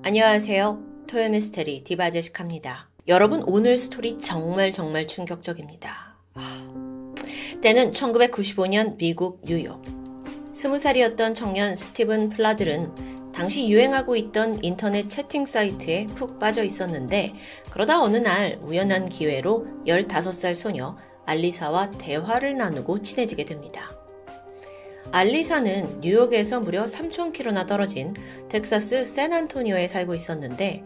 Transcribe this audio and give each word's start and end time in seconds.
안녕하세요. 0.00 0.82
토요미스테리 1.06 1.84
디바제시카입니다. 1.84 2.88
여러분 3.06 3.42
오늘 3.46 3.76
스토리 3.76 4.18
정말 4.18 4.72
정말 4.72 5.06
충격적입니다. 5.06 6.16
때는 7.60 7.92
1995년 7.92 8.96
미국 8.96 9.42
뉴욕. 9.44 9.80
20살이었던 10.52 11.34
청년 11.34 11.74
스티븐 11.74 12.30
플라들은 12.30 13.32
당시 13.32 13.68
유행하고 13.68 14.16
있던 14.16 14.64
인터넷 14.64 15.08
채팅 15.08 15.46
사이트에 15.46 16.06
푹 16.14 16.38
빠져 16.38 16.64
있었는데 16.64 17.34
그러다 17.70 18.02
어느 18.02 18.16
날 18.16 18.58
우연한 18.62 19.08
기회로 19.08 19.66
15살 19.86 20.56
소녀 20.56 20.96
알리사와 21.26 21.92
대화를 21.92 22.56
나누고 22.56 23.02
친해지게 23.02 23.44
됩니다. 23.44 24.01
알리사는 25.10 26.00
뉴욕에서 26.00 26.60
무려 26.60 26.84
3,000km나 26.84 27.66
떨어진 27.66 28.14
텍사스 28.48 29.04
샌안토니오에 29.04 29.86
살고 29.86 30.14
있었는데 30.14 30.84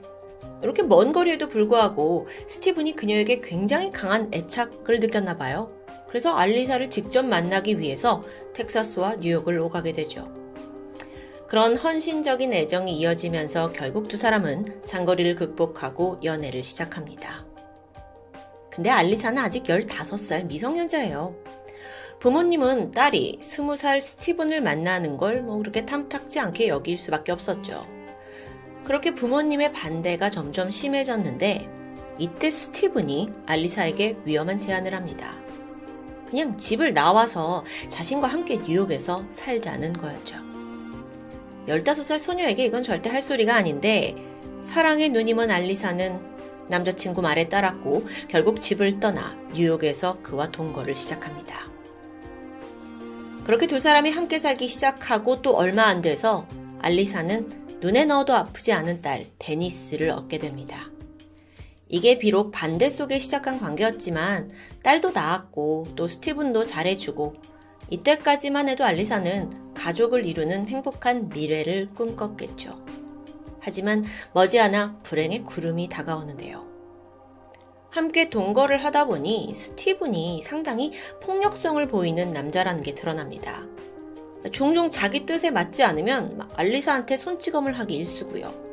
이렇게 0.63 0.83
먼 0.83 1.13
거리에도 1.13 1.49
불구하고 1.49 2.27
스티븐이 2.49 2.97
그녀에게 2.97 3.41
굉장히 3.41 3.91
강한 3.91 4.31
애착을 4.33 5.01
느꼈나 5.01 5.37
봐요. 5.37 5.71
그래서 6.09 6.35
알리사를 6.35 6.89
직접 6.89 7.25
만나기 7.25 7.79
위해서 7.79 8.23
텍사스와 8.55 9.17
뉴욕을 9.17 9.59
오가게 9.59 9.93
되죠. 9.93 10.33
그런 11.47 11.77
헌신적인 11.77 12.53
애정이 12.53 12.97
이어지면서 12.97 13.71
결국 13.73 14.09
두 14.09 14.17
사람은 14.17 14.83
장거리를 14.85 15.35
극복하고 15.37 16.19
연애를 16.25 16.63
시작합니다. 16.63 17.45
근데 18.71 18.91
알리사는 18.91 19.39
아직 19.39 19.63
15살 19.63 20.47
미성년자예요. 20.47 21.35
부모님은 22.19 22.93
딸이 22.93 23.41
스무 23.43 23.77
살 23.77 24.01
스티븐을 24.01 24.61
만나는 24.61 25.17
걸 25.17 25.43
뭐 25.43 25.59
그렇게 25.59 25.85
탐탁지 25.85 26.41
않게 26.41 26.69
여길 26.69 26.97
수밖에 26.97 27.33
없었죠. 27.33 27.87
그렇게 28.85 29.15
부모님의 29.15 29.73
반대가 29.73 30.31
점점 30.31 30.71
심해졌는데 30.71 31.69
이때 32.19 32.51
스티븐이 32.51 33.31
알리사에게 33.47 34.17
위험한 34.25 34.59
제안을 34.59 34.95
합니다. 34.95 35.35
그냥 36.29 36.57
집을 36.57 36.95
나와서 36.95 37.65
자신과 37.89 38.29
함께 38.29 38.57
뉴욕에서 38.57 39.25
살자는 39.31 39.93
거였죠. 39.93 40.39
15살 41.69 42.19
소녀에게 42.19 42.65
이건 42.65 42.83
절대 42.83 43.11
할 43.11 43.21
소리가 43.21 43.55
아닌데 43.55 44.17
사랑의 44.63 45.11
먼 45.35 45.51
알리사는 45.51 46.37
남자친구 46.69 47.23
말에 47.23 47.49
따랐고 47.49 48.07
결국 48.29 48.61
집을 48.61 48.99
떠나 48.99 49.37
뉴욕에서 49.53 50.19
그와 50.23 50.51
동거를 50.51 50.95
시작합니다. 50.95 51.76
그렇게 53.47 53.69
두 53.69 53.79
사람이 53.79 54.11
함께 54.11 54.41
살기 54.41 54.67
시작하고 54.67 55.41
또 55.41 55.55
얼마 55.55 55.85
안 55.85 56.03
돼서 56.03 56.49
알리사는 56.81 57.79
눈에 57.81 58.05
넣어도 58.05 58.35
아프지 58.35 58.73
않은 58.73 59.03
딸 59.03 59.25
데니스를 59.39 60.11
얻게 60.11 60.39
됩니다. 60.39 60.91
이게 61.89 62.19
비록 62.19 62.51
반대 62.51 62.91
속에 62.91 63.21
시작한 63.21 63.61
관계였지만 63.61 64.51
딸도 64.83 65.13
낳았고 65.13 65.93
또 65.95 66.09
스티븐도 66.09 66.65
잘해주고 66.65 67.35
이때까지만 67.91 68.69
해도 68.69 68.85
알리사는 68.85 69.75
가족을 69.75 70.27
이루는 70.27 70.67
행복한 70.67 71.29
미래를 71.29 71.91
꿈꿨겠죠. 71.95 72.85
하지만 73.61 74.05
머지않아 74.33 75.03
불행의 75.05 75.45
구름이 75.45 75.89
다가오는데요. 75.89 76.66
함께 77.97 78.29
동거를 78.29 78.77
하다 78.85 79.07
보니 79.07 79.53
스티븐이 79.55 80.43
상당히 80.43 80.93
폭력성을 81.23 81.85
보이는 81.89 82.31
남자라는 82.31 82.83
게 82.83 82.95
드러납니다. 82.95 83.65
종종 84.53 84.91
자기 84.91 85.25
뜻에 85.25 85.51
맞지 85.51 85.83
않으면 85.83 86.49
알리사한테 86.55 87.17
손찌검을 87.17 87.73
하기 87.73 87.97
일쑤고요. 87.97 88.67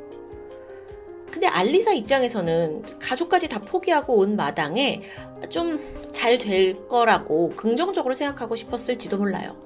근데 1.32 1.48
알리사 1.48 1.94
입장에서는 1.94 3.00
가족까지 3.00 3.48
다 3.48 3.60
포기하고 3.60 4.16
온 4.16 4.36
마당에 4.36 5.02
좀 5.50 5.80
잘 6.14 6.38
될 6.38 6.88
거라고 6.88 7.50
긍정적으로 7.56 8.14
생각하고 8.14 8.56
싶었을지도 8.56 9.18
몰라요. 9.18 9.58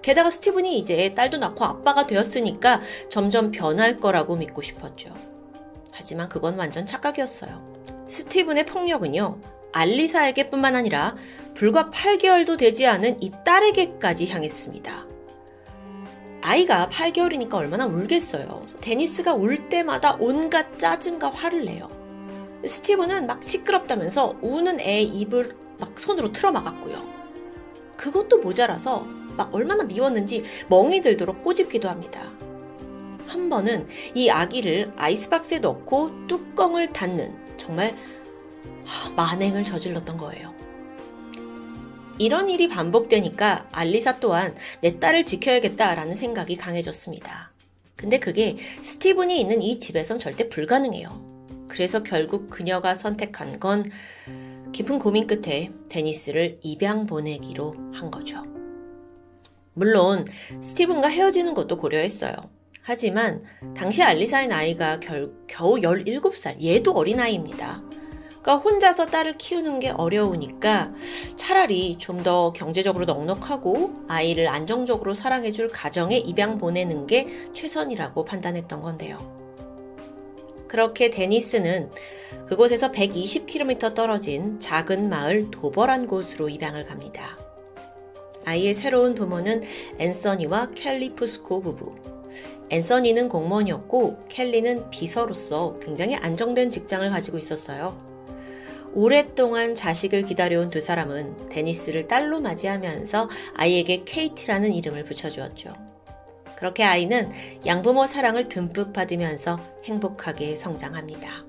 게다가 0.00 0.30
스티븐이 0.30 0.78
이제 0.78 1.12
딸도 1.14 1.38
낳고 1.38 1.64
아빠가 1.64 2.06
되었으니까 2.06 2.80
점점 3.10 3.50
변할 3.50 3.96
거라고 3.98 4.36
믿고 4.36 4.62
싶었죠. 4.62 5.12
하지만 5.90 6.28
그건 6.28 6.54
완전 6.56 6.86
착각이었어요. 6.86 7.77
스티븐의 8.08 8.66
폭력은요, 8.66 9.38
알리사에게뿐만 9.72 10.74
아니라 10.74 11.14
불과 11.54 11.90
8개월도 11.90 12.58
되지 12.58 12.86
않은 12.86 13.22
이 13.22 13.30
딸에게까지 13.44 14.28
향했습니다. 14.28 15.06
아이가 16.40 16.88
8개월이니까 16.90 17.54
얼마나 17.54 17.86
울겠어요. 17.86 18.64
데니스가 18.80 19.34
울 19.34 19.68
때마다 19.68 20.16
온갖 20.18 20.78
짜증과 20.78 21.30
화를 21.30 21.64
내요. 21.64 21.88
스티븐은 22.64 23.26
막 23.26 23.42
시끄럽다면서 23.42 24.36
우는 24.40 24.80
애 24.80 25.02
입을 25.02 25.54
막 25.78 25.98
손으로 25.98 26.32
틀어막았고요. 26.32 27.18
그것도 27.96 28.38
모자라서 28.38 29.06
막 29.36 29.54
얼마나 29.54 29.84
미웠는지 29.84 30.44
멍이 30.68 31.02
들도록 31.02 31.42
꼬집기도 31.42 31.88
합니다. 31.88 32.32
한 33.26 33.50
번은 33.50 33.86
이 34.14 34.30
아기를 34.30 34.92
아이스박스에 34.96 35.58
넣고 35.58 36.26
뚜껑을 36.26 36.92
닫는 36.92 37.47
정말 37.58 37.94
만행을 39.16 39.64
저질렀던 39.64 40.16
거예요. 40.16 40.54
이런 42.18 42.48
일이 42.48 42.68
반복되니까 42.68 43.68
알리사 43.70 44.18
또한 44.18 44.56
내 44.80 44.98
딸을 44.98 45.24
지켜야겠다라는 45.24 46.14
생각이 46.14 46.56
강해졌습니다. 46.56 47.52
근데 47.94 48.18
그게 48.18 48.56
스티븐이 48.80 49.40
있는 49.40 49.62
이 49.62 49.78
집에선 49.78 50.18
절대 50.18 50.48
불가능해요. 50.48 51.66
그래서 51.68 52.02
결국 52.02 52.50
그녀가 52.50 52.94
선택한 52.94 53.60
건 53.60 53.84
깊은 54.72 54.98
고민 54.98 55.26
끝에 55.26 55.70
데니스를 55.88 56.58
입양 56.62 57.06
보내기로 57.06 57.74
한 57.92 58.10
거죠. 58.10 58.44
물론 59.74 60.24
스티븐과 60.60 61.08
헤어지는 61.08 61.54
것도 61.54 61.76
고려했어요. 61.76 62.34
하지만 62.88 63.44
당시 63.76 64.02
알리사의 64.02 64.48
나이가 64.48 64.98
결, 64.98 65.30
겨우 65.46 65.74
17살, 65.74 66.64
얘도 66.64 66.92
어린아이입니다. 66.92 67.82
그러니까 68.40 68.56
혼자서 68.56 69.08
딸을 69.08 69.34
키우는 69.34 69.78
게 69.78 69.90
어려우니까 69.90 70.94
차라리 71.36 71.98
좀 71.98 72.22
더 72.22 72.50
경제적으로 72.52 73.04
넉넉하고 73.04 73.92
아이를 74.08 74.48
안정적으로 74.48 75.12
사랑해줄 75.12 75.68
가정에 75.68 76.16
입양 76.16 76.56
보내는 76.56 77.06
게 77.06 77.26
최선이라고 77.52 78.24
판단했던 78.24 78.80
건데요. 78.80 79.18
그렇게 80.66 81.10
데니스는 81.10 81.90
그곳에서 82.46 82.90
120km 82.90 83.94
떨어진 83.94 84.58
작은 84.60 85.10
마을 85.10 85.50
도버란 85.50 86.06
곳으로 86.06 86.48
입양을 86.48 86.86
갑니다. 86.86 87.36
아이의 88.46 88.72
새로운 88.72 89.14
부모는 89.14 89.62
앤서니와 89.98 90.70
켈리 90.74 91.10
푸스코 91.14 91.60
부부. 91.60 92.17
앤서니는 92.70 93.28
공무원이었고 93.28 94.24
켈리는 94.28 94.90
비서로서 94.90 95.78
굉장히 95.80 96.16
안정된 96.16 96.70
직장을 96.70 97.08
가지고 97.10 97.38
있었어요. 97.38 97.96
오랫동안 98.94 99.74
자식을 99.74 100.24
기다려온 100.24 100.70
두 100.70 100.80
사람은 100.80 101.50
데니스를 101.50 102.08
딸로 102.08 102.40
맞이하면서 102.40 103.28
아이에게 103.54 104.04
케이티라는 104.04 104.72
이름을 104.72 105.04
붙여주었죠. 105.04 105.72
그렇게 106.56 106.82
아이는 106.82 107.30
양부모 107.66 108.06
사랑을 108.06 108.48
듬뿍 108.48 108.92
받으면서 108.92 109.60
행복하게 109.84 110.56
성장합니다. 110.56 111.44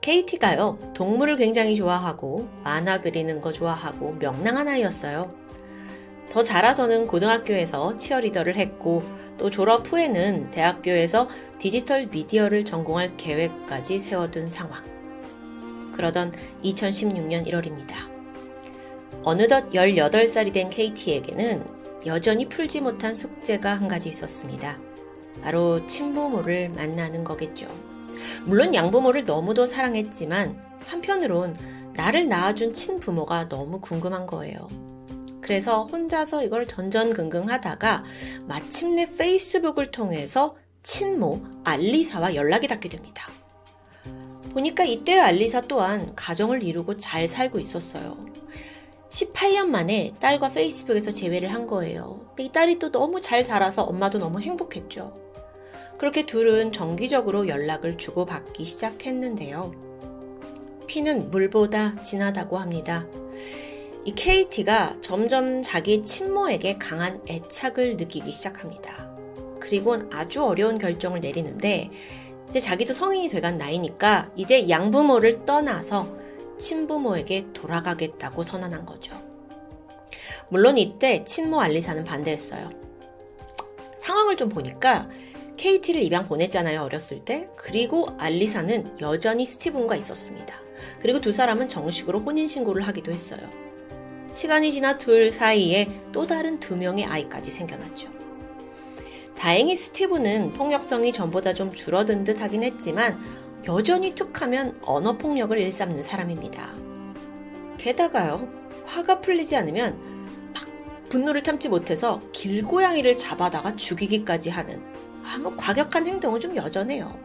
케이티가요, 0.00 0.78
동물을 0.94 1.36
굉장히 1.36 1.76
좋아하고, 1.76 2.48
만화 2.62 3.00
그리는 3.00 3.40
거 3.40 3.52
좋아하고, 3.52 4.12
명랑한 4.18 4.68
아이였어요. 4.68 5.43
더 6.30 6.42
자라서는 6.42 7.06
고등학교에서 7.06 7.96
치어리더를 7.96 8.56
했고 8.56 9.02
또 9.38 9.50
졸업 9.50 9.90
후에는 9.90 10.50
대학교에서 10.50 11.28
디지털 11.58 12.06
미디어를 12.06 12.64
전공할 12.64 13.16
계획까지 13.16 13.98
세워둔 13.98 14.48
상황. 14.48 14.82
그러던 15.92 16.32
2016년 16.64 17.46
1월입니다. 17.46 17.94
어느덧 19.22 19.70
18살이 19.70 20.52
된 20.52 20.68
KT에게는 20.70 21.64
여전히 22.06 22.48
풀지 22.48 22.80
못한 22.80 23.14
숙제가 23.14 23.74
한 23.74 23.88
가지 23.88 24.08
있었습니다. 24.08 24.78
바로 25.42 25.86
친부모를 25.86 26.68
만나는 26.70 27.24
거겠죠. 27.24 27.66
물론 28.44 28.74
양부모를 28.74 29.24
너무도 29.24 29.66
사랑했지만 29.66 30.60
한편으론 30.86 31.56
나를 31.94 32.28
낳아준 32.28 32.74
친부모가 32.74 33.48
너무 33.48 33.80
궁금한 33.80 34.26
거예요. 34.26 34.68
그래서 35.44 35.84
혼자서 35.84 36.42
이걸 36.42 36.66
전전긍긍 36.66 37.50
하다가 37.50 38.02
마침내 38.46 39.06
페이스북을 39.14 39.90
통해서 39.90 40.56
친모 40.82 41.42
알리사와 41.64 42.34
연락이 42.34 42.66
닿게 42.66 42.88
됩니다. 42.88 43.28
보니까 44.54 44.84
이때 44.84 45.18
알리사 45.18 45.62
또한 45.62 46.14
가정을 46.16 46.62
이루고 46.62 46.96
잘 46.96 47.28
살고 47.28 47.58
있었어요. 47.58 48.16
18년 49.10 49.66
만에 49.66 50.14
딸과 50.18 50.48
페이스북에서 50.48 51.10
재회를 51.10 51.52
한 51.52 51.66
거예요. 51.66 52.26
이 52.38 52.50
딸이 52.50 52.78
또 52.78 52.90
너무 52.90 53.20
잘 53.20 53.44
자라서 53.44 53.82
엄마도 53.82 54.18
너무 54.18 54.40
행복했죠. 54.40 55.14
그렇게 55.98 56.24
둘은 56.24 56.72
정기적으로 56.72 57.48
연락을 57.48 57.98
주고받기 57.98 58.64
시작했는데요. 58.64 59.72
피는 60.86 61.30
물보다 61.30 62.00
진하다고 62.02 62.56
합니다. 62.56 63.06
이 64.06 64.12
KT가 64.14 64.98
점점 65.00 65.62
자기 65.62 66.02
친모에게 66.02 66.76
강한 66.76 67.22
애착을 67.26 67.96
느끼기 67.96 68.32
시작합니다. 68.32 69.08
그리곤 69.58 70.10
아주 70.12 70.44
어려운 70.44 70.76
결정을 70.76 71.20
내리는데 71.20 71.90
이제 72.50 72.60
자기도 72.60 72.92
성인이 72.92 73.28
돼간 73.28 73.56
나이니까 73.56 74.30
이제 74.36 74.68
양부모를 74.68 75.46
떠나서 75.46 76.14
친부모에게 76.58 77.46
돌아가겠다고 77.54 78.42
선언한 78.42 78.84
거죠. 78.84 79.18
물론 80.50 80.76
이때 80.76 81.24
친모 81.24 81.62
알리사는 81.62 82.04
반대했어요. 82.04 82.70
상황을 83.96 84.36
좀 84.36 84.50
보니까 84.50 85.08
KT를 85.56 86.02
입양 86.02 86.26
보냈잖아요, 86.26 86.82
어렸을 86.82 87.24
때. 87.24 87.48
그리고 87.56 88.08
알리사는 88.18 89.00
여전히 89.00 89.46
스티븐과 89.46 89.96
있었습니다. 89.96 90.54
그리고 91.00 91.22
두 91.22 91.32
사람은 91.32 91.68
정식으로 91.68 92.20
혼인신고를 92.20 92.82
하기도 92.86 93.10
했어요. 93.10 93.40
시간이 94.34 94.72
지나 94.72 94.98
둘 94.98 95.30
사이에 95.30 96.00
또 96.10 96.26
다른 96.26 96.58
두 96.58 96.76
명의 96.76 97.04
아이까지 97.04 97.52
생겨났죠. 97.52 98.10
다행히 99.36 99.76
스티브는 99.76 100.54
폭력성이 100.54 101.12
전보다 101.12 101.54
좀 101.54 101.72
줄어든 101.72 102.24
듯 102.24 102.40
하긴 102.40 102.64
했지만 102.64 103.20
여전히 103.68 104.14
툭하면 104.14 104.76
언어 104.82 105.16
폭력을 105.16 105.56
일삼는 105.56 106.02
사람입니다. 106.02 106.74
게다가요, 107.78 108.48
화가 108.86 109.20
풀리지 109.20 109.56
않으면 109.56 109.96
막 110.52 110.66
분노를 111.10 111.42
참지 111.42 111.68
못해서 111.68 112.20
길고양이를 112.32 113.16
잡아다가 113.16 113.76
죽이기까지 113.76 114.50
하는 114.50 114.82
아무 115.24 115.54
과격한 115.56 116.08
행동은 116.08 116.40
좀 116.40 116.56
여전해요. 116.56 117.16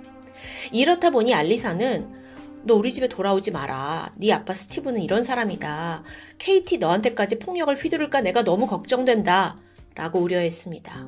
이렇다 0.71 1.09
보니 1.09 1.33
알리사는 1.33 2.18
너 2.63 2.75
우리 2.75 2.91
집에 2.91 3.07
돌아오지 3.07 3.51
마라. 3.51 4.13
네 4.17 4.31
아빠 4.31 4.53
스티브는 4.53 5.01
이런 5.01 5.23
사람이다. 5.23 6.03
케이티 6.37 6.77
너한테까지 6.77 7.39
폭력을 7.39 7.73
휘두를까 7.75 8.21
내가 8.21 8.43
너무 8.43 8.67
걱정된다. 8.67 9.57
라고 9.95 10.19
우려했습니다. 10.19 11.07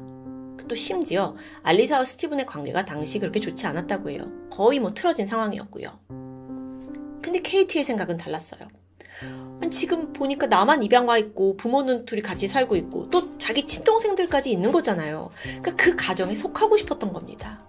또 0.68 0.76
심지어 0.76 1.36
알리사와 1.64 2.04
스티븐의 2.04 2.46
관계가 2.46 2.86
당시 2.86 3.20
그렇게 3.20 3.40
좋지 3.40 3.68
않았다고 3.68 4.10
해요. 4.10 4.28
거의 4.50 4.80
뭐 4.80 4.94
틀어진 4.94 5.26
상황이었고요. 5.26 6.00
근데 7.22 7.42
케이티의 7.42 7.84
생각은 7.84 8.18
달랐어요. 8.18 8.68
지금 9.70 10.12
보니까 10.14 10.48
나만 10.48 10.84
입양 10.84 11.08
와 11.08 11.18
있고 11.18 11.56
부모는 11.56 12.06
둘이 12.06 12.22
같이 12.22 12.48
살고 12.48 12.76
있고 12.78 13.10
또 13.10 13.38
자기 13.38 13.64
친동생들까지 13.64 14.52
있는 14.52 14.72
거잖아요. 14.72 15.30
그러니까 15.62 15.76
그 15.76 15.96
가정에 15.96 16.34
속하고 16.34 16.78
싶었던 16.78 17.14
겁니다. 17.14 17.64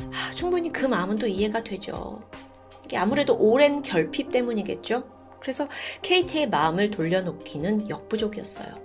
아, 0.00 0.30
충분히 0.34 0.72
그 0.72 0.86
마음은 0.86 1.16
또 1.16 1.26
이해가 1.26 1.62
되죠. 1.62 2.22
이게 2.84 2.96
아무래도 2.96 3.36
오랜 3.38 3.82
결핍 3.82 4.30
때문이겠죠. 4.30 5.04
그래서 5.40 5.68
KT의 6.02 6.48
마음을 6.48 6.90
돌려놓기는 6.90 7.90
역부족이었어요. 7.90 8.84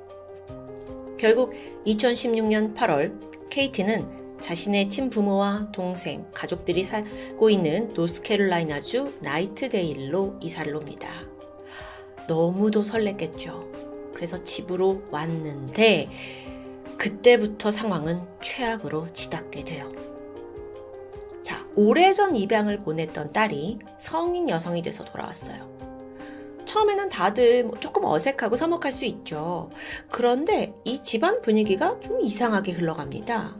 결국 1.18 1.54
2016년 1.86 2.76
8월 2.76 3.50
KT는 3.50 4.38
자신의 4.40 4.90
친부모와 4.90 5.70
동생, 5.72 6.26
가족들이 6.34 6.84
살고 6.84 7.50
있는 7.50 7.94
노스캐롤라이나주 7.94 9.18
나이트데일로 9.22 10.38
이사를 10.42 10.74
옵니다. 10.76 11.10
너무도 12.28 12.82
설렜겠죠. 12.82 14.14
그래서 14.14 14.42
집으로 14.44 15.04
왔는데 15.12 16.10
그때부터 16.98 17.72
상황은 17.72 18.22
최악으로 18.42 19.12
치닫게 19.14 19.64
돼요. 19.64 20.09
자, 21.50 21.66
오래전 21.76 22.36
입양을 22.36 22.84
보냈던 22.84 23.34
딸이 23.34 23.80
성인 23.98 24.50
여성이 24.50 24.84
돼서 24.84 25.04
돌아왔어요. 25.04 25.68
처음에는 26.64 27.10
다들 27.10 27.64
뭐 27.64 27.80
조금 27.80 28.06
어색하고 28.06 28.56
서먹할 28.56 28.92
수 28.92 29.06
있죠. 29.06 29.72
그런데 30.12 30.76
이 30.84 31.02
집안 31.02 31.42
분위기가 31.42 32.00
좀 32.02 32.22
이상하게 32.22 32.74
흘러갑니다. 32.74 33.58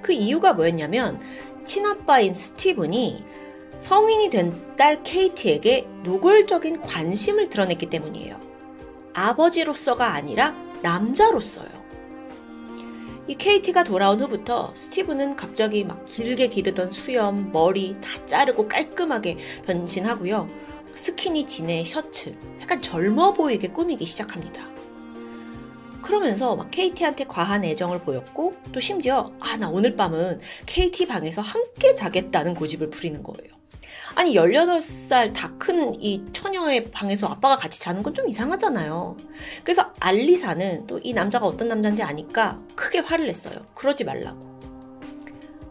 그 0.00 0.12
이유가 0.12 0.52
뭐였냐면 0.52 1.18
친아빠인 1.64 2.34
스티븐이 2.34 3.24
성인이 3.78 4.30
된 4.30 4.52
딸 4.76 5.02
케이티에게 5.04 5.88
노골적인 6.04 6.82
관심을 6.82 7.48
드러냈기 7.48 7.86
때문이에요. 7.90 8.40
아버지로서가 9.12 10.12
아니라 10.14 10.52
남자로서요. 10.82 11.83
이 13.26 13.34
케이티가 13.36 13.84
돌아온 13.84 14.20
후부터 14.20 14.72
스티븐은 14.74 15.36
갑자기 15.36 15.82
막 15.84 16.04
길게 16.04 16.48
기르던 16.48 16.90
수염, 16.90 17.50
머리 17.52 17.96
다 18.00 18.24
자르고 18.26 18.68
깔끔하게 18.68 19.38
변신하고요. 19.64 20.46
스키니 20.94 21.46
진의 21.46 21.84
셔츠, 21.86 22.36
약간 22.60 22.80
젊어 22.82 23.32
보이게 23.32 23.68
꾸미기 23.68 24.04
시작합니다. 24.04 24.68
그러면서 26.02 26.54
막 26.54 26.70
KT한테 26.70 27.24
과한 27.24 27.64
애정을 27.64 28.00
보였고 28.02 28.54
또 28.72 28.78
심지어 28.78 29.32
아 29.40 29.56
나 29.56 29.70
오늘 29.70 29.96
밤은 29.96 30.40
KT 30.66 31.06
방에서 31.06 31.40
함께 31.40 31.94
자겠다는 31.94 32.54
고집을 32.54 32.90
부리는 32.90 33.22
거예요. 33.22 33.54
아니 34.14 34.34
18살 34.34 35.32
다 35.34 35.50
큰 35.58 35.94
이 36.00 36.22
처녀의 36.32 36.90
방에서 36.90 37.26
아빠가 37.28 37.56
같이 37.56 37.80
자는 37.80 38.02
건 38.02 38.14
좀 38.14 38.28
이상하잖아요. 38.28 39.16
그래서 39.64 39.92
알리사는 40.00 40.86
또 40.86 40.98
이 41.02 41.12
남자가 41.12 41.46
어떤 41.46 41.68
남자인지 41.68 42.02
아니까 42.02 42.60
크게 42.76 43.00
화를 43.00 43.26
냈어요. 43.26 43.54
그러지 43.74 44.04
말라고. 44.04 44.54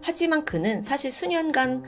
하지만 0.02 0.44
그는 0.46 0.82
사실 0.84 1.12
수년간 1.12 1.84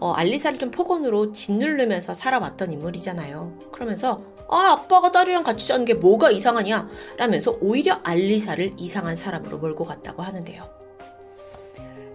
어, 0.00 0.12
알리사를 0.12 0.58
좀 0.58 0.70
폭언으로 0.70 1.32
짓누르면서 1.32 2.14
살아왔던 2.14 2.72
인물이잖아요. 2.72 3.58
그러면서 3.70 4.22
아 4.48 4.72
아빠가 4.72 5.12
딸이랑 5.12 5.42
같이 5.44 5.68
자는 5.68 5.84
게 5.84 5.94
뭐가 5.94 6.30
이상하냐 6.32 6.88
라면서 7.18 7.56
오히려 7.60 8.00
알리사를 8.02 8.72
이상한 8.78 9.14
사람으로 9.14 9.58
몰고 9.58 9.84
갔다고 9.84 10.22
하는데요. 10.22 10.68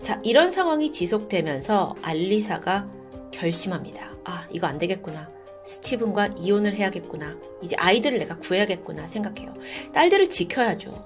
자 0.01 0.19
이런 0.23 0.51
상황이 0.51 0.91
지속되면서 0.91 1.95
알리사가 2.01 2.87
결심합니다. 3.31 4.15
아 4.23 4.47
이거 4.51 4.67
안 4.67 4.77
되겠구나. 4.77 5.29
스티븐과 5.63 6.27
이혼을 6.37 6.75
해야겠구나. 6.75 7.37
이제 7.61 7.75
아이들을 7.77 8.19
내가 8.19 8.37
구해야겠구나 8.37 9.07
생각해요. 9.07 9.53
딸들을 9.93 10.29
지켜야죠. 10.29 11.03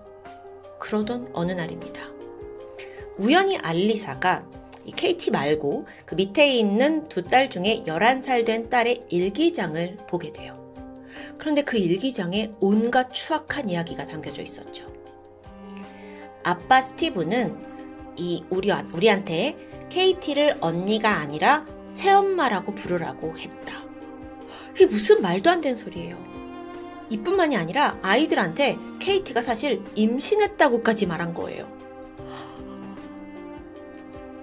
그러던 0.80 1.30
어느 1.34 1.52
날입니다. 1.54 2.02
우연히 3.18 3.58
알리사가 3.58 4.46
이 4.86 4.92
KT 4.92 5.32
말고 5.32 5.86
그 6.06 6.16
밑에 6.16 6.48
있는 6.50 7.08
두 7.10 7.24
딸 7.24 7.50
중에 7.50 7.84
11살 7.86 8.46
된 8.46 8.70
딸의 8.70 9.06
일기장을 9.10 9.98
보게 10.08 10.32
돼요. 10.32 10.58
그런데 11.38 11.62
그 11.64 11.78
일기장에 11.78 12.52
온갖 12.60 13.14
추악한 13.14 13.70
이야기가 13.70 14.06
담겨져 14.06 14.42
있었죠. 14.42 14.88
아빠 16.44 16.82
스티브는 16.82 17.56
이 18.16 18.44
우리, 18.50 18.72
우리한테 18.94 19.58
KT를 19.90 20.58
언니가 20.62 21.18
아니라 21.18 21.66
새엄마라고 21.90 22.76
부르라고 22.76 23.38
했다. 23.38 23.84
이게 24.76 24.86
무슨 24.86 25.22
말도 25.22 25.50
안 25.50 25.62
되는 25.62 25.76
소리예요. 25.76 26.18
이뿐만이 27.10 27.58
아니라 27.58 27.98
아이들한테 28.02 28.78
KT가 29.00 29.42
사실 29.42 29.84
임신했다고까지 29.96 31.08
말한 31.08 31.34
거예요. 31.34 31.68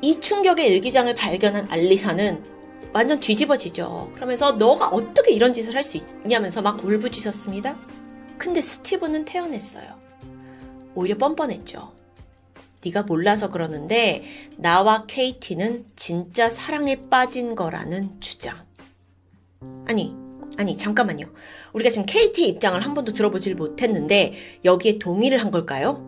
이 0.03 0.21
충격의 0.21 0.69
일기장을 0.69 1.15
발견한 1.15 1.69
알리사는 1.71 2.43
완전 2.93 3.21
뒤집어지죠. 3.21 4.13
그러면서 4.15 4.53
너가 4.53 4.89
어떻게 4.89 5.33
이런 5.33 5.53
짓을 5.53 5.75
할 5.75 5.83
수 5.83 5.97
있냐면서 5.97 6.63
막 6.63 6.83
울부짖었습니다. 6.85 7.77
근데 8.39 8.61
스티븐은 8.61 9.25
태어냈어요. 9.25 9.87
오히려 10.95 11.17
뻔뻔했죠. 11.17 11.93
네가 12.87 13.03
몰라서 13.03 13.49
그러는데 13.51 14.25
나와 14.57 15.07
케이티는 15.07 15.87
진짜 15.97 16.49
사랑에 16.49 17.09
빠진 17.09 17.55
거라는 17.55 18.21
주장. 18.21 18.65
아니, 19.87 20.15
아니 20.57 20.77
잠깐만요. 20.77 21.27
우리가 21.73 21.91
지금 21.91 22.07
케이티의 22.07 22.49
입장을 22.49 22.81
한 22.81 22.95
번도 22.95 23.13
들어보질 23.13 23.55
못했는데 23.55 24.35
여기에 24.65 24.99
동의를 24.99 25.39
한 25.39 25.51
걸까요? 25.51 26.03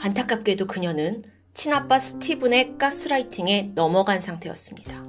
안타깝게도 0.00 0.66
그녀는 0.66 1.24
친아빠 1.54 1.98
스티븐의 1.98 2.76
가스라이팅에 2.78 3.72
넘어간 3.74 4.20
상태였습니다. 4.20 5.04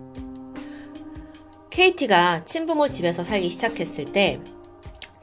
케이티가 1.70 2.46
친부모 2.46 2.88
집에서 2.88 3.24
살기 3.24 3.50
시작했을 3.50 4.06
때 4.06 4.40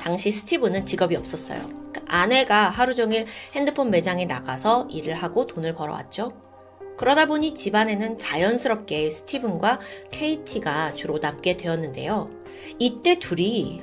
당시 0.03 0.33
스티븐은 0.33 0.85
직업이 0.85 1.15
없었어요. 1.15 1.61
그러니까 1.69 2.03
아내가 2.09 2.71
하루 2.71 2.93
종일 2.93 3.25
핸드폰 3.53 3.89
매장에 3.91 4.25
나가서 4.25 4.89
일을 4.91 5.15
하고 5.15 5.47
돈을 5.47 5.77
벌어왔죠. 5.77 6.33
그러다 6.97 7.27
보니 7.27 7.55
집안에는 7.55 8.19
자연스럽게 8.19 9.11
스티븐과 9.11 9.79
케이티가 10.11 10.95
주로 10.95 11.19
남게 11.19 11.57
되었는데요. 11.57 12.31
이때 12.81 13.21
둘이 13.21 13.83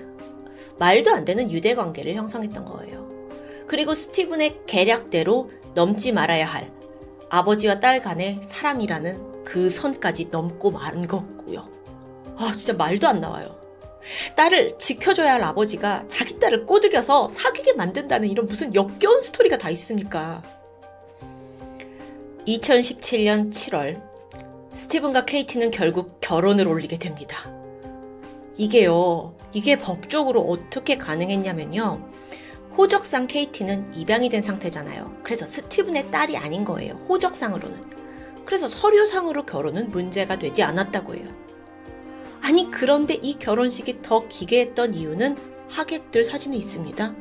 말도 0.77 1.09
안 1.09 1.23
되는 1.23 1.49
유대 1.51 1.73
관계를 1.73 2.15
형성했던 2.15 2.65
거예요. 2.65 3.07
그리고 3.65 3.93
스티븐의 3.93 4.63
계략대로 4.67 5.49
넘지 5.73 6.11
말아야 6.11 6.45
할 6.45 6.69
아버지와 7.29 7.79
딸 7.79 8.01
간의 8.01 8.41
사랑이라는 8.43 9.45
그 9.45 9.69
선까지 9.69 10.25
넘고 10.31 10.71
마른 10.71 11.07
거고요. 11.07 11.69
아, 12.38 12.53
진짜 12.57 12.73
말도 12.73 13.07
안 13.07 13.21
나와요. 13.21 13.59
딸을 14.36 14.78
지켜줘야 14.78 15.34
할 15.34 15.44
아버지가 15.44 16.06
자기 16.08 16.39
딸을 16.39 16.66
꼬드겨서 16.66 17.30
사귀게 17.30 17.74
만든다는 17.74 18.30
이런 18.30 18.46
무슨 18.46 18.74
역겨운 18.74 19.22
스토리가 19.22 19.58
다 19.58 19.70
있습니까? 19.72 20.44
2017년 22.48 23.51
7월, 23.51 24.01
스티븐과 24.74 25.25
케이티는 25.25 25.72
결국 25.72 26.20
결혼을 26.22 26.68
올리게 26.68 26.98
됩니다. 26.98 27.51
이게요, 28.58 29.36
이게 29.54 29.78
법적으로 29.78 30.42
어떻게 30.42 30.98
가능했냐면요. 30.98 32.10
호적상 32.78 33.28
케이티는 33.28 33.94
입양이 33.96 34.30
된 34.30 34.42
상태잖아요. 34.42 35.18
그래서 35.24 35.46
스티븐의 35.46 36.12
딸이 36.12 36.38
아닌 36.38 36.63
거예요. 36.63 36.94
호적상으로는. 37.10 37.82
그래서 38.46 38.68
서류상으로 38.68 39.46
결혼은 39.46 39.89
문제가 39.89 40.39
되지 40.39 40.63
않았다고 40.63 41.16
해요. 41.16 41.28
아니, 42.41 42.69
그런데 42.72 43.15
이 43.15 43.38
결혼식이 43.38 44.01
더 44.01 44.27
기괴했던 44.27 44.93
이유는 44.93 45.38
하객들 45.69 46.24
사진에 46.24 46.58
있습니다. 46.58 47.15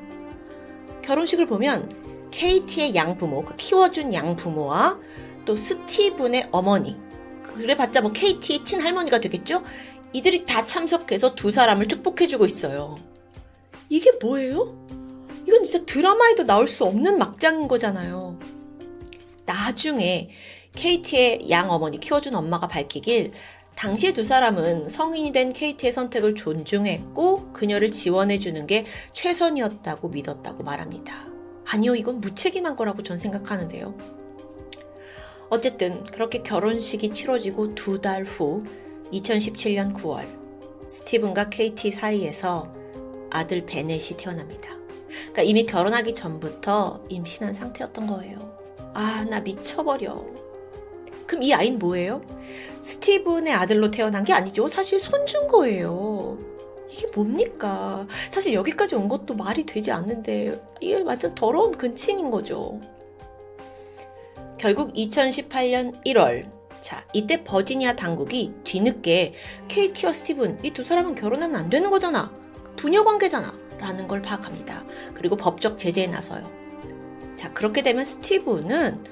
결혼식을 1.03 1.47
보면 1.47 2.31
케이티의 2.31 2.95
양부모, 2.95 3.45
그 3.45 3.57
키워준 3.57 4.13
양부모와 4.13 4.99
또 5.45 5.57
스티븐의 5.57 6.49
어머니, 6.53 6.97
그래봤자 7.43 8.03
뭐 8.03 8.13
케이티의 8.13 8.65
친할머니가 8.65 9.21
되겠죠? 9.21 9.63
이들이 10.13 10.47
다 10.47 10.65
참석해서 10.65 11.35
두 11.35 11.51
사람을 11.51 11.89
축복해주고 11.89 12.47
있어요. 12.47 12.97
이게 13.89 14.13
뭐예요? 14.21 14.87
이건 15.47 15.65
진짜 15.65 15.85
드라마에도 15.87 16.45
나올 16.45 16.69
수 16.69 16.85
없는 16.85 17.19
막장인 17.19 17.69
거잖아요. 17.69 18.39
나중에 19.47 20.31
케이티의 20.75 21.51
양 21.51 21.71
어머니 21.71 21.99
키워준 21.99 22.35
엄마가 22.35 22.69
밝히길 22.69 23.33
당시에 23.79 24.13
두 24.13 24.25
사람은 24.25 24.89
성인이 24.89 25.31
된 25.31 25.53
케이티의 25.53 25.93
선택을 25.93 26.35
존중했고 26.35 27.53
그녀를 27.53 27.93
지원해주는 27.93 28.67
게 28.67 28.85
최선이었다고 29.13 30.09
믿었다고 30.09 30.65
말합니다. 30.65 31.29
아니요, 31.65 31.95
이건 31.95 32.21
무책임한 32.21 32.75
거라고 32.75 33.05
전 33.05 33.19
생각하는데요. 33.19 33.97
어쨌든 35.49 36.03
그렇게 36.03 36.43
결혼식이 36.43 37.11
치러지고 37.13 37.77
두 37.77 38.01
달 38.01 38.25
후 38.25 38.65
2017년 39.13 39.95
9월 39.95 40.27
스티븐과 40.89 41.49
케이티 41.49 41.93
사이에서 41.93 42.75
아들 43.31 43.65
베넷이 43.65 44.17
태어납니다. 44.19 44.71
그러니까 45.07 45.43
이미 45.43 45.65
결혼하기 45.67 46.15
전부터 46.17 47.05
임신한 47.09 47.55
상태였던 47.55 48.09
거예요. 48.09 48.59
아, 48.93 49.25
나 49.31 49.39
미쳐버려. 49.39 50.48
그럼 51.29 51.43
이 51.45 51.53
아이는 51.53 51.79
뭐예요? 51.79 52.23
스티븐의 52.81 53.53
아들로 53.53 53.91
태어난 53.93 54.25
게 54.25 54.33
아니죠. 54.33 54.67
사실 54.67 54.99
손준 54.99 55.47
거예요. 55.47 56.39
이게 56.91 57.07
뭡니까? 57.15 58.07
사실 58.31 58.55
여기까지 58.55 58.97
온 58.97 59.09
것도 59.09 59.35
말이 59.35 59.65
되지 59.67 59.93
않는데 59.93 60.59
이게 60.81 61.01
완전 61.03 61.35
더러운 61.35 61.73
근친인 61.73 62.31
거죠. 62.31 62.81
결국 64.59 64.95
2018년 64.95 66.03
1월 66.07 66.51
자, 66.81 67.05
이때 67.13 67.45
버지니아 67.45 67.95
당국이 67.97 68.55
뒤늦게 68.65 69.35
케이티와 69.69 70.13
스티븐 70.13 70.61
이 70.65 70.71
두 70.71 70.83
사람은 70.83 71.15
결혼하면 71.15 71.57
안 71.57 71.69
되는 71.69 71.91
거잖아. 71.91 72.33
부녀 72.77 73.05
관계잖아. 73.05 73.53
라는 73.79 74.09
걸 74.09 74.23
파악합니다. 74.23 74.85
그리고 75.15 75.37
법적 75.37 75.79
제재에 75.79 76.07
나서요. 76.07 76.51
자, 77.37 77.53
그렇게 77.53 77.83
되면 77.83 78.03
스티븐은 78.05 79.05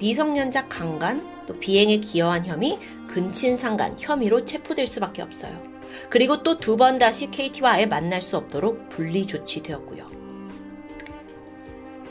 미성년자 0.00 0.66
강간, 0.68 1.26
또 1.50 1.58
비행에 1.58 1.96
기여한 1.96 2.46
혐의, 2.46 2.78
근친상간 3.08 3.96
혐의로 3.98 4.44
체포될 4.44 4.86
수밖에 4.86 5.20
없어요. 5.20 5.60
그리고 6.08 6.44
또 6.44 6.56
두 6.58 6.76
번 6.76 7.00
다시 7.00 7.28
케이티와 7.28 7.72
아예 7.72 7.86
만날 7.86 8.22
수 8.22 8.36
없도록 8.36 8.88
분리 8.88 9.26
조치되었고요. 9.26 10.08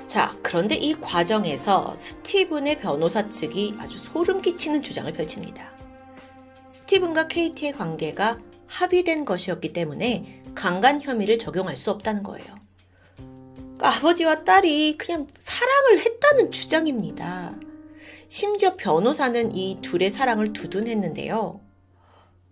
자, 0.08 0.38
그런데 0.42 0.76
이 0.76 0.94
과정에서 1.00 1.96
스티븐의 1.96 2.80
변호사 2.80 3.30
측이 3.30 3.76
아주 3.80 3.98
소름 3.98 4.42
끼치는 4.42 4.82
주장을 4.82 5.12
펼칩니다. 5.14 5.72
스티븐과 6.68 7.30
케이티의 7.30 7.72
관계가 7.74 8.40
합의된 8.68 9.24
것이었기 9.24 9.72
때문에 9.72 10.44
강간 10.54 11.00
혐의를 11.02 11.40
적용할 11.40 11.78
수 11.78 11.92
없다는 11.92 12.24
거예요. 12.24 12.60
아버지와 13.80 14.44
딸이 14.44 14.98
그냥 14.98 15.28
사랑을 15.40 16.00
했다는 16.00 16.52
주장입니다. 16.52 17.56
심지어 18.30 18.76
변호사는 18.78 19.56
이 19.56 19.80
둘의 19.82 20.12
사랑을 20.12 20.54
두둔했는데요. 20.54 21.60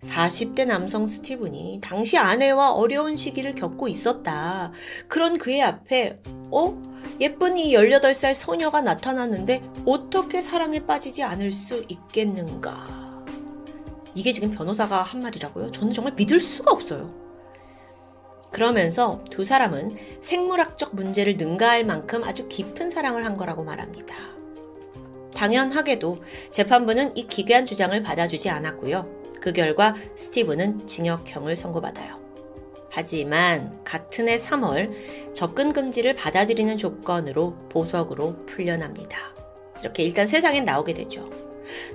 40대 0.02 0.66
남성 0.66 1.06
스티븐이 1.06 1.82
당시 1.84 2.18
아내와 2.18 2.74
어려운 2.74 3.16
시기를 3.16 3.54
겪고 3.54 3.88
있었다. 3.88 4.72
그런 5.08 5.38
그의 5.38 5.62
앞에, 5.62 6.20
어? 6.52 6.82
예쁜 7.22 7.58
이 7.58 7.74
18살 7.74 8.34
소녀가 8.34 8.82
나타났는데 8.82 9.62
어떻게 9.86 10.42
사랑에 10.42 10.86
빠지지 10.86 11.24
않을 11.24 11.52
수 11.52 11.86
있겠는가? 11.88 13.26
이게 14.16 14.32
지금 14.32 14.50
변호사가 14.50 15.04
한 15.04 15.22
말이라고요? 15.22 15.72
저는 15.72 15.94
정말 15.94 16.14
믿을 16.16 16.40
수가 16.40 16.72
없어요. 16.72 17.14
그러면서 18.52 19.24
두 19.30 19.44
사람은 19.44 19.96
생물학적 20.22 20.96
문제를 20.96 21.38
능가할 21.38 21.86
만큼 21.86 22.24
아주 22.24 22.48
깊은 22.48 22.90
사랑을 22.90 23.26
한 23.26 23.38
거라고 23.38 23.64
말합니다. 23.64 24.37
당연하게도 25.38 26.24
재판부는 26.52 27.16
이 27.16 27.28
기괴한 27.28 27.66
주장을 27.66 28.02
받아주지 28.02 28.50
않았고요. 28.50 29.08
그 29.40 29.54
결과 29.54 29.94
스티브는 30.16 30.88
징역형을 30.88 31.56
선고받아요. 31.56 32.20
하지만 32.90 33.84
같은 33.84 34.28
해 34.28 34.38
3월 34.38 35.36
접근 35.36 35.72
금지를 35.72 36.16
받아들이는 36.16 36.78
조건으로 36.78 37.56
보석으로 37.70 38.46
풀려납니다. 38.48 39.20
이렇게 39.82 40.04
일단 40.04 40.26
세상에 40.26 40.62
나오게 40.62 40.96
되죠. 40.96 41.30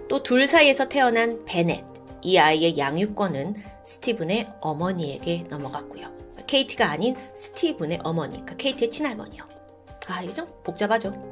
또 0.09 0.23
둘 0.23 0.47
사이에서 0.47 0.89
태어난 0.89 1.45
베넷, 1.45 1.85
이 2.23 2.39
아이의 2.39 2.79
양육권은 2.79 3.57
스티븐의 3.85 4.47
어머니에게 4.61 5.47
넘어갔고요. 5.49 6.13
케이티가 6.47 6.89
아닌 6.89 7.17
스티븐의 7.35 8.01
어머니, 8.05 8.35
그러니까 8.35 8.57
케이티의 8.57 8.91
친할머니요. 8.91 9.43
아, 10.07 10.23
이게 10.23 10.31
좀 10.33 10.47
복잡하죠. 10.63 11.32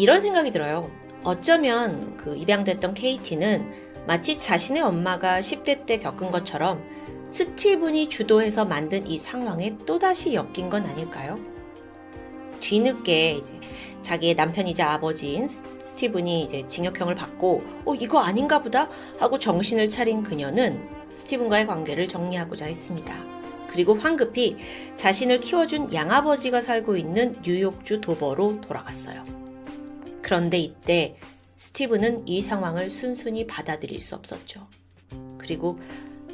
이런 0.00 0.22
생각이 0.22 0.50
들어요. 0.50 0.90
어쩌면 1.24 2.16
그 2.16 2.34
입양됐던 2.34 2.94
케이티는 2.94 4.06
마치 4.06 4.38
자신의 4.38 4.80
엄마가 4.80 5.40
10대 5.40 5.84
때 5.84 5.98
겪은 5.98 6.30
것처럼 6.30 6.82
스티븐이 7.28 8.08
주도해서 8.08 8.64
만든 8.64 9.06
이 9.06 9.18
상황에 9.18 9.76
또다시 9.84 10.32
엮인 10.32 10.70
건 10.70 10.86
아닐까요? 10.86 11.38
뒤늦게 12.60 13.32
이제 13.32 13.60
자기의 14.00 14.36
남편이자 14.36 14.90
아버지인 14.90 15.46
스티븐이 15.46 16.44
이제 16.44 16.66
징역형을 16.66 17.14
받고 17.14 17.62
어 17.84 17.94
이거 17.94 18.20
아닌가 18.20 18.62
보다 18.62 18.88
하고 19.18 19.38
정신을 19.38 19.90
차린 19.90 20.22
그녀는 20.22 20.80
스티븐과의 21.12 21.66
관계를 21.66 22.08
정리하고자 22.08 22.64
했습니다. 22.64 23.14
그리고 23.68 23.96
황급히 23.96 24.56
자신을 24.96 25.40
키워준 25.40 25.92
양아버지가 25.92 26.62
살고 26.62 26.96
있는 26.96 27.36
뉴욕주 27.42 28.00
도버로 28.00 28.62
돌아갔어요. 28.62 29.49
그런데 30.22 30.58
이때 30.58 31.16
스티븐은 31.56 32.26
이 32.26 32.40
상황을 32.40 32.90
순순히 32.90 33.46
받아들일 33.46 34.00
수 34.00 34.14
없었죠. 34.14 34.66
그리고 35.38 35.78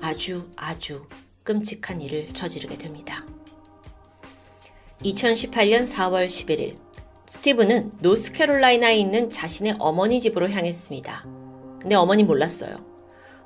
아주 0.00 0.48
아주 0.56 1.06
끔찍한 1.42 2.00
일을 2.00 2.28
저지르게 2.32 2.78
됩니다. 2.78 3.24
2018년 5.02 5.86
4월 5.86 6.26
11일, 6.26 6.78
스티브는 7.26 7.92
노스캐롤라이나에 8.00 8.96
있는 8.96 9.30
자신의 9.30 9.76
어머니 9.78 10.20
집으로 10.20 10.48
향했습니다. 10.48 11.24
근데 11.80 11.94
어머니 11.94 12.22
몰랐어요. 12.22 12.84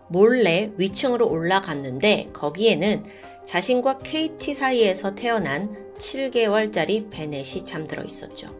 몰래 0.08 0.70
위층으로 0.76 1.28
올라갔는데 1.28 2.30
거기에는 2.32 3.04
자신과 3.46 3.98
케이티 3.98 4.54
사이에서 4.54 5.14
태어난 5.14 5.94
7개월짜리 5.98 7.10
베넷이 7.10 7.64
잠들어 7.64 8.02
있었죠. 8.02 8.59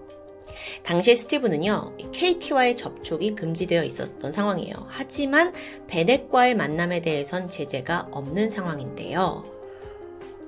당시에 0.83 1.15
스티브는요, 1.15 1.97
KT와의 2.13 2.77
접촉이 2.77 3.35
금지되어 3.35 3.85
있었던 3.85 4.33
상황이에요. 4.33 4.87
하지만 4.89 5.53
베넷과의 5.87 6.55
만남에 6.55 7.01
대해선 7.01 7.49
제재가 7.49 8.09
없는 8.11 8.51
상황인데요. 8.51 9.45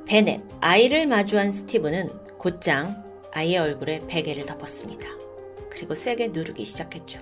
베넷, 0.06 0.42
아이를 0.60 1.06
마주한 1.06 1.50
스티브는 1.50 2.10
곧장 2.38 3.04
아이의 3.32 3.58
얼굴에 3.58 4.06
베개를 4.06 4.44
덮었습니다. 4.46 5.06
그리고 5.70 5.94
세게 5.94 6.28
누르기 6.28 6.64
시작했죠. 6.64 7.20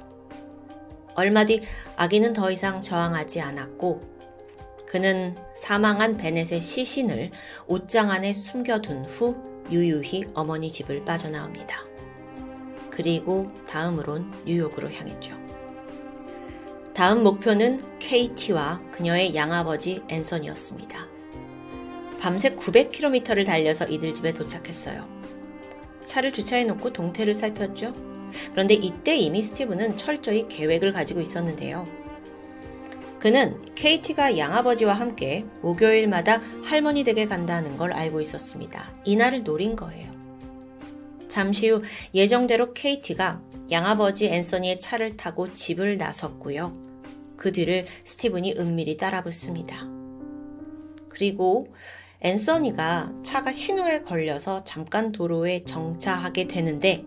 얼마 1.15 1.45
뒤 1.45 1.63
아기는 1.97 2.33
더 2.33 2.51
이상 2.51 2.81
저항하지 2.81 3.41
않았고 3.41 4.03
그는 4.87 5.37
사망한 5.55 6.17
베넷의 6.17 6.61
시신을 6.61 7.31
옷장 7.67 8.11
안에 8.11 8.33
숨겨둔 8.33 9.05
후 9.05 9.37
유유히 9.71 10.25
어머니 10.35 10.71
집을 10.71 11.05
빠져나옵니다. 11.05 11.90
그리고 12.91 13.51
다음으론 13.69 14.33
뉴욕으로 14.45 14.91
향했죠. 14.91 15.35
다음 16.95 17.23
목표는 17.23 17.83
KT와 17.99 18.83
그녀의 18.91 19.35
양아버지 19.35 20.03
앤선이었습니다. 20.09 21.07
밤새 22.21 22.55
900km를 22.55 23.47
달려서 23.47 23.87
이들 23.87 24.13
집에 24.13 24.33
도착했어요. 24.33 25.09
차를 26.05 26.33
주차해 26.33 26.65
놓고 26.65 26.93
동태를 26.93 27.35
살폈죠. 27.35 27.95
그런데 28.51 28.75
이때 28.75 29.17
이미 29.17 29.43
스티브는 29.43 29.97
철저히 29.97 30.47
계획을 30.49 30.93
가지고 30.93 31.21
있었는데요. 31.21 31.87
그는 33.19 33.63
KT가 33.75 34.39
양아버지와 34.39 34.95
함께 34.95 35.45
목요일마다 35.61 36.41
할머니 36.65 37.05
댁에 37.05 37.27
간다는 37.27 37.77
걸 37.77 37.93
알고 37.93 38.21
있었습니다. 38.21 38.93
이날을 39.05 39.45
노린 39.45 39.77
거예요. 39.77 40.10
잠시 41.31 41.71
후 41.71 41.83
예정대로 42.13 42.75
KT가 42.75 43.41
양아버지 43.71 44.27
앤서니의 44.27 44.81
차를 44.81 45.17
타고 45.17 45.55
집을 45.55 45.97
나섰고요. 45.97 46.75
그 47.37 47.53
뒤를 47.53 47.87
스티븐이 48.05 48.57
은밀히 48.59 48.99
따라붙습니다. 48.99 49.87
그리고 51.09 51.73
앤서니가 52.21 53.15
차가 53.23 53.51
신호에 53.51 54.03
걸려서 54.03 54.63
잠깐 54.65 55.13
도로에 55.13 55.65
정차하게 55.65 56.49
되는데 56.49 57.05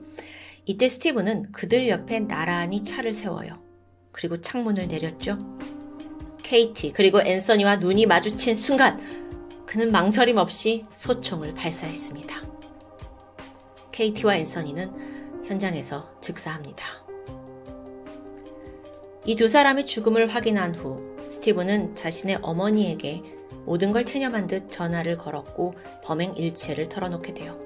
이때 0.66 0.88
스티븐은 0.88 1.52
그들 1.52 1.88
옆에 1.90 2.22
나란히 2.22 2.82
차를 2.82 3.14
세워요. 3.14 3.62
그리고 4.12 4.42
창문을 4.42 4.88
내렸죠. 4.88 5.38
케이티 6.42 6.94
그리고 6.94 7.22
앤서니와 7.22 7.78
눈이 7.78 8.06
마주친 8.06 8.56
순간 8.56 9.00
그는 9.66 9.92
망설임 9.92 10.38
없이 10.38 10.86
소총을 10.94 11.54
발사했습니다. 11.54 12.53
케이티와 13.94 14.36
앤서니는 14.38 15.46
현장에서 15.46 16.10
즉사합니다. 16.20 16.84
이 19.26 19.36
두 19.38 19.48
사람의 19.48 19.86
죽음을 19.86 20.28
확인한 20.28 20.76
후 20.76 21.16
스티븐은 21.30 21.96
자신의 21.96 22.40
어머니에게 22.42 23.24
모든 23.66 23.94
걸 23.94 24.04
체념한 24.04 24.48
듯 24.48 24.70
전화를 24.70 25.18
걸었고 25.18 25.74
범행 26.04 26.36
일체를 26.36 26.90
털어놓게 26.90 27.34
돼요. 27.34 27.58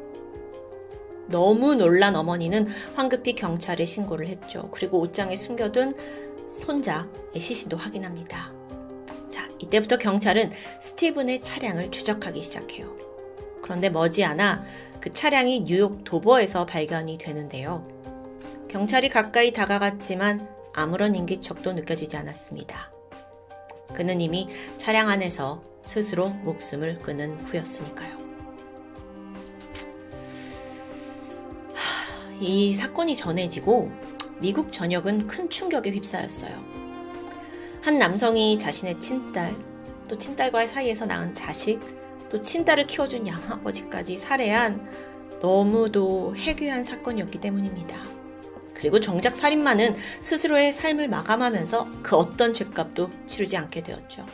너무 1.29 1.73
놀란 1.75 2.15
어머니는 2.15 2.67
황급히 2.95 3.33
경찰에 3.33 3.85
신고를 3.85 4.27
했죠. 4.27 4.69
그리고 4.71 4.99
옷장에 4.99 5.35
숨겨둔 5.35 5.93
손자의 6.47 7.39
시신도 7.39 7.75
확인합니다. 7.75 8.53
자, 9.27 9.49
이때부터 9.59 9.97
경찰은 9.97 10.51
스티븐의 10.79 11.41
차량을 11.41 11.89
추적하기 11.89 12.41
시작해요. 12.43 12.95
그런데 13.61 13.89
머지않아 13.89 14.63
그 15.07 15.13
차량이 15.13 15.63
뉴욕 15.63 16.03
도버에서 16.03 16.65
발견이 16.65 17.17
되는데요. 17.17 17.87
경찰이 18.67 19.07
가까이 19.07 19.53
다가갔지만 19.53 20.49
아무런 20.73 21.15
인기척도 21.15 21.71
느껴지지 21.71 22.17
않았습니다. 22.17 22.91
그는 23.93 24.19
이미 24.19 24.49
차량 24.75 25.07
안에서 25.07 25.63
스스로 25.81 26.27
목숨을 26.27 26.97
끊은 26.97 27.39
후였으니까요. 27.45 28.17
이 32.41 32.73
사건이 32.73 33.15
전해지고 33.15 33.89
미국 34.39 34.73
전역은 34.73 35.27
큰 35.27 35.49
충격에 35.49 35.91
휩싸였어요. 35.91 36.51
한 37.81 37.97
남성이 37.97 38.59
자신의 38.59 38.99
친딸, 38.99 39.55
또 40.09 40.17
친딸과의 40.17 40.67
사이에서 40.67 41.05
낳은 41.05 41.33
자식, 41.33 41.79
또 42.29 42.41
친딸을 42.41 42.87
키워준 42.87 43.27
양아버지까지 43.27 44.17
살해한 44.17 44.89
너무도 45.41 46.35
해괴한 46.35 46.83
사건이었기 46.83 47.39
때문입니다. 47.39 48.05
그리고 48.73 48.99
정작 48.99 49.33
살인마는 49.33 49.95
스스로의 50.21 50.71
삶을 50.71 51.07
마감하면서 51.07 51.89
그 52.03 52.15
어떤 52.15 52.53
죄값도 52.53 53.09
치르지 53.25 53.57
않게 53.57 53.81
되었죠. 53.81 54.25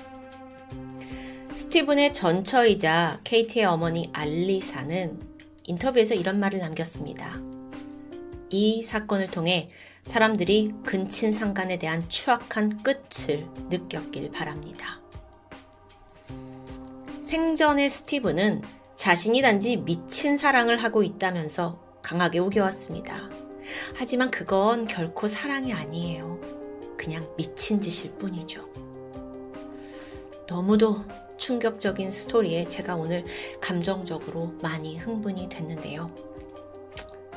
스티븐의 1.53 2.13
전처이자 2.13 3.21
케이티의 3.23 3.65
어머니 3.65 4.09
알리사는 4.11 5.19
인터뷰에서 5.63 6.15
이런 6.15 6.39
말을 6.39 6.59
남겼습니다. 6.59 7.39
이 8.49 8.83
사건을 8.83 9.27
통해 9.27 9.69
사람들이 10.03 10.73
근친 10.85 11.31
상간에 11.31 11.77
대한 11.77 12.07
추악한 12.09 12.83
끝을 12.83 13.47
느꼈길 13.69 14.31
바랍니다. 14.31 15.02
생전의 17.33 17.89
스티븐은 17.89 18.61
자신이 18.95 19.41
단지 19.41 19.77
미친 19.77 20.37
사랑을 20.37 20.77
하고 20.83 21.01
있다면서 21.01 21.81
강하게 22.03 22.37
우겨왔습니다. 22.37 23.27
하지만 23.95 24.29
그건 24.29 24.85
결코 24.85 25.27
사랑이 25.27 25.73
아니에요. 25.73 26.39
그냥 26.95 27.27
미친 27.35 27.81
짓일 27.81 28.11
뿐이죠. 28.19 28.69
너무도 30.47 30.97
충격적인 31.37 32.11
스토리에 32.11 32.65
제가 32.65 32.95
오늘 32.95 33.25
감정적으로 33.59 34.53
많이 34.61 34.99
흥분이 34.99 35.49
됐는데요. 35.49 36.11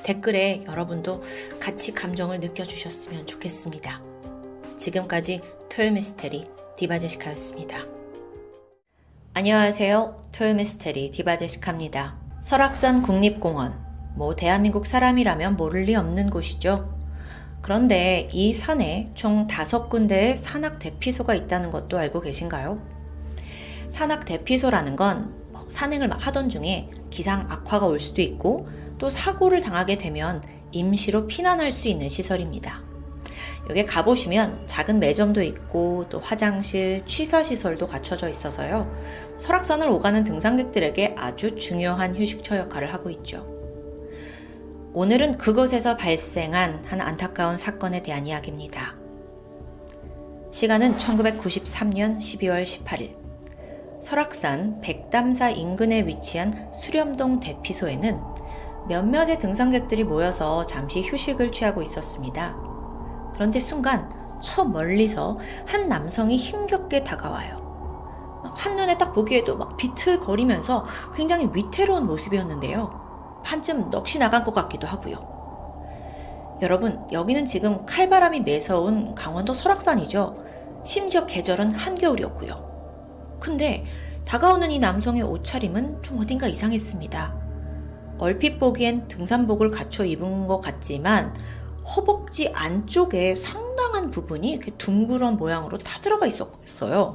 댓글에 0.02 0.64
여러분도 0.66 1.22
같이 1.58 1.94
감정을 1.94 2.40
느껴주셨으면 2.40 3.26
좋겠습니다. 3.26 4.02
지금까지 4.76 5.40
토요미스테리 5.70 6.44
디바제시카였습니다. 6.76 8.05
안녕하세요. 9.38 10.30
토요미스테리 10.32 11.10
디바제시카입니다. 11.10 12.16
설악산 12.40 13.02
국립공원. 13.02 13.78
뭐 14.14 14.34
대한민국 14.34 14.86
사람이라면 14.86 15.58
모를 15.58 15.82
리 15.82 15.94
없는 15.94 16.30
곳이죠. 16.30 16.98
그런데 17.60 18.30
이 18.32 18.54
산에 18.54 19.10
총 19.14 19.46
다섯 19.46 19.90
군데의 19.90 20.38
산악 20.38 20.78
대피소가 20.78 21.34
있다는 21.34 21.70
것도 21.70 21.98
알고 21.98 22.22
계신가요? 22.22 22.80
산악 23.90 24.24
대피소라는 24.24 24.96
건뭐 24.96 25.66
산행을 25.68 26.08
막 26.08 26.26
하던 26.26 26.48
중에 26.48 26.88
기상 27.10 27.44
악화가 27.50 27.84
올 27.84 28.00
수도 28.00 28.22
있고 28.22 28.66
또 28.96 29.10
사고를 29.10 29.60
당하게 29.60 29.98
되면 29.98 30.42
임시로 30.72 31.26
피난할 31.26 31.72
수 31.72 31.88
있는 31.88 32.08
시설입니다. 32.08 32.85
여기 33.68 33.84
가보시면 33.84 34.66
작은 34.66 35.00
매점도 35.00 35.42
있고 35.42 36.08
또 36.08 36.20
화장실, 36.20 37.02
취사시설도 37.04 37.86
갖춰져 37.88 38.28
있어서요. 38.28 38.90
설악산을 39.38 39.88
오가는 39.88 40.22
등산객들에게 40.22 41.14
아주 41.16 41.56
중요한 41.56 42.14
휴식처 42.14 42.58
역할을 42.58 42.92
하고 42.92 43.10
있죠. 43.10 43.44
오늘은 44.92 45.36
그곳에서 45.36 45.96
발생한 45.96 46.84
한 46.86 47.00
안타까운 47.00 47.58
사건에 47.58 48.02
대한 48.02 48.26
이야기입니다. 48.26 48.94
시간은 50.52 50.96
1993년 50.96 52.18
12월 52.18 52.62
18일. 52.62 53.16
설악산 54.00 54.80
백담사 54.80 55.50
인근에 55.50 56.06
위치한 56.06 56.72
수렴동 56.72 57.40
대피소에는 57.40 58.20
몇몇의 58.88 59.38
등산객들이 59.38 60.04
모여서 60.04 60.64
잠시 60.64 61.02
휴식을 61.02 61.50
취하고 61.50 61.82
있었습니다. 61.82 62.75
그런데 63.36 63.60
순간 63.60 64.10
저 64.40 64.64
멀리서 64.64 65.38
한 65.66 65.88
남성이 65.88 66.36
힘겹게 66.36 67.04
다가와요. 67.04 67.66
한눈에 68.56 68.96
딱 68.96 69.12
보기에도 69.12 69.56
막 69.56 69.76
비틀거리면서 69.76 70.86
굉장히 71.14 71.48
위태로운 71.52 72.06
모습이었는데요. 72.06 73.40
반쯤 73.44 73.90
넋이 73.90 74.18
나간 74.18 74.42
것 74.42 74.54
같기도 74.54 74.86
하고요. 74.86 75.36
여러분, 76.62 77.04
여기는 77.12 77.44
지금 77.44 77.84
칼바람이 77.84 78.40
매서운 78.40 79.14
강원도 79.14 79.52
설악산이죠. 79.52 80.38
심지어 80.84 81.26
계절은 81.26 81.72
한겨울이었고요. 81.72 83.36
근데 83.38 83.84
다가오는 84.24 84.70
이 84.70 84.78
남성의 84.78 85.22
옷차림은 85.22 86.02
좀 86.02 86.18
어딘가 86.18 86.46
이상했습니다. 86.48 87.46
얼핏 88.18 88.58
보기엔 88.58 89.06
등산복을 89.08 89.70
갖춰 89.70 90.04
입은 90.04 90.46
것 90.46 90.60
같지만 90.60 91.34
허벅지 91.86 92.48
안쪽에 92.52 93.34
상당한 93.34 94.10
부분이 94.10 94.50
이렇게 94.50 94.72
둥그런 94.72 95.36
모양으로 95.36 95.78
타 95.78 96.00
들어가 96.00 96.26
있었어요. 96.26 97.14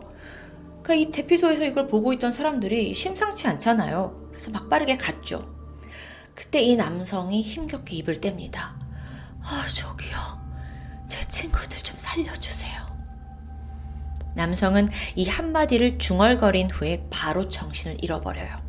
그러니까 0.82 0.94
이 0.96 1.12
대피소에서 1.12 1.66
이걸 1.66 1.88
보고 1.88 2.14
있던 2.14 2.32
사람들이 2.32 2.94
심상치 2.94 3.48
않잖아요. 3.48 4.30
그래서 4.30 4.52
막 4.52 4.70
빠르게 4.70 4.98
갔죠. 4.98 5.48
그때 6.34 6.62
이 6.62 6.76
남성이 6.76 7.42
힘겹게 7.42 7.96
입을 7.98 8.16
뗍니다. 8.16 8.58
아, 9.44 9.68
저기요. 9.74 10.18
제 11.08 11.28
친구들 11.28 11.78
좀 11.80 11.98
살려주세요. 12.00 12.82
남성은 14.36 14.90
이 15.16 15.28
한마디를 15.28 15.98
중얼거린 15.98 16.72
후에 16.72 17.06
바로 17.10 17.50
정신을 17.50 17.98
잃어버려요. 18.02 18.61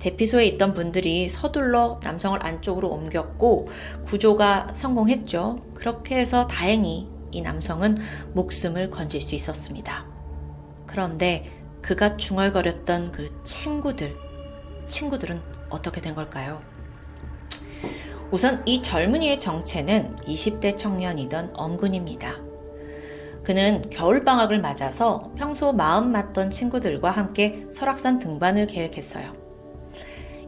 대피소에 0.00 0.46
있던 0.46 0.74
분들이 0.74 1.28
서둘러 1.28 2.00
남성을 2.02 2.44
안쪽으로 2.44 2.90
옮겼고 2.90 3.68
구조가 4.06 4.74
성공했죠. 4.74 5.64
그렇게 5.74 6.16
해서 6.16 6.46
다행히 6.46 7.06
이 7.30 7.40
남성은 7.42 7.98
목숨을 8.32 8.90
건질 8.90 9.20
수 9.20 9.34
있었습니다. 9.34 10.04
그런데 10.86 11.52
그가 11.80 12.16
중얼거렸던 12.16 13.12
그 13.12 13.42
친구들, 13.44 14.16
친구들은 14.88 15.40
어떻게 15.68 16.00
된 16.00 16.14
걸까요? 16.14 16.60
우선 18.30 18.62
이 18.66 18.80
젊은이의 18.82 19.40
정체는 19.40 20.16
20대 20.26 20.76
청년이던 20.76 21.52
엄군입니다. 21.54 22.36
그는 23.42 23.88
겨울방학을 23.90 24.60
맞아서 24.60 25.32
평소 25.36 25.72
마음 25.72 26.12
맞던 26.12 26.50
친구들과 26.50 27.10
함께 27.10 27.66
설악산 27.72 28.18
등반을 28.18 28.66
계획했어요. 28.66 29.39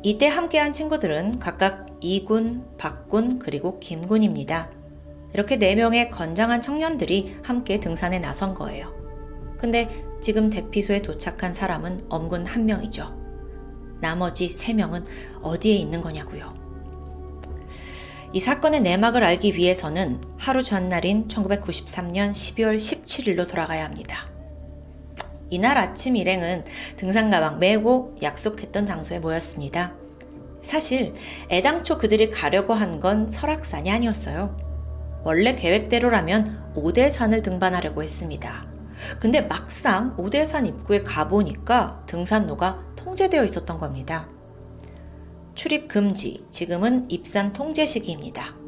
이때 0.05 0.27
함께한 0.27 0.73
친구들은 0.73 1.39
각각 1.39 1.87
이군, 2.01 2.65
박군, 2.77 3.39
그리고 3.39 3.79
김군입니다. 3.79 4.71
이렇게 5.33 5.59
4명의 5.59 6.11
건장한 6.11 6.61
청년들이 6.61 7.37
함께 7.43 7.79
등산에 7.79 8.19
나선 8.19 8.53
거예요. 8.53 8.93
근데 9.59 10.05
지금 10.21 10.51
대피소에 10.51 11.03
도착한 11.03 11.55
사람은 11.55 12.07
엄군 12.09 12.47
한 12.47 12.67
명이죠. 12.67 13.17
나머지 14.01 14.49
3명은 14.49 15.05
어디에 15.41 15.75
있는 15.75 16.01
거냐고요. 16.01 16.53
이 18.33 18.41
사건의 18.41 18.81
내막을 18.81 19.23
알기 19.23 19.55
위해서는 19.55 20.21
하루 20.37 20.65
전날인 20.65 21.29
1993년 21.29 22.33
12월 22.33 22.77
17일로 22.77 23.49
돌아가야 23.49 23.85
합니다. 23.85 24.32
이날 25.53 25.77
아침 25.77 26.17
일행은 26.17 26.65
등산 26.97 27.29
가방 27.29 27.59
메고 27.59 28.17
약속했던 28.23 28.87
장소에 28.87 29.19
모였습니다. 29.19 29.93
사실 30.63 31.13
애당초 31.51 31.99
그들이 31.99 32.31
가려고 32.31 32.73
한 32.73 32.99
건 33.01 33.29
설악산이 33.29 33.91
아니었어요. 33.91 34.57
원래 35.25 35.55
계획대로라면 35.55 36.73
오대산을 36.75 37.43
등반하려고 37.43 38.03
했습니다. 38.03 38.67
근데 39.21 39.43
막상 39.43 40.15
오대산 40.17 40.67
입구에 40.67 41.03
가보니까 41.03 42.05
등산로가 42.07 42.83
통제되어 42.97 43.45
있었던 43.45 43.77
겁니다. 43.77 44.29
출입 45.55 45.87
금지, 45.87 46.47
지금은 46.51 47.11
입산 47.11 47.53
통제 47.53 47.85
시기입니다. 47.85 48.62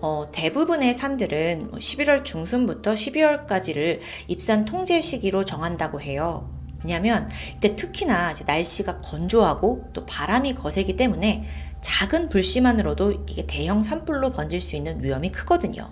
어, 0.00 0.28
대부분의 0.30 0.94
산들은 0.94 1.72
11월 1.72 2.14
뭐 2.16 2.22
중순부터 2.22 2.92
12월까지를 2.94 4.00
입산 4.28 4.64
통제 4.64 5.00
시기로 5.00 5.44
정한다고 5.44 6.00
해요. 6.00 6.48
왜냐하면 6.84 7.28
이때 7.56 7.74
특히나 7.74 8.32
날씨가 8.46 8.98
건조하고 8.98 9.90
또 9.92 10.06
바람이 10.06 10.54
거세기 10.54 10.96
때문에 10.96 11.44
작은 11.80 12.28
불씨만으로도 12.28 13.24
이게 13.28 13.46
대형 13.46 13.82
산불로 13.82 14.32
번질 14.32 14.60
수 14.60 14.76
있는 14.76 15.02
위험이 15.02 15.32
크거든요. 15.32 15.90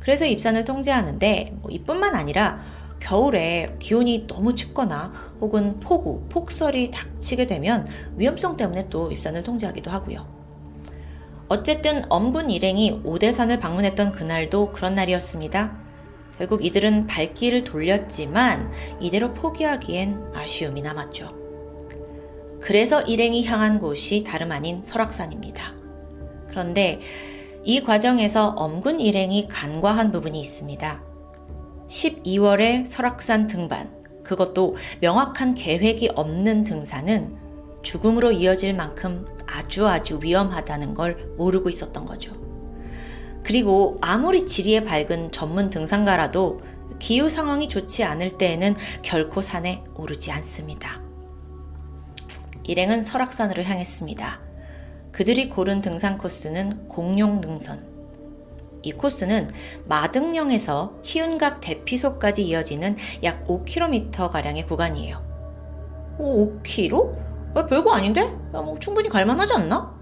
그래서 0.00 0.26
입산을 0.26 0.64
통제하는데 0.64 1.56
뭐 1.62 1.70
이뿐만 1.70 2.14
아니라 2.14 2.60
겨울에 3.00 3.76
기온이 3.78 4.26
너무 4.26 4.54
춥거나 4.54 5.12
혹은 5.40 5.80
폭우, 5.80 6.26
폭설이 6.28 6.90
닥치게 6.90 7.46
되면 7.46 7.86
위험성 8.16 8.56
때문에 8.56 8.88
또 8.90 9.10
입산을 9.10 9.42
통제하기도 9.42 9.90
하고요. 9.90 10.33
어쨌든 11.48 12.02
엄군 12.08 12.50
일행이 12.50 13.02
오대산을 13.04 13.58
방문했던 13.58 14.12
그날도 14.12 14.72
그런 14.72 14.94
날이었습니다. 14.94 15.76
결국 16.38 16.64
이들은 16.64 17.06
발길을 17.06 17.64
돌렸지만 17.64 18.70
이대로 19.00 19.32
포기하기엔 19.34 20.32
아쉬움이 20.34 20.82
남았죠. 20.82 21.44
그래서 22.60 23.02
일행이 23.02 23.44
향한 23.46 23.78
곳이 23.78 24.24
다름 24.24 24.50
아닌 24.50 24.82
설악산입니다. 24.84 25.74
그런데 26.48 27.00
이 27.62 27.82
과정에서 27.82 28.48
엄군 28.50 29.00
일행이 29.00 29.48
간과한 29.48 30.12
부분이 30.12 30.40
있습니다. 30.40 31.02
12월에 31.88 32.86
설악산 32.86 33.46
등반, 33.46 33.90
그것도 34.22 34.76
명확한 35.00 35.54
계획이 35.54 36.10
없는 36.14 36.62
등산은 36.62 37.43
죽음으로 37.84 38.32
이어질 38.32 38.74
만큼 38.74 39.24
아주 39.46 39.86
아주 39.86 40.18
위험하다는 40.20 40.94
걸 40.94 41.28
모르고 41.36 41.68
있었던 41.68 42.04
거죠. 42.04 42.34
그리고 43.44 43.96
아무리 44.00 44.46
지리에 44.46 44.84
밝은 44.84 45.30
전문 45.30 45.70
등산가라도 45.70 46.62
기후 46.98 47.28
상황이 47.28 47.68
좋지 47.68 48.02
않을 48.02 48.38
때에는 48.38 48.74
결코 49.02 49.40
산에 49.40 49.84
오르지 49.94 50.32
않습니다. 50.32 51.02
일행은 52.64 53.02
설악산으로 53.02 53.62
향했습니다. 53.62 54.40
그들이 55.12 55.50
고른 55.50 55.80
등산 55.80 56.16
코스는 56.16 56.88
공룡 56.88 57.40
능선. 57.40 57.86
이 58.82 58.92
코스는 58.92 59.50
마등령에서 59.86 60.98
희운각 61.02 61.60
대피소까지 61.60 62.46
이어지는 62.46 62.96
약 63.22 63.46
5km가량의 63.46 64.66
구간이에요. 64.66 65.22
오, 66.18 66.58
5km? 66.62 67.33
아, 67.54 67.66
별거 67.66 67.92
아닌데? 67.92 68.22
야, 68.22 68.60
뭐 68.60 68.78
충분히 68.78 69.08
갈만하지 69.08 69.54
않나? 69.54 69.94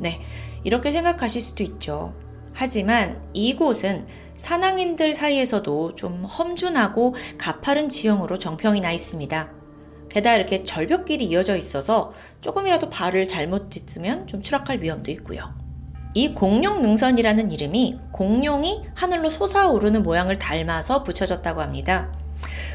네, 0.00 0.20
이렇게 0.64 0.90
생각하실 0.90 1.40
수도 1.40 1.62
있죠. 1.62 2.14
하지만 2.52 3.22
이곳은 3.32 4.06
산악인들 4.34 5.14
사이에서도 5.14 5.94
좀 5.94 6.24
험준하고 6.24 7.14
가파른 7.38 7.88
지형으로 7.88 8.38
정평이 8.38 8.80
나 8.80 8.92
있습니다. 8.92 9.50
게다가 10.08 10.36
이렇게 10.36 10.64
절벽길이 10.64 11.24
이어져 11.24 11.56
있어서 11.56 12.12
조금이라도 12.40 12.90
발을 12.90 13.26
잘못 13.26 13.68
딛으면 13.70 14.26
좀 14.26 14.42
추락할 14.42 14.80
위험도 14.80 15.10
있고요. 15.12 15.54
이 16.14 16.32
공룡 16.32 16.80
능선이라는 16.80 17.50
이름이 17.50 17.98
공룡이 18.12 18.86
하늘로 18.94 19.28
솟아오르는 19.28 20.02
모양을 20.02 20.38
닮아서 20.38 21.02
붙여졌다고 21.02 21.60
합니다. 21.60 22.10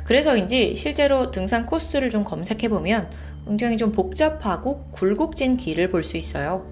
그래서인지 0.06 0.76
실제로 0.76 1.32
등산 1.32 1.66
코스를 1.66 2.10
좀 2.10 2.24
검색해보면 2.24 3.10
굉장히 3.46 3.78
좀 3.78 3.92
복잡하고 3.92 4.86
굴곡진 4.92 5.58
길을 5.58 5.90
볼 5.90 6.04
수 6.04 6.18
있어요. 6.18 6.66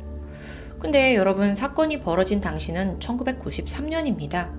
근데 0.80 1.16
여러분 1.16 1.56
사건이 1.56 2.00
벌어진 2.02 2.40
당시는 2.40 3.00
1993년입니다. 3.00 4.50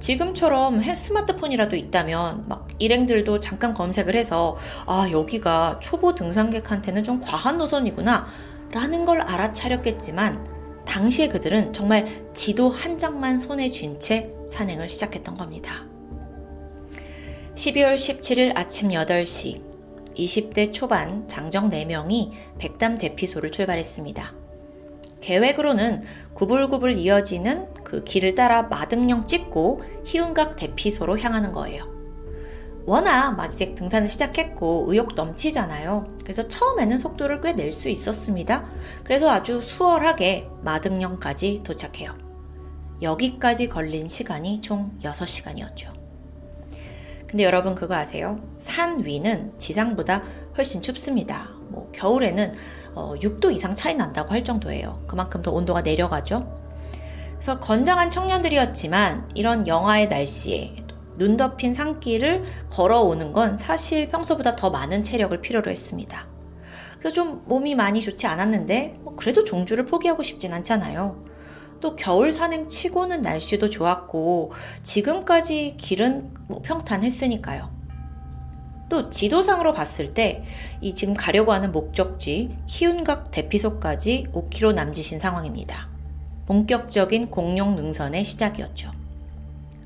지금처럼 0.00 0.80
스마트폰이라도 0.82 1.76
있다면 1.76 2.48
막 2.48 2.68
일행들도 2.78 3.40
잠깐 3.40 3.72
검색을 3.74 4.14
해서 4.16 4.56
아 4.86 5.08
여기가 5.10 5.78
초보 5.80 6.14
등산객한테는 6.14 7.04
좀 7.04 7.20
과한 7.20 7.58
노선이구나 7.58 8.26
라는 8.72 9.04
걸 9.04 9.20
알아차렸겠지만 9.20 10.84
당시에 10.86 11.28
그들은 11.28 11.72
정말 11.72 12.06
지도 12.34 12.68
한 12.68 12.98
장만 12.98 13.38
손에 13.38 13.70
쥔 13.70 13.98
채 13.98 14.30
산행을 14.48 14.88
시작했던 14.88 15.36
겁니다. 15.36 15.86
12월 17.54 17.94
17일 17.96 18.56
아침 18.56 18.90
8시 18.90 19.73
20대 20.16 20.72
초반 20.72 21.26
장정 21.28 21.70
4명이 21.70 22.30
백담 22.58 22.98
대피소를 22.98 23.52
출발했습니다. 23.52 24.32
계획으로는 25.20 26.02
구불구불 26.34 26.96
이어지는 26.96 27.72
그 27.82 28.04
길을 28.04 28.34
따라 28.34 28.62
마등령 28.64 29.26
찍고 29.26 29.82
희운각 30.04 30.56
대피소로 30.56 31.18
향하는 31.18 31.52
거예요. 31.52 31.92
워낙 32.86 33.32
막 33.32 33.54
이제 33.54 33.74
등산을 33.74 34.10
시작했고 34.10 34.84
의욕 34.88 35.14
넘치잖아요. 35.14 36.04
그래서 36.22 36.46
처음에는 36.46 36.98
속도를 36.98 37.40
꽤 37.40 37.54
낼 37.54 37.72
수 37.72 37.88
있었습니다. 37.88 38.66
그래서 39.04 39.30
아주 39.30 39.62
수월하게 39.62 40.48
마등령까지 40.62 41.62
도착해요. 41.64 42.14
여기까지 43.00 43.68
걸린 43.70 44.06
시간이 44.08 44.60
총 44.60 44.92
6시간이었죠. 45.02 46.03
근데 47.34 47.42
여러분 47.42 47.74
그거 47.74 47.96
아세요? 47.96 48.38
산 48.58 49.04
위는 49.04 49.58
지상보다 49.58 50.22
훨씬 50.56 50.80
춥습니다. 50.80 51.48
뭐 51.68 51.90
겨울에는 51.90 52.52
어, 52.94 53.14
6도 53.16 53.52
이상 53.52 53.74
차이 53.74 53.96
난다고 53.96 54.32
할 54.32 54.44
정도예요. 54.44 55.02
그만큼 55.08 55.42
더 55.42 55.50
온도가 55.50 55.80
내려가죠. 55.80 56.54
그래서 57.32 57.58
건장한 57.58 58.10
청년들이었지만 58.10 59.30
이런 59.34 59.66
영하의 59.66 60.06
날씨에 60.06 60.76
눈 61.18 61.36
덮인 61.36 61.74
산길을 61.74 62.44
걸어오는 62.70 63.32
건 63.32 63.58
사실 63.58 64.08
평소보다 64.10 64.54
더 64.54 64.70
많은 64.70 65.02
체력을 65.02 65.36
필요로 65.40 65.72
했습니다. 65.72 66.28
그래서 67.00 67.16
좀 67.16 67.42
몸이 67.46 67.74
많이 67.74 68.00
좋지 68.00 68.28
않았는데 68.28 68.98
뭐 69.00 69.16
그래도 69.16 69.42
종주를 69.42 69.86
포기하고 69.86 70.22
싶진 70.22 70.52
않잖아요. 70.52 71.33
또 71.84 71.96
겨울 71.96 72.32
산행 72.32 72.70
치고는 72.70 73.20
날씨도 73.20 73.68
좋았고 73.68 74.52
지금까지 74.82 75.74
길은 75.76 76.30
뭐 76.48 76.62
평탄했으니까요. 76.62 77.70
또 78.88 79.10
지도상으로 79.10 79.74
봤을 79.74 80.14
때 80.14 80.42
이 80.80 80.94
지금 80.94 81.12
가려고 81.12 81.52
하는 81.52 81.72
목적지 81.72 82.56
희운각 82.66 83.30
대피소까지 83.32 84.28
5km 84.32 84.72
남짓인 84.72 85.18
상황입니다. 85.18 85.90
본격적인 86.46 87.28
공룡 87.28 87.76
능선의 87.76 88.24
시작이었죠. 88.24 88.90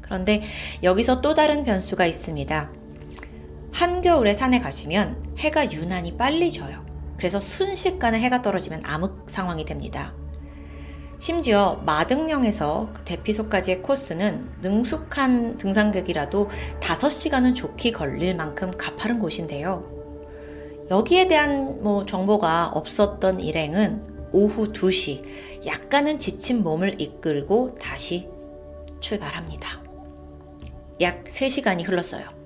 그런데 0.01 0.43
여기서 0.85 1.21
또 1.21 1.35
다른 1.35 1.65
변수가 1.65 2.07
있습니다. 2.07 2.71
한겨울에 3.73 4.35
산에 4.35 4.61
가시면 4.61 5.35
해가 5.39 5.73
유난히 5.73 6.17
빨리 6.17 6.53
져요. 6.53 6.87
그래서 7.17 7.41
순식간에 7.41 8.21
해가 8.21 8.43
떨어지면 8.43 8.83
암흑 8.85 9.25
상황이 9.29 9.65
됩니다. 9.65 10.13
심지어 11.19 11.83
마등령에서 11.85 12.91
그 12.93 13.03
대피소까지의 13.03 13.83
코스는 13.83 14.49
능숙한 14.63 15.59
등산객이라도 15.59 16.49
5시간은 16.81 17.57
좋게 17.57 17.91
걸릴 17.91 18.37
만큼 18.37 18.71
가파른 18.77 19.19
곳인데요. 19.19 19.99
여기에 20.91 21.27
대한 21.29 21.83
뭐 21.83 22.07
정보가 22.07 22.69
없었던 22.69 23.41
일행은 23.41 24.31
오후 24.33 24.73
2시 24.73 25.67
약간은 25.67 26.19
지친 26.19 26.63
몸을 26.63 27.01
이끌고 27.01 27.79
다시 27.81 28.29
출발합니다. 29.01 29.83
약 31.01 31.25
3시간이 31.25 31.87
흘렀어요. 31.87 32.39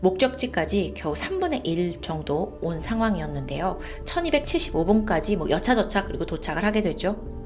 목적지까지 0.00 0.92
겨우 0.94 1.14
3분의 1.14 1.62
1 1.64 2.02
정도 2.02 2.58
온 2.60 2.78
상황이었는데요. 2.78 3.78
1275분까지 4.04 5.36
뭐 5.36 5.48
여차저차 5.48 6.04
그리고 6.04 6.26
도착을 6.26 6.62
하게 6.64 6.82
되죠. 6.82 7.43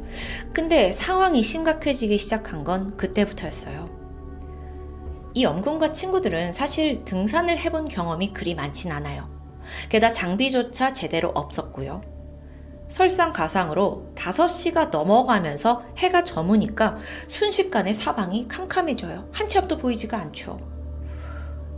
근데 0.53 0.92
상황이 0.92 1.42
심각해지기 1.42 2.16
시작한 2.18 2.64
건 2.64 2.97
그때부터였어요. 2.97 3.88
이 5.35 5.44
엄군과 5.44 5.92
친구들은 5.92 6.53
사실 6.53 7.05
등산을 7.05 7.59
해본 7.59 7.88
경험이 7.88 8.33
그리 8.33 8.55
많진 8.55 8.90
않아요. 8.92 9.29
게다가 9.88 10.12
장비조차 10.12 10.92
제대로 10.92 11.29
없었고요. 11.31 12.03
설상가상으로 12.88 14.12
5시가 14.16 14.90
넘어가면서 14.90 15.85
해가 15.99 16.25
저무니까 16.25 16.97
순식간에 17.29 17.92
사방이 17.92 18.49
캄캄해져요. 18.49 19.29
한 19.33 19.49
치 19.49 19.59
앞도 19.59 19.79
보이지가 19.79 20.18
않죠. 20.18 20.59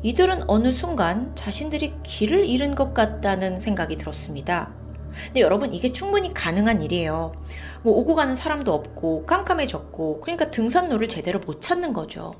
이들은 0.03 0.45
어느 0.49 0.73
순간 0.73 1.33
자신들이 1.37 1.95
길을 2.03 2.47
잃은 2.47 2.75
것 2.75 2.95
같다는 2.95 3.61
생각이 3.61 3.97
들었습니다. 3.97 4.73
근데 5.27 5.40
여러분 5.40 5.73
이게 5.73 5.92
충분히 5.92 6.33
가능한 6.33 6.83
일이에요. 6.83 7.33
뭐 7.83 7.94
오고 7.94 8.14
가는 8.14 8.35
사람도 8.35 8.73
없고 8.73 9.27
깜깜해졌고 9.27 10.20
그러니까 10.20 10.51
등산로를 10.51 11.09
제대로 11.09 11.40
못 11.40 11.61
찾는 11.61 11.92
거죠. 11.92 12.35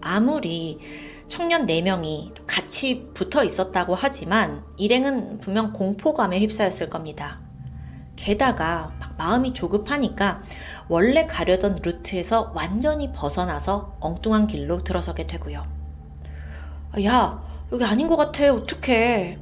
아무리 0.00 0.78
청년 1.26 1.66
4명이 1.66 2.32
같이 2.46 3.10
붙어 3.14 3.44
있었다고 3.44 3.94
하지만 3.94 4.64
일행은 4.76 5.38
분명 5.38 5.72
공포감에 5.72 6.40
휩싸였을 6.40 6.88
겁니다. 6.88 7.40
게다가 8.16 8.92
마음이 9.16 9.52
조급하니까 9.52 10.42
원래 10.88 11.26
가려던 11.26 11.80
루트에서 11.82 12.52
완전히 12.54 13.12
벗어나서 13.12 13.96
엉뚱한 14.00 14.46
길로 14.46 14.78
들어서게 14.78 15.26
되고요. 15.26 15.64
야, 17.04 17.42
여기 17.70 17.84
아닌 17.84 18.08
것 18.08 18.16
같아. 18.16 18.52
어떡해. 18.52 19.38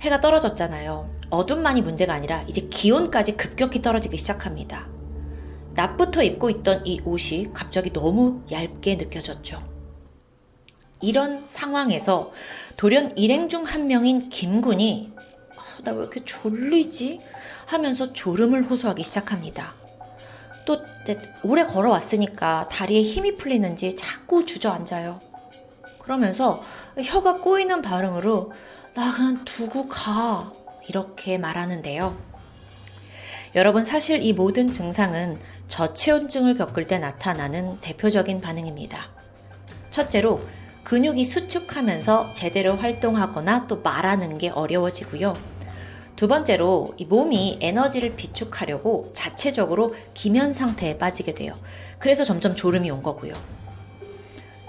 해가 0.00 0.20
떨어졌잖아요. 0.20 1.08
어둠만이 1.30 1.82
문제가 1.82 2.14
아니라 2.14 2.42
이제 2.46 2.62
기온까지 2.62 3.36
급격히 3.36 3.82
떨어지기 3.82 4.16
시작합니다. 4.16 4.86
낮부터 5.74 6.22
입고 6.22 6.50
있던 6.50 6.86
이 6.86 7.00
옷이 7.04 7.48
갑자기 7.52 7.92
너무 7.92 8.42
얇게 8.50 8.96
느껴졌죠. 8.96 9.62
이런 11.00 11.46
상황에서 11.46 12.32
돌연 12.76 13.16
일행 13.16 13.48
중 13.48 13.64
한 13.64 13.86
명인 13.86 14.28
김군이 14.28 15.12
아, 15.56 15.62
나왜 15.82 15.98
이렇게 15.98 16.24
졸리지? 16.24 17.20
하면서 17.66 18.12
졸음을 18.12 18.64
호소하기 18.64 19.02
시작합니다. 19.02 19.74
또 20.64 20.78
오래 21.42 21.64
걸어왔으니까 21.64 22.68
다리에 22.68 23.02
힘이 23.02 23.36
풀리는지 23.36 23.94
자꾸 23.96 24.44
주저앉아요. 24.44 25.20
그러면서 26.00 26.62
혀가 27.00 27.40
꼬이는 27.40 27.82
발음으로 27.82 28.52
나 28.94 29.12
그냥 29.14 29.44
두고 29.44 29.88
가. 29.88 30.52
이렇게 30.88 31.38
말하는데요. 31.38 32.16
여러분, 33.54 33.84
사실 33.84 34.22
이 34.22 34.32
모든 34.32 34.70
증상은 34.70 35.38
저체온증을 35.68 36.54
겪을 36.54 36.86
때 36.86 36.98
나타나는 36.98 37.78
대표적인 37.78 38.40
반응입니다. 38.40 38.98
첫째로, 39.90 40.40
근육이 40.84 41.24
수축하면서 41.24 42.32
제대로 42.32 42.76
활동하거나 42.76 43.66
또 43.68 43.80
말하는 43.82 44.38
게 44.38 44.48
어려워지고요. 44.48 45.34
두 46.16 46.26
번째로, 46.26 46.94
이 46.96 47.04
몸이 47.04 47.58
에너지를 47.60 48.16
비축하려고 48.16 49.12
자체적으로 49.14 49.94
기면 50.14 50.52
상태에 50.52 50.98
빠지게 50.98 51.34
돼요. 51.34 51.54
그래서 51.98 52.24
점점 52.24 52.56
졸음이 52.56 52.90
온 52.90 53.02
거고요. 53.02 53.34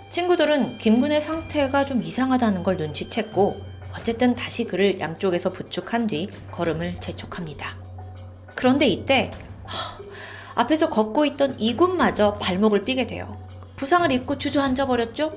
친구들은 0.10 0.77
김군의 0.77 1.21
상태가 1.21 1.86
좀 1.86 2.03
이상하다는 2.03 2.63
걸 2.63 2.77
눈치챘고 2.77 3.70
어쨌든 3.97 4.36
다시 4.36 4.65
그를 4.65 4.99
양쪽에서 4.99 5.51
부축한 5.51 6.08
뒤 6.08 6.30
걸음을 6.51 6.95
재촉합니다. 6.95 7.75
그런데 8.56 8.88
이때 8.88 9.32
하, 9.63 10.04
앞에서 10.56 10.89
걷고 10.89 11.25
있던 11.25 11.60
이군마저 11.60 12.36
발목을 12.36 12.84
삐게 12.84 13.08
돼요. 13.08 13.38
부상을 13.75 14.12
입고 14.12 14.38
주저앉아 14.38 14.88
버렸죠? 14.88 15.32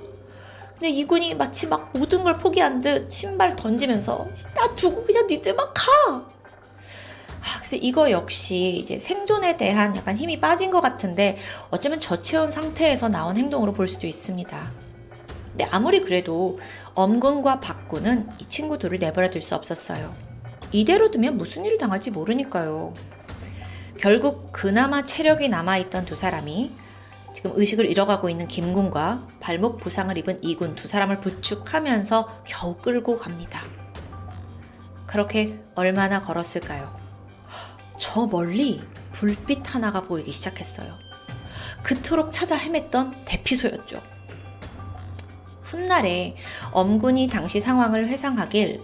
근데 0.75 0.90
이군이 0.90 1.35
마치 1.35 1.67
막 1.69 1.90
모든 1.95 2.25
걸 2.25 2.38
포기한 2.38 2.81
듯 2.81 3.11
신발 3.11 3.57
던지면서 3.57 4.29
나 4.55 4.75
두고 4.75 5.05
그냥 5.05 5.27
니들만 5.27 5.67
가! 5.73 6.35
아, 7.45 7.59
그래서 7.59 7.77
이거 7.77 8.11
역시 8.11 8.77
이제 8.79 8.99
생존에 8.99 9.57
대한 9.57 9.95
약간 9.97 10.17
힘이 10.17 10.40
빠진 10.40 10.71
것 10.71 10.81
같은데 10.81 11.37
어쩌면 11.71 12.01
저체온 12.01 12.51
상태에서 12.51 13.09
나온 13.09 13.37
행동으로 13.37 13.73
볼 13.73 13.87
수도 13.87 14.07
있습니다. 14.07 14.73
근데 15.51 15.64
아무리 15.71 16.01
그래도 16.01 16.59
엄군과 16.94 17.61
박군은 17.61 18.28
이 18.38 18.44
친구들을 18.46 18.98
내버려 18.98 19.30
둘 19.30 19.42
수 19.42 19.54
없었어요. 19.54 20.14
이대로 20.72 21.11
두면 21.11 21.37
무슨 21.37 21.64
일을 21.64 21.78
당할지 21.78 22.11
모르니까요. 22.11 22.94
결국 23.98 24.52
그나마 24.52 25.04
체력이 25.04 25.48
남아있던 25.48 26.04
두 26.04 26.14
사람이 26.16 26.72
지금 27.33 27.52
의식을 27.54 27.87
잃어가고 27.87 28.28
있는 28.28 28.46
김군과 28.46 29.26
발목 29.40 29.80
부상을 29.80 30.16
입은 30.18 30.42
이군 30.42 30.74
두 30.74 30.88
사람을 30.88 31.20
부축하면서 31.20 32.42
겨우 32.44 32.76
끌고 32.76 33.16
갑니다. 33.18 33.61
그렇게 35.07 35.59
얼마나 35.74 36.20
걸었을까요? 36.20 36.94
저 37.98 38.26
멀리 38.26 38.80
불빛 39.12 39.74
하나가 39.74 40.02
보이기 40.02 40.33
시작했어요. 40.33 40.94
그토록 41.83 42.33
찾아 42.33 42.57
헤맸던 42.57 43.14
대피소였죠. 43.24 44.00
훗날에 45.64 46.37
엄군이 46.72 47.29
당시 47.29 47.61
상황을 47.61 48.09
회상하길 48.09 48.83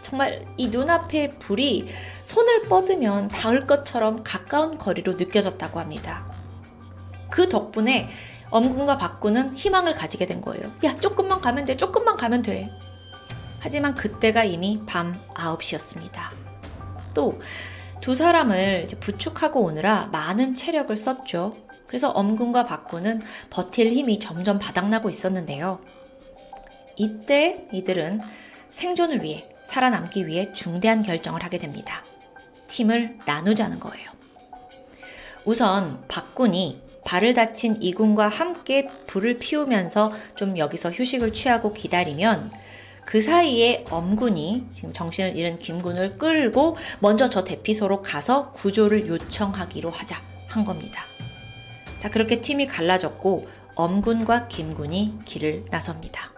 정말 0.00 0.44
이 0.56 0.68
눈앞에 0.68 1.30
불이 1.38 1.88
손을 2.24 2.68
뻗으면 2.68 3.28
닿을 3.28 3.66
것처럼 3.66 4.22
가까운 4.24 4.76
거리로 4.76 5.14
느껴졌다고 5.14 5.78
합니다. 5.78 6.26
그 7.30 7.48
덕분에 7.48 8.08
엄군과 8.50 8.98
박군은 8.98 9.54
희망을 9.54 9.94
가지게 9.94 10.26
된 10.26 10.40
거예요. 10.40 10.72
야, 10.84 10.96
조금만 10.96 11.40
가면 11.40 11.64
돼, 11.64 11.76
조금만 11.76 12.16
가면 12.16 12.42
돼. 12.42 12.68
하지만 13.60 13.94
그때가 13.94 14.44
이미 14.44 14.82
밤 14.86 15.18
9시였습니다. 15.34 16.30
또 17.14 17.38
두 18.02 18.16
사람을 18.16 18.88
부축하고 18.98 19.62
오느라 19.62 20.08
많은 20.10 20.56
체력을 20.56 20.94
썼죠. 20.94 21.54
그래서 21.86 22.10
엄군과 22.10 22.64
박군은 22.64 23.20
버틸 23.50 23.88
힘이 23.88 24.18
점점 24.18 24.58
바닥나고 24.58 25.08
있었는데요. 25.08 25.78
이때 26.96 27.66
이들은 27.72 28.20
생존을 28.70 29.22
위해 29.22 29.48
살아남기 29.64 30.26
위해 30.26 30.52
중대한 30.52 31.02
결정을 31.02 31.42
하게 31.42 31.58
됩니다. 31.58 32.04
팀을 32.68 33.18
나누자는 33.26 33.80
거예요. 33.80 34.10
우선 35.44 36.04
박군이 36.08 36.80
발을 37.04 37.34
다친 37.34 37.80
이군과 37.82 38.28
함께 38.28 38.86
불을 39.06 39.38
피우면서 39.38 40.12
좀 40.36 40.56
여기서 40.56 40.90
휴식을 40.90 41.32
취하고 41.32 41.72
기다리면 41.72 42.52
그 43.04 43.20
사이에 43.20 43.84
엄군이 43.90 44.68
지금 44.72 44.92
정신을 44.92 45.36
잃은 45.36 45.58
김군을 45.58 46.18
끌고 46.18 46.76
먼저 47.00 47.28
저 47.28 47.44
대피소로 47.44 48.02
가서 48.02 48.52
구조를 48.52 49.08
요청하기로 49.08 49.90
하자 49.90 50.20
한 50.46 50.64
겁니다. 50.64 51.02
자, 51.98 52.10
그렇게 52.10 52.40
팀이 52.40 52.66
갈라졌고 52.66 53.48
엄군과 53.74 54.48
김군이 54.48 55.18
길을 55.24 55.64
나섭니다. 55.70 56.31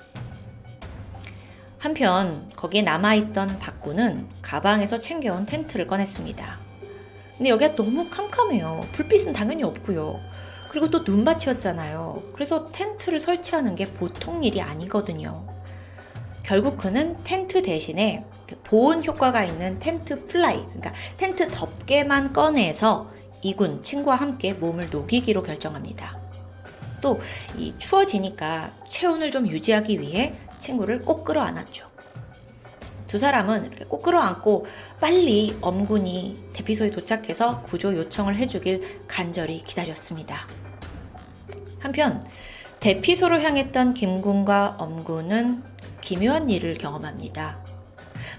한편 1.85 2.49
거기에 2.57 2.81
남아있던 2.81 3.59
박군은 3.59 4.27
가방에서 4.41 5.01
챙겨온 5.01 5.45
텐트를 5.45 5.85
꺼냈습니다. 5.85 6.57
근데 7.37 7.51
여기가 7.51 7.75
너무 7.75 8.09
캄캄해요. 8.09 8.87
불빛은 8.93 9.35
당연히 9.35 9.65
없고요. 9.65 10.19
그리고 10.71 10.89
또 10.89 11.01
눈밭이었잖아요. 11.01 12.23
그래서 12.33 12.73
텐트를 12.73 13.21
설치하는 13.21 13.75
게 13.75 13.87
보통 13.87 14.43
일이 14.43 14.63
아니거든요. 14.63 15.47
결국 16.43 16.79
그는 16.79 17.23
텐트 17.23 17.61
대신에 17.61 18.25
그 18.49 18.59
보온 18.65 19.05
효과가 19.05 19.45
있는 19.45 19.79
텐트 19.79 20.25
플라이, 20.25 20.65
그러니까 20.65 20.95
텐트 21.19 21.49
덮개만 21.51 22.33
꺼내서 22.33 23.11
이군 23.43 23.83
친구와 23.83 24.17
함께 24.17 24.55
몸을 24.55 24.89
녹이기로 24.89 25.43
결정합니다. 25.43 26.19
또이 27.03 27.75
추워지니까 27.77 28.71
체온을 28.89 29.31
좀 29.31 29.47
유지하기 29.47 30.01
위해 30.01 30.35
친구를 30.65 31.01
꼭 31.01 31.25
끌어안았죠. 31.25 31.87
두 33.07 33.19
사람은 33.19 33.67
이렇게 33.67 33.85
꼭 33.85 34.03
끌어안고 34.03 34.67
빨리 34.99 35.57
엄군이 35.61 36.51
대피소에 36.55 36.91
도착해서 36.91 37.61
구조 37.63 37.95
요청을 37.95 38.37
해주길 38.37 39.03
간절히 39.07 39.59
기다렸습니다. 39.59 40.49
한편 41.79 42.27
대피소로 42.81 43.41
향했던 43.41 43.95
김군과 43.95 44.77
엄군은 44.79 45.63
기묘한 46.01 46.49
일을 46.51 46.75
경험합니다. 46.75 47.59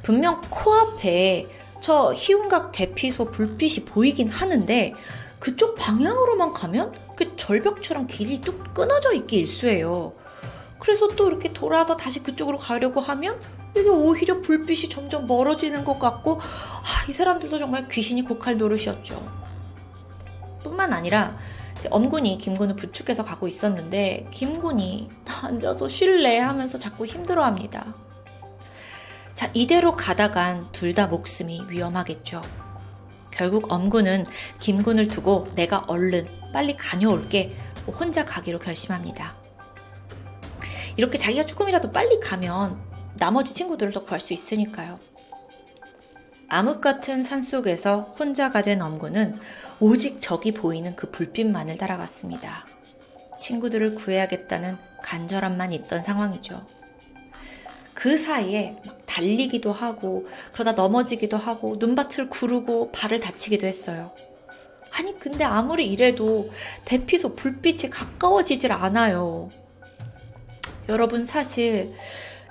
분명 0.01 0.41
코앞에 0.49 1.45
저 1.79 2.11
희운각 2.13 2.71
대피소 2.71 3.29
불빛이 3.29 3.85
보이긴 3.85 4.29
하는데 4.29 4.93
그쪽 5.39 5.75
방향으로만 5.75 6.53
가면 6.53 6.93
그 7.15 7.35
절벽처럼 7.38 8.07
길이 8.07 8.41
뚝 8.41 8.73
끊어져 8.73 9.13
있기 9.13 9.38
일쑤예요. 9.38 10.24
그래서 10.79 11.07
또 11.09 11.27
이렇게 11.27 11.53
돌아서 11.53 11.95
다시 11.97 12.21
그쪽으로 12.21 12.57
가려고 12.57 12.99
하면 12.99 13.39
이게 13.75 13.89
오히려 13.89 14.41
불빛이 14.41 14.89
점점 14.89 15.27
멀어지는 15.27 15.83
것 15.83 15.99
같고 15.99 16.39
아, 16.39 17.09
이 17.09 17.11
사람들도 17.11 17.57
정말 17.57 17.88
귀신이 17.88 18.23
곡할 18.23 18.57
노릇이었죠. 18.57 19.45
뿐만 20.63 20.93
아니라 20.93 21.38
엄군이 21.89 22.38
김군을 22.38 22.75
부축해서 22.75 23.23
가고 23.23 23.47
있었는데 23.47 24.27
김군이 24.31 25.09
앉아서 25.43 25.88
쉴래 25.88 26.39
하면서 26.39 26.77
자꾸 26.77 27.05
힘들어합니다. 27.05 27.93
자 29.35 29.49
이대로 29.53 29.95
가다간 29.95 30.65
둘 30.71 30.93
다 30.93 31.07
목숨이 31.07 31.65
위험하겠죠. 31.67 32.41
결국 33.31 33.71
엄군은 33.71 34.25
김군을 34.59 35.07
두고 35.09 35.49
내가 35.55 35.83
얼른 35.88 36.27
빨리 36.53 36.77
다녀올게 36.77 37.55
혼자 37.88 38.23
가기로 38.23 38.59
결심합니다. 38.59 39.35
이렇게 40.97 41.17
자기가 41.17 41.45
조금이라도 41.45 41.91
빨리 41.91 42.19
가면 42.19 42.79
나머지 43.17 43.53
친구들을 43.53 43.91
더 43.93 44.03
구할 44.03 44.19
수 44.19 44.34
있으니까요. 44.34 44.99
암흑 46.47 46.79
같은 46.79 47.23
산 47.23 47.41
속에서 47.41 48.13
혼자가 48.19 48.62
된 48.62 48.81
엄구는 48.81 49.38
오직 49.79 50.21
적이 50.21 50.51
보이는 50.53 50.95
그 50.95 51.10
불빛만을 51.10 51.77
따라갔습니다. 51.77 52.65
친구들을 53.38 53.95
구해야겠다는 53.95 54.77
간절함만 55.01 55.73
있던 55.73 56.01
상황이죠. 56.01 56.65
그 57.93 58.17
사이에 58.17 58.77
막 58.86 58.99
달리기도 59.05 59.71
하고 59.71 60.27
그러다 60.53 60.73
넘어지기도 60.73 61.38
하고 61.38 61.77
눈밭을 61.79 62.29
구르고 62.29 62.91
발을 62.91 63.19
다치기도 63.19 63.65
했어요. 63.65 64.12
아니 64.91 65.17
근데 65.19 65.43
아무리 65.43 65.91
이래도 65.91 66.49
대피소 66.86 67.36
불빛이 67.36 67.89
가까워지질 67.89 68.71
않아요. 68.71 69.49
여러분 70.87 71.25
사실 71.25 71.93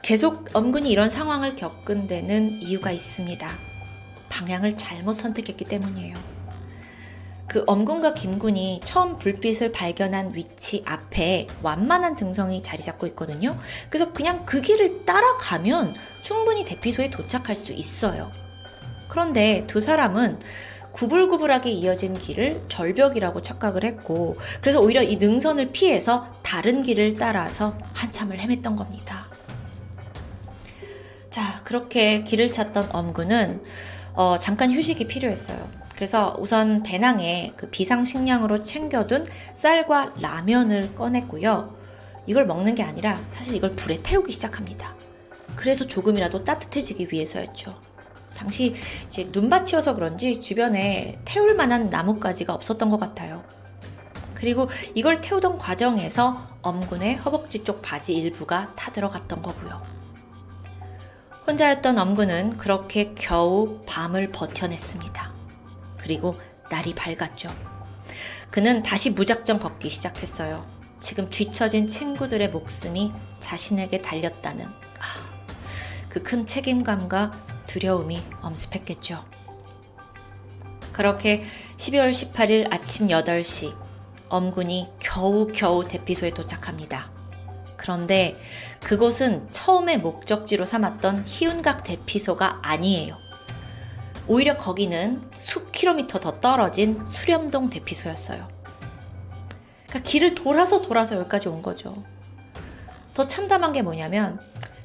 계속 0.03 0.49
엄근히 0.55 0.91
이런 0.91 1.09
상황을 1.09 1.55
겪은 1.55 2.09
데는 2.09 2.51
이유가 2.61 2.91
있습니다. 2.91 3.49
방향을 4.29 4.75
잘못 4.75 5.13
선택했기 5.13 5.65
때문이에요. 5.65 6.17
그 7.47 7.63
엄군과 7.69 8.15
김군이 8.15 8.81
처음 8.83 9.17
불빛을 9.19 9.71
발견한 9.71 10.35
위치 10.35 10.83
앞에 10.85 11.47
완만한 11.63 12.17
등성이 12.17 12.61
자리 12.61 12.83
잡고 12.83 13.07
있거든요. 13.09 13.57
그래서 13.89 14.13
그냥 14.13 14.45
그 14.45 14.61
길을 14.61 15.05
따라가면 15.05 15.95
충분히 16.23 16.65
대피소에 16.65 17.11
도착할 17.11 17.55
수 17.55 17.73
있어요. 17.73 18.33
그런데 19.07 19.65
두 19.69 19.81
사람은 19.81 20.41
구불구불하게 20.95 21.71
이어진 21.71 22.15
길을 22.15 22.63
절벽이라고 22.69 23.43
착각을 23.43 23.85
했고, 23.85 24.39
그래서 24.61 24.81
오히려 24.81 25.03
이 25.03 25.17
능선을 25.17 25.73
피해서 25.73 26.29
다른 26.43 26.83
길을 26.83 27.15
따라서 27.15 27.77
한참을 27.93 28.39
헤맸던 28.39 28.77
겁니다. 28.77 29.27
자, 31.31 31.43
그렇게 31.65 32.23
길을 32.23 32.53
찾던 32.53 32.91
엄군은 32.93 33.61
어, 34.15 34.39
잠깐 34.39 34.73
휴식이 34.73 35.09
필요했어요. 35.09 35.69
그래서 35.97 36.37
우선 36.39 36.85
배낭에 36.85 37.55
그 37.57 37.69
비상식량으로 37.71 38.63
챙겨둔 38.63 39.25
쌀과 39.55 40.15
라면을 40.21 40.95
꺼냈고요. 40.95 41.77
이걸 42.27 42.47
먹는 42.47 42.77
게 42.77 42.85
아니라 42.85 43.19
사실 43.31 43.57
이걸 43.57 43.75
불에 43.75 43.99
태우기 44.01 44.31
시작합니다. 44.31 44.95
그래서 45.57 45.87
조금이라도 45.87 46.45
따뜻해지기 46.45 47.09
위해서였죠. 47.11 47.75
당시 48.37 48.75
이제 49.07 49.29
눈밭이어서 49.33 49.95
그런지 49.95 50.41
주변에 50.41 51.21
태울 51.25 51.55
만한 51.55 51.91
나뭇가지가 51.91 52.53
없었던 52.53 52.91
것 52.91 52.99
같아요. 52.99 53.43
그리고 54.35 54.69
이걸 54.95 55.21
태우던 55.21 55.59
과정에서 55.59 56.47
엄군의 56.63 57.17
허벅지 57.17 57.65
쪽 57.65 57.81
바지 57.81 58.15
일부가 58.15 58.75
타들어갔던 58.75 59.43
거고요. 59.43 59.83
혼자였던 61.47 61.99
엄군은 61.99 62.57
그렇게 62.57 63.13
겨우 63.15 63.81
밤을 63.87 64.33
버텨냈습니다. 64.33 65.33
그리고 65.99 66.39
날이 66.71 66.95
밝았죠. 66.95 67.51
그는 68.51 68.83
다시 68.83 69.11
무작정 69.11 69.59
걷기 69.59 69.91
시작했어요. 69.91 70.65
지금 71.01 71.29
뒤처진 71.29 71.87
친구들의 71.87 72.51
목숨이 72.51 73.13
자신에게 73.41 74.01
달렸다는 74.03 74.65
아, 74.65 76.09
그 76.09 76.23
큰 76.23 76.47
책임감과 76.47 77.54
두려움이 77.67 78.23
엄습했겠죠. 78.43 79.25
그렇게 80.93 81.43
12월 81.77 82.11
18일 82.11 82.73
아침 82.73 83.09
8시 83.09 83.75
엄군이 84.29 84.91
겨우겨우 85.01 85.89
대피소에 85.89 86.31
도착합니다. 86.31 87.11
그런데 87.77 88.41
그곳은 88.83 89.49
처음에 89.51 89.97
목적지로 89.99 90.65
삼았던 90.65 91.25
희운각 91.27 91.85
대피소가 91.85 92.61
아니에요. 92.63 93.17
오히려 94.27 94.57
거기는 94.57 95.23
수 95.35 95.71
킬로미터 95.71 96.19
더 96.19 96.41
떨어진 96.41 97.07
수렴동 97.07 97.69
대피소였어요. 97.71 98.49
그러니까 99.87 100.11
길을 100.11 100.35
돌아서 100.35 100.81
돌아서 100.81 101.17
여기까지 101.17 101.49
온 101.49 101.61
거죠. 101.61 102.03
더 103.13 103.27
참담한 103.27 103.73
게 103.73 103.83
뭐냐면 103.83 104.41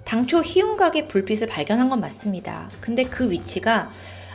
당초 0.10 0.42
희운각의 0.42 1.08
불빛을 1.08 1.46
발견한 1.46 1.88
건 1.88 2.00
맞습니다. 2.00 2.68
근데 2.82 3.04
그 3.04 3.30
위치가 3.30 3.92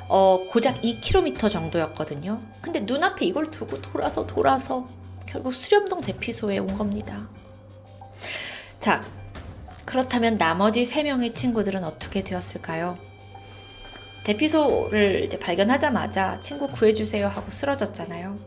어, 0.09 0.47
고작 0.49 0.81
2km 0.83 1.51
정도였거든요. 1.51 2.41
근데 2.61 2.79
눈앞에 2.79 3.27
이걸 3.27 3.51
두고 3.51 3.83
돌아서 3.83 4.25
돌아서 4.25 4.87
결국 5.27 5.53
수렴동 5.53 6.01
대피소에 6.01 6.59
온 6.59 6.69
겁니다. 6.75 7.27
자, 8.79 9.03
그렇다면 9.85 10.37
나머지 10.37 10.85
3명의 10.85 11.33
친구들은 11.33 11.83
어떻게 11.83 12.23
되었을까요? 12.23 12.97
대피소를 14.23 15.25
이제 15.25 15.41
발견하자마자 15.41 16.39
친구 16.39 16.69
구해주세요 16.69 17.27
하고 17.27 17.51
쓰러졌잖아요. 17.51 18.39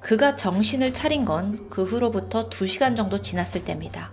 그가 0.00 0.34
정신을 0.34 0.92
차린 0.92 1.24
건 1.24 1.68
그 1.70 1.84
후로부터 1.84 2.48
2시간 2.48 2.96
정도 2.96 3.20
지났을 3.20 3.64
때입니다. 3.64 4.10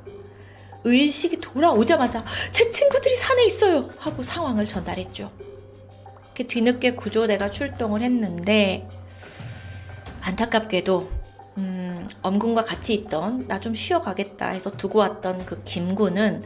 의식이 0.85 1.41
돌아오자마자 1.41 2.23
제 2.51 2.69
친구들이 2.69 3.15
산에 3.15 3.45
있어요! 3.45 3.89
하고 3.97 4.23
상황을 4.23 4.65
전달했죠. 4.65 5.31
뒤늦게 6.35 6.91
구조대가 6.95 7.49
출동을 7.49 8.01
했는데 8.01 8.87
안타깝게도 10.21 11.09
음, 11.57 12.07
엄군과 12.21 12.63
같이 12.65 12.93
있던 12.93 13.47
나 13.47 13.59
좀 13.59 13.73
쉬어가겠다 13.73 14.49
해서 14.49 14.69
두고 14.71 14.99
왔던 14.99 15.45
그 15.45 15.63
김군은 15.63 16.43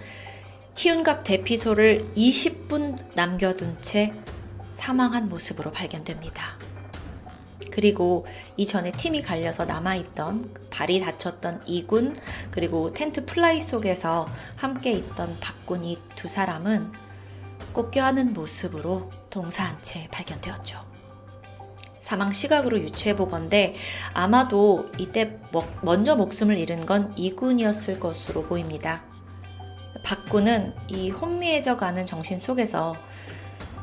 희운각 0.76 1.24
대피소를 1.24 2.06
20분 2.16 2.98
남겨둔 3.16 3.78
채 3.82 4.14
사망한 4.76 5.28
모습으로 5.28 5.72
발견됩니다. 5.72 6.58
그리고 7.72 8.26
이전에 8.58 8.92
팀이 8.92 9.22
갈려서 9.22 9.66
남아있던 9.66 10.54
발이 10.70 11.00
다쳤던 11.02 11.64
이군 11.66 12.16
그리고 12.52 12.94
텐트 12.94 13.26
플라이 13.26 13.62
속에서 13.62 14.28
함께 14.56 14.92
있던 14.92 15.38
박군이 15.40 15.98
두 16.16 16.28
사람은 16.28 16.92
껴안는 17.74 18.34
모습으로 18.34 19.10
동사한 19.30 19.82
채 19.82 20.08
발견되었죠. 20.12 20.90
사망 22.00 22.32
시각으로 22.32 22.80
유추해 22.80 23.16
보건데 23.16 23.76
아마도 24.14 24.90
이때 24.98 25.38
먼저 25.84 26.16
목숨을 26.16 26.58
잃은 26.58 26.88
건 26.88 27.14
이군이었을 27.16 28.00
것으로 28.00 28.46
보입니다. 28.46 29.04
박군은 30.04 30.74
이 30.88 31.12
혼미해져 31.12 31.78
가는 31.78 32.06
정신 32.06 32.40
속에서 32.40 32.96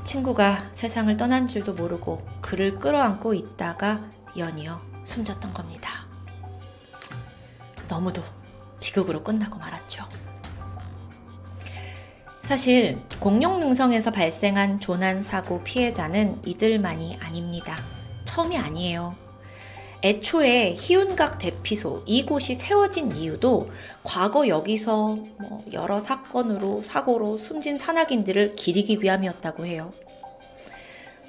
친구가 0.06 0.70
세상을 0.72 1.14
떠난 1.16 1.48
줄도 1.48 1.74
모르고 1.74 2.24
그를 2.40 2.78
끌어안고 2.78 3.34
있다가 3.34 4.08
연이어 4.36 4.80
숨졌던 5.04 5.52
겁니다. 5.52 6.06
너무도 7.88 8.22
비극으로 8.80 9.24
끝나고 9.24 9.58
말았죠. 9.58 10.04
사실 12.42 13.00
공룡능성에서 13.18 14.12
발생한 14.12 14.78
조난 14.78 15.24
사고 15.24 15.64
피해자는 15.64 16.40
이들만이 16.46 17.18
아닙니다. 17.20 17.76
처음이 18.24 18.56
아니에요. 18.56 19.25
애초에 20.06 20.76
희운각 20.78 21.38
대피소 21.38 22.04
이곳이 22.06 22.54
세워진 22.54 23.10
이유도 23.16 23.72
과거 24.04 24.46
여기서 24.46 25.18
뭐 25.40 25.64
여러 25.72 25.98
사건으로 25.98 26.82
사고로 26.84 27.38
숨진 27.38 27.76
산악인들을 27.76 28.54
기리기 28.54 29.02
위함이었다고 29.02 29.66
해요. 29.66 29.92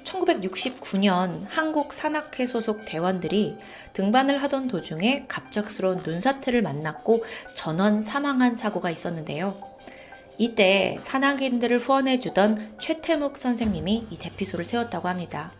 1969년 0.04 1.42
한국 1.48 1.92
산악회 1.92 2.46
소속 2.46 2.84
대원들이 2.84 3.56
등반을 3.94 4.40
하던 4.44 4.68
도중에 4.68 5.24
갑작스러운 5.26 6.02
눈사태를 6.04 6.62
만났고 6.62 7.24
전원 7.54 8.00
사망한 8.00 8.54
사고가 8.54 8.90
있었는데요. 8.90 9.60
이때 10.38 10.98
산악인들을 11.02 11.78
후원해주던 11.78 12.76
최태묵 12.78 13.38
선생님이 13.38 14.06
이 14.08 14.18
대피소를 14.18 14.64
세웠다고 14.64 15.08
합니다. 15.08 15.50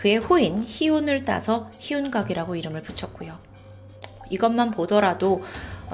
그의 0.00 0.16
호인 0.16 0.64
희운을 0.66 1.24
따서 1.24 1.70
희운각이라고 1.78 2.56
이름을 2.56 2.80
붙였고요. 2.80 3.38
이것만 4.30 4.70
보더라도 4.70 5.42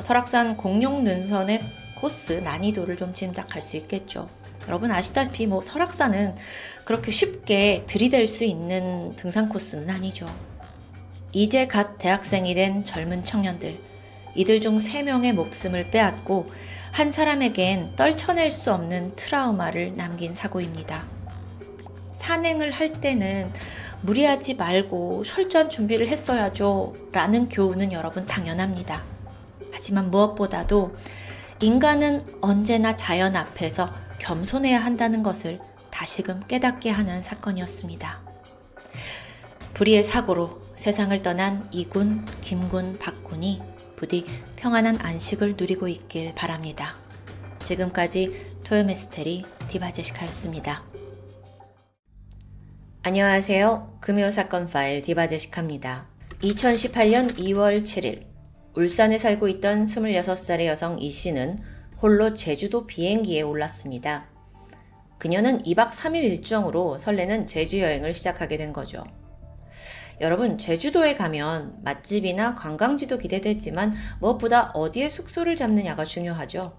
설악산 0.00 0.56
공룡 0.56 1.02
능선의 1.02 1.60
코스 1.96 2.34
난이도를 2.34 2.96
좀 2.96 3.12
짐작할 3.12 3.60
수 3.62 3.76
있겠죠. 3.78 4.28
여러분 4.68 4.92
아시다시피 4.92 5.48
뭐 5.48 5.60
설악산은 5.60 6.36
그렇게 6.84 7.10
쉽게 7.10 7.82
들이댈 7.88 8.28
수 8.28 8.44
있는 8.44 9.16
등산 9.16 9.48
코스는 9.48 9.90
아니죠. 9.90 10.26
이제 11.32 11.66
갓 11.66 11.98
대학생이 11.98 12.54
된 12.54 12.84
젊은 12.84 13.24
청년들, 13.24 13.76
이들 14.36 14.60
중 14.60 14.78
3명의 14.78 15.32
목숨을 15.32 15.90
빼앗고 15.90 16.48
한 16.92 17.10
사람에겐 17.10 17.96
떨쳐낼 17.96 18.52
수 18.52 18.72
없는 18.72 19.16
트라우마를 19.16 19.94
남긴 19.96 20.32
사고입니다. 20.32 21.16
산행을 22.16 22.72
할 22.72 22.92
때는 23.00 23.52
무리하지 24.02 24.54
말고 24.54 25.24
철저한 25.24 25.70
준비를 25.70 26.08
했어야죠. 26.08 26.94
라는 27.12 27.48
교훈은 27.48 27.92
여러분 27.92 28.26
당연합니다. 28.26 29.02
하지만 29.72 30.10
무엇보다도 30.10 30.96
인간은 31.60 32.24
언제나 32.40 32.94
자연 32.94 33.36
앞에서 33.36 33.92
겸손해야 34.18 34.78
한다는 34.78 35.22
것을 35.22 35.60
다시금 35.90 36.42
깨닫게 36.46 36.90
하는 36.90 37.22
사건이었습니다. 37.22 38.20
불의의 39.74 40.02
사고로 40.02 40.60
세상을 40.74 41.22
떠난 41.22 41.68
이군, 41.70 42.24
김군, 42.42 42.98
박군이 42.98 43.62
부디 43.96 44.26
평안한 44.56 44.98
안식을 45.00 45.54
누리고 45.58 45.88
있길 45.88 46.34
바랍니다. 46.34 46.96
지금까지 47.60 48.46
토요미스테리 48.64 49.44
디바제시카였습니다. 49.68 50.95
안녕하세요. 53.06 53.98
금요사건 54.00 54.66
파일 54.66 55.00
디바제시카입니다. 55.00 56.08
2018년 56.42 57.38
2월 57.38 57.80
7일 57.80 58.24
울산에 58.74 59.16
살고 59.16 59.46
있던 59.46 59.84
26살의 59.84 60.66
여성 60.66 60.98
이 60.98 61.08
씨는 61.08 61.60
홀로 62.02 62.34
제주도 62.34 62.84
비행기에 62.84 63.42
올랐습니다. 63.42 64.26
그녀는 65.18 65.62
2박 65.62 65.90
3일 65.90 66.24
일정으로 66.24 66.96
설레는 66.96 67.46
제주 67.46 67.78
여행을 67.78 68.12
시작하게 68.12 68.56
된 68.56 68.72
거죠. 68.72 69.04
여러분, 70.20 70.58
제주도에 70.58 71.14
가면 71.14 71.84
맛집이나 71.84 72.56
관광지도 72.56 73.18
기대되지만 73.18 73.94
무엇보다 74.18 74.72
어디에 74.74 75.08
숙소를 75.08 75.54
잡느냐가 75.54 76.04
중요하죠. 76.04 76.76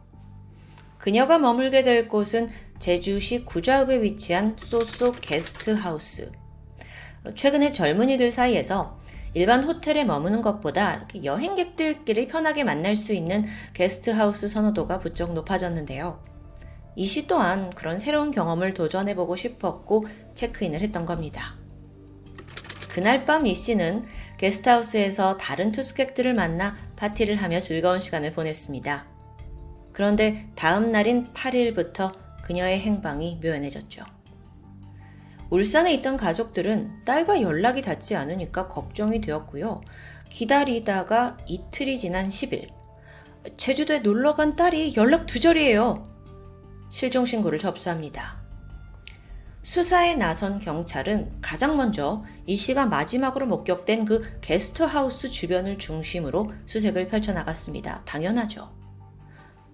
그녀가 0.98 1.38
머물게 1.38 1.84
될 1.84 2.10
곳은 2.10 2.50
제주시 2.80 3.46
구좌읍에 3.46 4.02
위치한 4.02 4.56
소소 4.60 5.12
게스트하우스. 5.12 6.32
최근에 7.36 7.72
젊은이들 7.72 8.32
사이에서 8.32 8.98
일반 9.34 9.64
호텔에 9.64 10.04
머무는 10.06 10.42
것보다 10.42 11.08
여행객들끼리 11.24 12.28
편하게 12.28 12.64
만날 12.64 12.96
수 12.96 13.14
있는 13.14 13.46
게스트하우스 13.74 14.48
선호도가 14.48 15.00
부쩍 15.00 15.34
높아졌는데요. 15.34 16.24
이 16.96 17.06
시 17.06 17.28
또한 17.28 17.70
그런 17.76 18.00
새로운 18.00 18.32
경험을 18.32 18.74
도전해보고 18.74 19.36
싶었고 19.36 20.08
체크인을 20.34 20.82
했던 20.82 21.06
겁니다. 21.06 21.56
그날 22.90 23.26
밤 23.26 23.46
이 23.46 23.54
씨는 23.54 24.06
게스트하우스에서 24.40 25.38
다른 25.38 25.72
투숙객들을 25.72 26.34
만나 26.34 26.76
파티를 26.96 27.36
하며 27.36 27.60
즐거운 27.60 28.00
시간을 28.00 28.34
보냈습니다. 28.34 29.06
그런데 29.94 30.48
다음 30.56 30.92
날인 30.92 31.26
8일부터 31.34 32.12
그녀의 32.48 32.80
행방이 32.80 33.40
묘연해졌죠. 33.44 34.04
울산에 35.50 35.94
있던 35.96 36.18
가족들은 36.18 37.06
딸과 37.06 37.42
연락이 37.42 37.82
닿지 37.82 38.16
않으니까 38.16 38.68
걱정이 38.68 39.22
되었고요. 39.22 39.82
기다리다가 40.30 41.38
이틀이 41.46 42.00
지난 42.00 42.30
10일, 42.30 42.70
제주도에 43.56 44.00
놀러 44.00 44.36
간 44.36 44.56
딸이 44.56 44.96
연락 44.96 45.26
두절이에요. 45.26 46.08
실종 46.90 47.26
신고를 47.26 47.60
접수합니다. 47.60 48.38
수사에 49.64 50.16
나선 50.16 50.60
경찰은 50.60 51.42
가장 51.42 51.76
먼저 51.76 52.24
이 52.46 52.56
씨가 52.56 52.86
마지막으로 52.86 53.48
목격된 53.48 54.06
그 54.06 54.40
게스트하우스 54.40 55.30
주변을 55.30 55.78
중심으로 55.78 56.54
수색을 56.66 57.10
펼쳐나갔습니다. 57.10 58.04
당연하죠. 58.06 58.74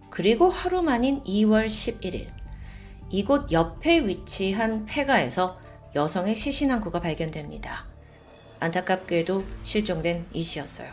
그리고 0.10 0.50
하루 0.50 0.82
만인 0.82 1.24
2월 1.24 1.68
11일, 1.68 2.43
이곳 3.14 3.52
옆에 3.52 4.08
위치한 4.08 4.86
폐가에서 4.88 5.60
여성의 5.94 6.36
시신 6.36 6.72
한 6.72 6.82
구가 6.82 7.00
발견됩니다. 7.00 7.86
안타깝게도 8.60 9.44
실종된 9.62 10.26
이 10.34 10.42
씨였어요. 10.42 10.92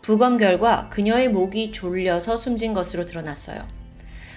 부검 0.00 0.38
결과 0.38 0.88
그녀의 0.88 1.28
목이 1.28 1.70
졸려서 1.70 2.36
숨진 2.36 2.72
것으로 2.72 3.04
드러났어요. 3.04 3.68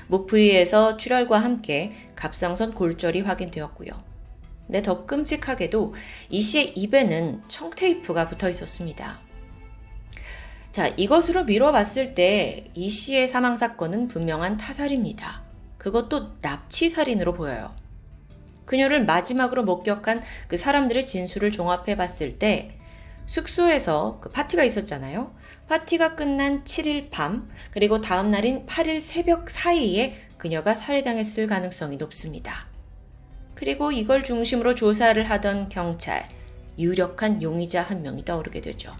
목 0.07 0.27
부위에서 0.27 0.97
출혈과 0.97 1.37
함께 1.39 1.93
갑상선 2.17 2.73
골절이 2.73 3.21
확인되었고요. 3.21 3.91
네, 4.67 4.81
더 4.81 5.05
끔찍하게도 5.05 5.93
이 6.29 6.41
씨의 6.41 6.73
입에는 6.77 7.43
청테이프가 7.47 8.27
붙어 8.27 8.49
있었습니다. 8.49 9.21
자, 10.73 10.87
이것으로 10.89 11.45
미뤄봤을 11.45 12.15
때 12.15 12.69
이 12.73 12.89
씨의 12.89 13.29
사망 13.29 13.55
사건은 13.55 14.09
분명한 14.09 14.57
타살입니다. 14.57 15.50
그것도 15.81 16.33
납치살인으로 16.41 17.33
보여요. 17.33 17.75
그녀를 18.65 19.03
마지막으로 19.03 19.63
목격한 19.63 20.21
그 20.47 20.55
사람들의 20.55 21.07
진술을 21.07 21.49
종합해 21.49 21.97
봤을 21.97 22.37
때 22.37 22.77
숙소에서 23.25 24.19
그 24.21 24.29
파티가 24.29 24.63
있었잖아요. 24.63 25.33
파티가 25.67 26.15
끝난 26.15 26.63
7일 26.65 27.09
밤, 27.09 27.49
그리고 27.71 27.99
다음 27.99 28.29
날인 28.29 28.67
8일 28.67 28.99
새벽 28.99 29.49
사이에 29.49 30.17
그녀가 30.37 30.75
살해당했을 30.75 31.47
가능성이 31.47 31.97
높습니다. 31.97 32.67
그리고 33.55 33.91
이걸 33.91 34.23
중심으로 34.23 34.75
조사를 34.75 35.27
하던 35.31 35.69
경찰, 35.69 36.29
유력한 36.77 37.41
용의자 37.41 37.81
한 37.81 38.03
명이 38.03 38.23
떠오르게 38.23 38.61
되죠. 38.61 38.95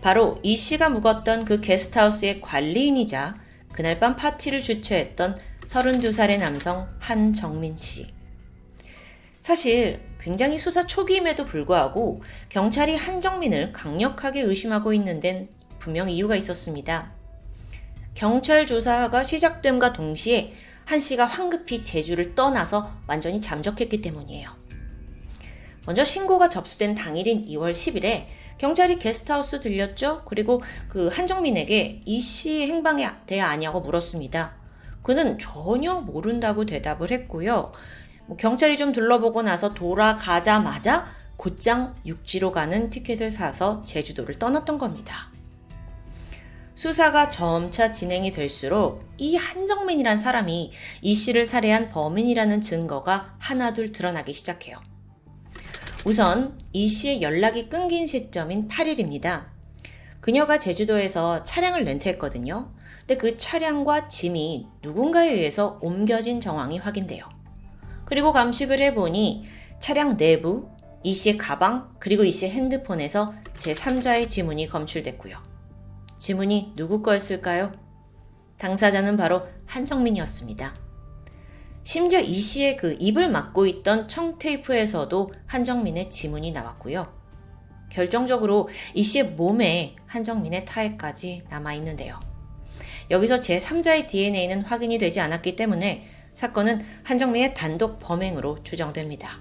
바로 0.00 0.38
이 0.44 0.54
씨가 0.54 0.90
묵었던 0.90 1.44
그 1.44 1.60
게스트하우스의 1.60 2.40
관리인이자 2.40 3.42
그날 3.74 3.98
밤 3.98 4.14
파티를 4.14 4.62
주최했던 4.62 5.36
32살의 5.64 6.38
남성 6.38 6.88
한정민 7.00 7.76
씨. 7.76 8.06
사실 9.40 10.00
굉장히 10.20 10.58
수사 10.58 10.86
초기임에도 10.86 11.44
불구하고 11.44 12.22
경찰이 12.50 12.96
한정민을 12.96 13.72
강력하게 13.72 14.42
의심하고 14.42 14.94
있는 14.94 15.18
데는 15.18 15.48
분명 15.80 16.08
이유가 16.08 16.36
있었습니다. 16.36 17.12
경찰 18.14 18.68
조사가 18.68 19.24
시작됨과 19.24 19.92
동시에 19.92 20.52
한 20.84 21.00
씨가 21.00 21.24
황급히 21.24 21.82
제주를 21.82 22.36
떠나서 22.36 22.88
완전히 23.08 23.40
잠적했기 23.40 24.00
때문이에요. 24.00 24.50
먼저 25.84 26.04
신고가 26.04 26.48
접수된 26.48 26.94
당일인 26.94 27.44
2월 27.44 27.72
10일에 27.72 28.26
경찰이 28.58 28.98
게스트하우스 28.98 29.60
들렸죠? 29.60 30.22
그리고 30.26 30.62
그 30.88 31.08
한정민에게 31.08 32.02
이 32.04 32.20
씨의 32.20 32.68
행방에 32.68 33.08
대해 33.26 33.40
아냐고 33.40 33.80
물었습니다. 33.80 34.54
그는 35.02 35.38
전혀 35.38 35.94
모른다고 36.00 36.64
대답을 36.64 37.10
했고요. 37.10 37.72
뭐 38.26 38.36
경찰이 38.36 38.78
좀 38.78 38.92
둘러보고 38.92 39.42
나서 39.42 39.74
돌아가자마자 39.74 41.06
곧장 41.36 41.94
육지로 42.06 42.52
가는 42.52 42.90
티켓을 42.90 43.30
사서 43.30 43.82
제주도를 43.82 44.38
떠났던 44.38 44.78
겁니다. 44.78 45.30
수사가 46.74 47.30
점차 47.30 47.92
진행이 47.92 48.30
될수록 48.30 49.04
이 49.16 49.36
한정민이란 49.36 50.20
사람이 50.20 50.72
이 51.02 51.14
씨를 51.14 51.46
살해한 51.46 51.90
범인이라는 51.90 52.60
증거가 52.62 53.34
하나둘 53.38 53.92
드러나기 53.92 54.32
시작해요. 54.32 54.78
우선 56.04 56.58
이 56.74 56.86
씨의 56.86 57.22
연락이 57.22 57.70
끊긴 57.70 58.06
시점인 58.06 58.68
8일입니다. 58.68 59.46
그녀가 60.20 60.58
제주도에서 60.58 61.42
차량을 61.44 61.84
렌트했거든요. 61.84 62.70
근데 63.00 63.16
그 63.16 63.38
차량과 63.38 64.08
짐이 64.08 64.66
누군가에 64.82 65.32
의해서 65.32 65.78
옮겨진 65.80 66.40
정황이 66.40 66.76
확인돼요. 66.76 67.24
그리고 68.04 68.32
감식을 68.32 68.80
해보니 68.80 69.46
차량 69.78 70.18
내부, 70.18 70.68
이 71.02 71.12
씨의 71.14 71.38
가방, 71.38 71.90
그리고 71.98 72.22
이 72.24 72.30
씨의 72.30 72.52
핸드폰에서 72.52 73.32
제3자의 73.56 74.28
지문이 74.28 74.68
검출됐고요. 74.68 75.38
지문이 76.18 76.74
누구 76.76 77.00
거였을까요? 77.00 77.72
당사자는 78.58 79.16
바로 79.16 79.46
한정민이었습니다. 79.66 80.83
심지어 81.84 82.18
이 82.20 82.38
씨의 82.38 82.78
그 82.78 82.96
입을 82.98 83.28
막고 83.28 83.66
있던 83.66 84.08
청테이프에서도 84.08 85.32
한정민의 85.46 86.10
지문이 86.10 86.50
나왔고요. 86.52 87.12
결정적으로 87.90 88.68
이 88.94 89.02
씨의 89.02 89.32
몸에 89.32 89.94
한정민의 90.06 90.64
타액까지 90.64 91.44
남아있는데요. 91.50 92.18
여기서 93.10 93.36
제3자의 93.36 94.08
DNA는 94.08 94.62
확인이 94.62 94.96
되지 94.96 95.20
않았기 95.20 95.56
때문에 95.56 96.08
사건은 96.32 96.84
한정민의 97.04 97.54
단독 97.54 98.00
범행으로 98.00 98.62
추정됩니다. 98.62 99.38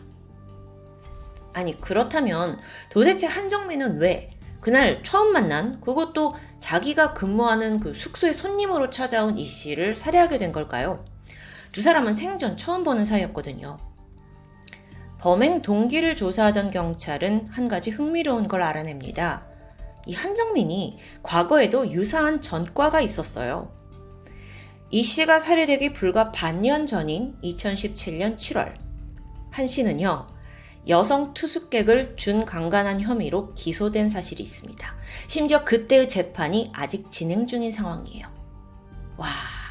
아니, 1.53 1.77
그렇다면 1.77 2.59
도대체 2.89 3.25
한정민은 3.25 3.99
왜 3.99 4.31
그날 4.59 5.01
처음 5.03 5.33
만난 5.33 5.79
그것도 5.79 6.35
자기가 6.59 7.13
근무하는 7.13 7.79
그 7.79 7.93
숙소의 7.93 8.33
손님으로 8.33 8.89
찾아온 8.89 9.37
이 9.37 9.45
씨를 9.45 9.95
살해하게 9.95 10.37
된 10.37 10.51
걸까요? 10.51 11.03
두 11.73 11.81
사람은 11.81 12.13
생전 12.13 12.55
처음 12.55 12.83
보는 12.83 13.03
사이였거든요. 13.03 13.77
범행 15.17 15.63
동기를 15.63 16.15
조사하던 16.15 16.69
경찰은 16.69 17.47
한 17.49 17.67
가지 17.67 17.89
흥미로운 17.89 18.47
걸 18.47 18.61
알아냅니다. 18.61 19.47
이 20.05 20.13
한정민이 20.13 20.99
과거에도 21.23 21.91
유사한 21.91 22.41
전과가 22.41 23.01
있었어요. 23.01 23.73
이 24.91 25.01
씨가 25.01 25.39
살해되기 25.39 25.93
불과 25.93 26.31
반년 26.31 26.85
전인 26.85 27.35
2017년 27.43 28.35
7월, 28.35 28.75
한 29.49 29.65
씨는요, 29.65 30.27
여성 30.87 31.33
투숙객을 31.33 32.17
준강간한 32.17 33.01
혐의로 33.01 33.55
기소된 33.55 34.09
사실이 34.09 34.43
있습니다. 34.43 34.95
심지어 35.25 35.63
그때의 35.63 36.07
재판이 36.07 36.71
아직 36.71 37.09
진행 37.09 37.47
중인 37.47 37.71
상황이에요. 37.71 38.27
와. 39.17 39.62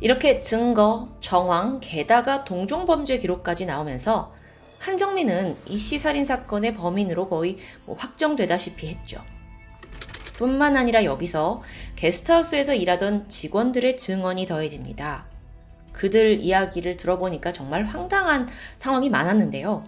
이렇게 0.00 0.40
증거, 0.40 1.08
정황, 1.20 1.80
게다가 1.80 2.44
동종범죄 2.44 3.18
기록까지 3.18 3.66
나오면서 3.66 4.32
한정민은 4.78 5.56
이씨 5.66 5.98
살인 5.98 6.24
사건의 6.24 6.74
범인으로 6.74 7.28
거의 7.28 7.58
뭐 7.84 7.96
확정되다시피 7.96 8.88
했죠. 8.88 9.20
뿐만 10.36 10.76
아니라 10.76 11.02
여기서 11.02 11.62
게스트하우스에서 11.96 12.74
일하던 12.74 13.28
직원들의 13.28 13.96
증언이 13.96 14.46
더해집니다. 14.46 15.26
그들 15.92 16.40
이야기를 16.40 16.96
들어보니까 16.96 17.50
정말 17.50 17.84
황당한 17.84 18.48
상황이 18.76 19.10
많았는데요. 19.10 19.84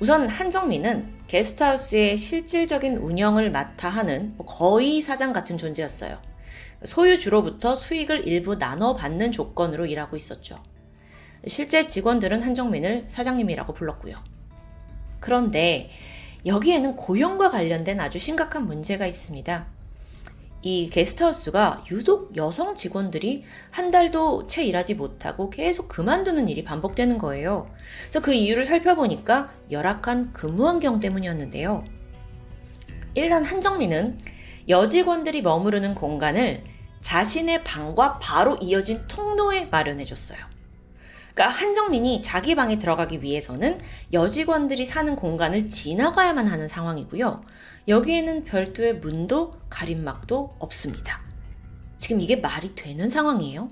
우선 0.00 0.26
한정민은 0.26 1.18
게스트하우스의 1.26 2.16
실질적인 2.16 2.96
운영을 2.96 3.50
맡아 3.50 3.90
하는 3.90 4.32
뭐 4.38 4.46
거의 4.46 5.02
사장 5.02 5.34
같은 5.34 5.58
존재였어요. 5.58 6.18
소유주로부터 6.84 7.76
수익을 7.76 8.26
일부 8.26 8.58
나눠 8.58 8.94
받는 8.94 9.32
조건으로 9.32 9.86
일하고 9.86 10.16
있었죠. 10.16 10.62
실제 11.46 11.86
직원들은 11.86 12.42
한정민을 12.42 13.04
사장님이라고 13.08 13.72
불렀고요. 13.72 14.16
그런데 15.20 15.90
여기에는 16.46 16.96
고용과 16.96 17.50
관련된 17.50 18.00
아주 18.00 18.18
심각한 18.18 18.66
문제가 18.66 19.06
있습니다. 19.06 19.66
이 20.64 20.90
게스트하우스가 20.90 21.84
유독 21.90 22.36
여성 22.36 22.76
직원들이 22.76 23.42
한 23.70 23.90
달도 23.90 24.46
채 24.46 24.64
일하지 24.64 24.94
못하고 24.94 25.50
계속 25.50 25.88
그만두는 25.88 26.48
일이 26.48 26.62
반복되는 26.62 27.18
거예요. 27.18 27.68
그래서 28.02 28.20
그 28.20 28.32
이유를 28.32 28.64
살펴보니까 28.64 29.50
열악한 29.72 30.32
근무 30.32 30.68
환경 30.68 31.00
때문이었는데요. 31.00 31.84
일단 33.14 33.44
한정민은 33.44 34.18
여직원들이 34.68 35.42
머무르는 35.42 35.96
공간을 35.96 36.62
자신의 37.02 37.64
방과 37.64 38.18
바로 38.18 38.56
이어진 38.62 39.06
통로에 39.06 39.66
마련해줬어요. 39.66 40.38
그러니까 41.34 41.58
한정민이 41.58 42.22
자기 42.22 42.54
방에 42.54 42.78
들어가기 42.78 43.22
위해서는 43.22 43.78
여직원들이 44.12 44.84
사는 44.84 45.14
공간을 45.16 45.68
지나가야만 45.68 46.46
하는 46.46 46.68
상황이고요. 46.68 47.44
여기에는 47.88 48.44
별도의 48.44 48.98
문도 48.98 49.54
가림막도 49.68 50.56
없습니다. 50.58 51.20
지금 51.98 52.20
이게 52.20 52.36
말이 52.36 52.74
되는 52.74 53.10
상황이에요? 53.10 53.70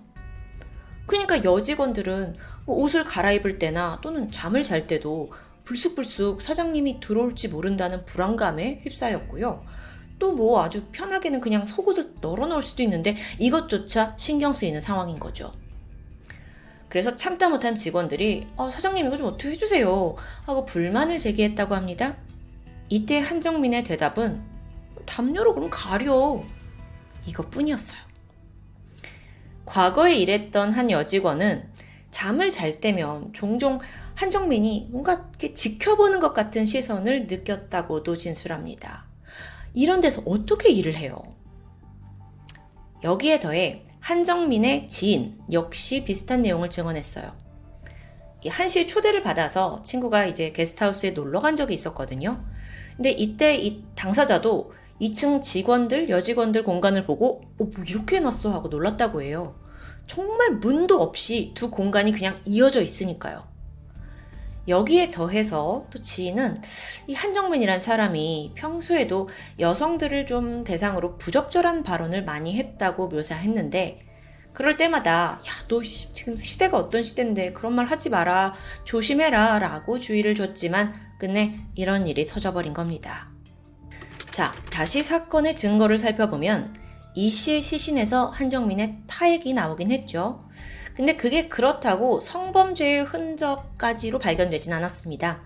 그러니까 1.06 1.42
여직원들은 1.44 2.36
뭐 2.64 2.76
옷을 2.76 3.04
갈아입을 3.04 3.58
때나 3.58 3.98
또는 4.02 4.30
잠을 4.30 4.62
잘 4.62 4.86
때도 4.86 5.32
불쑥불쑥 5.64 6.42
사장님이 6.42 7.00
들어올지 7.00 7.48
모른다는 7.48 8.04
불안감에 8.04 8.80
휩싸였고요. 8.84 9.64
또 10.20 10.30
뭐 10.30 10.62
아주 10.62 10.84
편하게는 10.92 11.40
그냥 11.40 11.66
속옷을 11.66 12.14
널어놓을 12.20 12.62
수도 12.62 12.84
있는데 12.84 13.16
이것조차 13.38 14.14
신경 14.16 14.52
쓰이는 14.52 14.80
상황인 14.80 15.18
거죠. 15.18 15.52
그래서 16.88 17.14
참다 17.14 17.48
못한 17.48 17.74
직원들이 17.74 18.48
어, 18.56 18.70
사장님 18.70 19.06
이거 19.06 19.16
좀 19.16 19.26
어떻게 19.28 19.50
해주세요 19.50 20.16
하고 20.44 20.64
불만을 20.64 21.18
제기했다고 21.18 21.74
합니다. 21.74 22.16
이때 22.88 23.18
한정민의 23.18 23.84
대답은 23.84 24.42
담요로 25.06 25.54
그럼 25.54 25.68
가려 25.70 26.42
이것뿐이었어요. 27.26 28.00
과거에 29.66 30.16
일했던 30.16 30.72
한 30.72 30.90
여직원은 30.90 31.68
잠을 32.10 32.50
잘 32.50 32.80
때면 32.80 33.32
종종 33.32 33.78
한정민이 34.16 34.88
뭔가 34.90 35.28
이렇게 35.30 35.54
지켜보는 35.54 36.18
것 36.18 36.34
같은 36.34 36.66
시선을 36.66 37.26
느꼈다고도 37.28 38.16
진술합니다. 38.16 39.09
이런 39.74 40.00
데서 40.00 40.22
어떻게 40.26 40.70
일을 40.70 40.96
해요? 40.96 41.22
여기에 43.02 43.40
더해 43.40 43.84
한정민의 44.00 44.88
지인 44.88 45.38
역시 45.52 46.04
비슷한 46.04 46.42
내용을 46.42 46.70
증언했어요. 46.70 47.32
한시 48.48 48.86
초대를 48.86 49.22
받아서 49.22 49.82
친구가 49.82 50.26
이제 50.26 50.52
게스트하우스에 50.52 51.10
놀러 51.10 51.40
간 51.40 51.56
적이 51.56 51.74
있었거든요. 51.74 52.42
근데 52.96 53.10
이때 53.10 53.56
이 53.56 53.84
당사자도 53.94 54.72
2층 55.00 55.42
직원들, 55.42 56.08
여직원들 56.08 56.62
공간을 56.62 57.04
보고, 57.04 57.42
어, 57.58 57.64
뭐 57.64 57.84
이렇게 57.86 58.16
해놨어? 58.16 58.52
하고 58.52 58.68
놀랐다고 58.68 59.22
해요. 59.22 59.54
정말 60.06 60.52
문도 60.52 61.00
없이 61.00 61.52
두 61.54 61.70
공간이 61.70 62.12
그냥 62.12 62.38
이어져 62.44 62.82
있으니까요. 62.82 63.49
여기에 64.68 65.10
더해서 65.10 65.86
또 65.90 66.00
지인은 66.00 66.62
이 67.06 67.14
한정민이란 67.14 67.80
사람이 67.80 68.52
평소에도 68.54 69.28
여성들을 69.58 70.26
좀 70.26 70.64
대상으로 70.64 71.16
부적절한 71.18 71.82
발언을 71.82 72.24
많이 72.24 72.56
했다고 72.56 73.08
묘사했는데 73.08 74.06
그럴 74.52 74.76
때마다 74.76 75.12
야, 75.12 75.66
너 75.68 75.82
지금 75.82 76.36
시대가 76.36 76.76
어떤 76.76 77.02
시대인데 77.02 77.52
그런 77.52 77.74
말 77.74 77.86
하지 77.86 78.10
마라. 78.10 78.54
조심해라. 78.84 79.58
라고 79.58 79.98
주의를 79.98 80.34
줬지만 80.34 80.94
끝내 81.18 81.58
이런 81.74 82.06
일이 82.06 82.26
터져버린 82.26 82.74
겁니다. 82.74 83.28
자, 84.30 84.54
다시 84.70 85.02
사건의 85.02 85.56
증거를 85.56 85.98
살펴보면 85.98 86.74
이 87.14 87.28
씨의 87.28 87.60
시신에서 87.60 88.26
한정민의 88.26 88.98
타액이 89.06 89.52
나오긴 89.52 89.90
했죠. 89.90 90.48
근데 91.00 91.16
그게 91.16 91.48
그렇다고 91.48 92.20
성범죄의 92.20 93.04
흔적까지로 93.04 94.18
발견되진 94.18 94.70
않았습니다. 94.74 95.42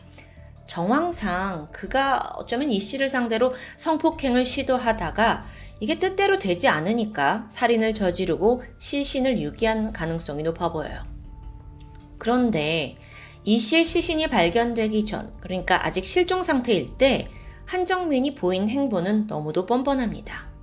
정황상 0.66 1.68
그가 1.70 2.32
어쩌면 2.34 2.72
이 2.72 2.80
씨를 2.80 3.08
상대로 3.08 3.54
성폭행을 3.76 4.44
시도하다가 4.44 5.44
이게 5.78 6.00
뜻대로 6.00 6.40
되지 6.40 6.66
않으니까 6.66 7.46
살인을 7.48 7.94
저지르고 7.94 8.64
시신을 8.80 9.40
유기한 9.40 9.92
가능성이 9.92 10.42
높아 10.42 10.72
보여요. 10.72 11.04
그런데 12.18 12.96
이 13.44 13.56
씨의 13.56 13.84
시신이 13.84 14.26
발견되기 14.26 15.04
전, 15.04 15.32
그러니까 15.38 15.86
아직 15.86 16.04
실종 16.04 16.42
상태일 16.42 16.98
때 16.98 17.28
한정민이 17.66 18.34
보인 18.34 18.68
행보는 18.68 19.28
너무도 19.28 19.66
뻔뻔합니다. 19.66 20.53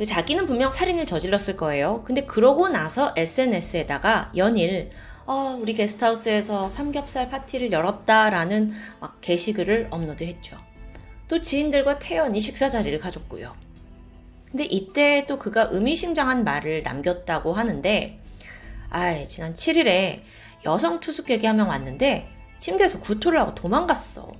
그 0.00 0.06
자기는 0.06 0.46
분명 0.46 0.70
살인을 0.70 1.04
저질렀을 1.04 1.58
거예요. 1.58 2.02
근데 2.04 2.24
그러고 2.24 2.70
나서 2.70 3.12
SNS에다가 3.18 4.32
연일 4.34 4.92
어, 5.26 5.58
우리 5.60 5.74
게스트하우스에서 5.74 6.70
삼겹살 6.70 7.28
파티를 7.28 7.70
열었다라는 7.70 8.72
막 8.98 9.20
게시글을 9.20 9.88
업로드했죠. 9.90 10.56
또 11.28 11.42
지인들과 11.42 11.98
태연히 11.98 12.40
식사 12.40 12.66
자리를 12.70 12.98
가졌고요. 12.98 13.54
근데 14.50 14.64
이때 14.64 15.26
또 15.28 15.38
그가 15.38 15.68
의미심장한 15.70 16.44
말을 16.44 16.82
남겼다고 16.82 17.52
하는데, 17.52 18.18
아, 18.88 19.24
지난 19.26 19.52
7일에 19.52 20.22
여성 20.64 21.00
투숙객이 21.00 21.46
한 21.46 21.58
명 21.58 21.68
왔는데 21.68 22.26
침대에서 22.58 23.00
구토를 23.00 23.38
하고 23.38 23.54
도망갔어. 23.54 24.32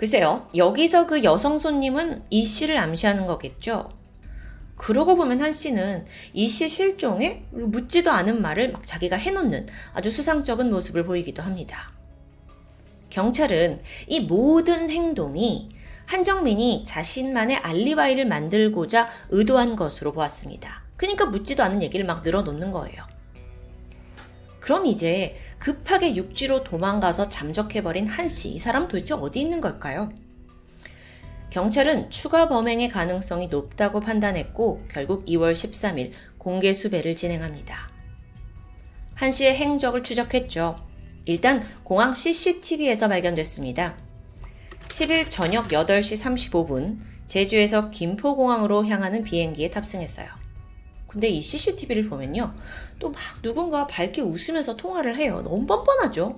글쎄요, 0.00 0.48
여기서 0.56 1.06
그 1.06 1.22
여성 1.24 1.58
손님은 1.58 2.22
이 2.30 2.42
씨를 2.42 2.78
암시하는 2.78 3.26
거겠죠. 3.26 3.90
그러고 4.78 5.14
보면 5.14 5.42
한 5.42 5.52
씨는 5.52 6.06
이 6.32 6.48
씨 6.48 6.70
실종에 6.70 7.44
묻지도 7.50 8.10
않은 8.10 8.40
말을 8.40 8.72
막 8.72 8.86
자기가 8.86 9.16
해놓는 9.16 9.66
아주 9.92 10.10
수상적인 10.10 10.70
모습을 10.70 11.04
보이기도 11.04 11.42
합니다. 11.42 11.92
경찰은 13.10 13.82
이 14.06 14.20
모든 14.20 14.88
행동이 14.88 15.68
한정민이 16.06 16.84
자신만의 16.86 17.58
알리바이를 17.58 18.24
만들고자 18.24 19.10
의도한 19.28 19.76
것으로 19.76 20.12
보았습니다. 20.12 20.82
그러니까 20.96 21.26
묻지도 21.26 21.62
않은 21.62 21.82
얘기를 21.82 22.06
막 22.06 22.22
늘어놓는 22.22 22.72
거예요. 22.72 23.04
그럼 24.70 24.86
이제 24.86 25.34
급하게 25.58 26.14
육지로 26.14 26.62
도망가서 26.62 27.28
잠적해버린 27.28 28.06
한 28.06 28.28
씨, 28.28 28.50
이 28.50 28.58
사람 28.58 28.86
도대체 28.86 29.14
어디 29.14 29.40
있는 29.40 29.60
걸까요? 29.60 30.12
경찰은 31.50 32.10
추가 32.10 32.48
범행의 32.48 32.88
가능성이 32.88 33.48
높다고 33.48 33.98
판단했고 33.98 34.84
결국 34.88 35.24
2월 35.24 35.54
13일 35.54 36.12
공개 36.38 36.72
수배를 36.72 37.16
진행합니다. 37.16 37.90
한 39.16 39.32
씨의 39.32 39.56
행적을 39.56 40.04
추적했죠. 40.04 40.76
일단 41.24 41.66
공항 41.82 42.14
CCTV에서 42.14 43.08
발견됐습니다. 43.08 43.96
10일 44.86 45.32
저녁 45.32 45.66
8시 45.66 46.48
35분 46.48 46.98
제주에서 47.26 47.90
김포공항으로 47.90 48.86
향하는 48.86 49.24
비행기에 49.24 49.70
탑승했어요. 49.70 50.28
근데 51.08 51.26
이 51.26 51.42
CCTV를 51.42 52.08
보면요. 52.08 52.54
또 53.00 53.08
막 53.10 53.18
누군가 53.42 53.86
밝게 53.88 54.22
웃으면서 54.22 54.76
통화를 54.76 55.16
해요. 55.16 55.42
너무 55.42 55.66
뻔뻔하죠? 55.66 56.36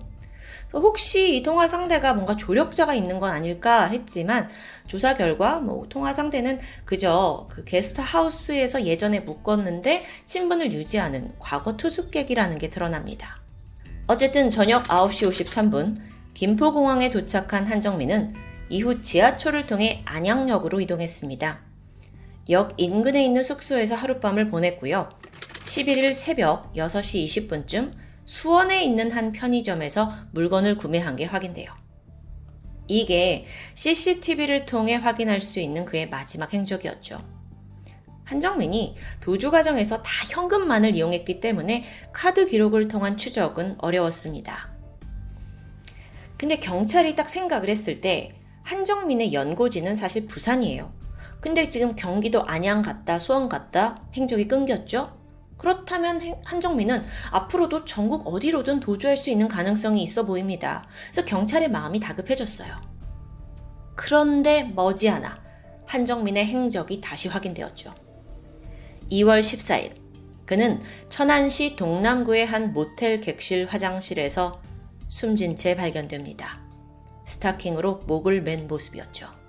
혹시 0.72 1.36
이 1.36 1.42
통화 1.42 1.66
상대가 1.66 2.14
뭔가 2.14 2.34
조력자가 2.34 2.94
있는 2.94 3.18
건 3.18 3.30
아닐까 3.30 3.84
했지만 3.84 4.48
조사 4.86 5.12
결과 5.12 5.60
뭐 5.60 5.86
통화 5.90 6.14
상대는 6.14 6.60
그저 6.86 7.46
그 7.50 7.62
게스트 7.64 8.00
하우스에서 8.00 8.84
예전에 8.84 9.20
묶었는데 9.20 10.04
친분을 10.24 10.72
유지하는 10.72 11.34
과거 11.38 11.76
투숙객이라는 11.76 12.56
게 12.56 12.70
드러납니다. 12.70 13.42
어쨌든 14.06 14.48
저녁 14.48 14.84
9시 14.84 15.30
53분 15.30 15.98
김포공항에 16.32 17.10
도착한 17.10 17.66
한정민은 17.66 18.32
이후 18.70 19.02
지하철을 19.02 19.66
통해 19.66 20.02
안양역으로 20.06 20.80
이동했습니다. 20.80 21.60
역 22.48 22.72
인근에 22.78 23.22
있는 23.22 23.42
숙소에서 23.42 23.94
하룻밤을 23.94 24.48
보냈고요. 24.48 25.10
11일 25.64 26.12
새벽 26.12 26.72
6시 26.74 27.24
20분쯤 27.48 27.92
수원에 28.24 28.84
있는 28.84 29.10
한 29.10 29.32
편의점에서 29.32 30.10
물건을 30.32 30.76
구매한 30.76 31.16
게 31.16 31.24
확인돼요. 31.24 31.72
이게 32.88 33.46
CCTV를 33.74 34.66
통해 34.66 34.96
확인할 34.96 35.40
수 35.40 35.60
있는 35.60 35.84
그의 35.84 36.08
마지막 36.08 36.52
행적이었죠. 36.52 37.20
한정민이 38.24 38.96
도주 39.20 39.50
과정에서 39.50 40.02
다 40.02 40.10
현금만을 40.30 40.94
이용했기 40.96 41.40
때문에 41.40 41.84
카드 42.12 42.46
기록을 42.46 42.88
통한 42.88 43.16
추적은 43.16 43.76
어려웠습니다. 43.78 44.70
근데 46.36 46.56
경찰이 46.56 47.14
딱 47.14 47.28
생각을 47.28 47.68
했을 47.68 48.00
때 48.00 48.34
한정민의 48.64 49.32
연고지는 49.32 49.96
사실 49.96 50.26
부산이에요. 50.26 50.92
근데 51.40 51.68
지금 51.68 51.94
경기도 51.94 52.44
안양 52.44 52.82
갔다 52.82 53.18
수원 53.18 53.48
갔다 53.48 54.02
행적이 54.14 54.48
끊겼죠? 54.48 55.21
그렇다면 55.62 56.20
한정민은 56.44 57.04
앞으로도 57.30 57.84
전국 57.84 58.26
어디로든 58.26 58.80
도주할 58.80 59.16
수 59.16 59.30
있는 59.30 59.46
가능성이 59.46 60.02
있어 60.02 60.26
보입니다. 60.26 60.88
그래서 61.04 61.24
경찰의 61.24 61.70
마음이 61.70 62.00
다급해졌어요. 62.00 62.68
그런데 63.94 64.64
머지않아 64.64 65.40
한정민의 65.86 66.46
행적이 66.46 67.00
다시 67.00 67.28
확인되었죠. 67.28 67.94
2월 69.12 69.38
14일, 69.38 69.92
그는 70.46 70.82
천안시 71.08 71.76
동남구의 71.76 72.44
한 72.44 72.72
모텔 72.72 73.20
객실 73.20 73.66
화장실에서 73.66 74.60
숨진 75.08 75.54
채 75.54 75.76
발견됩니다. 75.76 76.60
스타킹으로 77.24 78.00
목을 78.06 78.42
맨 78.42 78.66
모습이었죠. 78.66 79.41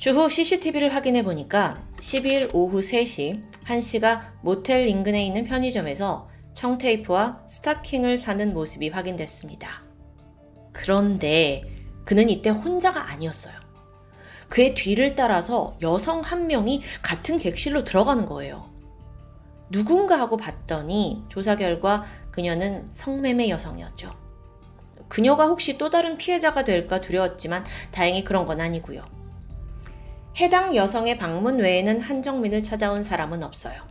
주후 0.00 0.30
CCTV를 0.30 0.94
확인해 0.94 1.22
보니까 1.22 1.86
12일 1.98 2.54
오후 2.54 2.80
3시 2.80 3.42
한 3.64 3.82
씨가 3.82 4.32
모텔 4.40 4.88
인근에 4.88 5.22
있는 5.26 5.44
편의점에서 5.44 6.26
청테이프와 6.54 7.42
스타킹을 7.46 8.16
사는 8.16 8.54
모습이 8.54 8.88
확인됐습니다. 8.88 9.82
그런데 10.72 11.64
그는 12.06 12.30
이때 12.30 12.48
혼자가 12.48 13.10
아니었어요. 13.10 13.52
그의 14.48 14.74
뒤를 14.74 15.14
따라서 15.16 15.76
여성 15.82 16.22
한 16.22 16.46
명이 16.46 16.80
같은 17.02 17.36
객실로 17.36 17.84
들어가는 17.84 18.24
거예요. 18.24 18.70
누군가 19.68 20.18
하고 20.18 20.38
봤더니 20.38 21.24
조사 21.28 21.56
결과 21.56 22.06
그녀는 22.30 22.88
성매매 22.94 23.50
여성이었죠. 23.50 24.18
그녀가 25.08 25.46
혹시 25.46 25.76
또 25.76 25.90
다른 25.90 26.16
피해자가 26.16 26.64
될까 26.64 27.02
두려웠지만 27.02 27.66
다행히 27.90 28.24
그런 28.24 28.46
건 28.46 28.62
아니고요. 28.62 29.19
해당 30.36 30.74
여성의 30.74 31.18
방문 31.18 31.58
외에는 31.58 32.00
한정민을 32.00 32.62
찾아온 32.62 33.02
사람은 33.02 33.42
없어요. 33.42 33.82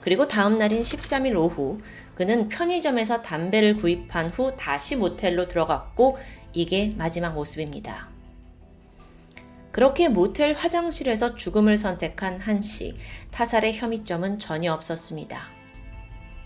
그리고 0.00 0.28
다음 0.28 0.58
날인 0.58 0.82
13일 0.82 1.34
오후 1.36 1.80
그는 2.14 2.48
편의점에서 2.48 3.22
담배를 3.22 3.76
구입한 3.76 4.28
후 4.28 4.54
다시 4.56 4.96
모텔로 4.96 5.48
들어갔고 5.48 6.18
이게 6.52 6.92
마지막 6.96 7.34
모습입니다. 7.34 8.08
그렇게 9.72 10.08
모텔 10.08 10.54
화장실에서 10.54 11.34
죽음을 11.34 11.76
선택한 11.76 12.38
한 12.38 12.60
씨, 12.60 12.96
타살의 13.32 13.76
혐의점은 13.76 14.38
전혀 14.38 14.72
없었습니다. 14.72 15.40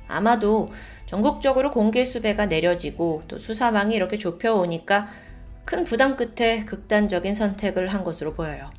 아마도 0.07 0.71
전국적으로 1.07 1.71
공개 1.71 2.05
수배가 2.05 2.47
내려지고 2.47 3.25
또 3.29 3.37
수사망이 3.37 3.95
이렇게 3.95 4.17
좁혀오니까 4.17 5.09
큰 5.67 5.85
부담 5.85 6.17
끝에 6.17 6.65
극단적인 6.65 7.35
선택을 7.35 7.89
한 7.89 8.05
것으로 8.05 8.33
보여요. 8.33 8.71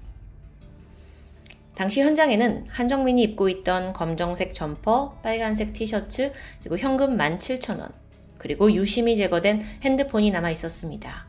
당시 1.79 2.01
현장에는 2.01 2.65
한정민이 2.67 3.21
입고 3.21 3.47
있던 3.47 3.93
검정색 3.93 4.53
점퍼, 4.53 5.17
빨간색 5.23 5.71
티셔츠, 5.71 6.33
그리고 6.59 6.77
현금 6.77 7.17
17,000원, 7.17 7.93
그리고 8.37 8.69
유심히 8.73 9.15
제거된 9.15 9.61
핸드폰이 9.83 10.29
남아 10.29 10.51
있었습니다. 10.51 11.25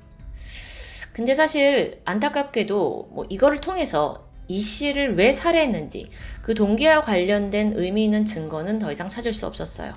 근데 1.13 1.35
사실 1.35 2.01
안타깝게도 2.05 3.11
뭐 3.13 3.25
이거를 3.29 3.61
통해서 3.61 4.29
이 4.49 4.61
씨를 4.61 5.17
왜 5.17 5.31
살해했는지 5.31 6.11
그 6.43 6.53
동기와 6.53 7.03
관련된 7.03 7.75
의미 7.77 8.07
있는 8.07 8.25
증거는 8.25 8.81
더 8.81 8.91
이상 8.91 9.09
찾을 9.09 9.33
수 9.33 9.47
없었어요. 9.47 9.95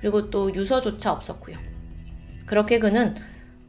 그리고 0.00 0.30
또 0.30 0.54
유서조차 0.54 1.12
없었고요. 1.12 1.58
그렇게 2.46 2.78
그는 2.78 3.14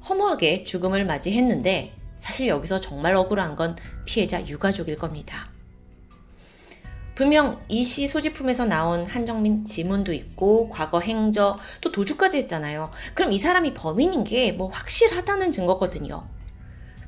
허무하게 0.07 0.63
죽음을 0.63 1.05
맞이했는데 1.05 1.91
사실 2.17 2.47
여기서 2.47 2.79
정말 2.79 3.15
억울한 3.15 3.57
건 3.57 3.75
피해자 4.05 4.47
유가족일 4.47 4.95
겁니다. 4.95 5.53
분명 7.15 7.61
이 7.69 7.83
시 7.83 8.07
소지품에서 8.07 8.65
나온 8.65 9.05
한정민 9.05 9.63
지문도 9.63 10.11
있고 10.13 10.69
과거 10.69 10.99
행적 10.99 11.57
또 11.81 11.91
도주까지 11.91 12.37
했잖아요. 12.39 12.91
그럼 13.13 13.31
이 13.31 13.37
사람이 13.37 13.73
범인인 13.73 14.23
게 14.25 14.51
뭐 14.51 14.67
확실하다는 14.69 15.51
증거거든요. 15.51 16.27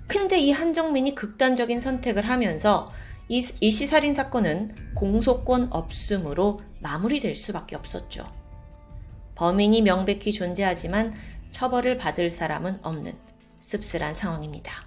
근데 0.07 0.39
이 0.39 0.51
한정민이 0.51 1.13
극단적인 1.15 1.79
선택을 1.81 2.27
하면서 2.29 2.89
이시 3.27 3.85
살인 3.85 4.13
사건은 4.13 4.73
공소권 4.95 5.67
없음으로 5.71 6.61
마무리될 6.79 7.35
수밖에 7.35 7.75
없었죠. 7.75 8.25
범인이 9.35 9.81
명백히 9.81 10.31
존재하지만 10.31 11.13
처벌을 11.51 11.97
받을 11.97 12.31
사람은 12.31 12.79
없는 12.83 13.13
씁쓸한 13.59 14.13
상황입니다. 14.13 14.86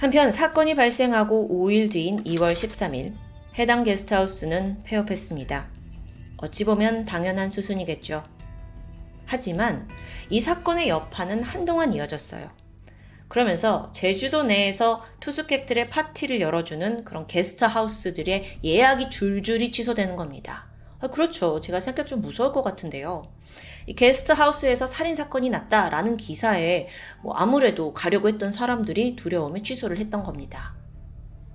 한편 0.00 0.32
사건이 0.32 0.76
발생하고 0.76 1.46
5일 1.50 1.92
뒤인 1.92 2.24
2월 2.24 2.54
13일 2.54 3.12
해당 3.58 3.82
게스트하우스는 3.84 4.82
폐업했습니다. 4.82 5.68
어찌 6.38 6.64
보면 6.64 7.04
당연한 7.04 7.50
수순이겠죠. 7.50 8.24
하지만 9.26 9.86
이 10.30 10.40
사건의 10.40 10.88
여파는 10.88 11.42
한동안 11.42 11.92
이어졌어요. 11.92 12.48
그러면서 13.28 13.92
제주도 13.92 14.42
내에서 14.42 15.04
투숙객들의 15.20 15.90
파티를 15.90 16.40
열어주는 16.40 17.04
그런 17.04 17.26
게스트하우스들의 17.26 18.60
예약이 18.64 19.10
줄줄이 19.10 19.70
취소되는 19.70 20.16
겁니다. 20.16 20.70
아, 21.00 21.08
그렇죠. 21.08 21.60
제가 21.60 21.78
생각 21.78 22.06
좀 22.06 22.22
무서울 22.22 22.52
것 22.52 22.62
같은데요. 22.62 23.24
이 23.86 23.94
게스트 23.94 24.32
하우스에서 24.32 24.86
살인 24.86 25.14
사건이 25.16 25.50
났다라는 25.50 26.16
기사에 26.16 26.88
뭐 27.22 27.34
아무래도 27.34 27.92
가려고 27.92 28.28
했던 28.28 28.52
사람들이 28.52 29.16
두려움에 29.16 29.62
취소를 29.62 29.98
했던 29.98 30.22
겁니다. 30.22 30.74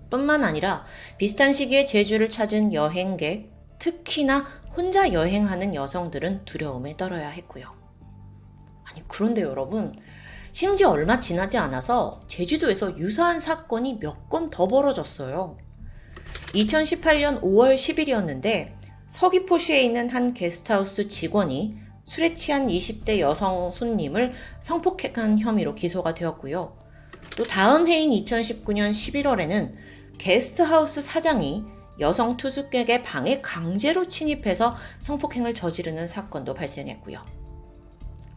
뿐만 0.10 0.44
아니라 0.44 0.86
비슷한 1.18 1.54
시기에 1.54 1.86
제주를 1.86 2.30
찾은 2.30 2.74
여행객, 2.74 3.52
특히나 3.80 4.46
혼자 4.76 5.12
여행하는 5.14 5.76
여성들은 5.76 6.46
두려움에 6.46 6.98
떨어야 6.98 7.30
했고요. 7.30 7.74
아니, 8.84 9.04
그런데 9.08 9.42
여러분, 9.42 9.96
심지어 10.52 10.90
얼마 10.90 11.20
지나지 11.20 11.58
않아서 11.58 12.22
제주도에서 12.28 12.98
유사한 12.98 13.40
사건이 13.40 14.00
몇 14.00 14.30
건 14.30 14.50
더 14.50 14.68
벌어졌어요. 14.68 15.58
2018년 16.54 17.42
5월 17.42 17.76
10일이었는데 17.76 18.74
서귀포시에 19.10 19.82
있는 19.82 20.10
한 20.10 20.34
게스트하우스 20.34 21.08
직원이 21.08 21.78
술에 22.06 22.36
취한 22.36 22.68
20대 22.68 23.20
여성 23.20 23.72
손님을 23.72 24.34
성폭행한 24.60 25.40
혐의로 25.40 25.74
기소가 25.74 26.14
되었고요. 26.14 26.78
또 27.36 27.44
다음 27.44 27.88
해인 27.88 28.12
2019년 28.12 28.92
11월에는 28.92 29.74
게스트하우스 30.20 31.02
사장이 31.02 31.66
여성 32.00 32.38
투숙객의 32.38 33.04
방에 33.04 33.42
강제로 33.42 34.08
침입해서 34.08 34.76
성폭행을 35.00 35.56
저지르는 35.56 36.08
사건도 36.08 36.54
발생했고요. 36.54 37.26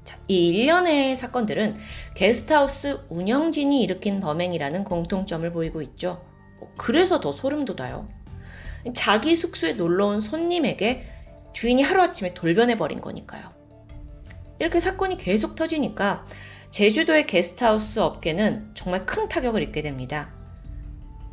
자, 0.05 0.19
이 0.29 0.49
일련의 0.49 1.15
사건들은 1.17 1.77
게스트하우스 2.15 3.01
운영진이 3.11 3.83
일으킨 3.83 4.21
범행이라는 4.21 4.85
공통점을 4.85 5.53
보이고 5.53 5.83
있죠. 5.83 6.21
그래서 6.79 7.21
더 7.21 7.33
소름 7.33 7.67
돋아요. 7.67 8.09
자기 8.95 9.37
숙소에 9.37 9.75
놀러 9.75 10.07
온 10.07 10.21
손님에게 10.21 11.07
주인이 11.53 11.83
하루아침에 11.83 12.33
돌변해버린 12.35 13.01
거니까요. 13.01 13.58
이렇게 14.59 14.81
사건이 14.81 15.17
계속 15.17 15.55
터지니까 15.55 16.27
제주도의 16.71 17.27
게스트하우스 17.27 18.01
업계는 18.01 18.71
정말 18.75 19.07
큰 19.07 19.29
타격을 19.29 19.63
입게 19.63 19.81
됩니다. 19.81 20.31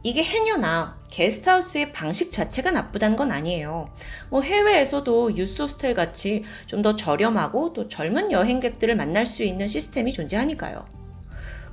이게 0.04 0.24
해녀나 0.24 1.00
게스트하우스의 1.10 1.92
방식 1.92 2.32
자체가 2.32 2.70
나쁘다는 2.70 3.16
건 3.16 3.32
아니에요. 3.32 3.90
뭐 4.30 4.42
해외에서도 4.44 5.36
유스호스텔 5.36 5.96
같이 5.96 6.44
좀 6.68 6.84
더 6.84 6.96
저렴하고 6.96 7.74
또 7.74 7.88
젊은 7.88 8.32
여행객들을 8.32 8.96
만날 8.96 9.26
수 9.26 9.44
있는 9.44 9.66
시스템이 9.66 10.14
존재하니까요. 10.14 10.86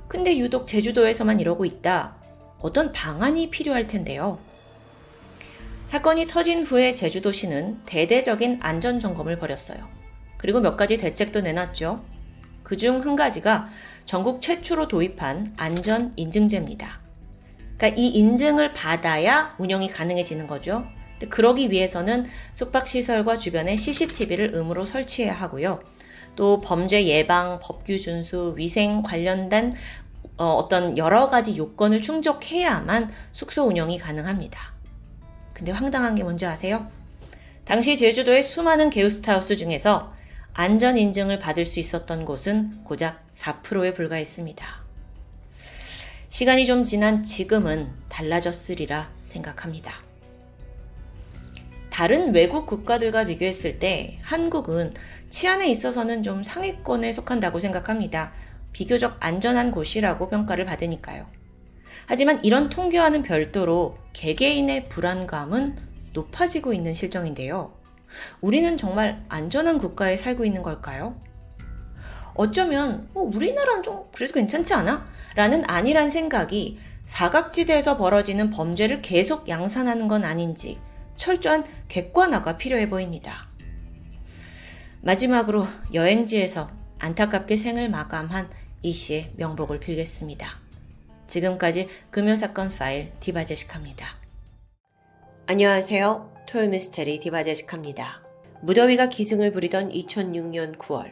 근데 0.07 0.37
유독 0.37 0.65
제주도에서만 0.65 1.39
이러고 1.39 1.65
있다. 1.65 2.15
어떤 2.59 2.91
방안이 2.91 3.51
필요할 3.51 3.85
텐데요. 3.85 4.39
사건이 5.85 6.25
터진 6.25 6.63
후에 6.63 6.95
제주도시는 6.95 7.81
대대적인 7.85 8.59
안전점검을 8.61 9.37
벌였어요. 9.37 9.87
그리고 10.43 10.59
몇 10.59 10.75
가지 10.75 10.97
대책도 10.97 11.39
내놨죠. 11.39 12.03
그중 12.63 12.99
한 12.99 13.15
가지가 13.15 13.69
전국 14.03 14.41
최초로 14.41 14.89
도입한 14.89 15.53
안전 15.55 16.11
인증제입니다. 16.17 16.99
그러니까 17.77 18.01
이 18.01 18.09
인증을 18.09 18.73
받아야 18.73 19.55
운영이 19.57 19.87
가능해지는 19.87 20.47
거죠. 20.47 20.83
그러기 21.29 21.71
위해서는 21.71 22.25
숙박시설과 22.51 23.37
주변에 23.37 23.77
CCTV를 23.77 24.51
의무로 24.53 24.83
설치해야 24.83 25.33
하고요. 25.33 25.81
또 26.35 26.59
범죄 26.59 27.05
예방, 27.07 27.61
법규 27.61 27.97
준수, 27.97 28.55
위생 28.57 29.01
관련된 29.01 29.71
어, 30.35 30.67
떤 30.69 30.97
여러 30.97 31.27
가지 31.27 31.55
요건을 31.55 32.01
충족해야만 32.01 33.09
숙소 33.31 33.63
운영이 33.63 33.97
가능합니다. 33.97 34.73
근데 35.53 35.71
황당한 35.71 36.15
게 36.15 36.23
뭔지 36.23 36.45
아세요? 36.45 36.91
당시 37.63 37.95
제주도의 37.95 38.43
수많은 38.43 38.89
게스트하우스 38.89 39.55
중에서 39.55 40.11
안전 40.55 40.99
인증을 40.99 41.39
받을 41.39 41.65
수 41.65 41.79
있었던 41.79 42.25
곳은 42.25 42.83
고작 42.83 43.25
4%에 43.33 43.95
불과했습니다. 43.95 44.83
시간이 46.29 46.67
좀 46.67 46.83
지난 46.83 47.23
지금은 47.23 47.89
달라졌으리라 48.07 49.09
생각합니다. 49.23 49.93
다른 51.89 52.35
외국 52.35 52.67
국가들과 52.67 53.25
비교했을 53.25 53.79
때 53.79 54.19
한국은 54.21 54.93
치안에 55.31 55.67
있어서는 55.69 56.21
좀 56.21 56.43
상위권에 56.43 57.11
속한다고 57.11 57.59
생각합니다. 57.59 58.31
비교적 58.73 59.17
안전한 59.19 59.71
곳이라고 59.71 60.29
평가를 60.29 60.65
받으니까요. 60.65 61.25
하지만 62.05 62.43
이런 62.45 62.69
통계와는 62.69 63.23
별도로 63.23 63.97
개개인의 64.13 64.85
불안감은 64.85 65.77
높아지고 66.13 66.73
있는 66.73 66.93
실정인데요. 66.93 67.82
우리는 68.41 68.77
정말 68.77 69.23
안전한 69.29 69.77
국가에 69.77 70.15
살고 70.17 70.45
있는 70.45 70.63
걸까요? 70.63 71.19
어쩌면 72.35 73.07
어, 73.13 73.21
우리나라는 73.21 73.83
좀 73.83 74.05
그래도 74.13 74.33
괜찮지 74.33 74.73
않아? 74.73 75.05
라는 75.35 75.63
아니란 75.69 76.09
생각이 76.09 76.79
사각지대에서 77.05 77.97
벌어지는 77.97 78.49
범죄를 78.49 79.01
계속 79.01 79.49
양산하는 79.49 80.07
건 80.07 80.23
아닌지 80.23 80.79
철저한 81.15 81.65
객관화가 81.87 82.57
필요해 82.57 82.89
보입니다. 82.89 83.47
마지막으로 85.01 85.67
여행지에서 85.93 86.71
안타깝게 86.99 87.55
생을 87.55 87.89
마감한 87.89 88.49
이 88.81 88.93
씨의 88.93 89.33
명복을 89.35 89.79
빌겠습니다. 89.79 90.59
지금까지 91.27 91.89
금요사건 92.09 92.69
파일 92.69 93.11
디바제식합니다. 93.19 94.05
안녕하세요. 95.45 96.32
토요미스테리 96.47 97.19
디바제식합니다. 97.19 98.23
무더위가 98.61 99.09
기승을 99.09 99.51
부리던 99.51 99.89
2006년 99.89 100.77
9월 100.77 101.11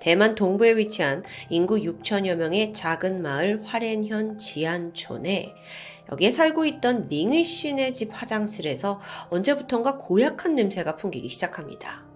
대만 0.00 0.34
동부에 0.34 0.76
위치한 0.76 1.24
인구 1.50 1.76
6천여 1.76 2.36
명의 2.36 2.72
작은 2.72 3.20
마을 3.22 3.62
화롄현 3.64 4.38
지안촌에 4.38 5.54
여기에 6.12 6.30
살고 6.30 6.64
있던 6.66 7.08
밍의 7.08 7.44
씨네 7.44 7.92
집 7.92 8.10
화장실에서 8.12 9.00
언제부턴가 9.30 9.98
고약한 9.98 10.54
냄새가 10.54 10.96
풍기기 10.96 11.28
시작합니다. 11.28 12.06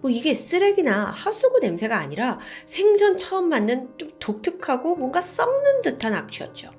뭐 0.00 0.10
이게 0.10 0.34
쓰레기나 0.34 1.10
하수구 1.10 1.58
냄새가 1.58 1.98
아니라 1.98 2.38
생전 2.66 3.16
처음 3.16 3.48
맡는 3.48 3.98
좀 3.98 4.10
독특하고 4.20 4.96
뭔가 4.96 5.20
썩는 5.20 5.82
듯한 5.82 6.14
악취였죠. 6.14 6.70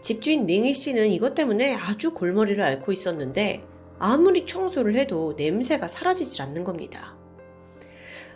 집주인 0.00 0.46
밍희 0.46 0.74
씨는 0.74 1.10
이것 1.10 1.34
때문에 1.34 1.74
아주 1.74 2.14
골머리를 2.14 2.62
앓고 2.62 2.92
있었는데 2.92 3.64
아무리 3.98 4.46
청소를 4.46 4.96
해도 4.96 5.34
냄새가 5.36 5.88
사라지질 5.88 6.42
않는 6.42 6.64
겁니다. 6.64 7.16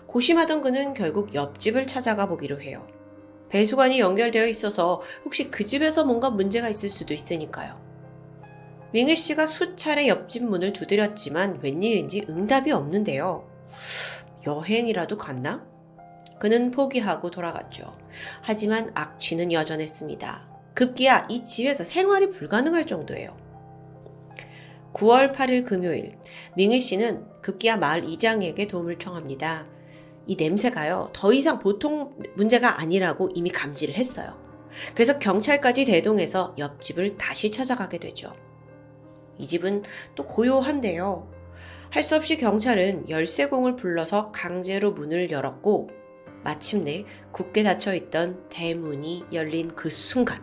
고심하던 0.06 0.60
그는 0.60 0.92
결국 0.92 1.34
옆집을 1.34 1.86
찾아가 1.86 2.26
보기로 2.26 2.60
해요. 2.60 2.86
배수관이 3.48 4.00
연결되어 4.00 4.46
있어서 4.46 5.00
혹시 5.24 5.50
그 5.50 5.64
집에서 5.64 6.04
뭔가 6.04 6.30
문제가 6.30 6.68
있을 6.68 6.88
수도 6.88 7.14
있으니까요. 7.14 7.80
윙일 8.92 9.16
씨가 9.16 9.46
수차례 9.46 10.08
옆집 10.08 10.44
문을 10.44 10.72
두드렸지만 10.72 11.60
웬일인지 11.62 12.26
응답이 12.28 12.72
없는데요. 12.72 13.48
여행이라도 14.46 15.16
갔나? 15.16 15.66
그는 16.38 16.70
포기하고 16.70 17.30
돌아갔죠. 17.30 17.96
하지만 18.42 18.90
악취는 18.94 19.52
여전했습니다. 19.52 20.48
급기야 20.74 21.26
이 21.30 21.44
집에서 21.44 21.84
생활이 21.84 22.28
불가능할 22.28 22.86
정도예요. 22.86 23.41
9월 24.94 25.34
8일 25.34 25.64
금요일, 25.64 26.18
밍일 26.56 26.80
씨는 26.80 27.24
급기야 27.40 27.76
마을 27.76 28.04
이장에게 28.04 28.66
도움을 28.66 28.98
청합니다. 28.98 29.66
이 30.26 30.36
냄새가요, 30.36 31.10
더 31.12 31.32
이상 31.32 31.58
보통 31.58 32.14
문제가 32.34 32.78
아니라고 32.80 33.30
이미 33.34 33.50
감지를 33.50 33.94
했어요. 33.94 34.38
그래서 34.94 35.18
경찰까지 35.18 35.84
대동해서 35.84 36.54
옆집을 36.58 37.16
다시 37.16 37.50
찾아가게 37.50 37.98
되죠. 37.98 38.34
이 39.38 39.46
집은 39.46 39.82
또 40.14 40.26
고요한데요. 40.26 41.30
할 41.90 42.02
수 42.02 42.16
없이 42.16 42.36
경찰은 42.36 43.10
열쇠공을 43.10 43.76
불러서 43.76 44.30
강제로 44.32 44.92
문을 44.92 45.30
열었고, 45.30 45.90
마침내 46.42 47.04
굳게 47.32 47.62
닫혀 47.62 47.94
있던 47.94 48.48
대문이 48.48 49.26
열린 49.32 49.68
그 49.68 49.90
순간, 49.90 50.42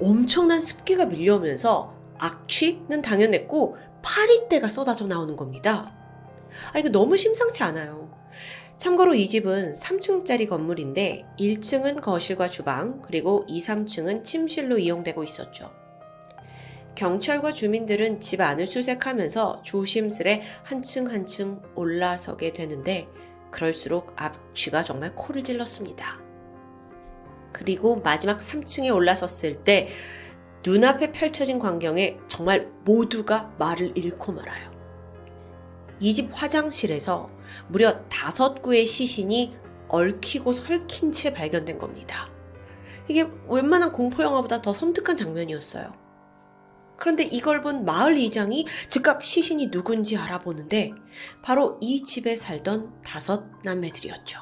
엄청난 0.00 0.60
습기가 0.60 1.06
밀려오면서 1.06 1.93
악취는 2.24 3.02
당연했고, 3.02 3.76
파리떼가 4.02 4.68
쏟아져 4.68 5.06
나오는 5.06 5.36
겁니다. 5.36 5.94
아, 6.72 6.78
이거 6.78 6.88
너무 6.88 7.16
심상치 7.16 7.62
않아요. 7.62 8.10
참고로 8.76 9.14
이 9.14 9.26
집은 9.26 9.74
3층짜리 9.74 10.48
건물인데 10.48 11.26
1층은 11.38 12.00
거실과 12.00 12.50
주방, 12.50 13.00
그리고 13.02 13.44
2, 13.46 13.60
3층은 13.60 14.24
침실로 14.24 14.78
이용되고 14.78 15.22
있었죠. 15.22 15.70
경찰과 16.94 17.52
주민들은 17.52 18.20
집 18.20 18.40
안을 18.40 18.66
수색하면서 18.66 19.62
조심스레 19.62 20.42
한층 20.62 21.10
한층 21.10 21.60
올라서게 21.74 22.52
되는데 22.52 23.08
그럴수록 23.50 24.12
앞쥐가 24.16 24.82
정말 24.82 25.14
코를 25.14 25.42
찔렀습니다. 25.42 26.20
그리고 27.52 27.96
마지막 27.96 28.38
3층에 28.38 28.94
올라섰을 28.94 29.64
때 29.64 29.88
눈앞에 30.64 31.12
펼쳐진 31.12 31.58
광경에 31.58 32.18
정말 32.28 32.70
모두가 32.84 33.52
말을 33.58 33.96
잃고 33.96 34.32
말아요. 34.32 34.72
이 36.00 36.12
집 36.12 36.30
화장실에서 36.32 37.30
무려 37.68 38.00
다섯 38.08 38.60
구의 38.62 38.86
시신이 38.86 39.54
얽히고 39.88 40.52
설킨 40.52 41.12
채 41.12 41.32
발견된 41.32 41.78
겁니다. 41.78 42.30
이게 43.08 43.26
웬만한 43.48 43.92
공포영화보다 43.92 44.62
더 44.62 44.72
섬뜩한 44.72 45.16
장면이었어요. 45.16 45.92
그런데 46.96 47.24
이걸 47.24 47.60
본 47.62 47.84
마을 47.84 48.16
이장이 48.16 48.66
즉각 48.88 49.22
시신이 49.22 49.70
누군지 49.70 50.16
알아보는데 50.16 50.92
바로 51.42 51.78
이 51.80 52.04
집에 52.04 52.34
살던 52.36 53.02
다섯 53.04 53.46
남매들이었죠. 53.62 54.40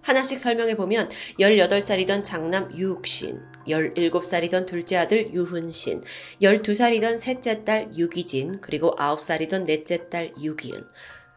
하나씩 0.00 0.38
설명해 0.40 0.76
보면 0.76 1.10
18살이던 1.38 2.24
장남 2.24 2.76
유욱신, 2.76 3.40
17살이던 3.66 4.66
둘째 4.66 4.96
아들 4.96 5.32
유훈신, 5.32 6.02
12살이던 6.40 7.18
셋째 7.18 7.64
딸 7.64 7.90
유기진, 7.96 8.60
그리고 8.60 8.94
9살이던 8.96 9.64
넷째 9.64 10.08
딸 10.08 10.32
유기은, 10.40 10.84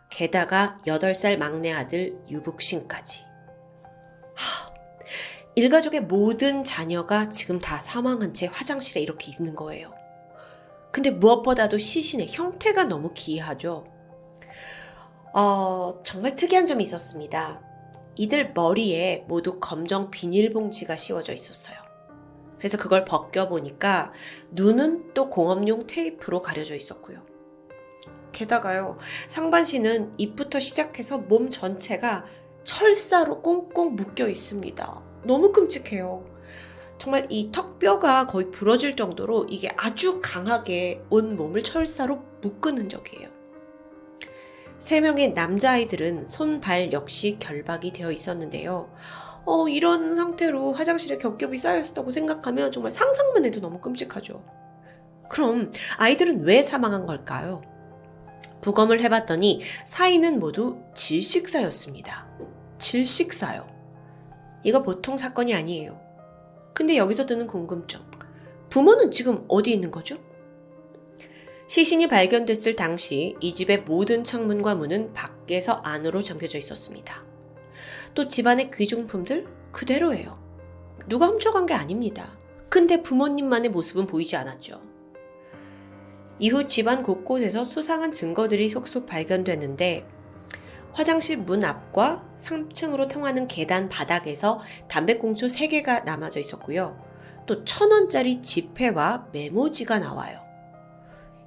게다가 0.10 0.78
8살 0.86 1.38
막내 1.38 1.72
아들 1.72 2.18
유북신까지. 2.30 3.24
하, 4.36 4.74
일가족의 5.56 6.02
모든 6.02 6.64
자녀가 6.64 7.30
지금 7.30 7.60
다 7.60 7.80
사망한 7.80 8.34
채 8.34 8.48
화장실에 8.48 9.02
이렇게 9.02 9.32
있는 9.32 9.56
거예요. 9.56 9.94
근데 10.92 11.12
무엇보다도 11.12 11.78
시신의 11.78 12.28
형태가 12.30 12.86
너무 12.86 13.12
기이하죠. 13.14 13.86
어, 15.34 16.00
정말 16.06 16.36
특이한 16.36 16.66
점이 16.66 16.84
있었습니다. 16.84 17.62
이들 18.16 18.54
머리에 18.54 19.26
모두 19.28 19.60
검정 19.60 20.10
비닐봉지가 20.10 20.96
씌워져 20.96 21.34
있었어요. 21.34 21.85
그래서 22.58 22.78
그걸 22.78 23.06
벗겨보니까 23.06 24.12
눈은 24.52 25.14
또 25.14 25.30
공업용 25.30 25.88
테이프로 25.88 26.42
가려져 26.42 26.76
있었고요. 26.76 27.26
게다가요, 28.32 28.98
상반신은 29.28 30.16
입부터 30.18 30.60
시작해서 30.60 31.18
몸 31.18 31.50
전체가 31.50 32.26
철사로 32.64 33.42
꽁꽁 33.42 33.96
묶여 33.96 34.28
있습니다. 34.28 35.04
너무 35.24 35.52
끔찍해요. 35.52 36.26
정말 36.98 37.28
이 37.30 37.52
턱뼈가 37.52 38.28
거의 38.28 38.52
부러질 38.52 38.96
정도로 38.96 39.46
이게 39.50 39.70
아주 39.78 40.20
강하게 40.22 41.04
온 41.10 41.36
몸을 41.36 41.64
철사로 41.64 42.24
묶은 42.42 42.78
흔적이에요. 42.78 43.30
세 44.80 45.00
명의 45.00 45.34
남자아이들은 45.34 46.28
손, 46.28 46.60
발 46.60 46.92
역시 46.92 47.38
결박이 47.40 47.92
되어 47.92 48.12
있었는데요. 48.12 48.92
어, 49.46 49.68
이런 49.68 50.16
상태로 50.16 50.74
화장실에 50.74 51.18
겹겹이 51.18 51.58
쌓여있었다고 51.58 52.12
생각하면 52.12 52.72
정말 52.72 52.92
상상만 52.92 53.46
해도 53.46 53.62
너무 53.62 53.80
끔찍하죠. 53.80 54.44
그럼 55.30 55.72
아이들은 55.98 56.44
왜 56.44 56.64
사망한 56.64 57.06
걸까요? 57.06 57.62
부검을 58.62 59.00
해봤더니 59.02 59.62
사인은 59.86 60.40
모두 60.40 60.82
질식사였습니다. 60.96 62.28
질식사요. 62.80 63.68
이거 64.64 64.82
보통 64.82 65.18
사건이 65.18 65.54
아니에요. 65.54 66.00
근데 66.74 66.98
여기서 66.98 67.26
드는 67.26 67.46
궁금증. 67.48 68.02
부모는 68.70 69.12
지금 69.12 69.46
어디 69.48 69.72
있는 69.72 69.92
거죠? 69.92 70.18
시신이 71.68 72.08
발견됐을 72.08 72.76
당시 72.76 73.36
이 73.40 73.54
집의 73.54 73.84
모든 73.84 74.24
창문과 74.24 74.76
문은 74.76 75.14
밖에서 75.14 75.74
안으로 75.84 76.22
잠겨져 76.22 76.58
있었습니다. 76.58 77.35
또 78.16 78.28
집안의 78.28 78.72
귀중품들 78.72 79.46
그대로예요. 79.72 80.40
누가 81.08 81.28
훔쳐간 81.28 81.66
게 81.66 81.74
아닙니다. 81.74 82.38
근데 82.70 83.04
부모님만의 83.04 83.70
모습은 83.72 84.08
보이지 84.08 84.38
않았죠. 84.38 84.82
이후 86.40 86.66
집안 86.66 87.04
곳곳에서 87.04 87.64
수상한 87.66 88.12
증거들이 88.12 88.70
속속 88.70 89.06
발견됐는데 89.06 90.08
화장실 90.94 91.38
문 91.38 91.64
앞과 91.64 92.24
3층으로 92.38 93.10
통하는 93.10 93.48
계단 93.48 93.90
바닥에서 93.90 94.62
담배꽁초 94.88 95.48
3개가 95.48 96.06
남아져 96.06 96.40
있었고요. 96.40 96.98
또 97.46 97.66
천원짜리 97.66 98.42
지폐와 98.42 99.28
메모지가 99.34 100.00
나와요. 100.00 100.40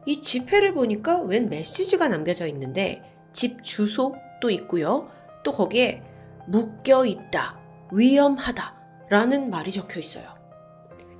이 0.04 0.20
지폐를 0.20 0.74
보니까 0.74 1.18
웬 1.20 1.48
메시지가 1.48 2.08
남겨져 2.08 2.46
있는데 2.46 3.02
집 3.32 3.64
주소도 3.64 4.50
있고요. 4.50 5.10
또 5.42 5.52
거기에 5.52 6.02
묶여 6.48 7.04
있다, 7.04 7.60
위험하다 7.92 8.74
라는 9.10 9.50
말이 9.50 9.70
적혀 9.70 10.00
있어요. 10.00 10.24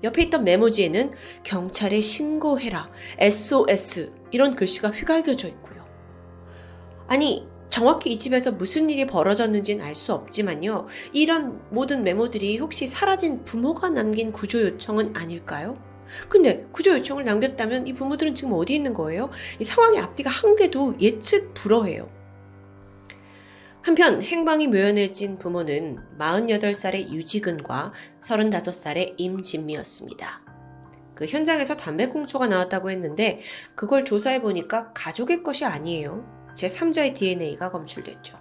옆에 0.03 0.23
있던 0.25 0.45
메모지에는 0.45 1.13
경찰에 1.43 2.01
신고해라, 2.01 2.91
SOS 3.19 4.13
이런 4.31 4.55
글씨가 4.55 4.91
휘갈겨져 4.91 5.49
있고요. 5.49 5.85
아니, 7.07 7.47
정확히 7.69 8.13
이 8.13 8.19
집에서 8.19 8.53
무슨 8.53 8.89
일이 8.89 9.07
벌어졌는지는 9.07 9.85
알 9.85 9.95
수 9.95 10.15
없지만요. 10.15 10.87
이런 11.13 11.61
모든 11.71 12.03
메모들이 12.05 12.57
혹시 12.59 12.87
사라진 12.87 13.45
부모가 13.45 13.91
남긴 13.91 14.33
구조 14.33 14.63
요청은 14.63 15.15
아닐까요? 15.15 15.77
근데 16.31 16.67
구조 16.73 16.93
요청을 16.93 17.25
남겼다면 17.25 17.87
이 17.87 17.93
부모들은 17.93 18.33
지금 18.33 18.55
어디 18.55 18.75
있는 18.75 18.95
거예요? 18.95 19.29
이 19.59 19.65
상황의 19.65 20.01
앞뒤가 20.01 20.31
한 20.31 20.57
개도 20.57 20.95
예측 21.01 21.53
불허해요. 21.53 22.18
한편 23.89 24.23
행방이 24.23 24.67
묘연해진 24.69 25.39
부모는 25.39 25.97
48살의 26.19 27.09
유지근과 27.09 27.95
35살의 28.21 29.15
임진미였습니다. 29.17 30.43
그 31.15 31.25
현장에서 31.25 31.75
담배꽁초가 31.75 32.49
나왔다고 32.49 32.91
했는데 32.91 33.41
그걸 33.75 34.05
조사해 34.05 34.43
보니까 34.43 34.93
가족의 34.93 35.43
것이 35.43 35.65
아니에요. 35.65 36.23
제3자의 36.55 37.15
DNA가 37.15 37.71
검출됐죠. 37.71 38.39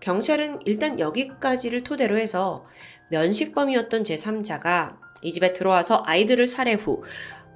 경찰은 0.00 0.58
일단 0.66 1.00
여기까지를 1.00 1.82
토대로 1.82 2.18
해서 2.18 2.66
면식범이었던 3.08 4.02
제3자가 4.02 4.98
이 5.22 5.32
집에 5.32 5.54
들어와서 5.54 6.02
아이들을 6.04 6.46
살해 6.46 6.74
후 6.74 7.02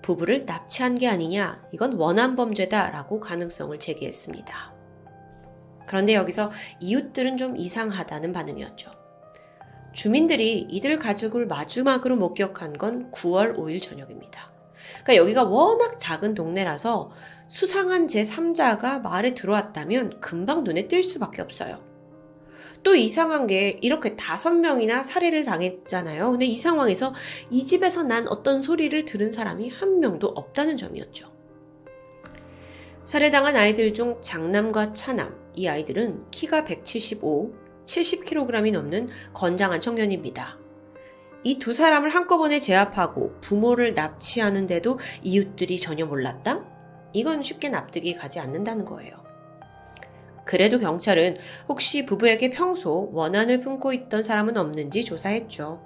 부부를 0.01 0.47
납치한 0.47 0.95
게 0.95 1.09
아니냐, 1.09 1.63
이건 1.73 1.93
원한 1.93 2.37
범죄다라고 2.37 3.21
가능성을 3.21 3.79
제기했습니다. 3.79 4.74
그런데 5.87 6.15
여기서 6.15 6.51
이웃들은 6.81 7.37
좀 7.37 7.57
이상하다는 7.57 8.33
반응이었죠. 8.33 8.91
주민들이 9.93 10.67
이들 10.69 10.99
가족을 10.99 11.47
마지막으로 11.47 12.17
목격한 12.17 12.77
건 12.77 13.11
9월 13.13 13.57
5일 13.57 13.81
저녁입니다. 13.81 14.53
그러니까 15.03 15.17
여기가 15.17 15.45
워낙 15.45 15.99
작은 15.99 16.35
동네라서 16.35 17.13
수상한 17.49 18.07
제3자가 18.07 19.01
마을에 19.01 19.35
들어왔다면 19.35 20.21
금방 20.21 20.65
눈에 20.65 20.89
띌 20.89 21.03
수밖에 21.03 21.43
없어요. 21.43 21.79
또 22.83 22.95
이상한 22.95 23.47
게 23.47 23.79
이렇게 23.81 24.15
다섯 24.15 24.51
명이나 24.51 25.03
살해를 25.03 25.45
당했잖아요. 25.45 26.33
근데 26.33 26.45
이 26.45 26.57
상황에서 26.57 27.15
이 27.51 27.67
집에서 27.67 28.03
난 28.03 28.29
어떤 28.29 28.61
소리를 28.61 29.05
들은 29.07 29.31
사람이 29.31 29.71
한 29.71 30.01
명도 30.01 30.29
없다는 30.29 30.77
점이었죠. 30.77 31.33
살해당한 33.05 33.57
아이들 33.57 33.95
중 33.95 34.19
장남과 34.21 34.93
차남, 34.93 35.35
이 35.55 35.67
아이들은 35.69 36.31
키가 36.31 36.65
175, 36.65 37.53
70kg이 37.87 38.73
넘는 38.73 39.09
건장한 39.33 39.81
청년입니다. 39.81 40.59
이 41.45 41.59
두 41.59 41.75
사람을 41.75 42.09
한꺼번에 42.11 42.59
제압하고 42.59 43.39
부모를 43.43 43.93
납치하는데도 43.95 44.99
이웃들이 45.23 45.79
전혀 45.79 46.07
몰랐다? 46.07 46.65
이건 47.13 47.43
쉽게 47.43 47.69
납득이 47.69 48.15
가지 48.15 48.41
않는다는 48.41 48.87
거예요. 48.87 49.23
그래도 50.47 50.79
경찰은 50.79 51.37
혹시 51.69 52.07
부부에게 52.07 52.51
평소 52.51 53.11
원한을 53.13 53.61
품고 53.61 53.93
있던 53.93 54.23
사람은 54.23 54.57
없는지 54.57 55.05
조사했죠. 55.05 55.83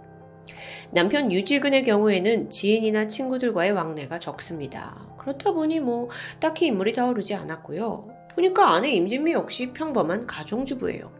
남편 0.90 1.30
유지근의 1.30 1.84
경우에는 1.84 2.50
지인이나 2.50 3.08
친구들과의 3.08 3.72
왕래가 3.72 4.18
적습니다. 4.18 5.06
그렇다 5.18 5.50
보니 5.52 5.80
뭐 5.80 6.08
딱히 6.40 6.66
인물이 6.66 6.92
떠오르지 6.92 7.34
않았고요. 7.34 8.07
보니까 8.38 8.72
아내 8.74 8.90
임진미 8.90 9.32
역시 9.32 9.72
평범한 9.72 10.26
가정주부예요. 10.26 11.12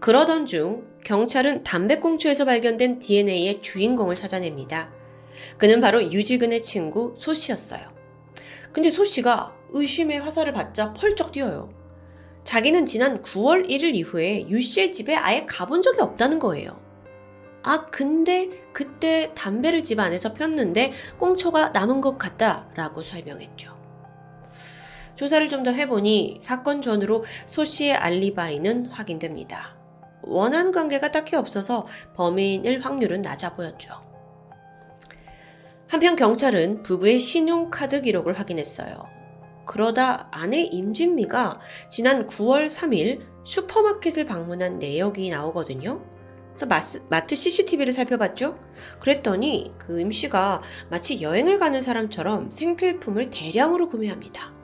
그러던 0.00 0.46
중 0.46 0.86
경찰은 1.04 1.62
담배꽁초에서 1.62 2.44
발견된 2.46 2.98
DNA의 3.00 3.60
주인공을 3.60 4.16
찾아냅니다. 4.16 4.90
그는 5.58 5.80
바로 5.80 6.02
유지근의 6.02 6.62
친구 6.62 7.14
소 7.18 7.34
씨였어요. 7.34 7.80
근데 8.72 8.88
소 8.90 9.04
씨가 9.04 9.54
의심의 9.70 10.20
화살을 10.20 10.52
받자 10.52 10.94
펄쩍 10.94 11.32
뛰어요. 11.32 11.70
자기는 12.44 12.86
지난 12.86 13.20
9월 13.20 13.68
1일 13.68 13.94
이후에 13.94 14.48
유 14.48 14.62
씨의 14.62 14.92
집에 14.92 15.14
아예 15.14 15.44
가본 15.44 15.82
적이 15.82 16.00
없다는 16.00 16.38
거예요. 16.38 16.80
아, 17.62 17.86
근데 17.90 18.48
그때 18.72 19.32
담배를 19.34 19.82
집 19.82 20.00
안에서 20.00 20.32
폈는데 20.32 20.92
꽁초가 21.18 21.70
남은 21.70 22.00
것 22.00 22.16
같다 22.16 22.70
라고 22.74 23.02
설명했죠. 23.02 23.77
조사를 25.18 25.48
좀 25.48 25.64
더 25.64 25.72
해보니 25.72 26.38
사건 26.40 26.80
전으로 26.80 27.24
소 27.44 27.64
씨의 27.64 27.92
알리바이는 27.96 28.86
확인됩니다. 28.86 29.76
원한 30.22 30.70
관계가 30.70 31.10
딱히 31.10 31.34
없어서 31.34 31.88
범인일 32.14 32.80
확률은 32.80 33.22
낮아 33.22 33.56
보였죠. 33.56 33.94
한편 35.88 36.14
경찰은 36.14 36.84
부부의 36.84 37.18
신용카드 37.18 38.02
기록을 38.02 38.38
확인했어요. 38.38 39.02
그러다 39.66 40.28
아내 40.30 40.60
임진미가 40.60 41.60
지난 41.90 42.28
9월 42.28 42.68
3일 42.68 43.20
슈퍼마켓을 43.44 44.24
방문한 44.24 44.78
내역이 44.78 45.30
나오거든요. 45.30 46.00
그래서 46.54 47.02
마트 47.08 47.34
CCTV를 47.34 47.92
살펴봤죠. 47.92 48.56
그랬더니 49.00 49.74
그 49.78 50.00
임씨가 50.00 50.62
마치 50.90 51.20
여행을 51.20 51.58
가는 51.58 51.80
사람처럼 51.80 52.52
생필품을 52.52 53.30
대량으로 53.30 53.88
구매합니다. 53.88 54.57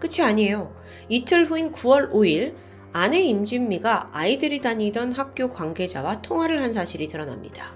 끝이 0.00 0.20
아니에요. 0.22 0.74
이틀 1.08 1.44
후인 1.46 1.72
9월 1.72 2.10
5일 2.12 2.54
아내 2.92 3.20
임진미가 3.20 4.10
아이들이 4.12 4.60
다니던 4.60 5.12
학교 5.12 5.50
관계자와 5.50 6.22
통화를 6.22 6.62
한 6.62 6.72
사실이 6.72 7.06
드러납니다. 7.08 7.74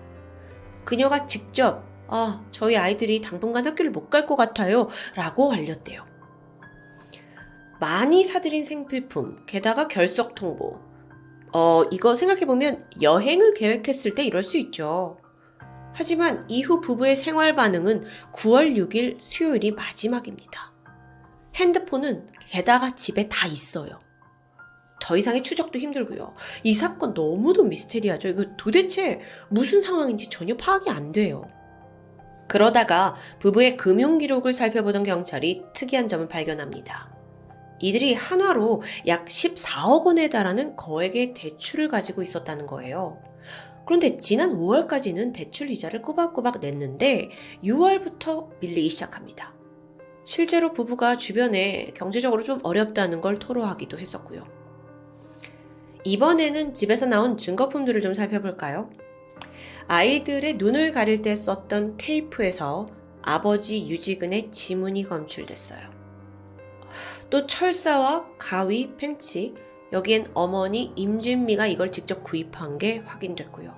그녀가 0.84 1.26
직접 1.26 1.84
아, 2.08 2.42
저희 2.50 2.76
아이들이 2.76 3.20
당분간 3.20 3.66
학교를 3.66 3.90
못 3.92 4.10
갈 4.10 4.26
것 4.26 4.34
같아요. 4.36 4.88
라고 5.14 5.52
알렸대요. 5.52 6.04
많이 7.78 8.24
사들인 8.24 8.64
생필품, 8.64 9.44
게다가 9.46 9.88
결석 9.88 10.34
통보. 10.34 10.78
어, 11.52 11.84
이거 11.90 12.14
생각해보면 12.16 12.86
여행을 13.00 13.54
계획했을 13.54 14.14
때 14.14 14.24
이럴 14.24 14.42
수 14.42 14.58
있죠. 14.58 15.18
하지만 15.92 16.44
이후 16.48 16.80
부부의 16.80 17.16
생활 17.16 17.54
반응은 17.56 18.04
9월 18.32 18.76
6일 18.76 19.18
수요일이 19.20 19.72
마지막입니다. 19.72 20.69
핸드폰은 21.54 22.26
게다가 22.48 22.94
집에 22.94 23.28
다 23.28 23.46
있어요. 23.46 24.00
더 25.00 25.16
이상의 25.16 25.42
추적도 25.42 25.78
힘들고요. 25.78 26.34
이 26.62 26.74
사건 26.74 27.14
너무도 27.14 27.64
미스테리하죠. 27.64 28.28
이거 28.28 28.44
도대체 28.56 29.20
무슨 29.48 29.80
상황인지 29.80 30.28
전혀 30.30 30.56
파악이 30.56 30.90
안 30.90 31.10
돼요. 31.12 31.48
그러다가 32.46 33.14
부부의 33.38 33.76
금융 33.76 34.18
기록을 34.18 34.52
살펴보던 34.52 35.04
경찰이 35.04 35.62
특이한 35.74 36.08
점을 36.08 36.26
발견합니다. 36.26 37.10
이들이 37.80 38.14
한화로 38.14 38.82
약 39.06 39.24
14억 39.24 40.04
원에 40.04 40.28
달하는 40.28 40.76
거액의 40.76 41.34
대출을 41.34 41.88
가지고 41.88 42.22
있었다는 42.22 42.66
거예요. 42.66 43.22
그런데 43.86 44.18
지난 44.18 44.54
5월까지는 44.54 45.32
대출 45.32 45.70
이자를 45.70 46.02
꼬박꼬박 46.02 46.60
냈는데 46.60 47.30
6월부터 47.64 48.48
밀리기 48.60 48.90
시작합니다. 48.90 49.59
실제로 50.30 50.72
부부가 50.72 51.16
주변에 51.16 51.90
경제적으로 51.92 52.44
좀 52.44 52.60
어렵다는 52.62 53.20
걸 53.20 53.40
토로하기도 53.40 53.98
했었고요. 53.98 54.46
이번에는 56.04 56.72
집에서 56.72 57.06
나온 57.06 57.36
증거품들을 57.36 58.00
좀 58.00 58.14
살펴볼까요? 58.14 58.90
아이들의 59.88 60.54
눈을 60.54 60.92
가릴 60.92 61.22
때 61.22 61.34
썼던 61.34 61.96
테이프에서 61.96 62.88
아버지 63.22 63.88
유지근의 63.88 64.52
지문이 64.52 65.08
검출됐어요. 65.08 65.80
또 67.28 67.48
철사와 67.48 68.26
가위, 68.38 68.94
펜치, 68.96 69.54
여기엔 69.92 70.28
어머니 70.34 70.92
임진미가 70.94 71.66
이걸 71.66 71.90
직접 71.90 72.22
구입한 72.22 72.78
게 72.78 72.98
확인됐고요. 72.98 73.74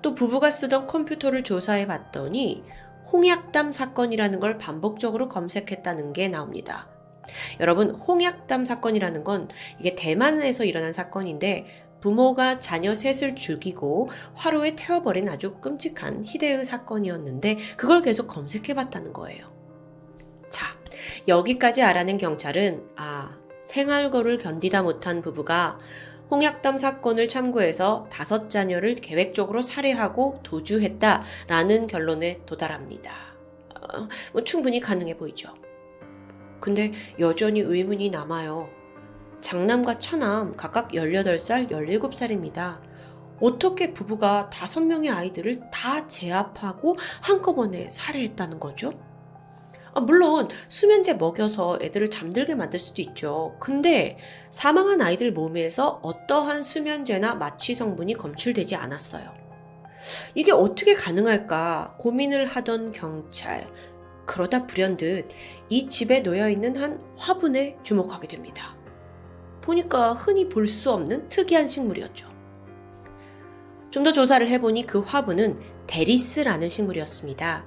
또 0.00 0.14
부부가 0.14 0.48
쓰던 0.48 0.86
컴퓨터를 0.86 1.42
조사해 1.42 1.88
봤더니 1.88 2.62
홍약담 3.12 3.72
사건이라는 3.72 4.40
걸 4.40 4.58
반복적으로 4.58 5.28
검색했다는 5.28 6.12
게 6.12 6.28
나옵니다. 6.28 6.88
여러분, 7.60 7.90
홍약담 7.90 8.64
사건이라는 8.64 9.24
건 9.24 9.48
이게 9.78 9.94
대만에서 9.94 10.64
일어난 10.64 10.92
사건인데 10.92 11.66
부모가 12.00 12.58
자녀 12.58 12.94
셋을 12.94 13.36
죽이고 13.36 14.10
화로에 14.34 14.74
태워버린 14.74 15.28
아주 15.28 15.56
끔찍한 15.56 16.24
희대의 16.24 16.64
사건이었는데 16.64 17.58
그걸 17.76 18.02
계속 18.02 18.26
검색해 18.26 18.74
봤다는 18.74 19.12
거예요. 19.12 19.46
자, 20.48 20.66
여기까지 21.28 21.82
알아낸 21.82 22.16
경찰은 22.16 22.88
아, 22.96 23.38
생활고를 23.64 24.38
견디다 24.38 24.82
못한 24.82 25.20
부부가 25.20 25.78
홍약담 26.30 26.78
사건을 26.78 27.26
참고해서 27.28 28.06
다섯 28.10 28.48
자녀를 28.48 28.96
계획적으로 28.96 29.62
살해하고 29.62 30.40
도주했다라는 30.42 31.86
결론에 31.88 32.40
도달합니다. 32.46 33.12
어, 33.80 34.08
뭐 34.32 34.44
충분히 34.44 34.78
가능해 34.78 35.16
보이죠. 35.16 35.52
근데 36.60 36.92
여전히 37.18 37.60
의문이 37.60 38.10
남아요. 38.10 38.68
장남과 39.40 39.98
처남 39.98 40.54
각각 40.56 40.90
18살, 40.90 41.70
17살입니다. 41.70 42.80
어떻게 43.40 43.94
부부가 43.94 44.50
다섯 44.50 44.80
명의 44.80 45.10
아이들을 45.10 45.70
다 45.72 46.06
제압하고 46.06 46.96
한꺼번에 47.22 47.88
살해했다는 47.88 48.60
거죠? 48.60 48.92
아, 49.94 50.00
물론 50.00 50.48
수면제 50.68 51.14
먹여서 51.14 51.78
애들을 51.82 52.10
잠들게 52.10 52.54
만들 52.54 52.78
수도 52.78 53.02
있죠. 53.02 53.56
근데 53.60 54.18
사망한 54.50 55.00
아이들 55.02 55.32
몸에서 55.32 56.00
어떠한 56.02 56.62
수면제나 56.62 57.34
마취 57.34 57.74
성분이 57.74 58.14
검출되지 58.14 58.76
않았어요. 58.76 59.32
이게 60.34 60.52
어떻게 60.52 60.94
가능할까 60.94 61.96
고민을 61.98 62.46
하던 62.46 62.92
경찰. 62.92 63.68
그러다 64.26 64.66
불현듯 64.66 65.28
이 65.70 65.88
집에 65.88 66.20
놓여 66.20 66.48
있는 66.48 66.76
한 66.76 67.00
화분에 67.18 67.76
주목하게 67.82 68.28
됩니다. 68.28 68.76
보니까 69.60 70.12
흔히 70.14 70.48
볼 70.48 70.66
수 70.66 70.90
없는 70.92 71.28
특이한 71.28 71.66
식물이었죠. 71.66 72.30
좀 73.90 74.04
더 74.04 74.12
조사를 74.12 74.46
해보니 74.48 74.86
그 74.86 75.00
화분은 75.00 75.58
데리스라는 75.88 76.68
식물이었습니다. 76.68 77.64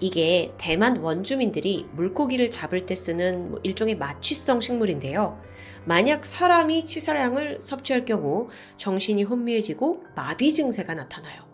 이게 0.00 0.52
대만 0.58 0.98
원주민들이 0.98 1.86
물고기를 1.92 2.50
잡을 2.50 2.84
때 2.86 2.94
쓰는 2.94 3.50
뭐 3.50 3.60
일종의 3.62 3.96
마취성 3.96 4.60
식물인데요. 4.60 5.40
만약 5.84 6.26
사람이 6.26 6.84
치사량을 6.84 7.58
섭취할 7.60 8.04
경우 8.04 8.48
정신이 8.76 9.22
혼미해지고 9.22 10.04
마비 10.14 10.52
증세가 10.52 10.94
나타나요. 10.94 11.46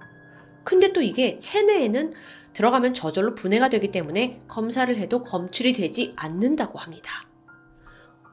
근데 0.65 0.93
또 0.93 1.03
이게 1.03 1.39
체내에는 1.39 2.13
들어가면 2.53 2.95
저절로 2.95 3.35
분해가 3.35 3.69
되기 3.69 3.91
때문에 3.91 4.41
검사를 4.49 4.95
해도 4.97 5.23
검출이 5.23 5.73
되지 5.73 6.13
않는다고 6.17 6.79
합니다. 6.79 7.29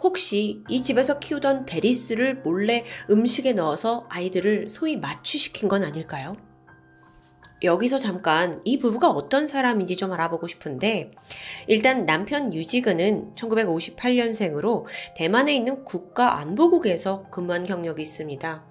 혹시 0.01 0.63
이 0.69 0.81
집에서 0.81 1.19
키우던 1.19 1.65
데리스를 1.65 2.35
몰래 2.35 2.85
음식에 3.09 3.53
넣어서 3.53 4.07
아이들을 4.09 4.69
소위 4.69 4.95
마취시킨 4.97 5.67
건 5.67 5.83
아닐까요? 5.83 6.37
여기서 7.63 7.97
잠깐 7.97 8.61
이 8.63 8.79
부부가 8.79 9.09
어떤 9.09 9.45
사람인지 9.45 9.97
좀 9.97 10.13
알아보고 10.13 10.47
싶은데 10.47 11.11
일단 11.67 12.05
남편 12.05 12.53
유지근은 12.53 13.33
1958년생으로 13.35 14.85
대만에 15.15 15.53
있는 15.53 15.83
국가안보국에서 15.83 17.27
근무한 17.29 17.63
경력이 17.63 18.01
있습니다. 18.01 18.63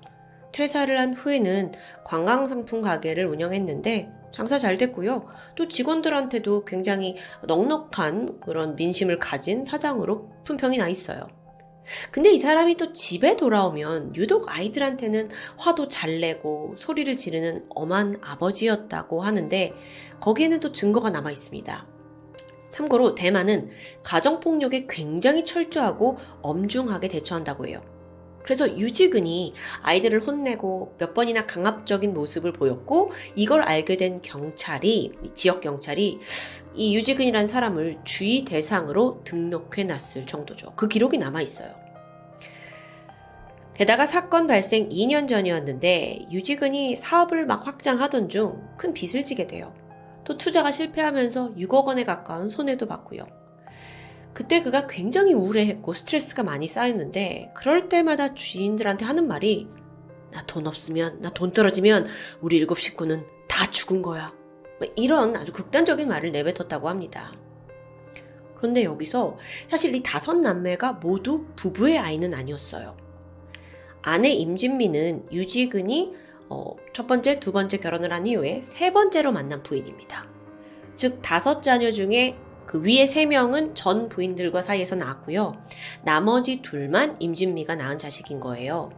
퇴사를 0.53 0.99
한 0.99 1.14
후에는 1.14 1.72
관광상품 2.05 2.80
가게를 2.80 3.26
운영했는데 3.26 4.11
장사 4.32 4.59
잘 4.59 4.76
됐고요. 4.76 5.26
또 5.55 5.68
직원들한테도 5.68 6.64
굉장히 6.64 7.16
넉넉한 7.47 8.41
그런 8.41 8.76
민심을 8.76 9.18
가진 9.18 9.64
사장으로 9.64 10.30
품평이 10.45 10.78
나 10.78 10.89
있어요. 10.89 11.38
근데 12.11 12.30
이 12.30 12.39
사람이 12.39 12.76
또 12.76 12.93
집에 12.93 13.36
돌아오면 13.36 14.16
유독 14.16 14.49
아이들한테는 14.49 15.30
화도 15.59 15.89
잘 15.89 16.20
내고 16.20 16.74
소리를 16.76 17.14
지르는 17.16 17.66
엄한 17.70 18.18
아버지였다고 18.22 19.22
하는데 19.22 19.72
거기에는 20.20 20.61
또 20.61 20.72
증거가 20.72 21.11
남아 21.11 21.30
있습니다. 21.30 21.86
참고로 22.70 23.14
대만은 23.14 23.70
가정폭력에 24.03 24.86
굉장히 24.89 25.45
철저하고 25.45 26.16
엄중하게 26.43 27.09
대처한다고 27.09 27.66
해요. 27.66 27.80
그래서 28.49 28.78
유지근이 28.78 29.53
아이들을 29.82 30.20
혼내고 30.20 30.94
몇 30.96 31.12
번이나 31.12 31.44
강압적인 31.44 32.14
모습을 32.14 32.55
보였고 32.55 33.11
이걸 33.34 33.61
알게 33.61 33.99
된 33.99 34.22
경찰이 34.22 35.12
지역 35.34 35.61
경찰이 35.61 36.18
이 36.74 36.96
유지근이라는 36.96 37.46
사람을 37.46 37.99
주의 38.05 38.46
대상으로 38.46 39.20
등록해 39.24 39.84
놨을 39.84 40.24
정도죠. 40.26 40.72
그 40.76 40.88
기록이 40.88 41.18
남아 41.18 41.42
있어요. 41.42 41.74
게다가 43.74 44.07
사건 44.07 44.46
발생 44.46 44.88
2년 44.88 45.28
전이었는데 45.28 46.28
유지근이 46.32 46.96
사업을 46.96 47.44
막 47.44 47.66
확장하던 47.66 48.30
중 48.30 48.66
큰 48.78 48.94
빚을 48.94 49.24
지게 49.24 49.46
돼요. 49.46 49.74
또 50.24 50.38
투자가 50.38 50.70
실패하면서 50.70 51.57
6억 51.57 51.84
원에 51.84 52.05
가까운 52.05 52.49
손해도 52.49 52.88
봤고요. 52.88 53.38
그때 54.39 54.62
그가 54.62 54.86
굉장히 54.86 55.32
우울해했고 55.32 55.95
스트레스가 55.95 56.45
많이 56.45 56.68
쌓였는데 56.68 57.51
그럴 57.57 57.89
때마다 57.89 58.34
주인들한테 58.34 59.05
하는 59.05 59.26
말이 59.26 59.66
나 60.30 60.45
돈 60.47 60.68
없으면 60.68 61.20
나 61.20 61.30
돈 61.30 61.53
떨어지면 61.53 62.07
우리 62.41 62.57
일곱 62.57 62.78
식구는 62.78 63.26
다 63.49 63.68
죽은 63.68 64.01
거야. 64.01 64.32
뭐 64.78 64.86
이런 64.95 65.34
아주 65.34 65.53
극단적인 65.53 66.07
말을 66.07 66.30
내뱉었다고 66.30 66.89
합니다. 66.89 67.32
그런데 68.55 68.84
여기서 68.84 69.39
사실 69.66 69.93
이 69.97 70.05
다섯 70.05 70.34
남매가 70.34 70.93
모두 70.93 71.45
부부의 71.57 71.99
아이는 71.99 72.32
아니었어요. 72.32 72.97
아내 74.03 74.28
임진미는 74.28 75.32
유지근이 75.32 76.14
어, 76.49 76.76
첫 76.93 77.09
번째, 77.09 77.41
두 77.41 77.51
번째 77.51 77.76
결혼을 77.78 78.12
한 78.12 78.24
이후에 78.24 78.61
세 78.62 78.93
번째로 78.93 79.32
만난 79.32 79.64
부인입니다. 79.64 80.28
즉, 80.95 81.22
다섯 81.22 81.61
자녀 81.61 81.91
중에 81.91 82.39
그 82.68 82.82
위에 82.82 83.06
세 83.06 83.24
명은 83.24 83.74
전 83.74 84.08
부인들과 84.08 84.60
사이에서 84.60 84.94
낳았고요. 84.94 85.52
나머지 86.02 86.60
둘만 86.60 87.16
임진미가 87.18 87.76
낳은 87.76 87.96
자식인 87.96 88.40
거예요. 88.40 88.90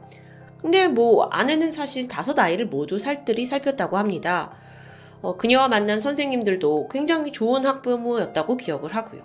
근데 0.60 0.88
뭐 0.88 1.26
아내는 1.26 1.70
사실 1.70 2.08
다섯 2.08 2.36
아이를 2.36 2.66
모두 2.66 2.98
살뜰히 2.98 3.44
살폈다고 3.44 3.96
합니다. 3.96 4.50
어, 5.22 5.36
그녀와 5.36 5.68
만난 5.68 6.00
선생님들도 6.00 6.88
굉장히 6.90 7.30
좋은 7.30 7.64
학부모였다고 7.64 8.56
기억을 8.56 8.96
하고요. 8.96 9.22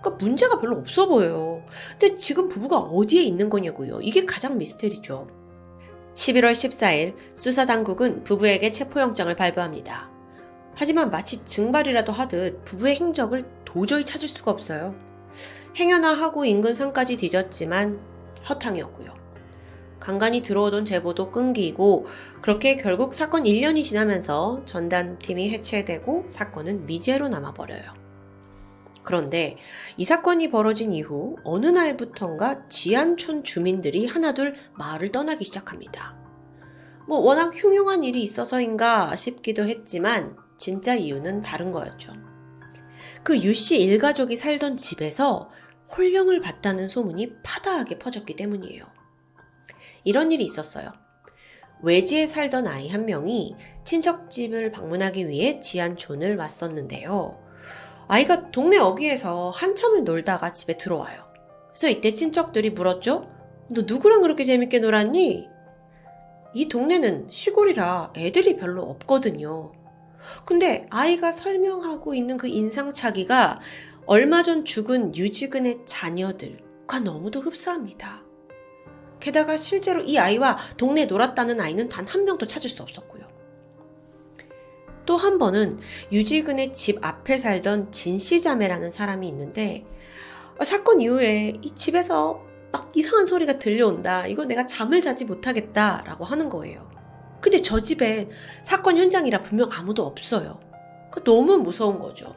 그러니까 0.00 0.24
문제가 0.24 0.58
별로 0.58 0.76
없어 0.76 1.06
보여요. 1.06 1.62
근데 2.00 2.16
지금 2.16 2.48
부부가 2.48 2.78
어디에 2.78 3.22
있는 3.22 3.48
거냐고요. 3.48 4.00
이게 4.02 4.26
가장 4.26 4.58
미스테리죠. 4.58 5.28
11월 6.14 6.50
14일 6.50 7.14
수사당국은 7.36 8.24
부부에게 8.24 8.72
체포영장을 8.72 9.32
발부합니다. 9.36 10.17
하지만 10.80 11.10
마치 11.10 11.44
증발이라도 11.44 12.12
하듯 12.12 12.64
부부의 12.64 12.94
행적을 12.94 13.44
도저히 13.64 14.04
찾을 14.04 14.28
수가 14.28 14.52
없어요. 14.52 14.94
행여나 15.74 16.14
하고 16.14 16.44
인근 16.44 16.72
산까지 16.72 17.16
뒤졌지만 17.16 17.98
허탕이었고요. 18.48 19.12
간간히 19.98 20.40
들어오던 20.40 20.84
제보도 20.84 21.32
끊기고 21.32 22.06
그렇게 22.42 22.76
결국 22.76 23.16
사건 23.16 23.42
1년이 23.42 23.82
지나면서 23.82 24.62
전담팀이 24.66 25.50
해체되고 25.50 26.26
사건은 26.30 26.86
미제로 26.86 27.28
남아버려요. 27.28 27.94
그런데 29.02 29.56
이 29.96 30.04
사건이 30.04 30.50
벌어진 30.50 30.92
이후 30.92 31.34
어느 31.42 31.66
날부턴가 31.66 32.68
지안촌 32.68 33.42
주민들이 33.42 34.06
하나둘 34.06 34.54
마을을 34.74 35.08
떠나기 35.08 35.44
시작합니다. 35.44 36.16
뭐 37.08 37.18
워낙 37.18 37.52
흉흉한 37.52 38.04
일이 38.04 38.22
있어서인가 38.22 39.16
싶기도 39.16 39.64
했지만 39.64 40.36
진짜 40.58 40.94
이유는 40.94 41.40
다른 41.40 41.72
거였죠. 41.72 42.12
그 43.22 43.38
유씨 43.38 43.80
일가족이 43.80 44.36
살던 44.36 44.76
집에서 44.76 45.50
홀령을 45.96 46.40
봤다는 46.40 46.88
소문이 46.88 47.42
파다하게 47.42 47.98
퍼졌기 47.98 48.36
때문이에요. 48.36 48.84
이런 50.04 50.32
일이 50.32 50.44
있었어요. 50.44 50.92
외지에 51.82 52.26
살던 52.26 52.66
아이 52.66 52.88
한 52.88 53.06
명이 53.06 53.54
친척집을 53.84 54.72
방문하기 54.72 55.28
위해 55.28 55.60
지안촌을 55.60 56.36
왔었는데요. 56.36 57.38
아이가 58.08 58.50
동네 58.50 58.78
어귀에서 58.78 59.50
한참을 59.50 60.04
놀다가 60.04 60.52
집에 60.52 60.76
들어와요. 60.76 61.24
그래서 61.68 61.88
이때 61.88 62.14
친척들이 62.14 62.70
물었죠? 62.70 63.30
너 63.70 63.82
누구랑 63.86 64.22
그렇게 64.22 64.44
재밌게 64.44 64.80
놀았니? 64.80 65.48
이 66.54 66.68
동네는 66.68 67.28
시골이라 67.30 68.14
애들이 68.16 68.56
별로 68.56 68.82
없거든요. 68.82 69.72
근데 70.44 70.86
아이가 70.90 71.30
설명하고 71.32 72.14
있는 72.14 72.36
그 72.36 72.46
인상차기가 72.48 73.60
얼마 74.06 74.42
전 74.42 74.64
죽은 74.64 75.14
유지근의 75.16 75.80
자녀들과 75.84 77.00
너무도 77.00 77.40
흡사합니다. 77.40 78.22
게다가 79.20 79.56
실제로 79.56 80.02
이 80.02 80.16
아이와 80.18 80.56
동네에 80.76 81.06
놀았다는 81.06 81.60
아이는 81.60 81.88
단 81.88 82.06
한 82.06 82.24
명도 82.24 82.46
찾을 82.46 82.70
수 82.70 82.82
없었고요. 82.82 83.26
또 85.06 85.16
한 85.16 85.38
번은 85.38 85.80
유지근의 86.12 86.72
집 86.74 87.04
앞에 87.04 87.36
살던 87.36 87.92
진씨 87.92 88.40
자매라는 88.40 88.90
사람이 88.90 89.26
있는데 89.28 89.86
어, 90.58 90.64
사건 90.64 91.00
이후에 91.00 91.54
이 91.62 91.74
집에서 91.74 92.42
막 92.72 92.92
이상한 92.94 93.26
소리가 93.26 93.58
들려온다. 93.58 94.26
이거 94.26 94.44
내가 94.44 94.66
잠을 94.66 95.00
자지 95.00 95.24
못하겠다라고 95.24 96.24
하는 96.24 96.48
거예요. 96.50 96.97
근데 97.40 97.60
저 97.62 97.80
집에 97.82 98.28
사건 98.62 98.96
현장이라 98.96 99.42
분명 99.42 99.70
아무도 99.72 100.04
없어요. 100.06 100.60
너무 101.24 101.56
무서운 101.56 101.98
거죠. 101.98 102.34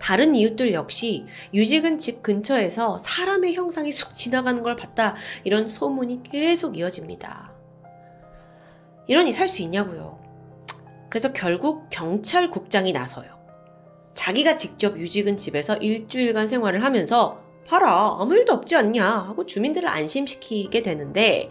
다른 0.00 0.34
이웃들 0.34 0.72
역시 0.72 1.26
유직은 1.52 1.98
집 1.98 2.22
근처에서 2.22 2.98
사람의 2.98 3.54
형상이 3.54 3.92
쑥 3.92 4.14
지나가는 4.14 4.62
걸 4.62 4.76
봤다. 4.76 5.16
이런 5.44 5.68
소문이 5.68 6.22
계속 6.22 6.78
이어집니다. 6.78 7.52
이러니 9.06 9.32
살 9.32 9.48
수 9.48 9.62
있냐고요. 9.62 10.18
그래서 11.10 11.32
결국 11.32 11.88
경찰국장이 11.90 12.92
나서요. 12.92 13.38
자기가 14.14 14.56
직접 14.56 14.98
유직은 14.98 15.36
집에서 15.36 15.76
일주일간 15.76 16.48
생활을 16.48 16.84
하면서 16.84 17.42
봐라 17.66 18.16
아무 18.18 18.34
일도 18.34 18.52
없지 18.52 18.76
않냐 18.76 19.04
하고 19.04 19.46
주민들을 19.46 19.88
안심시키게 19.88 20.82
되는데 20.82 21.50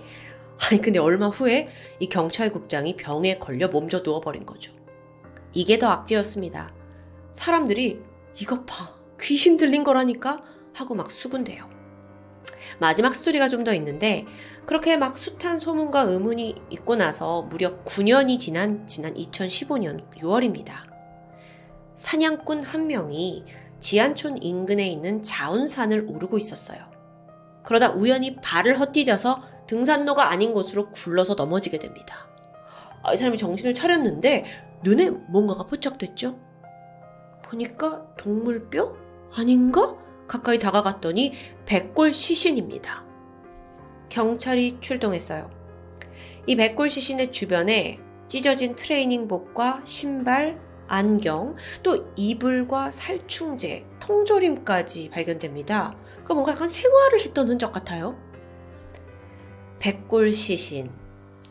아니 0.60 0.82
근데 0.82 1.00
얼마 1.00 1.28
후에 1.28 1.70
이 2.00 2.10
경찰국장이 2.10 2.98
병에 2.98 3.38
걸려 3.38 3.68
몸져 3.68 4.02
누워버린 4.04 4.46
거죠. 4.46 4.74
이게 5.54 5.78
더 5.78 5.90
악재였습니다. 5.90 6.74
사람들이 7.32 8.02
이것 8.42 8.66
봐. 8.66 8.96
귀신 9.22 9.58
들린 9.58 9.84
거라니까? 9.84 10.44
하고 10.74 10.96
막 10.96 11.12
수군대요. 11.12 11.70
마지막 12.80 13.14
스토리가 13.16 13.48
좀 13.48 13.64
더 13.64 13.74
있는데 13.74 14.26
그렇게 14.66 14.98
막 14.98 15.18
숱한 15.18 15.60
소문과 15.60 16.02
의문이 16.04 16.56
있고 16.70 16.96
나서 16.96 17.44
무려 17.44 17.84
9년이 17.84 18.40
지난 18.40 18.88
지난 18.88 19.14
2015년 19.16 20.10
6월입니다. 20.18 20.88
사냥꾼 21.96 22.64
한 22.64 22.88
명이 22.88 23.46
지안촌 23.80 24.42
인근에 24.42 24.88
있는 24.88 25.24
자운산을 25.24 26.06
오르고 26.08 26.38
있었어요. 26.38 26.80
그러다 27.64 27.92
우연히 27.92 28.36
발을 28.36 28.80
헛디뎌서 28.80 29.42
등산로가 29.68 30.30
아닌 30.30 30.54
곳으로 30.54 30.90
굴러서 30.92 31.36
넘어지게 31.36 31.80
됩니다. 31.80 32.28
아, 33.04 33.14
이 33.14 33.18
사람이 33.18 33.38
정신을 33.38 33.74
차렸는데 33.74 34.46
눈에 34.84 35.10
뭔가가 35.10 35.66
포착됐죠? 35.66 36.40
보니까 37.44 38.06
동물뼈? 38.18 38.96
아닌가? 39.34 39.96
가까이 40.28 40.60
다가갔더니 40.60 41.34
백골 41.66 42.14
시신입니다. 42.14 43.06
경찰이 44.10 44.78
출동했어요. 44.82 45.50
이 46.46 46.56
백골 46.56 46.90
시신의 46.90 47.32
주변에 47.32 48.00
찢어진 48.28 48.76
트레이닝복과 48.76 49.82
신발, 49.86 50.60
안경, 50.88 51.56
또 51.84 52.12
이불과 52.16 52.92
살충제, 52.92 53.86
통조림까지 54.00 55.10
발견됩니다. 55.10 55.96
그 56.24 56.34
뭔가 56.34 56.54
약간 56.54 56.68
생활을 56.68 57.22
했던 57.22 57.48
흔적 57.48 57.72
같아요. 57.72 58.18
백골 59.80 60.32
시신. 60.32 60.90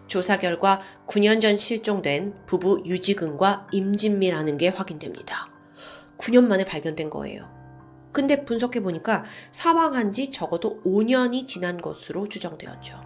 조사 0.07 0.39
결과 0.39 0.81
9년 1.07 1.41
전 1.41 1.57
실종된 1.57 2.35
부부 2.47 2.83
유지근과 2.85 3.69
임진미라는 3.73 4.57
게 4.57 4.69
확인됩니다. 4.69 5.51
9년 6.19 6.47
만에 6.47 6.65
발견된 6.65 7.11
거예요. 7.11 7.49
근데 8.13 8.45
분석해 8.45 8.81
보니까 8.81 9.25
사망한 9.51 10.13
지 10.13 10.31
적어도 10.31 10.81
5년이 10.85 11.47
지난 11.47 11.81
것으로 11.81 12.29
추정되었죠. 12.29 13.06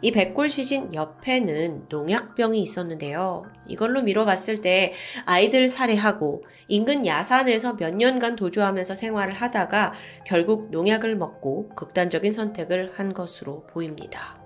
이 0.00 0.12
백골 0.12 0.48
시신 0.48 0.94
옆에는 0.94 1.86
농약병이 1.88 2.60
있었는데요. 2.60 3.44
이걸로 3.66 4.02
미뤄봤을 4.02 4.60
때 4.60 4.92
아이들 5.24 5.68
살해하고 5.68 6.44
인근 6.68 7.06
야산에서 7.06 7.76
몇 7.76 7.94
년간 7.94 8.36
도주하면서 8.36 8.94
생활을 8.94 9.34
하다가 9.34 9.92
결국 10.24 10.70
농약을 10.70 11.16
먹고 11.16 11.70
극단적인 11.70 12.32
선택을 12.32 12.92
한 12.96 13.12
것으로 13.12 13.66
보입니다. 13.66 14.38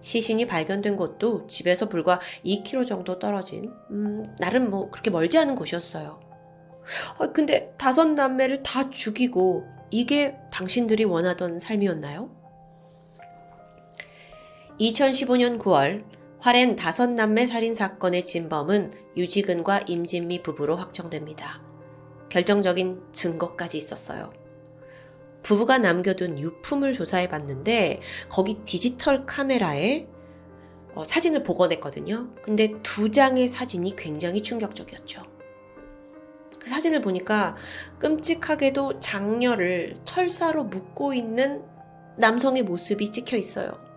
시신이 0.00 0.46
발견된 0.46 0.96
곳도 0.96 1.46
집에서 1.46 1.88
불과 1.88 2.20
2km 2.44 2.86
정도 2.86 3.18
떨어진, 3.18 3.72
음, 3.90 4.24
나름 4.38 4.68
뭐 4.68 4.90
그렇게 4.90 5.10
멀지 5.10 5.38
않은 5.38 5.54
곳이었어요. 5.54 6.20
아, 7.18 7.32
근데 7.32 7.72
다섯 7.78 8.06
남매를 8.06 8.62
다 8.64 8.90
죽이고 8.90 9.64
이게 9.90 10.36
당신들이 10.50 11.04
원하던 11.04 11.58
삶이었나요? 11.58 12.41
2015년 14.82 15.58
9월 15.58 16.04
화렌 16.40 16.74
다섯 16.74 17.08
남매 17.08 17.46
살인 17.46 17.72
사건의 17.72 18.24
진범은 18.24 18.92
유지근과 19.16 19.82
임진미 19.86 20.42
부부로 20.42 20.76
확정됩니다. 20.76 21.62
결정적인 22.30 23.00
증거까지 23.12 23.78
있었어요. 23.78 24.32
부부가 25.44 25.78
남겨둔 25.78 26.38
유품을 26.38 26.94
조사해 26.94 27.28
봤는데 27.28 28.00
거기 28.28 28.64
디지털 28.64 29.24
카메라에 29.24 30.08
어, 30.94 31.04
사진을 31.04 31.44
복원했거든요. 31.44 32.34
근데 32.42 32.74
두 32.82 33.12
장의 33.12 33.48
사진이 33.48 33.94
굉장히 33.94 34.42
충격적이었죠. 34.42 35.22
그 36.58 36.68
사진을 36.68 37.02
보니까 37.02 37.56
끔찍하게도 38.00 38.98
장녀를 38.98 40.00
철사로 40.04 40.64
묶고 40.64 41.14
있는 41.14 41.62
남성의 42.18 42.64
모습이 42.64 43.12
찍혀 43.12 43.36
있어요. 43.36 43.91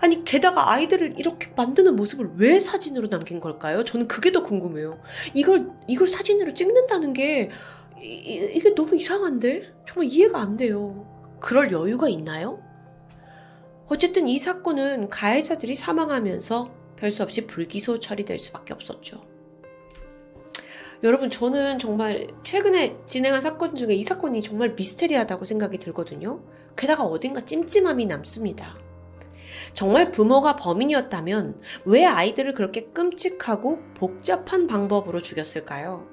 아니, 0.00 0.24
게다가 0.24 0.72
아이들을 0.72 1.14
이렇게 1.18 1.52
만드는 1.56 1.96
모습을 1.96 2.32
왜 2.36 2.58
사진으로 2.60 3.08
남긴 3.08 3.40
걸까요? 3.40 3.84
저는 3.84 4.08
그게 4.08 4.32
더 4.32 4.42
궁금해요. 4.42 5.00
이걸, 5.34 5.70
이걸 5.86 6.08
사진으로 6.08 6.54
찍는다는 6.54 7.12
게, 7.12 7.50
이, 8.00 8.50
이게 8.54 8.74
너무 8.74 8.96
이상한데? 8.96 9.74
정말 9.86 10.10
이해가 10.12 10.40
안 10.40 10.56
돼요. 10.56 11.06
그럴 11.40 11.72
여유가 11.72 12.08
있나요? 12.08 12.62
어쨌든 13.88 14.28
이 14.28 14.38
사건은 14.38 15.08
가해자들이 15.08 15.74
사망하면서 15.74 16.70
별 16.96 17.10
수 17.10 17.22
없이 17.22 17.46
불기소 17.46 18.00
처리될 18.00 18.38
수밖에 18.38 18.74
없었죠. 18.74 19.22
여러분, 21.04 21.30
저는 21.30 21.78
정말 21.78 22.26
최근에 22.42 22.96
진행한 23.06 23.40
사건 23.40 23.76
중에 23.76 23.94
이 23.94 24.02
사건이 24.02 24.42
정말 24.42 24.74
미스테리하다고 24.74 25.44
생각이 25.44 25.78
들거든요. 25.78 26.40
게다가 26.76 27.04
어딘가 27.04 27.44
찜찜함이 27.44 28.06
남습니다. 28.06 28.76
정말 29.72 30.10
부모가 30.10 30.56
범인이었다면 30.56 31.60
왜 31.84 32.04
아이들을 32.04 32.54
그렇게 32.54 32.86
끔찍하고 32.92 33.78
복잡한 33.94 34.66
방법으로 34.66 35.20
죽였을까요? 35.22 36.06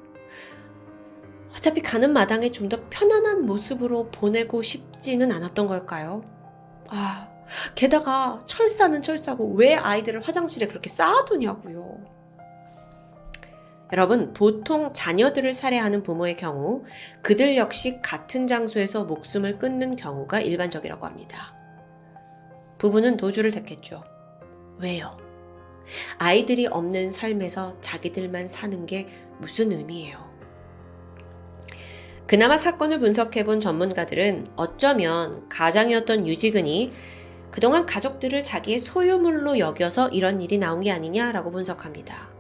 어차피 1.56 1.82
가는 1.82 2.11
마당에 2.11 2.52
좀 2.52 2.69
더 2.69 2.77
편안한 2.90 3.45
모습으로 3.45 4.10
보내고 4.11 4.61
싶지는 4.61 5.32
않았던 5.32 5.68
걸까요? 5.68 6.23
아, 6.90 7.30
게다가 7.76 8.41
철사는 8.45 9.02
철사고 9.02 9.53
왜 9.53 9.76
아이들을 9.76 10.22
화장실에 10.22 10.68
그렇게 10.68 10.90
쌓아두냐고요. 10.90 12.15
여러분, 13.94 14.34
보통 14.34 14.91
자녀들을 14.94 15.53
살해하는 15.53 16.03
부모의 16.03 16.36
경우 16.36 16.84
그들 17.22 17.56
역시 17.56 18.02
같은 18.02 18.48
장소에서 18.48 19.06
목숨을 19.06 19.60
끊는 19.60 19.95
경우가 19.95 20.41
일반적이라고 20.41 21.06
합니다. 21.06 21.55
부부는 22.77 23.18
도주를 23.18 23.52
택했죠. 23.52 24.03
왜요? 24.80 25.18
아이들이 26.18 26.68
없는 26.68 27.11
삶에서 27.11 27.80
자기들만 27.81 28.47
사는 28.47 28.85
게 28.85 29.07
무슨 29.39 29.72
의미예요? 29.72 30.35
그나마 32.27 32.57
사건을 32.57 32.99
분석해본 32.99 33.60
전문가들은 33.60 34.47
어쩌면 34.56 35.47
가장이었던 35.47 36.26
유지근이 36.26 36.91
그동안 37.52 37.85
가족들을 37.85 38.43
자기의 38.43 38.80
소유물로 38.80 39.60
여겨서 39.60 40.10
이런 40.10 40.41
일이 40.41 40.57
나온 40.57 40.81
게 40.81 40.91
아니냐라고 40.91 41.52
분석합니다. 41.52 42.34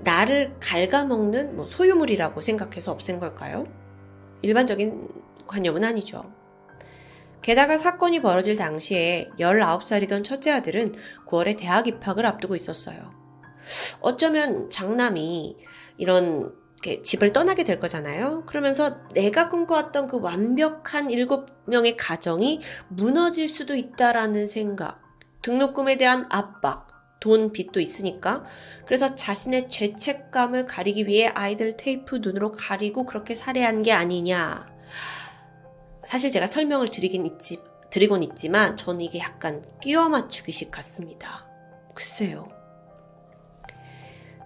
나를 0.00 0.54
갉아먹는 0.60 1.56
뭐 1.56 1.66
소유물이라고 1.66 2.40
생각해서 2.40 2.92
없앤 2.92 3.18
걸까요? 3.18 3.66
일반적인 4.42 5.08
관념은 5.46 5.82
아니죠. 5.82 6.30
게다가 7.42 7.76
사건이 7.76 8.20
벌어질 8.20 8.56
당시에 8.56 9.30
19살이던 9.38 10.24
첫째 10.24 10.50
아들은 10.52 10.94
9월에 11.26 11.58
대학 11.58 11.86
입학을 11.86 12.26
앞두고 12.26 12.54
있었어요. 12.56 13.12
어쩌면 14.00 14.68
장남이 14.70 15.56
이런 15.98 16.52
집을 17.04 17.32
떠나게 17.32 17.64
될 17.64 17.78
거잖아요. 17.78 18.44
그러면서 18.46 19.06
내가 19.12 19.48
꿈꿔왔던 19.48 20.06
그 20.06 20.18
완벽한 20.20 21.10
일곱 21.10 21.46
명의 21.66 21.96
가정이 21.96 22.60
무너질 22.88 23.48
수도 23.48 23.74
있다라는 23.74 24.48
생각, 24.48 25.02
등록금에 25.42 25.98
대한 25.98 26.26
압박, 26.30 26.88
돈 27.20 27.52
빚도 27.52 27.80
있으니까. 27.80 28.44
그래서 28.86 29.14
자신의 29.14 29.68
죄책감을 29.68 30.64
가리기 30.64 31.06
위해 31.06 31.28
아이들 31.28 31.76
테이프 31.76 32.16
눈으로 32.16 32.50
가리고 32.52 33.04
그렇게 33.04 33.34
살해한 33.34 33.82
게 33.82 33.92
아니냐. 33.92 34.79
사실 36.04 36.30
제가 36.30 36.46
설명을 36.46 36.90
드리긴 36.90 37.26
있지, 37.26 37.62
드리곤 37.90 38.22
있지만 38.22 38.76
저는 38.76 39.00
이게 39.02 39.18
약간 39.18 39.64
끼워 39.80 40.08
맞추기식 40.08 40.70
같습니다. 40.70 41.46
글쎄요. 41.94 42.48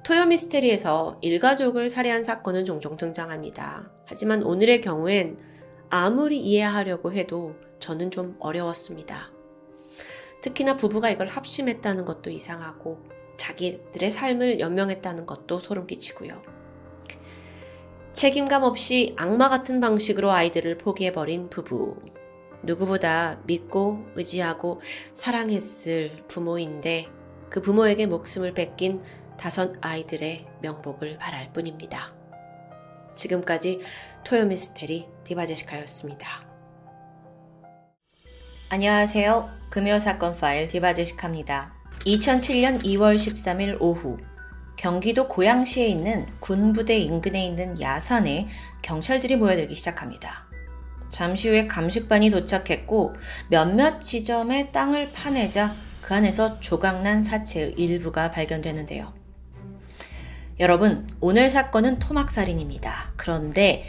토요 0.02 0.26
미스테리에서 0.26 1.18
일가족을 1.22 1.89
살해한 1.89 2.22
사건은 2.22 2.64
종종 2.64 2.97
등장합니다. 2.97 3.90
하지만 4.05 4.43
오늘의 4.43 4.81
경우엔 4.82 5.39
아무리 5.89 6.40
이해하려고 6.40 7.12
해도 7.12 7.55
저는 7.78 8.10
좀 8.10 8.36
어려웠습니다. 8.39 9.31
특히나 10.43 10.76
부부가 10.76 11.09
이걸 11.09 11.26
합심했다는 11.26 12.05
것도 12.05 12.31
이상하고 12.31 12.98
자기들의 13.39 14.10
삶을 14.10 14.60
연명했다는 14.60 15.24
것도 15.24 15.59
소름 15.59 15.86
끼치고요. 15.86 16.53
책임감 18.15 18.62
없이 18.62 19.12
악마 19.19 19.49
같은 19.49 19.81
방식으로 19.81 20.31
아이들을 20.31 20.78
포기해버린 20.78 21.51
부부. 21.51 21.97
누구보다 22.62 23.41
믿고 23.45 24.07
의지하고 24.15 24.81
사랑했을 25.12 26.24
부모인데 26.28 27.09
그 27.51 27.61
부모에게 27.61 28.07
목숨을 28.07 28.55
뺏긴 28.55 29.03
다섯 29.36 29.73
아이들의 29.81 30.47
명복을 30.62 31.19
바랄 31.19 31.53
뿐입니다. 31.53 32.15
지금까지 33.16 33.81
토요미스테리 34.24 35.09
디바제시카였습니다. 35.24 36.47
안녕하세요. 38.70 39.51
금요사건 39.70 40.36
파일 40.36 40.69
디바제시카입니다. 40.69 41.74
2007년 42.07 42.85
2월 42.85 43.16
13일 43.16 43.77
오후 43.81 44.19
경기도 44.77 45.29
고양시에 45.29 45.87
있는 45.87 46.27
군부대 46.41 46.99
인근에 46.99 47.45
있는 47.47 47.81
야산에 47.81 48.49
경찰들이 48.83 49.37
모여들기 49.37 49.75
시작합니다. 49.75 50.45
잠시 51.11 51.49
후에 51.49 51.67
감식반이 51.67 52.31
도착했고 52.31 53.15
몇몇 53.49 54.01
지점의 54.01 54.73
땅을 54.73 55.13
파내자 55.13 55.73
그 56.03 56.13
안에서 56.13 56.61
조각난 56.61 57.23
사체의 57.23 57.75
일부가 57.79 58.31
발견되는데요. 58.31 59.13
여러분, 60.61 61.09
오늘 61.21 61.49
사건은 61.49 61.99
토막살인입니다. 61.99 63.13
그런데 63.17 63.85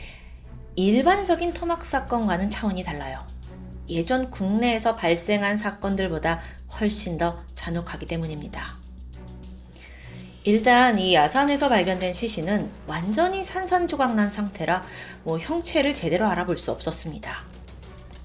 일반적인 0.76 1.54
토막 1.54 1.84
사건과는 1.84 2.50
차원이 2.50 2.84
달라요. 2.84 3.26
예전 3.90 4.32
국내에서 4.32 4.96
발생한 4.96 5.58
사건들보다 5.58 6.40
훨씬 6.80 7.18
더 7.18 7.44
잔혹하기 7.54 8.08
때문입니다. 8.08 8.85
일단 10.46 11.00
이 11.00 11.16
야산에서 11.16 11.70
발견된 11.70 12.14
시신은 12.14 12.70
완전히 12.86 13.44
산산조각난 13.44 14.30
상태라 14.30 14.84
뭐 15.24 15.40
형체를 15.40 15.96
제대로 15.96 16.28
알아볼 16.28 16.56
수 16.56 16.72
없었습니다. 16.72 17.36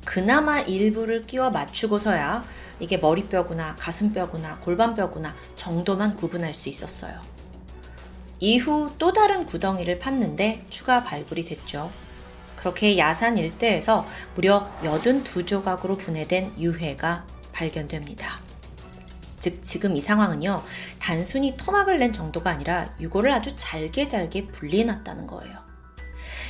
그나마 0.05 0.61
일부를 0.61 1.27
끼워 1.27 1.49
맞추고서야 1.49 2.45
이게 2.79 2.99
머리뼈구나 2.99 3.75
가슴뼈구나 3.77 4.59
골반뼈구나 4.61 5.35
정도만 5.57 6.15
구분할 6.17 6.53
수 6.53 6.69
있었어요. 6.69 7.19
이후 8.39 8.93
또 8.99 9.15
다른 9.15 9.47
구덩이를 9.47 9.99
팠는데 9.99 10.65
추가 10.69 11.03
발굴이 11.03 11.45
됐죠. 11.45 11.91
그렇게 12.55 12.99
야산 12.99 13.39
일대에서 13.39 14.07
무려 14.35 14.71
82조각으로 14.83 15.99
분해된 15.99 16.53
유해가 16.59 17.25
발견됩니다. 17.53 18.50
즉, 19.41 19.63
지금 19.63 19.97
이 19.97 20.01
상황은요, 20.01 20.63
단순히 21.01 21.57
토막을 21.57 21.99
낸 21.99 22.13
정도가 22.13 22.51
아니라 22.51 22.95
유골을 23.01 23.33
아주 23.33 23.57
잘게 23.57 24.07
잘게 24.07 24.49
분리해놨다는 24.49 25.27
거예요. 25.27 25.59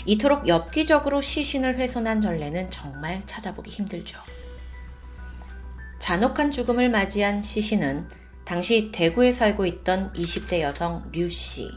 이토록 0.06 0.48
엽기적으로 0.48 1.20
시신을 1.20 1.76
훼손한 1.78 2.20
전례는 2.20 2.70
정말 2.70 3.22
찾아보기 3.26 3.70
힘들죠. 3.70 4.18
잔혹한 5.98 6.50
죽음을 6.50 6.90
맞이한 6.90 7.42
시신은 7.42 8.08
당시 8.44 8.90
대구에 8.90 9.30
살고 9.30 9.66
있던 9.66 10.12
20대 10.14 10.60
여성 10.60 11.08
류 11.12 11.30
씨. 11.30 11.70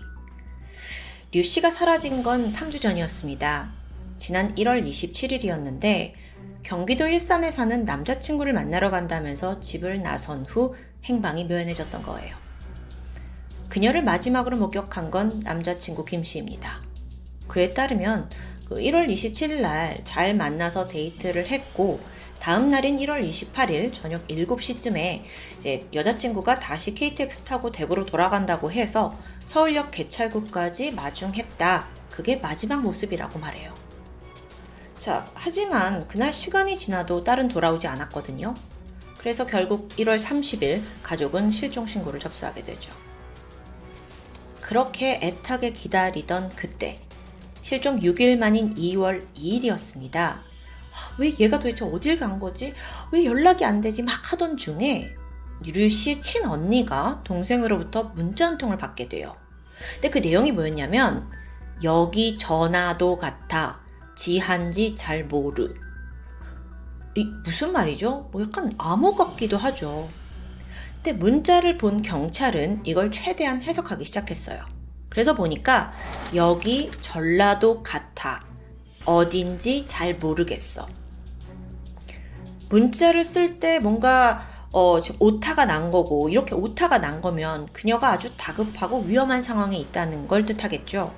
류 1.34 1.44
씨가 1.44 1.70
사라진 1.70 2.24
건 2.24 2.52
3주 2.52 2.82
전이었습니다. 2.82 3.72
지난 4.18 4.56
1월 4.56 4.88
27일이었는데 4.88 6.14
경기도 6.64 7.08
일산에 7.08 7.52
사는 7.52 7.84
남자친구를 7.84 8.54
만나러 8.54 8.90
간다면서 8.90 9.60
집을 9.60 10.02
나선 10.02 10.46
후 10.46 10.76
행방이 11.06 11.46
묘연해졌던 11.46 12.02
거예요. 12.04 12.36
그녀를 13.70 14.04
마지막으로 14.04 14.58
목격한 14.58 15.10
건 15.12 15.42
남자친구 15.44 16.06
김 16.06 16.24
씨입니다. 16.24 16.82
그에 17.48 17.70
따르면 17.70 18.30
그 18.68 18.76
1월 18.76 19.08
27일 19.08 19.62
날 19.62 20.04
잘 20.04 20.34
만나서 20.36 20.88
데이트를 20.88 21.48
했고 21.48 22.00
다음 22.40 22.70
날인 22.70 22.98
1월 22.98 23.28
28일 23.28 23.94
저녁 23.94 24.28
7시쯤에 24.28 25.24
이제 25.58 25.88
여자친구가 25.94 26.60
다시 26.60 26.94
KTX 26.94 27.44
타고 27.44 27.72
대구로 27.72 28.06
돌아간다고 28.06 28.72
해서 28.72 29.18
서울역 29.46 29.92
개찰구까지 29.92 30.92
마중했다. 30.92 31.88
그게 32.12 32.36
마지막 32.36 32.82
모습이라고 32.82 33.40
말해요. 33.40 33.74
자, 35.00 35.30
하지만 35.34 36.08
그날 36.08 36.32
시간이 36.34 36.78
지나도 36.78 37.24
딸은 37.24 37.48
돌아오지 37.48 37.88
않았거든요. 37.88 38.54
그래서 39.24 39.46
결국 39.46 39.88
1월 39.96 40.20
30일 40.20 40.84
가족은 41.02 41.50
실종 41.50 41.86
신고를 41.86 42.20
접수하게 42.20 42.64
되죠. 42.64 42.92
그렇게 44.60 45.20
애타게 45.24 45.72
기다리던 45.72 46.50
그때 46.58 47.00
실종 47.62 47.98
6일 47.98 48.38
만인 48.38 48.76
2월 48.76 49.26
2일이었습니다. 49.34 50.40
왜 51.20 51.34
얘가 51.40 51.58
도대체 51.58 51.86
어딜 51.86 52.20
간 52.20 52.38
거지? 52.38 52.74
왜 53.14 53.24
연락이 53.24 53.64
안 53.64 53.80
되지? 53.80 54.04
막 54.04 54.34
하던 54.34 54.58
중에 54.58 55.16
류 55.66 55.88
씨의 55.88 56.22
친언니가 56.22 57.22
동생으로부터 57.24 58.04
문자 58.16 58.48
한 58.48 58.58
통을 58.58 58.78
받게 58.78 59.08
돼요. 59.08 59.38
근데 59.94 60.10
그 60.10 60.18
내용이 60.18 60.52
뭐였냐면 60.52 61.32
여기 61.84 62.36
전화도 62.38 63.18
같아 63.18 63.80
지한지 64.16 64.96
잘 64.96 65.24
모르 65.24 65.74
이 67.16 67.26
무슨 67.44 67.72
말이죠? 67.72 68.30
뭐 68.32 68.42
약간 68.42 68.74
암호 68.78 69.14
같기도 69.16 69.58
하죠. 69.58 70.10
근데 70.96 71.14
문자를 71.14 71.78
본 71.78 72.02
경찰은 72.02 72.82
이걸 72.86 73.12
최대한 73.12 73.62
해석하기 73.62 74.06
시작했어요. 74.06 74.64
그래서 75.10 75.36
보니까 75.36 75.94
여기 76.34 76.90
전라도 77.02 77.84
같아 77.84 78.44
어딘지 79.06 79.86
잘 79.86 80.16
모르겠어. 80.16 80.88
문자를 82.70 83.24
쓸 83.24 83.60
때 83.60 83.80
뭔가 83.80 84.42
어, 84.72 85.00
지금 85.00 85.18
오타가 85.20 85.66
난 85.66 85.92
거고 85.92 86.30
이렇게 86.30 86.56
오타가 86.56 86.98
난 86.98 87.22
거면 87.22 87.68
그녀가 87.74 88.10
아주 88.10 88.32
다급하고 88.36 89.02
위험한 89.02 89.42
상황에 89.42 89.78
있다는 89.78 90.28
걸 90.28 90.46
뜻하겠죠. 90.46 91.14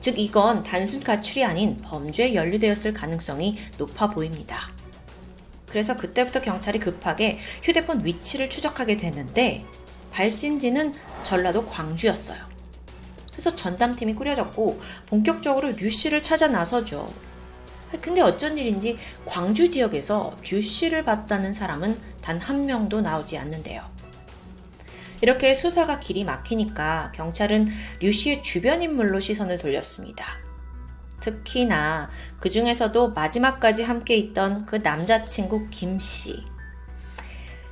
즉 0.00 0.18
이건 0.18 0.62
단순 0.62 1.02
가출이 1.02 1.44
아닌 1.44 1.76
범죄에 1.82 2.34
연루되었을 2.34 2.94
가능성이 2.94 3.58
높아 3.76 4.08
보입니다. 4.08 4.70
그래서 5.70 5.96
그때부터 5.96 6.42
경찰이 6.42 6.78
급하게 6.80 7.38
휴대폰 7.62 8.04
위치를 8.04 8.50
추적하게 8.50 8.96
되는데 8.96 9.64
발신지는 10.12 10.92
전라도 11.22 11.64
광주였어요. 11.66 12.38
그래서 13.30 13.54
전담팀이 13.54 14.14
꾸려졌고 14.16 14.80
본격적으로 15.06 15.70
류 15.70 15.90
씨를 15.90 16.22
찾아 16.22 16.48
나서죠. 16.48 17.12
근데 18.00 18.20
어쩐 18.20 18.58
일인지 18.58 18.98
광주 19.24 19.70
지역에서 19.70 20.36
류 20.44 20.60
씨를 20.60 21.04
봤다는 21.04 21.52
사람은 21.52 21.98
단 22.20 22.38
한 22.38 22.66
명도 22.66 23.00
나오지 23.00 23.38
않는데요. 23.38 23.82
이렇게 25.22 25.54
수사가 25.54 26.00
길이 26.00 26.24
막히니까 26.24 27.12
경찰은 27.14 27.68
류 28.00 28.12
씨의 28.12 28.42
주변 28.42 28.82
인물로 28.82 29.20
시선을 29.20 29.58
돌렸습니다. 29.58 30.38
특히나 31.20 32.10
그 32.40 32.50
중에서도 32.50 33.12
마지막까지 33.12 33.82
함께 33.82 34.16
있던 34.16 34.66
그 34.66 34.76
남자친구 34.76 35.68
김 35.70 35.98
씨. 35.98 36.44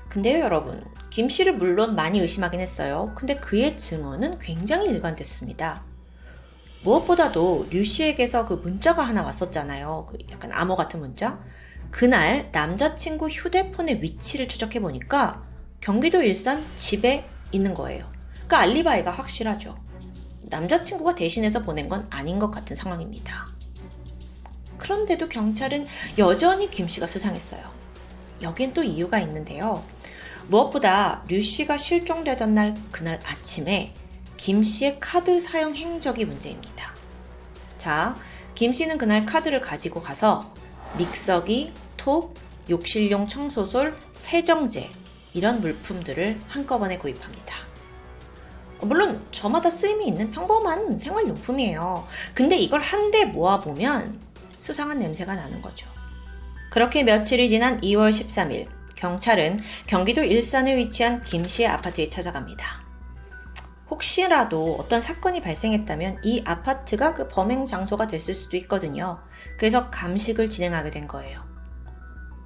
근데요, 0.08 0.44
여러분. 0.44 0.84
김 1.10 1.28
씨를 1.28 1.56
물론 1.56 1.94
많이 1.94 2.20
의심하긴 2.20 2.60
했어요. 2.60 3.12
근데 3.14 3.36
그의 3.36 3.76
증언은 3.76 4.38
굉장히 4.38 4.88
일관됐습니다. 4.88 5.82
무엇보다도 6.82 7.68
류 7.70 7.84
씨에게서 7.84 8.44
그 8.44 8.54
문자가 8.54 9.02
하나 9.02 9.22
왔었잖아요. 9.22 10.06
그 10.08 10.18
약간 10.30 10.52
암호 10.52 10.76
같은 10.76 11.00
문자. 11.00 11.38
그날 11.90 12.50
남자친구 12.52 13.28
휴대폰의 13.28 14.02
위치를 14.02 14.48
추적해 14.48 14.80
보니까 14.80 15.42
경기도 15.80 16.22
일산 16.22 16.64
집에 16.76 17.28
있는 17.50 17.74
거예요. 17.74 18.06
그 18.46 18.56
알리바이가 18.56 19.10
확실하죠. 19.10 19.76
남자친구가 20.50 21.14
대신해서 21.14 21.62
보낸 21.62 21.88
건 21.88 22.06
아닌 22.10 22.38
것 22.38 22.50
같은 22.50 22.76
상황입니다. 22.76 23.46
그런데도 24.78 25.28
경찰은 25.28 25.86
여전히 26.18 26.70
김 26.70 26.88
씨가 26.88 27.06
수상했어요. 27.06 27.62
여긴 28.42 28.72
또 28.72 28.82
이유가 28.82 29.18
있는데요. 29.20 29.84
무엇보다 30.48 31.24
류 31.28 31.40
씨가 31.40 31.76
실종되던 31.76 32.54
날 32.54 32.74
그날 32.90 33.20
아침에 33.24 33.92
김 34.36 34.62
씨의 34.64 34.98
카드 35.00 35.40
사용 35.40 35.74
행적이 35.74 36.24
문제입니다. 36.24 36.94
자, 37.76 38.16
김 38.54 38.72
씨는 38.72 38.96
그날 38.96 39.26
카드를 39.26 39.60
가지고 39.60 40.00
가서 40.00 40.52
믹서기, 40.96 41.72
톱, 41.96 42.34
욕실용 42.70 43.28
청소솔, 43.28 43.98
세정제 44.12 44.90
이런 45.34 45.60
물품들을 45.60 46.40
한꺼번에 46.48 46.98
구입합니다. 46.98 47.67
물론 48.80 49.20
저마다 49.32 49.70
쓰임이 49.70 50.06
있는 50.06 50.30
평범한 50.30 50.98
생활용품이에요. 50.98 52.06
근데 52.34 52.56
이걸 52.56 52.80
한데 52.80 53.24
모아보면 53.24 54.20
수상한 54.56 54.98
냄새가 54.98 55.34
나는 55.34 55.60
거죠. 55.62 55.88
그렇게 56.70 57.02
며칠이 57.02 57.48
지난 57.48 57.80
2월 57.80 58.10
13일 58.10 58.68
경찰은 58.94 59.60
경기도 59.86 60.22
일산에 60.22 60.76
위치한 60.76 61.22
김 61.22 61.48
씨의 61.48 61.68
아파트에 61.68 62.08
찾아갑니다. 62.08 62.82
혹시라도 63.90 64.76
어떤 64.78 65.00
사건이 65.00 65.40
발생했다면 65.40 66.18
이 66.22 66.42
아파트가 66.44 67.14
그 67.14 67.28
범행 67.28 67.64
장소가 67.64 68.06
됐을 68.06 68.34
수도 68.34 68.56
있거든요. 68.58 69.18
그래서 69.56 69.88
감식을 69.90 70.50
진행하게 70.50 70.90
된 70.90 71.08
거예요. 71.08 71.42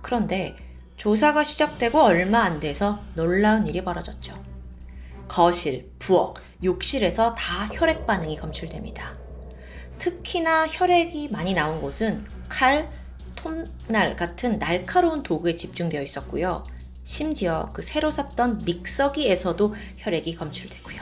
그런데 0.02 0.56
조사가 0.96 1.42
시작되고 1.42 2.00
얼마 2.00 2.42
안 2.42 2.60
돼서 2.60 3.00
놀라운 3.14 3.66
일이 3.66 3.82
벌어졌죠. 3.82 4.51
거실, 5.32 5.90
부엌, 5.98 6.34
욕실에서 6.62 7.34
다 7.34 7.66
혈액 7.72 8.06
반응이 8.06 8.36
검출됩니다. 8.36 9.16
특히나 9.96 10.66
혈액이 10.66 11.30
많이 11.30 11.54
나온 11.54 11.80
곳은 11.80 12.26
칼, 12.50 12.90
톱날 13.34 14.14
같은 14.14 14.58
날카로운 14.58 15.22
도구에 15.22 15.56
집중되어 15.56 16.02
있었고요. 16.02 16.64
심지어 17.04 17.70
그 17.72 17.80
새로 17.80 18.10
샀던 18.10 18.60
믹서기에서도 18.66 19.74
혈액이 19.96 20.34
검출되고요. 20.36 21.00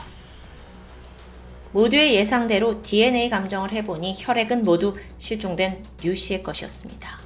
모두의 1.73 2.15
예상대로 2.15 2.81
DNA 2.81 3.29
감정을 3.29 3.73
해보니 3.73 4.15
혈액은 4.17 4.63
모두 4.63 4.95
실종된 5.17 5.83
류 6.03 6.15
씨의 6.15 6.41
것이었습니다. 6.41 7.19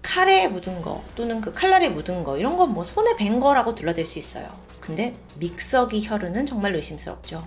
칼에 0.00 0.48
묻은 0.48 0.80
거 0.80 1.04
또는 1.14 1.42
그 1.42 1.52
칼날에 1.52 1.90
묻은 1.90 2.24
거 2.24 2.38
이런 2.38 2.56
건 2.56 2.70
뭐 2.70 2.82
손에 2.82 3.16
밴 3.16 3.38
거라고 3.38 3.74
들러댈 3.74 4.06
수 4.06 4.18
있어요. 4.18 4.65
근데 4.86 5.16
믹서기 5.38 6.06
혈흔은 6.06 6.46
정말 6.46 6.74
의심스럽죠. 6.74 7.46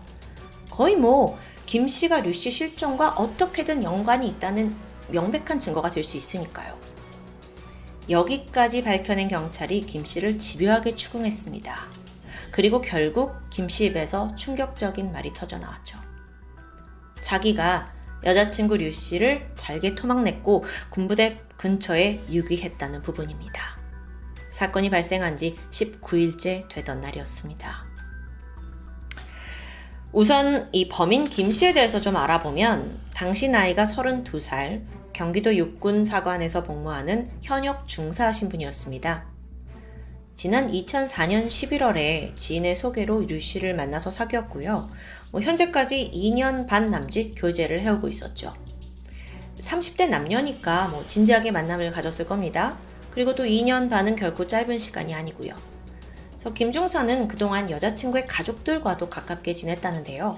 거의 0.70 0.96
뭐 0.96 1.40
김 1.70 1.88
씨가 1.88 2.22
류씨 2.22 2.50
실종과 2.50 3.10
어떻게든 3.10 3.84
연관이 3.84 4.28
있다는 4.28 4.76
명백한 5.12 5.60
증거가 5.60 5.92
될 5.92 6.04
수 6.04 6.18
있으니까요. 6.18 6.76
여기까지 8.10 8.84
밝혀낸 8.84 9.28
경찰이 9.28 9.86
김 9.86 10.04
씨를 10.04 10.40
집요하게 10.40 10.96
추궁했습니다. 10.96 11.78
그리고 12.50 12.82
결국 12.82 13.36
김씨 13.52 13.86
입에서 13.86 14.34
충격적인 14.34 15.12
말이 15.12 15.32
터져 15.32 15.60
나왔죠. 15.60 16.00
자기가 17.22 17.94
여자친구 18.24 18.78
류 18.78 18.90
씨를 18.90 19.54
잘게 19.56 19.94
토막냈고 19.94 20.66
군부대 20.90 21.40
근처에 21.56 22.20
유기했다는 22.32 23.04
부분입니다. 23.04 23.79
사건이 24.60 24.90
발생한 24.90 25.38
지 25.38 25.56
19일째 25.72 26.68
되던 26.68 27.00
날이었습니다. 27.00 27.86
우선 30.12 30.68
이 30.74 30.90
범인 30.90 31.30
김 31.30 31.50
씨에 31.50 31.72
대해서 31.72 31.98
좀 31.98 32.18
알아보면 32.18 33.00
당시 33.16 33.48
나이가 33.48 33.84
32살, 33.84 34.82
경기도 35.14 35.56
육군 35.56 36.04
사관에서 36.04 36.64
복무하는 36.64 37.32
현역 37.42 37.88
중사 37.88 38.34
신 38.34 38.50
분이었습니다. 38.50 39.28
지난 40.36 40.70
2004년 40.70 41.48
11월에 41.48 42.36
지인의 42.36 42.76
소개로 42.76 43.22
류 43.28 43.40
씨를 43.40 43.74
만나서 43.76 44.12
사귀었고요. 44.12 44.90
뭐 45.32 45.40
현재까지 45.40 46.12
2년 46.14 46.68
반 46.68 46.92
남짓 46.92 47.34
교제를 47.38 47.80
해오고 47.80 48.10
있었죠. 48.10 48.54
30대 49.58 50.10
남녀니까 50.10 50.90
뭐 50.90 51.06
진지하게 51.08 51.52
만남을 51.52 51.92
가졌을 51.92 52.26
겁니다. 52.26 52.78
그리고 53.12 53.36
또 53.36 53.44
2년 53.44 53.90
반은 53.90 54.16
결코 54.16 54.48
짧은 54.48 54.78
시간이 54.78 55.14
아니고요. 55.14 55.54
그래서 56.32 56.54
김종사는 56.54 57.28
그동안 57.28 57.70
여자친구의 57.70 58.28
가족들과도 58.28 59.10
가깝게 59.10 59.54
지냈다는데요. 59.54 60.38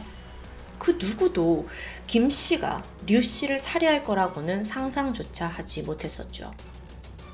그 0.80 0.98
누구도 1.00 1.68
김 2.08 2.30
씨가 2.30 2.84
류 3.06 3.22
씨를 3.22 3.60
살해할 3.60 4.04
거라고는 4.04 4.64
상상조차 4.64 5.46
하지 5.46 5.84
못했었죠. 5.84 6.52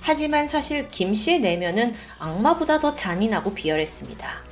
하지만 0.02 0.48
사실 0.48 0.90
김 0.90 1.14
씨의 1.14 1.40
내면은 1.40 1.94
악마보다 2.20 2.80
더 2.80 2.94
잔인하고 2.94 3.54
비열했습니다. 3.54 4.44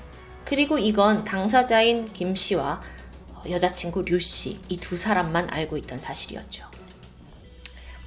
그리고 0.46 0.78
이건 0.78 1.26
당사자인 1.26 2.06
김 2.14 2.36
씨와 2.36 2.82
여자친구 3.50 4.04
류 4.04 4.20
씨, 4.20 4.60
이 4.70 4.78
두 4.78 4.98
사람만 4.98 5.50
알고 5.50 5.78
있던 5.78 6.00
사실이었죠. 6.00 6.66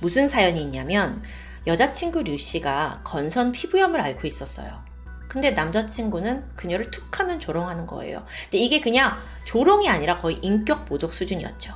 무슨 0.00 0.26
사연이 0.26 0.62
있냐면, 0.62 1.22
여자친구 1.66 2.22
류 2.22 2.36
씨가 2.36 3.02
건선 3.04 3.52
피부염을 3.52 4.00
앓고 4.00 4.26
있었어요. 4.26 4.82
근데 5.28 5.50
남자친구는 5.50 6.56
그녀를 6.56 6.90
툭 6.90 7.20
하면 7.20 7.38
조롱하는 7.38 7.86
거예요. 7.86 8.24
근데 8.44 8.58
이게 8.58 8.80
그냥 8.80 9.12
조롱이 9.44 9.88
아니라 9.88 10.18
거의 10.18 10.38
인격 10.40 10.86
모독 10.88 11.12
수준이었죠. 11.12 11.74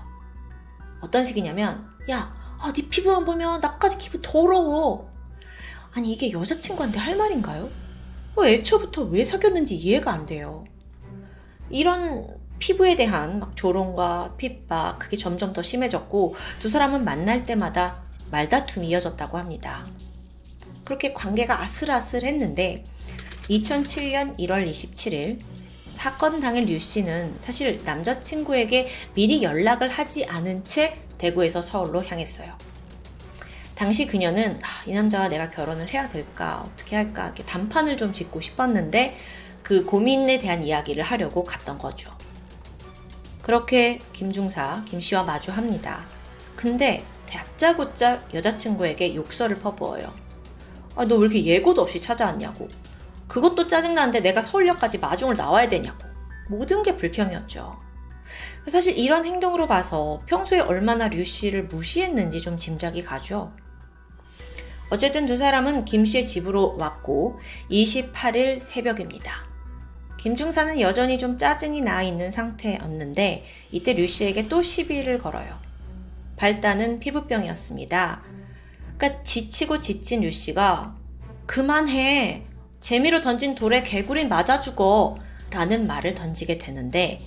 어떤 1.01 1.25
식이냐면, 1.25 1.87
야, 2.11 2.35
아, 2.59 2.73
네 2.73 2.89
피부만 2.89 3.25
보면 3.25 3.61
나까지 3.61 3.99
기분 3.99 4.23
더러워. 4.23 5.11
아니 5.93 6.13
이게 6.13 6.33
여자친구한테 6.33 6.99
할 6.99 7.17
말인가요? 7.17 7.69
뭐 8.35 8.47
애초부터 8.47 9.03
왜 9.03 9.25
사귀었는지 9.25 9.77
이해가 9.77 10.11
안 10.11 10.25
돼요. 10.25 10.65
이런 11.69 12.27
피부에 12.59 12.97
대한 12.97 13.41
막 13.41 13.57
조롱과 13.57 14.35
핍박 14.37 15.01
그게 15.01 15.17
점점 15.17 15.53
더 15.53 15.61
심해졌고 15.61 16.35
두 16.61 16.69
사람은 16.69 17.05
만날 17.05 17.45
때마다 17.45 18.03
말다툼이 18.33 18.89
이어졌다고 18.89 19.39
합니다. 19.39 19.87
그렇게 20.85 21.13
관계가 21.13 21.61
아슬아슬했는데 21.61 22.85
2007년 23.49 24.37
1월 24.39 24.69
27일 24.69 25.39
사건 25.91 26.41
당일 26.41 26.65
류 26.65 26.79
씨는 26.81 27.37
사실 27.39 27.81
남자친구에게 27.85 28.89
미리 29.15 29.43
연락을 29.43 29.89
하지 29.89 30.25
않은 30.25 30.65
채 30.65 30.99
대구에서 31.19 31.63
서울로 31.63 32.03
향했어요. 32.03 32.53
당시 33.75 34.07
그녀는 34.07 34.59
아, 34.63 34.69
이 34.87 34.93
남자와 34.93 35.29
내가 35.29 35.49
결혼을 35.49 35.89
해야 35.93 36.09
될까 36.09 36.65
어떻게 36.67 36.97
할까 36.97 37.27
이렇게 37.27 37.45
단판을 37.45 37.97
좀 37.97 38.13
짓고 38.13 38.41
싶었는데 38.41 39.17
그 39.63 39.85
고민에 39.85 40.39
대한 40.39 40.65
이야기를 40.65 41.03
하려고 41.03 41.45
갔던 41.45 41.79
거죠. 41.79 42.11
그렇게 43.43 44.01
김중사 44.13 44.85
김 44.87 45.01
씨와 45.01 45.25
마주합니다. 45.25 46.05
근데 46.57 47.05
다짜고짜 47.33 48.23
여자친구에게 48.35 49.15
욕설을 49.15 49.57
퍼부어요. 49.57 50.13
아, 50.97 51.05
너 51.05 51.17
왜 51.17 51.23
이렇게 51.23 51.45
예고도 51.45 51.83
없이 51.83 52.01
찾아왔냐고. 52.01 52.69
그것도 53.29 53.67
짜증나는데 53.67 54.21
내가 54.21 54.41
서울역까지 54.43 54.99
마중을 54.99 55.37
나와야 55.37 55.69
되냐고. 55.69 56.05
모든 56.49 56.83
게 56.83 56.95
불평이었죠. 56.97 57.81
사실 58.69 58.97
이런 58.99 59.25
행동으로 59.25 59.67
봐서 59.67 60.23
평소에 60.27 60.61
얼마나 60.61 61.09
류 61.09 61.25
씨를 61.25 61.65
무시했는지 61.65 62.41
좀 62.41 62.57
짐작이 62.57 63.03
가죠. 63.03 63.53
어쨌든 64.91 65.25
두 65.27 65.37
사람은 65.37 65.87
김 65.87 66.05
씨의 66.05 66.27
집으로 66.27 66.77
왔고 66.77 67.39
28일 67.71 68.59
새벽입니다. 68.59 69.47
김 70.19 70.35
중사는 70.37 70.81
여전히 70.81 71.19
좀 71.19 71.37
짜증이 71.37 71.81
나 71.81 72.03
있는 72.03 72.31
상태였는데 72.31 73.45
이때 73.71 73.95
류 73.95 74.07
씨에게 74.07 74.49
또 74.49 74.61
시비를 74.61 75.19
걸어요. 75.19 75.62
발단은 76.37 76.99
피부병이었습니다. 77.01 78.23
그러니까 78.97 79.23
지치고 79.23 79.81
지친 79.81 80.21
류 80.21 80.31
씨가 80.31 80.97
그만해 81.47 82.45
재미로 82.81 83.21
던진 83.21 83.55
돌에 83.55 83.83
개구리 83.83 84.27
맞아 84.27 84.61
죽어 84.61 85.19
라는 85.51 85.87
말을 85.87 86.15
던지게 86.15 86.59
되는데 86.59 87.21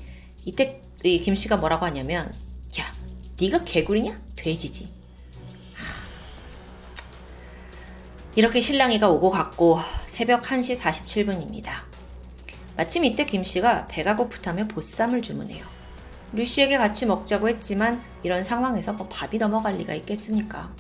이때 0.44 0.82
김 1.02 1.36
씨가 1.36 1.58
뭐라고 1.58 1.86
하냐면 1.86 2.34
야 2.80 2.92
네가 3.40 3.64
개구리냐? 3.64 4.20
돼지지. 4.36 4.90
이렇게 8.36 8.60
신랑이가 8.60 9.10
오고 9.10 9.30
갔고 9.30 9.80
새벽 10.08 10.42
1시 10.42 10.78
47분입니다. 10.82 11.84
마침 12.76 13.06
이때 13.06 13.26
김 13.26 13.44
씨가 13.44 13.88
배가 13.88 14.18
고프다며 14.18 14.68
보쌈을 14.68 15.22
주문해요. 15.22 15.75
류 16.34 16.46
씨에게 16.46 16.78
같이 16.78 17.06
먹자고 17.06 17.50
했지만 17.50 18.02
이런 18.24 18.44
상황에서 18.44 18.94
뭐 18.94 19.08
밥이 19.08 19.38
넘어갈 19.38 19.76
리가 19.76 19.94
있겠습니까? 19.94 20.72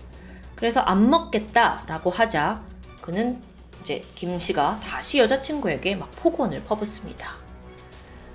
그래서 0.55 0.81
안 0.81 1.09
먹겠다라고 1.09 2.09
하자 2.09 2.61
그는 3.01 3.41
이제 3.81 4.03
김 4.15 4.39
씨가 4.39 4.80
다시 4.81 5.19
여자친구에게 5.19 5.95
막 5.95 6.09
폭언을 6.11 6.63
퍼붓습니다. 6.63 7.35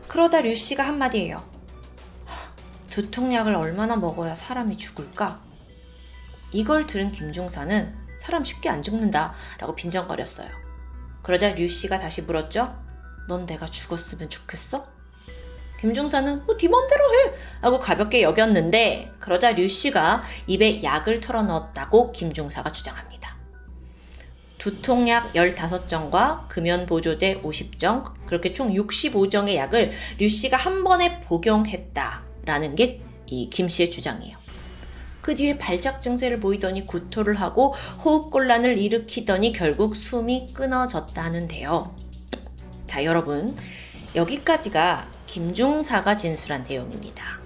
그러다 0.06 0.40
류 0.40 0.54
씨가 0.54 0.86
한마디예요. 0.86 1.42
두통약을 2.90 3.54
얼마나 3.54 3.96
먹어야 3.96 4.34
사람이 4.34 4.76
죽을까? 4.76 5.40
이걸 6.52 6.86
들은 6.86 7.12
김중사는 7.12 7.94
사람 8.20 8.44
쉽게 8.44 8.68
안 8.68 8.82
죽는다 8.82 9.34
라고 9.58 9.74
빈정거렸어요. 9.74 10.48
그러자 11.22 11.54
류 11.54 11.68
씨가 11.68 11.98
다시 11.98 12.22
물었죠? 12.22 12.76
넌 13.28 13.46
내가 13.46 13.66
죽었으면 13.66 14.28
좋겠어? 14.28 14.86
김중사는 15.81 16.47
뭐, 16.47 16.57
네 16.57 16.69
맘대로 16.69 17.05
해! 17.15 17.32
하고 17.61 17.78
가볍게 17.78 18.23
여겼는데 18.23 19.12
그러자 19.19 19.52
류 19.52 19.69
씨가 19.69 20.23
입에 20.47 20.82
약을 20.82 21.20
털어넣었다고 21.20 22.12
김중사가 22.12 22.70
주장합니다. 22.73 23.36
두통약 24.59 25.32
15정과 25.32 26.48
금연보조제 26.48 27.40
50정, 27.43 28.12
그렇게 28.27 28.52
총 28.52 28.74
65정의 28.74 29.55
약을 29.55 29.93
류 30.19 30.28
씨가 30.28 30.57
한 30.57 30.85
번에 30.85 31.20
복용했다라는 31.23 32.74
게 32.74 33.11
이 33.31 33.48
김 33.48 33.69
씨의 33.69 33.90
주장이에요. 33.90 34.36
그 35.20 35.35
뒤에 35.35 35.59
발작 35.59 36.02
증세를 36.02 36.40
보이더니 36.40 36.86
구토를 36.86 37.35
하고 37.35 37.74
호흡곤란을 38.05 38.78
일으키더니 38.78 39.52
결국 39.52 39.97
숨이 39.97 40.52
끊어졌다는데요. 40.52 41.94
자, 42.86 43.05
여러분. 43.05 43.57
여기까지가 44.16 45.07
김중사가 45.31 46.16
진술한 46.16 46.65
내용입니다. 46.69 47.39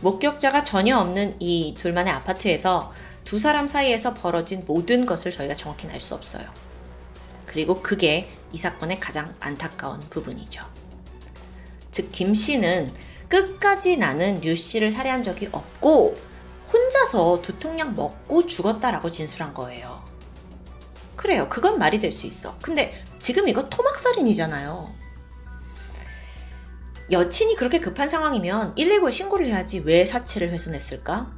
목격자가 0.00 0.64
전혀 0.64 0.98
없는 0.98 1.36
이 1.38 1.76
둘만의 1.78 2.12
아파트에서 2.12 2.92
두 3.24 3.38
사람 3.38 3.68
사이에서 3.68 4.14
벌어진 4.14 4.64
모든 4.66 5.06
것을 5.06 5.30
저희가 5.30 5.54
정확히 5.54 5.86
알 5.86 6.00
수 6.00 6.16
없어요. 6.16 6.44
그리고 7.46 7.82
그게 7.82 8.28
이 8.52 8.56
사건의 8.56 8.98
가장 8.98 9.32
안타까운 9.38 10.00
부분이죠. 10.10 10.64
즉, 11.92 12.10
김 12.10 12.34
씨는 12.34 12.92
끝까지 13.28 13.96
나는 13.96 14.40
류 14.40 14.56
씨를 14.56 14.90
살해한 14.90 15.22
적이 15.22 15.50
없고 15.52 16.16
혼자서 16.72 17.42
두통약 17.42 17.94
먹고 17.94 18.44
죽었다라고 18.48 19.08
진술한 19.08 19.54
거예요. 19.54 20.02
그래요. 21.14 21.48
그건 21.48 21.78
말이 21.78 22.00
될 22.00 22.10
수 22.10 22.26
있어. 22.26 22.56
근데 22.60 23.04
지금 23.20 23.48
이거 23.48 23.68
토막살인이잖아요. 23.68 24.97
여친이 27.10 27.56
그렇게 27.56 27.80
급한 27.80 28.08
상황이면 28.08 28.74
119에 28.74 29.10
신고를 29.10 29.46
해야지 29.46 29.80
왜 29.80 30.04
사체를 30.04 30.50
훼손했을까? 30.50 31.32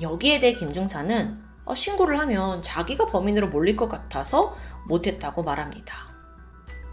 여기에 0.00 0.40
대해 0.40 0.54
김중사는 0.54 1.38
어, 1.66 1.74
신고를 1.74 2.18
하면 2.20 2.62
자기가 2.62 3.06
범인으로 3.06 3.48
몰릴 3.48 3.76
것 3.76 3.88
같아서 3.88 4.56
못했다고 4.88 5.42
말합니다. 5.42 5.94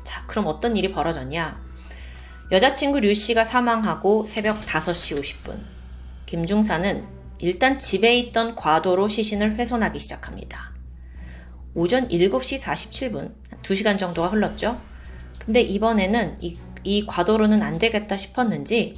자, 0.03 0.25
그럼 0.27 0.47
어떤 0.47 0.75
일이 0.75 0.91
벌어졌냐? 0.91 1.61
여자친구 2.51 2.99
류 2.99 3.13
씨가 3.13 3.45
사망하고 3.45 4.25
새벽 4.25 4.65
5시 4.65 5.19
50분. 5.19 5.57
김중사는 6.25 7.07
일단 7.39 7.77
집에 7.77 8.17
있던 8.17 8.55
과도로 8.55 9.07
시신을 9.07 9.55
훼손하기 9.55 9.99
시작합니다. 9.99 10.73
오전 11.73 12.09
7시 12.09 12.61
47분, 12.61 13.33
2시간 13.61 13.97
정도가 13.97 14.27
흘렀죠? 14.27 14.81
근데 15.39 15.61
이번에는 15.61 16.37
이 16.41 16.57
이 16.87 17.05
과도로는 17.05 17.61
안 17.63 17.77
되겠다 17.77 18.15
싶었는지 18.15 18.93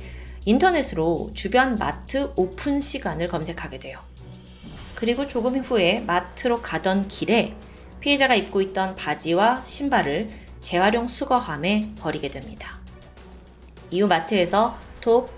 인터넷으로 0.45 1.32
주변 1.34 1.76
마트 1.76 2.32
오픈 2.36 2.80
시간을 2.80 3.28
검색하게 3.28 3.80
돼요. 3.80 3.99
그리고 4.94 5.26
조금 5.26 5.57
후에 5.57 6.02
마트로 6.02 6.61
가던 6.61 7.07
길에 7.07 7.56
피해자가 7.99 8.36
입고 8.36 8.61
있던 8.61 8.94
바지와 8.94 9.64
신발을 9.66 10.30
재활용 10.61 11.07
수거함에 11.07 11.95
버리게 11.98 12.30
됩니다. 12.30 12.78
이후 13.90 14.06
마트에서 14.06 14.78
톱, 15.02 15.32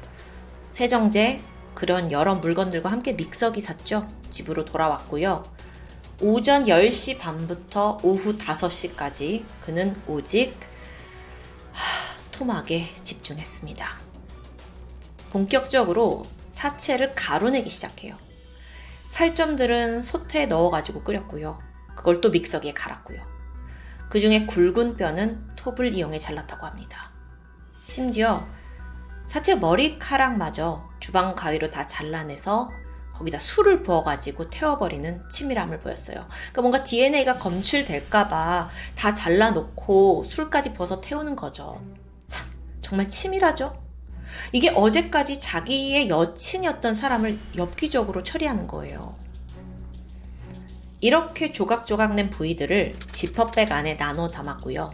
세정제, 0.71 1.39
그런 1.73 2.11
여러 2.11 2.35
물건들과 2.35 2.91
함께 2.91 3.13
믹서기 3.13 3.61
샀죠. 3.61 4.09
집으로 4.29 4.65
돌아왔고요. 4.65 5.43
오전 6.21 6.65
10시 6.65 7.17
반부터 7.17 7.99
오후 8.03 8.37
5시까지 8.37 9.43
그는 9.61 9.95
오직 10.05 10.53
토막에 12.41 12.91
집중했습니다. 12.95 13.99
본격적으로 15.29 16.23
사체를 16.49 17.13
가루내기 17.13 17.69
시작해요. 17.69 18.15
살점들은 19.09 20.01
솥에 20.01 20.47
넣어가지고 20.47 21.03
끓였고요. 21.03 21.59
그걸 21.95 22.19
또 22.19 22.31
믹서기에 22.31 22.73
갈았고요. 22.73 23.21
그 24.09 24.19
중에 24.19 24.47
굵은 24.47 24.97
뼈는 24.97 25.55
톱을 25.55 25.93
이용해 25.93 26.17
잘랐다고 26.17 26.65
합니다. 26.65 27.11
심지어 27.83 28.47
사체 29.27 29.53
머리카락마저 29.53 30.89
주방 30.99 31.35
가위로 31.35 31.69
다 31.69 31.85
잘라내서 31.85 32.71
거기다 33.13 33.37
술을 33.37 33.83
부어가지고 33.83 34.49
태워버리는 34.49 35.29
치밀함을 35.29 35.81
보였어요. 35.81 36.25
그러니까 36.51 36.61
뭔가 36.61 36.83
DNA가 36.83 37.37
검출될까봐 37.37 38.69
다 38.95 39.13
잘라놓고 39.13 40.23
술까지 40.23 40.73
부어서 40.73 40.99
태우는 41.01 41.35
거죠. 41.35 41.79
정말 42.81 43.07
치밀하죠? 43.07 43.81
이게 44.51 44.69
어제까지 44.69 45.39
자기의 45.39 46.09
여친이었던 46.09 46.93
사람을 46.93 47.37
엽기적으로 47.57 48.23
처리하는 48.23 48.67
거예요. 48.67 49.15
이렇게 50.99 51.51
조각조각 51.51 52.13
낸 52.13 52.29
부위들을 52.29 52.95
지퍼백 53.11 53.71
안에 53.71 53.97
나눠 53.97 54.27
담았고요. 54.27 54.93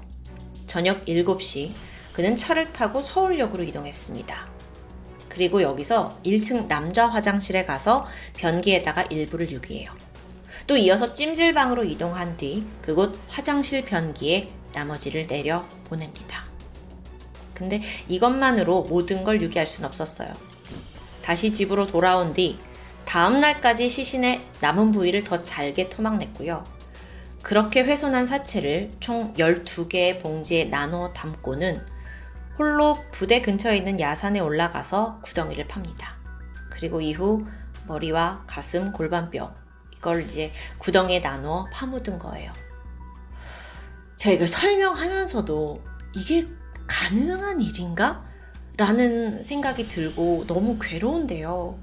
저녁 0.66 1.06
7시 1.06 1.72
그는 2.14 2.36
차를 2.36 2.74
타고 2.74 3.02
서울역으로 3.02 3.64
이동했습니다. 3.64 4.48
그리고 5.28 5.62
여기서 5.62 6.20
1층 6.26 6.68
남자 6.68 7.08
화장실에 7.08 7.66
가서 7.66 8.06
변기에다가 8.38 9.04
일부를 9.04 9.52
유기해요. 9.52 9.92
또 10.66 10.76
이어서 10.76 11.14
찜질방으로 11.14 11.84
이동한 11.84 12.36
뒤 12.38 12.66
그곳 12.82 13.20
화장실 13.30 13.86
변기에 13.86 14.52
나머지를 14.74 15.28
내려 15.28 15.64
보냅니다. 15.86 16.47
근데 17.58 17.82
이것만으로 18.08 18.84
모든 18.84 19.24
걸 19.24 19.42
유기할 19.42 19.66
순 19.66 19.84
없었어요. 19.84 20.32
다시 21.24 21.52
집으로 21.52 21.88
돌아온 21.88 22.34
뒤 22.34 22.60
다음 23.04 23.40
날까지 23.40 23.90
시신의 23.90 24.42
남은 24.62 24.92
부위를 24.92 25.24
더 25.24 25.42
잘게 25.42 25.90
토막냈고요. 25.90 26.64
그렇게 27.42 27.82
훼손한 27.82 28.28
사체를 28.28 28.92
총 29.00 29.34
12개의 29.34 30.22
봉지에 30.22 30.66
나눠 30.66 31.12
담고는 31.14 31.84
홀로 32.60 33.00
부대 33.12 33.42
근처에 33.42 33.78
있는 33.78 34.00
야산에 34.00 34.40
올라가서 34.40 35.22
구덩이를 35.24 35.68
팝니다. 35.68 36.18
그리고 36.70 37.02
이후 37.02 37.48
머리와 37.88 38.44
가슴, 38.46 38.92
골반뼈 38.92 39.52
이걸 39.96 40.24
이제 40.24 40.52
구덩이에 40.78 41.20
나누어 41.20 41.66
파묻은 41.72 42.20
거예요. 42.20 42.54
제가 44.18 44.36
이걸 44.36 44.48
설명하면서도 44.48 45.84
이게 46.14 46.48
가능한 46.88 47.62
일인가? 47.62 48.26
라는 48.78 49.44
생각이 49.44 49.88
들고 49.88 50.46
너무 50.48 50.78
괴로운데요. 50.80 51.80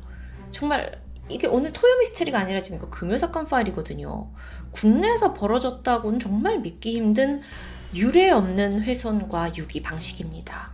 정말 0.51 1.03
이게 1.29 1.47
오늘 1.47 1.73
토요 1.73 1.97
미스테리가 1.99 2.39
아니라 2.39 2.61
지금 2.61 2.79
이거 2.79 2.91
금요 2.91 3.17
사건 3.17 3.47
파일이거든요. 3.47 4.31
국내에서 4.73 5.35
벌어졌다고는 5.35 6.19
정말 6.19 6.61
믿기 6.61 6.97
힘든 6.97 7.41
유례 7.95 8.31
없는 8.31 8.83
훼손과 8.83 9.57
유기 9.57 9.83
방식입니다. 9.83 10.73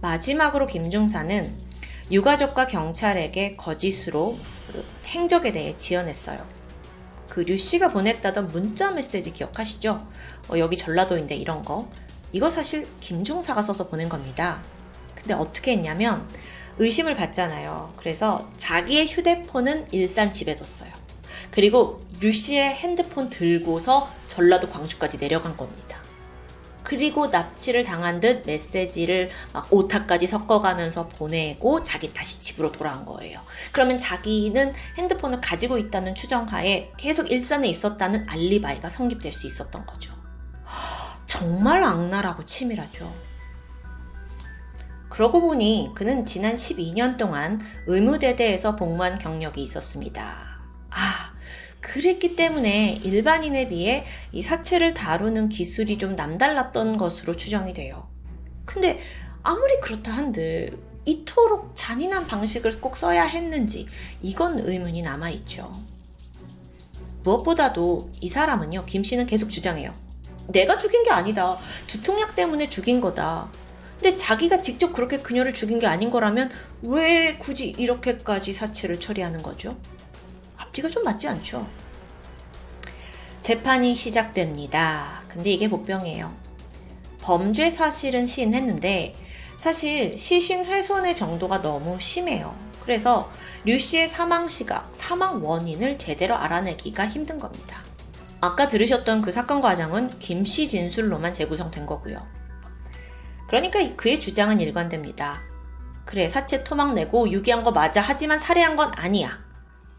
마지막으로 0.00 0.66
김중사는 0.66 1.52
유가족과 2.10 2.66
경찰에게 2.66 3.56
거짓으로 3.56 4.38
그 4.72 4.84
행적에 5.06 5.52
대해 5.52 5.76
지어냈어요. 5.76 6.44
그 7.28 7.40
류씨가 7.40 7.88
보냈다던 7.88 8.46
문자 8.46 8.90
메시지 8.92 9.32
기억하시죠? 9.32 10.06
어, 10.48 10.58
여기 10.58 10.76
전라도인데 10.76 11.34
이런 11.34 11.62
거. 11.62 11.90
이거 12.32 12.50
사실 12.50 12.86
김중사가 13.00 13.62
써서 13.62 13.88
보낸 13.88 14.08
겁니다. 14.08 14.62
근데 15.14 15.34
어떻게 15.34 15.72
했냐면 15.72 16.28
의심을 16.78 17.14
받잖아요. 17.14 17.94
그래서 17.96 18.50
자기의 18.56 19.08
휴대폰은 19.08 19.88
일산 19.92 20.30
집에 20.30 20.56
뒀어요. 20.56 20.92
그리고 21.50 22.04
류 22.20 22.32
씨의 22.32 22.74
핸드폰 22.74 23.30
들고서 23.30 24.10
전라도 24.26 24.68
광주까지 24.68 25.18
내려간 25.18 25.56
겁니다. 25.56 26.06
그리고 26.82 27.26
납치를 27.26 27.82
당한 27.82 28.20
듯 28.20 28.44
메시지를 28.46 29.30
막 29.52 29.66
오타까지 29.72 30.28
섞어가면서 30.28 31.08
보내고 31.08 31.82
자기 31.82 32.14
다시 32.14 32.38
집으로 32.38 32.70
돌아온 32.70 33.04
거예요. 33.04 33.40
그러면 33.72 33.98
자기는 33.98 34.72
핸드폰을 34.96 35.40
가지고 35.40 35.78
있다는 35.78 36.14
추정하에 36.14 36.92
계속 36.96 37.28
일산에 37.30 37.66
있었다는 37.68 38.26
알리바이가 38.28 38.88
성립될 38.88 39.32
수 39.32 39.48
있었던 39.48 39.84
거죠. 39.84 40.14
정말 41.26 41.82
악랄하고 41.82 42.44
치밀하죠. 42.44 43.12
그러고 45.08 45.40
보니 45.40 45.92
그는 45.94 46.26
지난 46.26 46.54
12년 46.54 47.16
동안 47.16 47.60
의무대대에서 47.86 48.76
복무한 48.76 49.18
경력이 49.18 49.62
있었습니다. 49.62 50.60
아, 50.90 51.32
그랬기 51.80 52.36
때문에 52.36 53.00
일반인에 53.02 53.68
비해 53.68 54.04
이 54.32 54.42
사체를 54.42 54.92
다루는 54.92 55.48
기술이 55.48 55.98
좀 55.98 56.16
남달랐던 56.16 56.96
것으로 56.96 57.36
추정이 57.36 57.72
돼요. 57.72 58.08
근데 58.64 59.00
아무리 59.42 59.80
그렇다 59.80 60.12
한들 60.12 60.78
이토록 61.04 61.70
잔인한 61.74 62.26
방식을 62.26 62.80
꼭 62.80 62.96
써야 62.96 63.24
했는지 63.24 63.86
이건 64.20 64.58
의문이 64.58 65.02
남아있죠. 65.02 65.72
무엇보다도 67.22 68.10
이 68.20 68.28
사람은요, 68.28 68.84
김 68.86 69.02
씨는 69.02 69.26
계속 69.26 69.50
주장해요. 69.50 70.05
내가 70.48 70.76
죽인 70.76 71.02
게 71.04 71.10
아니다. 71.10 71.58
두통약 71.86 72.34
때문에 72.36 72.68
죽인 72.68 73.00
거다. 73.00 73.48
근데 74.00 74.14
자기가 74.14 74.60
직접 74.60 74.92
그렇게 74.92 75.18
그녀를 75.18 75.54
죽인 75.54 75.78
게 75.78 75.86
아닌 75.86 76.10
거라면 76.10 76.50
왜 76.82 77.36
굳이 77.38 77.68
이렇게까지 77.78 78.52
사체를 78.52 79.00
처리하는 79.00 79.42
거죠? 79.42 79.76
앞뒤가 80.56 80.88
좀 80.88 81.02
맞지 81.04 81.28
않죠? 81.28 81.66
재판이 83.40 83.94
시작됩니다. 83.94 85.22
근데 85.28 85.50
이게 85.50 85.68
복병이에요. 85.68 86.34
범죄 87.20 87.70
사실은 87.70 88.26
시인했는데 88.26 89.14
사실 89.56 90.16
시신 90.18 90.66
훼손의 90.66 91.16
정도가 91.16 91.62
너무 91.62 91.98
심해요. 91.98 92.54
그래서 92.82 93.30
류 93.64 93.78
씨의 93.78 94.06
사망 94.08 94.46
시각, 94.46 94.90
사망 94.92 95.44
원인을 95.44 95.98
제대로 95.98 96.36
알아내기가 96.36 97.06
힘든 97.08 97.38
겁니다. 97.38 97.85
아까 98.46 98.68
들으셨던 98.68 99.22
그 99.22 99.32
사건 99.32 99.60
과정은 99.60 100.18
김 100.18 100.44
씨 100.44 100.68
진술로만 100.68 101.32
재구성된 101.32 101.86
거고요. 101.86 102.24
그러니까 103.48 103.80
그의 103.96 104.20
주장은 104.20 104.60
일관됩니다. 104.60 105.42
그래, 106.04 106.28
사체 106.28 106.62
토막 106.62 106.94
내고 106.94 107.30
유기한 107.30 107.62
거 107.62 107.72
맞아. 107.72 108.00
하지만 108.00 108.38
살해한 108.38 108.76
건 108.76 108.92
아니야. 108.94 109.38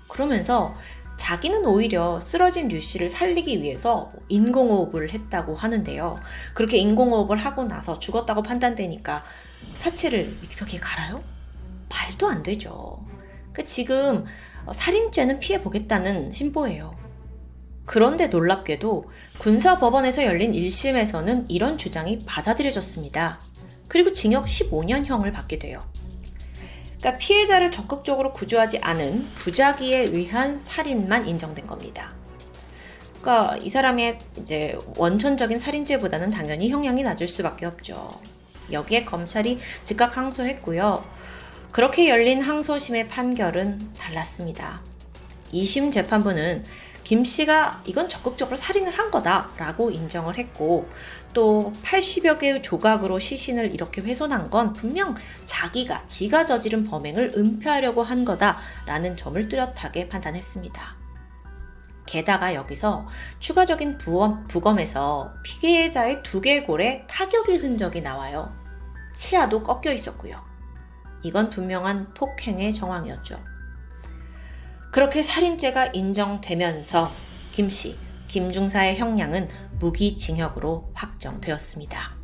그러면서 0.07 0.75
자기는 1.17 1.65
오히려 1.65 2.19
쓰러진 2.19 2.69
류 2.69 2.79
씨를 2.79 3.09
살리기 3.09 3.61
위해서 3.61 4.11
인공호흡을 4.29 5.11
했다고 5.11 5.55
하는데요. 5.55 6.19
그렇게 6.53 6.77
인공호흡을 6.77 7.37
하고 7.37 7.63
나서 7.65 7.99
죽었다고 7.99 8.43
판단되니까 8.43 9.23
사체를 9.75 10.37
믹서기에 10.41 10.79
갈아요? 10.79 11.23
말도 11.89 12.27
안 12.27 12.43
되죠. 12.43 13.03
그 13.51 13.65
지금 13.65 14.25
살인죄는 14.71 15.39
피해보겠다는 15.39 16.31
신보예요. 16.31 17.06
그런데 17.87 18.27
놀랍게도 18.27 19.09
군사법원에서 19.39 20.25
열린 20.25 20.51
1심에서는 20.51 21.45
이런 21.47 21.77
주장이 21.77 22.19
받아들여졌습니다. 22.25 23.39
그리고 23.87 24.11
징역 24.11 24.45
15년형을 24.45 25.31
받게 25.31 25.57
돼요. 25.57 25.83
그러니까 26.99 27.17
피해자를 27.17 27.71
적극적으로 27.71 28.33
구조하지 28.33 28.79
않은 28.79 29.25
부작위에 29.35 29.99
의한 29.99 30.59
살인만 30.65 31.29
인정된 31.29 31.65
겁니다. 31.65 32.11
그러니까 33.21 33.55
이 33.55 33.69
사람의 33.69 34.19
이제 34.37 34.77
원천적인 34.97 35.57
살인죄보다는 35.57 36.29
당연히 36.29 36.69
형량이 36.69 37.03
낮을 37.03 37.25
수밖에 37.25 37.65
없죠. 37.65 38.19
여기에 38.69 39.05
검찰이 39.05 39.59
즉각 39.83 40.17
항소했고요. 40.17 41.05
그렇게 41.71 42.09
열린 42.09 42.41
항소심의 42.41 43.07
판결은 43.07 43.93
달랐습니다. 43.97 44.81
2심 45.53 45.93
재판부는 45.93 46.65
김 47.07 47.23
씨가 47.23 47.83
이건 47.85 48.09
적극적으로 48.09 48.57
살인을 48.57 48.91
한 48.99 49.09
거다라고 49.09 49.91
인정을 49.91 50.37
했고 50.37 50.89
또 51.31 51.71
80여 51.81 52.37
개의 52.37 52.61
조각으로 52.61 53.17
시신을 53.17 53.73
이렇게 53.73 54.01
훼손한 54.01 54.49
건 54.49 54.73
분명 54.73 55.15
자기가 55.45 56.05
지가 56.05 56.43
저지른 56.43 56.83
범행을 56.83 57.31
은폐하려고 57.37 58.03
한 58.03 58.25
거다라는 58.25 59.15
점을 59.15 59.47
뚜렷하게 59.47 60.09
판단했습니다. 60.09 60.97
게다가 62.05 62.53
여기서 62.53 63.07
추가적인 63.39 63.99
부검, 63.99 64.45
부검에서 64.47 65.33
피해자의 65.45 66.23
두개골에 66.23 67.07
타격의 67.07 67.59
흔적이 67.59 68.01
나와요. 68.01 68.53
치아도 69.15 69.63
꺾여 69.63 69.93
있었고요. 69.93 70.43
이건 71.23 71.49
분명한 71.51 72.15
폭행의 72.15 72.73
정황이었죠. 72.73 73.56
그렇게 74.97 75.21
살인죄가 75.21 75.91
인정되면서 75.93 77.11
김 77.51 77.69
씨, 77.69 77.95
김중사의 78.29 78.97
형량은 78.97 79.47
무기징역으로 79.77 80.89
확정되었습니다. 80.95 82.15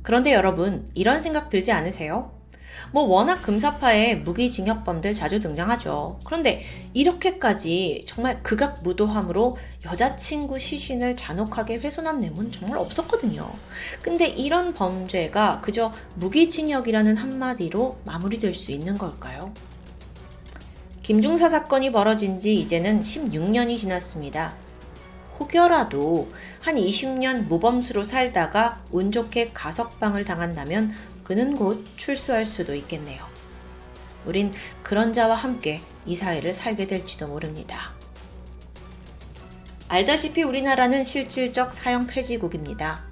그런데 0.00 0.32
여러분, 0.32 0.88
이런 0.94 1.20
생각 1.20 1.50
들지 1.50 1.70
않으세요? 1.72 2.32
뭐 2.90 3.02
워낙 3.02 3.42
금사파에 3.42 4.14
무기징역범들 4.14 5.12
자주 5.12 5.40
등장하죠. 5.40 6.20
그런데 6.24 6.64
이렇게까지 6.94 8.04
정말 8.06 8.42
극악무도함으로 8.42 9.58
여자친구 9.84 10.58
시신을 10.58 11.16
잔혹하게 11.16 11.80
훼손한 11.80 12.20
뇌물 12.20 12.50
정말 12.50 12.78
없었거든요. 12.78 13.46
근데 14.00 14.26
이런 14.26 14.72
범죄가 14.72 15.60
그저 15.60 15.92
무기징역이라는 16.14 17.18
한마디로 17.18 17.98
마무리될 18.06 18.54
수 18.54 18.72
있는 18.72 18.96
걸까요? 18.96 19.52
김중사 21.08 21.48
사건이 21.48 21.90
벌어진 21.90 22.38
지 22.38 22.60
이제는 22.60 23.00
16년이 23.00 23.78
지났습니다. 23.78 24.54
혹여라도 25.38 26.30
한 26.60 26.74
20년 26.74 27.46
모범수로 27.46 28.04
살다가 28.04 28.84
운 28.90 29.10
좋게 29.10 29.52
가석방을 29.54 30.26
당한다면 30.26 30.92
그는 31.24 31.56
곧 31.56 31.82
출소할 31.96 32.44
수도 32.44 32.74
있겠네요. 32.74 33.24
우린 34.26 34.52
그런 34.82 35.14
자와 35.14 35.34
함께 35.34 35.80
이 36.04 36.14
사회를 36.14 36.52
살게 36.52 36.86
될지도 36.86 37.26
모릅니다. 37.26 37.94
알다시피 39.88 40.42
우리나라는 40.42 41.04
실질적 41.04 41.72
사형 41.72 42.06
폐지국입니다. 42.06 43.02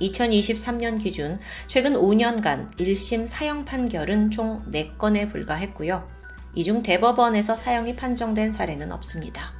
2023년 0.00 1.00
기준 1.00 1.38
최근 1.68 1.92
5년간 1.92 2.76
1심 2.76 3.28
사형 3.28 3.66
판결은 3.66 4.32
총 4.32 4.64
4건에 4.72 5.30
불과했고요. 5.30 6.19
이중 6.54 6.82
대법원에서 6.82 7.54
사형이 7.54 7.96
판정된 7.96 8.52
사례는 8.52 8.92
없습니다. 8.92 9.52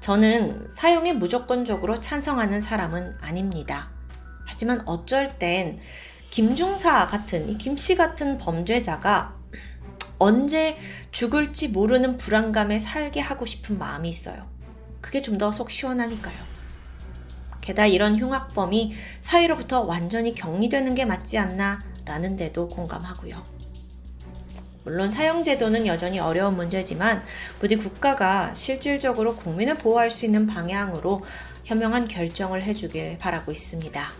저는 0.00 0.68
사용에 0.70 1.12
무조건적으로 1.12 2.00
찬성하는 2.00 2.60
사람은 2.60 3.16
아닙니다. 3.20 3.90
하지만 4.46 4.82
어쩔 4.86 5.38
땐 5.38 5.80
김중사 6.30 7.06
같은 7.06 7.48
이 7.48 7.58
김씨 7.58 7.94
같은 7.94 8.38
범죄자가 8.38 9.34
언제 10.18 10.76
죽을지 11.10 11.68
모르는 11.68 12.16
불안감에 12.16 12.78
살게 12.78 13.20
하고 13.20 13.44
싶은 13.44 13.78
마음이 13.78 14.08
있어요. 14.08 14.48
그게 15.00 15.20
좀 15.20 15.36
더 15.36 15.50
속 15.52 15.70
시원하니까요. 15.70 16.36
게다가 17.60 17.86
이런 17.86 18.16
흉악범이 18.18 18.92
사회로부터 19.20 19.82
완전히 19.82 20.34
격리되는 20.34 20.94
게 20.94 21.04
맞지 21.04 21.38
않나 21.38 21.80
라는 22.04 22.36
데도 22.36 22.68
공감하고요. 22.68 23.51
물론 24.84 25.10
사형제도는 25.10 25.86
여전히 25.86 26.18
어려운 26.18 26.56
문제지만 26.56 27.24
부디 27.60 27.76
국가가 27.76 28.52
실질적으로 28.54 29.36
국민을 29.36 29.74
보호할 29.74 30.10
수 30.10 30.24
있는 30.24 30.46
방향으로 30.46 31.22
현명한 31.64 32.04
결정을 32.04 32.62
해주길 32.62 33.18
바라고 33.18 33.52
있습니다. 33.52 34.12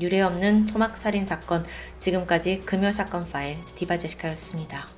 유례 0.00 0.20
없는 0.20 0.66
토막 0.66 0.96
살인 0.96 1.24
사건, 1.24 1.64
지금까지 1.98 2.60
금요 2.60 2.90
사건 2.90 3.28
파일 3.28 3.58
디바 3.76 3.98
제시카였습니다. 3.98 4.88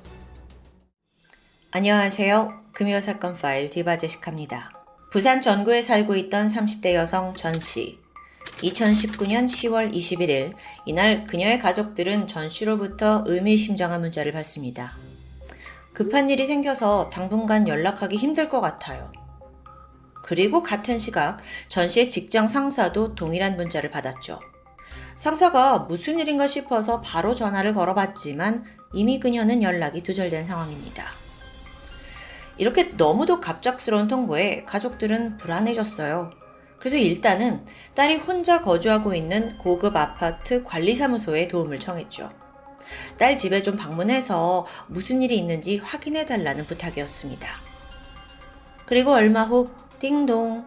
안녕하세요. 1.71 2.63
금요 2.73 2.99
사건 3.01 3.35
파일 3.35 3.69
디바 3.69 3.97
제시카입니다. 3.97 4.71
부산 5.11 5.41
전구에 5.41 5.81
살고 5.81 6.15
있던 6.15 6.47
30대 6.47 6.93
여성 6.93 7.33
전 7.35 7.59
씨. 7.59 7.99
2019년 8.61 9.47
10월 9.47 9.93
21일 9.93 10.53
이날 10.85 11.23
그녀의 11.25 11.59
가족들은 11.59 12.27
전 12.27 12.49
씨로부터 12.49 13.23
의미심장한 13.25 14.01
문자를 14.01 14.31
받습니다. 14.31 14.91
급한 15.93 16.29
일이 16.29 16.45
생겨서 16.45 17.09
당분간 17.09 17.67
연락하기 17.67 18.15
힘들 18.17 18.49
것 18.49 18.61
같아요. 18.61 19.11
그리고 20.23 20.61
같은 20.61 20.99
시각 20.99 21.39
전 21.67 21.87
씨의 21.87 22.09
직장 22.09 22.47
상사도 22.47 23.15
동일한 23.15 23.55
문자를 23.55 23.89
받았죠. 23.89 24.39
상사가 25.15 25.79
무슨 25.79 26.19
일인가 26.19 26.47
싶어서 26.47 27.01
바로 27.01 27.33
전화를 27.33 27.73
걸어봤지만 27.73 28.65
이미 28.93 29.19
그녀는 29.19 29.63
연락이 29.63 30.01
두절된 30.01 30.45
상황입니다. 30.45 31.05
이렇게 32.57 32.91
너무도 32.95 33.39
갑작스러운 33.39 34.07
통보에 34.07 34.63
가족들은 34.65 35.37
불안해졌어요. 35.37 36.31
그래서 36.79 36.97
일단은 36.97 37.65
딸이 37.95 38.17
혼자 38.17 38.61
거주하고 38.61 39.13
있는 39.13 39.57
고급 39.57 39.95
아파트 39.95 40.63
관리사무소에 40.63 41.47
도움을 41.47 41.79
청했죠. 41.79 42.31
딸 43.17 43.35
집에 43.35 43.61
좀 43.61 43.75
방문해서 43.75 44.65
무슨 44.87 45.21
일이 45.21 45.37
있는지 45.37 45.77
확인해 45.77 46.25
달라는 46.25 46.65
부탁이었습니다. 46.65 47.47
그리고 48.85 49.11
얼마 49.11 49.43
후 49.43 49.69
띵동 49.99 50.65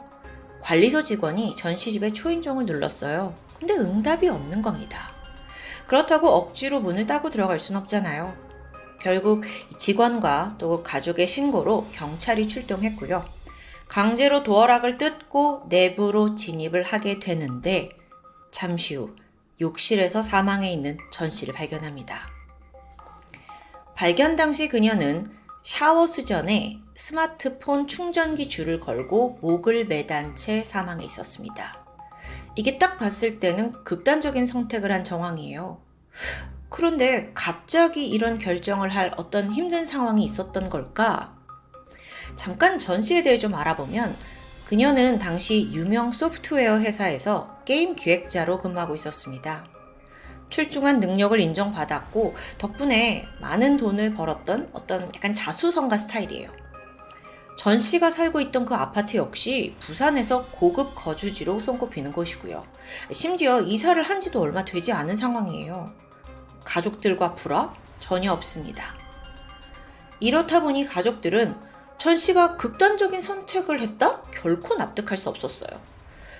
관리소 0.61 1.05
직원이 1.05 1.57
전시 1.57 1.93
집의 1.93 2.12
초인종을 2.12 2.66
눌렀어요. 2.66 3.35
근데 3.59 3.74
응답이 3.74 4.28
없는 4.28 4.62
겁니다. 4.62 5.11
그렇다고 5.87 6.28
억지로 6.28 6.81
문을 6.81 7.07
따고 7.07 7.31
들어갈 7.31 7.59
순 7.59 7.77
없잖아요. 7.77 8.37
결국 9.01 9.45
직원과 9.78 10.57
또 10.59 10.82
가족의 10.82 11.27
신고로 11.27 11.87
경찰이 11.93 12.47
출동했고요. 12.49 13.24
강제로 13.91 14.45
도어락을 14.45 14.99
뜯고 14.99 15.65
내부로 15.69 16.37
진입을 16.37 16.85
하게 16.85 17.19
되는데 17.19 17.91
잠시 18.53 18.95
후 18.95 19.17
욕실에서 19.61 20.23
사망해 20.23 20.71
있는 20.73 20.97
전 21.11 21.29
씨를 21.29 21.53
발견합니다. 21.55 22.29
발견 23.97 24.37
당시 24.37 24.69
그녀는 24.69 25.27
샤워 25.65 26.07
수전에 26.07 26.79
스마트폰 26.95 27.89
충전기 27.89 28.49
줄을 28.49 28.79
걸고 28.79 29.41
목을 29.43 29.87
매단 29.87 30.37
채 30.37 30.62
사망해 30.62 31.05
있었습니다. 31.07 31.85
이게 32.55 32.79
딱 32.79 32.97
봤을 32.97 33.41
때는 33.41 33.73
극단적인 33.83 34.47
선택을 34.47 34.93
한 34.93 35.03
정황이에요. 35.03 35.83
그런데 36.69 37.33
갑자기 37.35 38.07
이런 38.07 38.39
결정을 38.39 38.95
할 38.95 39.12
어떤 39.17 39.51
힘든 39.51 39.85
상황이 39.85 40.23
있었던 40.23 40.71
걸까? 40.71 41.40
잠깐 42.41 42.79
전시에 42.79 43.23
대해 43.23 43.37
좀 43.37 43.55
알아보면 43.55 44.17
그녀는 44.65 45.19
당시 45.19 45.71
유명 45.73 46.11
소프트웨어 46.11 46.79
회사에서 46.79 47.59
게임 47.67 47.95
기획자로 47.95 48.57
근무하고 48.57 48.95
있었습니다. 48.95 49.67
출중한 50.49 51.01
능력을 51.01 51.39
인정받았고 51.39 52.35
덕분에 52.57 53.29
많은 53.43 53.77
돈을 53.77 54.12
벌었던 54.12 54.71
어떤 54.73 55.15
약간 55.15 55.35
자수성가 55.35 55.99
스타일이에요. 55.99 56.51
전 57.59 57.77
씨가 57.77 58.09
살고 58.09 58.41
있던 58.41 58.65
그 58.65 58.75
아파트 58.75 59.19
역시 59.19 59.77
부산에서 59.79 60.47
고급 60.47 60.95
거주지로 60.95 61.59
손꼽히는 61.59 62.11
곳이고요. 62.11 62.65
심지어 63.12 63.61
이사를 63.61 64.03
한 64.03 64.19
지도 64.19 64.41
얼마 64.41 64.65
되지 64.65 64.93
않은 64.93 65.15
상황이에요. 65.15 65.93
가족들과 66.65 67.35
불화 67.35 67.75
전혀 67.99 68.33
없습니다. 68.33 68.95
이렇다 70.21 70.61
보니 70.61 70.87
가족들은 70.87 71.69
전 72.01 72.17
씨가 72.17 72.57
극단적인 72.57 73.21
선택을 73.21 73.79
했다? 73.79 74.23
결코 74.31 74.75
납득할 74.75 75.19
수 75.19 75.29
없었어요. 75.29 75.69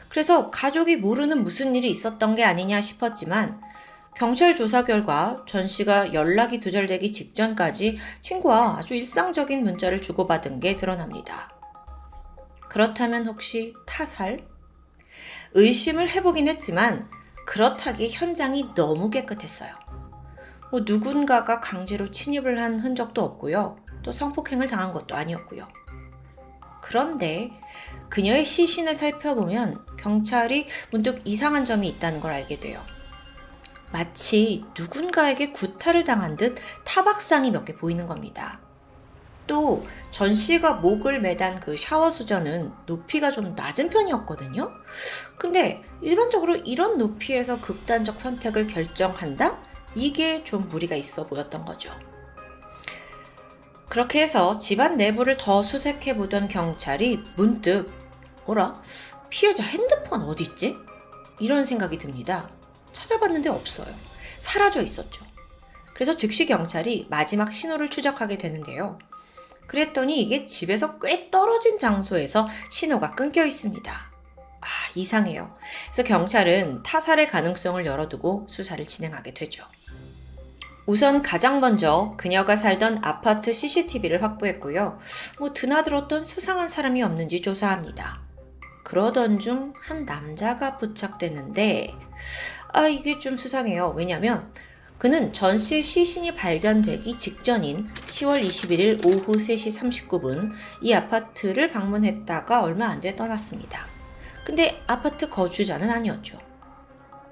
그래서 0.09 0.51
가족이 0.51 0.97
모르는 0.97 1.45
무슨 1.45 1.77
일이 1.77 1.91
있었던 1.91 2.35
게 2.35 2.45
아니냐 2.45 2.81
싶었지만 2.81 3.61
경찰 4.17 4.55
조사 4.55 4.85
결과 4.85 5.45
전 5.47 5.67
씨가 5.67 6.15
연락이 6.15 6.59
두절되기 6.59 7.13
직전까지 7.13 7.99
친구와 8.21 8.79
아주 8.79 8.95
일상적인 8.95 9.63
문자를 9.63 10.01
주고받은 10.01 10.61
게 10.61 10.77
드러납니다. 10.77 11.53
그렇다면 12.71 13.27
혹시 13.27 13.75
타살? 13.87 14.39
의심을 15.53 16.09
해보긴 16.09 16.49
했지만 16.49 17.11
그렇다기에 17.47 18.09
현장이 18.11 18.75
너무 18.75 19.11
깨끗했어요. 19.11 19.75
뭐 20.71 20.81
누군가가 20.87 21.61
강제로 21.61 22.11
침입을 22.11 22.63
한 22.63 22.81
흔적도 22.81 23.23
없고요. 23.23 23.90
또 24.03 24.13
성폭행을 24.13 24.69
당한 24.69 24.93
것도 24.93 25.15
아니었고요. 25.15 25.67
그런데 26.83 27.51
그녀의 28.09 28.45
시신을 28.45 28.95
살펴보면 28.95 29.85
경찰이 29.99 30.67
문득 30.91 31.21
이상한 31.25 31.65
점이 31.65 31.89
있다는 31.89 32.21
걸 32.21 32.33
알게 32.33 32.59
돼요. 32.59 32.83
마치 33.93 34.65
누군가에게 34.79 35.51
구타를 35.53 36.05
당한 36.05 36.37
듯 36.37 36.57
타박상이 36.85 37.51
몇 37.51 37.65
개 37.65 37.75
보이는 37.75 38.07
겁니다. 38.07 38.61
또 39.47 39.85
전 40.11 40.35
씨가 40.35 40.75
목을 40.75 41.21
매단 41.21 41.61
그 41.61 41.77
샤워 41.77 42.11
수전은 42.11 42.73
높이가 42.87 43.31
좀 43.31 43.55
낮은 43.55 43.91
편이었거든요. 43.91 44.71
근데 45.37 45.83
일반적으로 46.03 46.57
이런 46.57 46.99
높이에서 46.99 47.61
극단적 47.61 48.21
선택을 48.21 48.67
결정한다? 48.69 49.59
이게 49.95 50.45
좀 50.45 50.67
무리가 50.67 50.95
있어 50.97 51.27
보였던 51.27 51.65
거죠. 51.65 51.91
그렇게 53.91 54.23
해서 54.23 54.57
집안 54.57 54.97
내부를 54.97 55.37
더 55.37 55.65
수색해 55.65 56.15
보던 56.17 56.47
경찰이 56.47 57.25
문득 57.35 57.93
뭐라 58.47 58.81
피해자 59.29 59.65
핸드폰 59.65 60.23
어디 60.23 60.45
있지? 60.45 60.77
이런 61.41 61.67
생각이 61.67 61.99
듭니다. 61.99 62.49
찾아봤는데 62.93 63.51
없어요. 63.51 63.93
사라져 64.39 64.81
있었죠. 64.81 65.27
그래서 65.93 66.15
즉시 66.15 66.47
경찰이 66.47 67.09
마지막 67.11 67.53
신호를 67.53 67.91
추적하게 67.91 68.39
되는데요. 68.39 68.99
그랬더니 69.67 70.23
이게 70.23 70.47
집에서 70.47 71.01
꽤 71.01 71.29
떨어진 71.29 71.77
장소에서 71.79 72.49
신호가 72.71 73.17
끊겨 73.17 73.45
있습니다. 73.45 73.93
아, 73.93 74.67
이상해요. 74.95 75.57
그래서 75.87 76.05
경찰은 76.05 76.85
타살의 76.85 77.27
가능성을 77.27 77.85
열어두고 77.85 78.47
수사를 78.49 78.85
진행하게 78.85 79.35
되죠. 79.35 79.65
우선 80.91 81.23
가장 81.23 81.61
먼저 81.61 82.15
그녀가 82.17 82.57
살던 82.57 82.99
아파트 83.03 83.53
CCTV를 83.53 84.25
확보했고요. 84.25 84.99
뭐 85.39 85.53
드나들었던 85.53 86.25
수상한 86.25 86.69
사람이 86.69 87.01
없는지 87.05 87.41
조사합니다. 87.43 88.21
그러던 88.83 89.39
중 89.39 89.73
한 89.85 90.05
남자가 90.05 90.79
부착되는데 90.79 91.95
아 92.73 92.89
이게 92.89 93.21
좀 93.21 93.37
수상해요. 93.37 93.95
왜냐면 93.97 94.53
그는 94.99 95.33
전 95.33 95.59
씨의 95.59 95.81
시신이 95.83 96.35
발견되기 96.35 97.19
직전인 97.19 97.89
10월 98.09 98.45
21일 98.45 99.07
오후 99.07 99.37
3시 99.37 100.09
39분 100.09 100.51
이 100.83 100.93
아파트를 100.93 101.71
방문했다가 101.71 102.63
얼마 102.63 102.89
안 102.89 103.01
돼 103.01 103.15
떠났습니다. 103.15 103.87
근데 104.45 104.83
아파트 104.89 105.29
거주자는 105.29 105.89
아니었죠. 105.89 106.50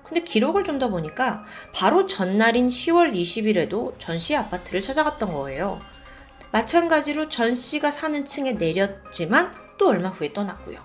근데 0.08 0.22
기록을 0.22 0.64
좀 0.64 0.78
더 0.78 0.88
보니까 0.88 1.44
바로 1.74 2.06
전날인 2.06 2.68
10월 2.68 3.12
20일에도 3.12 3.98
전씨 3.98 4.36
아파트를 4.36 4.80
찾아갔던 4.80 5.32
거예요. 5.32 5.80
마찬가지로 6.52 7.28
전 7.28 7.54
씨가 7.54 7.90
사는 7.90 8.24
층에 8.24 8.52
내렸지만 8.52 9.52
또 9.76 9.88
얼마 9.88 10.08
후에 10.08 10.32
떠났고요. 10.32 10.78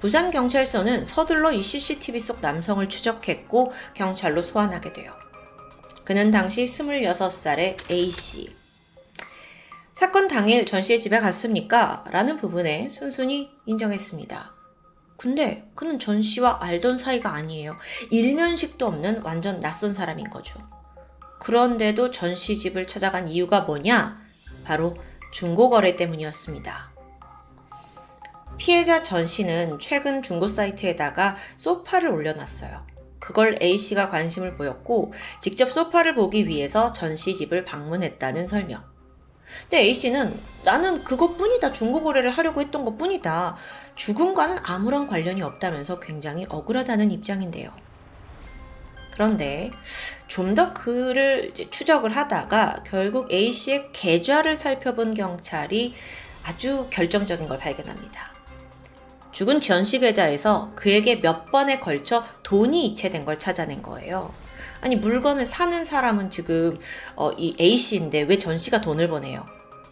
부산 0.00 0.30
경찰서는 0.30 1.04
서둘러 1.04 1.52
이 1.52 1.60
CCTV 1.62 2.18
속 2.18 2.40
남성을 2.40 2.88
추적했고 2.88 3.72
경찰로 3.94 4.42
소환하게 4.42 4.92
돼요. 4.92 5.12
그는 6.04 6.30
당시 6.30 6.64
26살의 6.64 7.90
A씨. 7.90 8.54
사건 9.92 10.28
당일 10.28 10.64
전 10.66 10.82
씨의 10.82 11.00
집에 11.00 11.18
갔습니까? 11.18 12.04
라는 12.10 12.36
부분에 12.36 12.88
순순히 12.90 13.50
인정했습니다. 13.66 14.55
근데 15.26 15.68
그는 15.74 15.98
전 15.98 16.22
씨와 16.22 16.58
알던 16.60 16.98
사이가 16.98 17.30
아니에요. 17.34 17.76
일면식도 18.12 18.86
없는 18.86 19.22
완전 19.22 19.58
낯선 19.58 19.92
사람인 19.92 20.30
거죠. 20.30 20.60
그런데도 21.40 22.12
전 22.12 22.36
씨 22.36 22.56
집을 22.56 22.86
찾아간 22.86 23.28
이유가 23.28 23.62
뭐냐? 23.62 24.20
바로 24.62 24.96
중고거래 25.32 25.96
때문이었습니다. 25.96 26.92
피해자 28.56 29.02
전 29.02 29.26
씨는 29.26 29.78
최근 29.80 30.22
중고 30.22 30.46
사이트에다가 30.46 31.34
소파를 31.56 32.08
올려놨어요. 32.10 32.86
그걸 33.18 33.58
A씨가 33.60 34.08
관심을 34.10 34.56
보였고 34.56 35.12
직접 35.40 35.72
소파를 35.72 36.14
보기 36.14 36.46
위해서 36.46 36.92
전 36.92 37.16
씨 37.16 37.34
집을 37.34 37.64
방문했다는 37.64 38.46
설명. 38.46 38.84
근데 39.62 39.78
A씨는 39.82 40.38
나는 40.64 41.04
그것뿐이다. 41.04 41.72
중고거래를 41.72 42.30
하려고 42.30 42.60
했던 42.60 42.84
것뿐이다. 42.84 43.56
죽음과는 43.94 44.58
아무런 44.62 45.06
관련이 45.06 45.42
없다면서 45.42 46.00
굉장히 46.00 46.46
억울하다는 46.48 47.10
입장인데요. 47.10 47.70
그런데 49.12 49.70
좀 50.28 50.54
더 50.54 50.74
그를 50.74 51.52
추적을 51.54 52.14
하다가 52.14 52.82
결국 52.86 53.32
A씨의 53.32 53.90
계좌를 53.92 54.56
살펴본 54.56 55.14
경찰이 55.14 55.94
아주 56.44 56.86
결정적인 56.90 57.48
걸 57.48 57.58
발견합니다. 57.58 58.32
죽은 59.32 59.60
전씨 59.60 59.98
계좌에서 59.98 60.72
그에게 60.74 61.20
몇 61.20 61.50
번에 61.50 61.78
걸쳐 61.78 62.24
돈이 62.42 62.86
이체된 62.86 63.24
걸 63.24 63.38
찾아낸 63.38 63.82
거예요. 63.82 64.32
아니 64.86 64.94
물건을 64.94 65.46
사는 65.46 65.84
사람은 65.84 66.30
지금 66.30 66.78
어, 67.16 67.32
이 67.32 67.56
A 67.58 67.76
씨인데 67.76 68.22
왜 68.22 68.38
전 68.38 68.56
씨가 68.56 68.80
돈을 68.82 69.08
보내요? 69.08 69.44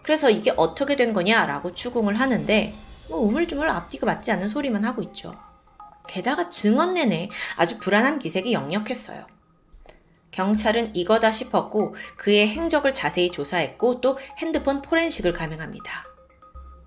그래서 0.05 0.31
이게 0.31 0.53
어떻게 0.57 0.95
된 0.95 1.13
거냐라고 1.13 1.75
추궁을 1.75 2.15
하는데 2.15 2.73
뭐 3.09 3.19
우물쭈물 3.19 3.69
앞뒤가 3.69 4.07
맞지 4.07 4.31
않는 4.31 4.47
소리만 4.47 4.85
하고 4.85 5.03
있죠. 5.03 5.35
게다가 6.07 6.49
증언 6.49 6.95
내내 6.95 7.29
아주 7.57 7.81
불안한 7.81 8.21
기색이 8.21 8.53
역력했어요. 8.53 9.27
경찰은 10.31 10.95
이거다 10.95 11.33
싶었고 11.33 11.97
그의 12.17 12.47
행적을 12.47 12.95
자세히 12.95 13.33
조사했고 13.33 14.01
또 14.01 14.17
핸드폰 14.39 14.81
포렌식을 14.81 15.33
감행합니다. 15.33 16.05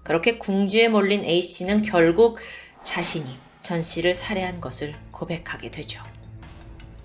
그렇게 0.05 0.37
궁지에 0.37 0.87
몰린 0.87 1.25
A씨는 1.25 1.81
결국 1.81 2.37
자신이 2.83 3.37
전 3.61 3.81
씨를 3.81 4.13
살해한 4.13 4.61
것을 4.61 4.95
고백하게 5.11 5.71
되죠. 5.71 6.01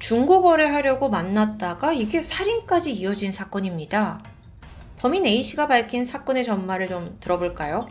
중고 0.03 0.43
거래하려고 0.43 1.09
만났다가 1.09 1.93
이게 1.93 2.23
살인까지 2.23 2.91
이어진 2.93 3.31
사건입니다. 3.31 4.21
범인 4.99 5.25
A씨가 5.25 5.69
밝힌 5.69 6.05
사건의 6.05 6.43
전말을 6.43 6.89
좀 6.89 7.19
들어볼까요? 7.21 7.89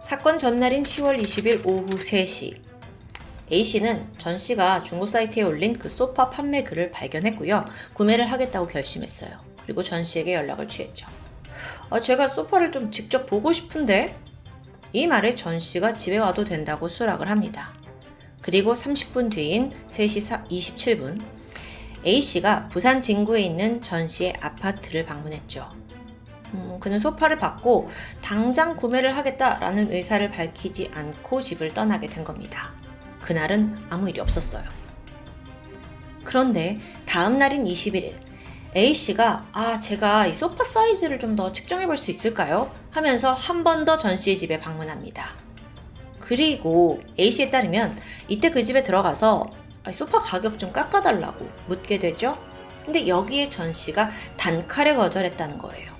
사건 0.00 0.38
전날인 0.38 0.82
10월 0.82 1.20
20일 1.20 1.66
오후 1.66 1.98
3시. 1.98 2.56
A씨는 3.52 4.14
전 4.16 4.38
씨가 4.38 4.82
중고 4.82 5.04
사이트에 5.04 5.42
올린 5.42 5.78
그 5.78 5.90
소파 5.90 6.30
판매 6.30 6.64
글을 6.64 6.90
발견했고요. 6.90 7.66
구매를 7.92 8.32
하겠다고 8.32 8.66
결심했어요. 8.66 9.30
그리고 9.64 9.82
전 9.82 10.02
씨에게 10.02 10.32
연락을 10.32 10.68
취했죠. 10.68 11.06
아, 11.90 12.00
제가 12.00 12.28
소파를 12.28 12.72
좀 12.72 12.90
직접 12.90 13.26
보고 13.26 13.52
싶은데? 13.52 14.16
이 14.94 15.06
말에 15.06 15.34
전 15.34 15.60
씨가 15.60 15.92
집에 15.92 16.16
와도 16.16 16.44
된다고 16.44 16.88
수락을 16.88 17.28
합니다. 17.28 17.74
그리고 18.42 18.74
30분 18.74 19.30
뒤인 19.30 19.70
3시 19.88 20.48
27분, 20.48 21.20
A씨가 22.04 22.68
부산 22.68 23.00
진구에 23.00 23.40
있는 23.42 23.80
전 23.80 24.08
씨의 24.08 24.34
아파트를 24.40 25.06
방문했죠. 25.06 25.66
음, 26.54 26.76
그는 26.80 26.98
소파를 26.98 27.36
받고 27.36 27.88
당장 28.20 28.76
구매를 28.76 29.16
하겠다라는 29.16 29.90
의사를 29.92 30.28
밝히지 30.30 30.90
않고 30.94 31.40
집을 31.40 31.72
떠나게 31.72 32.08
된 32.08 32.24
겁니다. 32.24 32.72
그날은 33.22 33.76
아무 33.88 34.10
일이 34.10 34.20
없었어요. 34.20 34.64
그런데 36.24 36.78
다음 37.06 37.38
날인 37.38 37.64
21일, 37.64 38.14
A씨가 38.76 39.46
아, 39.52 39.78
제가 39.80 40.26
이 40.26 40.34
소파 40.34 40.64
사이즈를 40.64 41.18
좀 41.20 41.36
더 41.36 41.52
측정해 41.52 41.86
볼 41.86 41.96
수 41.96 42.10
있을까요? 42.10 42.70
하면서 42.90 43.32
한 43.32 43.62
번 43.64 43.84
더 43.84 43.96
전 43.96 44.16
씨의 44.16 44.36
집에 44.36 44.58
방문합니다. 44.58 45.26
그리고 46.32 46.98
A씨에 47.18 47.50
따르면 47.50 47.94
이때 48.26 48.50
그 48.50 48.62
집에 48.62 48.82
들어가서 48.82 49.50
소파 49.92 50.18
가격 50.18 50.58
좀 50.58 50.72
깎아달라고 50.72 51.46
묻게 51.66 51.98
되죠. 51.98 52.38
근데 52.86 53.06
여기에 53.06 53.50
전 53.50 53.70
씨가 53.70 54.10
단칼에 54.38 54.94
거절했다는 54.94 55.58
거예요. 55.58 55.92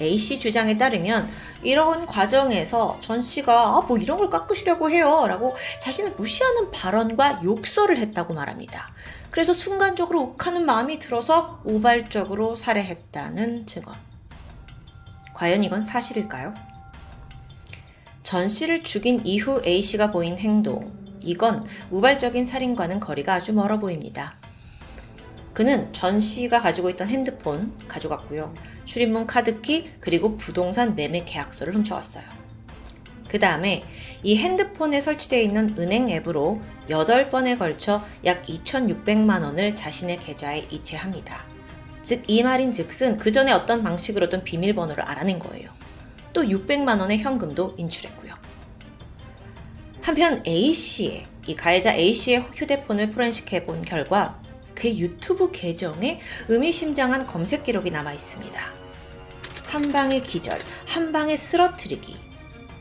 A씨 0.00 0.38
주장에 0.38 0.76
따르면 0.78 1.28
이런 1.64 2.06
과정에서 2.06 2.96
전 3.00 3.20
씨가 3.20 3.78
아, 3.78 3.80
뭐 3.88 3.98
이런 3.98 4.18
걸 4.18 4.30
깎으시려고 4.30 4.88
해요 4.88 5.26
라고 5.26 5.56
자신을 5.80 6.12
무시하는 6.12 6.70
발언과 6.70 7.40
욕설을 7.42 7.96
했다고 7.96 8.34
말합니다. 8.34 8.92
그래서 9.32 9.52
순간적으로 9.52 10.22
욱하는 10.22 10.64
마음이 10.64 11.00
들어서 11.00 11.60
우발적으로 11.64 12.54
살해했다는 12.54 13.66
증언. 13.66 13.96
과연 15.34 15.64
이건 15.64 15.84
사실일까요? 15.84 16.67
전 18.28 18.46
씨를 18.46 18.82
죽인 18.82 19.24
이후 19.24 19.62
A씨가 19.64 20.10
보인 20.10 20.36
행동. 20.36 20.92
이건 21.18 21.64
우발적인 21.90 22.44
살인과는 22.44 23.00
거리가 23.00 23.32
아주 23.32 23.54
멀어 23.54 23.78
보입니다. 23.78 24.34
그는 25.54 25.90
전 25.94 26.20
씨가 26.20 26.58
가지고 26.58 26.90
있던 26.90 27.08
핸드폰 27.08 27.72
가져갔고요. 27.88 28.54
출입문 28.84 29.26
카드키 29.26 29.92
그리고 30.00 30.36
부동산 30.36 30.94
매매 30.94 31.24
계약서를 31.24 31.74
훔쳐왔어요. 31.74 32.22
그 33.30 33.38
다음에 33.38 33.82
이 34.22 34.36
핸드폰에 34.36 35.00
설치되어 35.00 35.40
있는 35.40 35.74
은행 35.78 36.10
앱으로 36.10 36.60
8번에 36.90 37.58
걸쳐 37.58 38.04
약 38.26 38.42
2,600만 38.42 39.42
원을 39.42 39.74
자신의 39.74 40.18
계좌에 40.18 40.66
이체합니다. 40.70 41.44
즉, 42.02 42.24
이 42.26 42.42
말인 42.42 42.72
즉슨 42.72 43.16
그 43.16 43.32
전에 43.32 43.52
어떤 43.52 43.82
방식으로든 43.82 44.44
비밀번호를 44.44 45.02
알아낸 45.02 45.38
거예요. 45.38 45.77
또 46.32 46.42
600만 46.42 47.00
원의 47.00 47.18
현금도 47.18 47.74
인출했고요. 47.76 48.34
한편 50.02 50.42
A씨의, 50.46 51.26
이 51.46 51.54
가해자 51.54 51.94
A씨의 51.94 52.48
휴대폰을 52.54 53.10
포렌식해 53.10 53.64
본 53.64 53.82
결과 53.82 54.40
그의 54.74 54.98
유튜브 54.98 55.50
계정에 55.50 56.20
의미심장한 56.48 57.26
검색 57.26 57.64
기록이 57.64 57.90
남아 57.90 58.12
있습니다. 58.14 58.60
한 59.66 59.92
방의 59.92 60.22
기절, 60.22 60.60
한 60.86 61.12
방의 61.12 61.36
쓰러뜨리기, 61.36 62.16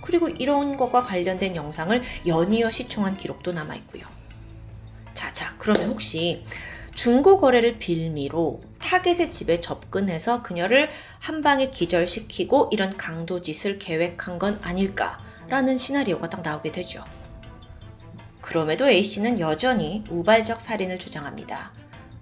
그리고 0.01 0.29
이런 0.29 0.77
것과 0.77 1.03
관련된 1.03 1.55
영상을 1.55 2.01
연이어 2.25 2.71
시청한 2.71 3.17
기록도 3.17 3.51
남아 3.51 3.75
있고요. 3.75 4.05
자, 5.13 5.33
자, 5.33 5.53
그러면 5.57 5.89
혹시 5.89 6.45
중고 6.97 7.37
거래를 7.37 7.77
빌미로 7.77 8.59
타겟의 8.79 9.29
집에 9.29 9.59
접근해서 9.59 10.41
그녀를 10.41 10.89
한 11.19 11.41
방에 11.41 11.69
기절시키고 11.69 12.69
이런 12.73 12.97
강도 12.97 13.39
짓을 13.39 13.77
계획한 13.77 14.39
건 14.39 14.59
아닐까라는 14.63 15.77
시나리오가 15.77 16.27
딱 16.27 16.41
나오게 16.41 16.71
되죠. 16.71 17.03
그럼에도 18.41 18.89
A씨는 18.89 19.39
여전히 19.39 20.03
우발적 20.09 20.59
살인을 20.59 20.97
주장합니다. 20.97 21.71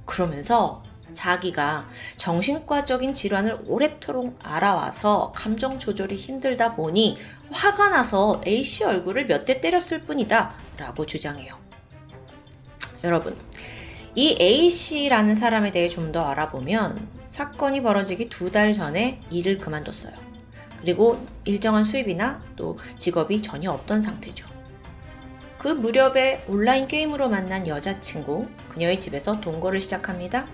그러면서 0.04 0.84
자기가 1.14 1.88
정신과적인 2.18 3.14
질환을 3.14 3.62
오래도록 3.68 4.38
알아와서 4.44 5.32
감정 5.34 5.80
조절이 5.80 6.18
힘들다 6.18 6.76
보니 6.76 7.18
화가 7.50 7.88
나서 7.88 8.42
A씨 8.46 8.84
얼굴을 8.84 9.26
몇 9.28 9.46
대 9.46 9.62
때렸을 9.62 10.02
뿐이다 10.02 10.54
라고 10.78 11.06
주장해요. 11.06 11.56
여러분, 13.06 13.38
이 14.16 14.38
A씨라는 14.40 15.36
사람에 15.36 15.72
대해 15.72 15.90
좀 15.90 16.12
더 16.12 16.22
알아보면 16.22 16.98
사건이 17.26 17.82
벌어지기 17.82 18.30
두 18.30 18.50
달 18.52 18.74
전에 18.74 19.20
일을 19.30 19.58
그만뒀어요. 19.58 20.14
그리고 20.82 21.26
일정한 21.44 21.84
수입이나 21.84 22.40
또 22.56 22.78
직업이 22.98 23.42
전혀 23.42 23.72
없던 23.72 24.00
상태죠. 24.02 24.48
그 25.58 25.68
무렵에 25.70 26.44
온라인 26.48 26.88
게임으로 26.88 27.28
만난 27.28 27.68
여자친구, 27.68 28.48
그녀의 28.70 29.00
집에서 29.00 29.42
동거를 29.42 29.82
시작합니다. 29.82 30.46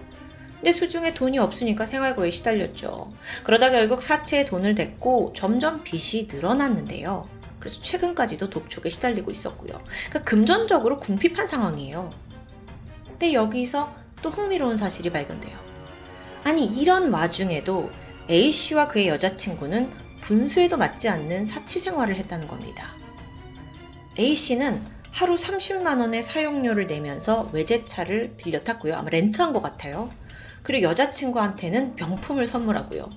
근데 0.55 0.71
수중에 0.71 1.13
돈이 1.13 1.37
없으니까 1.37 1.85
생활고에 1.85 2.29
시달렸죠. 2.29 3.09
그러다 3.43 3.69
결국 3.71 4.01
사채에 4.01 4.45
돈을 4.45 4.73
댔고 4.75 5.33
점점 5.35 5.83
빚이 5.83 6.27
늘어났는데요. 6.31 7.27
그래서 7.59 7.81
최근까지도 7.81 8.49
독촉에 8.49 8.89
시달리고 8.89 9.31
있었고요. 9.31 9.73
그러니까 10.09 10.21
금전적으로 10.23 10.97
궁핍한 10.97 11.45
상황이에요. 11.45 12.09
근데 13.21 13.35
여기서 13.35 13.93
또 14.23 14.31
흥미로운 14.31 14.75
사실이 14.75 15.11
발견돼요. 15.11 15.55
아니, 16.43 16.65
이런 16.65 17.13
와중에도 17.13 17.91
A씨와 18.27 18.87
그의 18.87 19.09
여자친구는 19.09 19.91
분수에도 20.21 20.75
맞지 20.75 21.07
않는 21.07 21.45
사치 21.45 21.79
생활을 21.79 22.15
했다는 22.15 22.47
겁니다. 22.47 22.95
A씨는 24.17 24.81
하루 25.11 25.35
30만 25.35 25.99
원의 25.99 26.23
사용료를 26.23 26.87
내면서 26.87 27.47
외제차를 27.53 28.33
빌려 28.37 28.61
탔고요. 28.61 28.95
아마 28.95 29.11
렌트한 29.11 29.53
것 29.53 29.61
같아요. 29.61 30.09
그리고 30.63 30.87
여자친구한테는 30.87 31.97
명품을 31.97 32.47
선물하고요. 32.47 33.07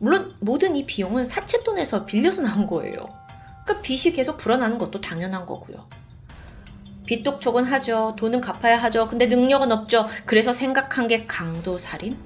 물론 0.00 0.34
모든 0.40 0.76
이 0.76 0.84
비용은 0.84 1.24
사채돈에서 1.24 2.04
빌려서 2.04 2.42
나온 2.42 2.66
거예요. 2.66 3.08
그러니까 3.64 3.80
빚이 3.80 4.12
계속 4.12 4.36
불어나는 4.36 4.76
것도 4.76 5.00
당연한 5.00 5.46
거고요. 5.46 5.88
빚독촉은 7.08 7.64
하죠. 7.64 8.14
돈은 8.18 8.42
갚아야 8.42 8.76
하죠. 8.82 9.08
근데 9.08 9.24
능력은 9.24 9.72
없죠. 9.72 10.06
그래서 10.26 10.52
생각한 10.52 11.08
게 11.08 11.24
강도 11.24 11.78
살인? 11.78 12.18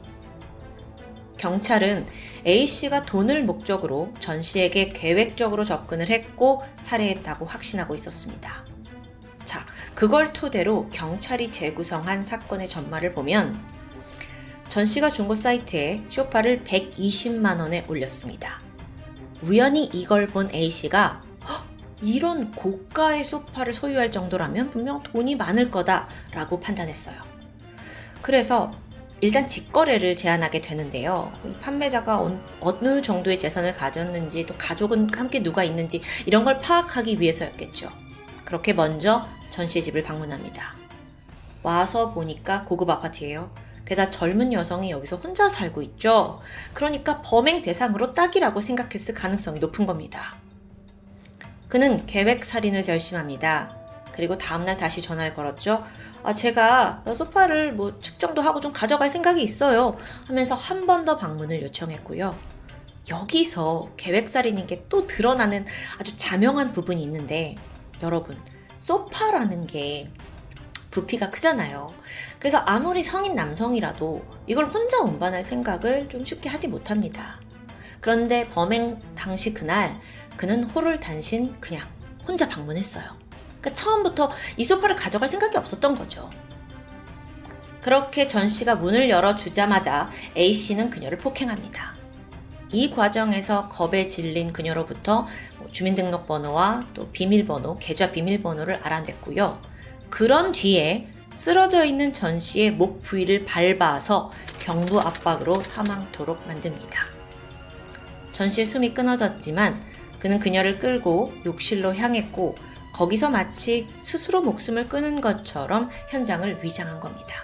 경찰은 1.39 2.05
A씨가 2.45 3.03
돈을 3.03 3.45
목적으로 3.45 4.13
전 4.19 4.43
씨에게 4.43 4.89
계획적으로 4.89 5.65
접근을 5.65 6.09
했고 6.09 6.63
살해했다고 6.81 7.47
확신하고 7.47 7.95
있었습니다. 7.95 8.67
자, 9.45 9.65
그걸 9.95 10.33
토대로 10.33 10.89
경찰이 10.91 11.49
재구성한 11.49 12.25
사건의 12.25 12.67
전말을 12.67 13.13
보면 13.13 13.57
전 14.69 14.85
씨가 14.85 15.11
중고 15.11 15.37
사이트에 15.37 16.03
쇼파를 16.09 16.65
120만 16.65 17.61
원에 17.61 17.85
올렸습니다. 17.89 18.61
우연히 19.43 19.85
이걸 19.93 20.27
본 20.27 20.53
A 20.53 20.71
씨가 20.71 21.23
이런 22.03 22.51
고가의 22.51 23.24
소파를 23.24 23.73
소유할 23.73 24.11
정도라면 24.11 24.70
분명 24.70 25.03
돈이 25.03 25.37
많을 25.37 25.70
거다라고 25.70 26.61
판단했어요. 26.61 27.16
그래서 28.20 28.73
일단 29.20 29.47
직거래를 29.47 30.16
제안하게 30.16 30.61
되는데요. 30.61 31.33
판매자가 31.61 32.29
어느 32.61 33.03
정도의 33.03 33.39
재산을 33.39 33.74
가졌는지 33.74 34.45
또 34.47 34.55
가족은 34.59 35.15
함께 35.15 35.43
누가 35.43 35.62
있는지 35.62 36.03
이런 36.27 36.45
걸 36.45 36.59
파악하기 36.59 37.20
위해서였겠죠. 37.20 37.89
그렇게 38.45 38.73
먼저 38.73 39.27
전 39.51 39.66
씨의 39.66 39.85
집을 39.85 40.03
방문합니다. 40.03 40.74
와서 41.62 42.12
보니까 42.12 42.62
고급 42.62 42.91
아파트예요. 42.91 43.55
게다가 43.85 44.11
젊은 44.11 44.53
여성이 44.53 44.91
여기서 44.91 45.16
혼자 45.16 45.49
살고 45.49 45.83
있죠. 45.83 46.41
그러니까 46.74 47.23
범행 47.23 47.62
대상으로 47.62 48.15
딱이라고 48.15 48.61
생각했을 48.61 49.15
가능성이 49.15 49.61
높은 49.61 49.87
겁니다. 49.87 50.35
그는 51.73 52.05
계획 52.05 52.44
살인을 52.44 52.82
결심합니다. 52.82 53.74
그리고 54.15 54.36
다음날 54.36 54.77
다시 54.77 55.01
전화를 55.01 55.35
걸었죠. 55.35 55.82
아, 56.23 56.35
제가 56.35 57.03
소파를 57.15 57.73
뭐 57.73 57.99
측정도 57.99 58.43
하고 58.43 58.61
좀 58.61 58.74
가져갈 58.74 59.09
생각이 59.09 59.43
있어요. 59.43 59.97
하면서 60.27 60.55
한 60.55 60.85
번 60.86 61.07
더 61.07 61.16
방문을 61.16 61.62
요청했고요. 61.62 62.36
여기서 63.09 63.89
계획살인인 63.97 64.66
게또 64.66 65.07
드러나는 65.07 65.65
아주 65.99 66.15
자명한 66.15 66.73
부분이 66.73 67.03
있는데 67.05 67.55
여러분 68.03 68.36
소파라는 68.78 69.66
게 69.66 70.11
부피가 70.90 71.31
크잖아요. 71.31 71.94
그래서 72.39 72.59
아무리 72.59 73.03
성인 73.03 73.35
남성이라도 73.35 74.23
이걸 74.47 74.66
혼자 74.66 74.99
운반할 74.99 75.43
생각을 75.43 76.11
좀 76.11 76.23
쉽게 76.23 76.51
하지 76.51 76.69
못합니다. 76.69 77.40
그런데 78.03 78.49
범행 78.49 78.99
당시 79.15 79.55
그날 79.55 79.99
그는 80.37 80.65
홀을 80.65 80.99
단신 80.99 81.61
그냥 81.61 81.87
혼자 82.27 82.49
방문했어요. 82.49 83.05
그러니까 83.61 83.75
처음부터 83.75 84.31
이 84.57 84.65
소파를 84.65 84.97
가져갈 84.97 85.29
생각이 85.29 85.57
없었던 85.57 85.95
거죠. 85.95 86.29
그렇게 87.81 88.27
전 88.27 88.49
씨가 88.49 88.77
문을 88.77 89.11
열어주자마자 89.11 90.11
A 90.37 90.53
씨는 90.53 90.91
그녀를 90.91 91.19
폭행합니다. 91.19 91.95
이 92.71 92.91
과정에서 92.91 93.69
겁에 93.69 94.07
질린 94.07 94.53
그녀로부터 94.53 95.27
뭐 95.59 95.69
주민등록번호와 95.71 96.87
또 96.95 97.11
비밀번호, 97.11 97.79
계좌 97.79 98.11
비밀번호를 98.11 98.77
알아냈고요. 98.83 99.61
그런 100.09 100.53
뒤에 100.53 101.09
쓰러져 101.31 101.85
있는 101.85 102.13
전 102.13 102.39
씨의 102.39 102.73
목 102.73 103.03
부위를 103.03 103.45
밟아서 103.45 104.31
경부 104.59 105.01
압박으로 105.01 105.65
사망토록 105.65 106.47
만듭니다. 106.47 107.05
전 108.33 108.49
씨의 108.49 108.67
숨이 108.67 108.95
끊어졌지만 108.95 109.91
그는 110.23 110.39
그녀를 110.39 110.78
끌고 110.78 111.32
욕실로 111.44 111.97
향했고 111.97 112.55
거기서 112.93 113.28
마치 113.31 113.89
스스로 113.99 114.40
목숨을 114.40 114.89
끊은 114.89 115.20
것처럼 115.20 115.90
현장을 116.11 116.62
위장한 116.62 117.01
겁니다. 117.01 117.43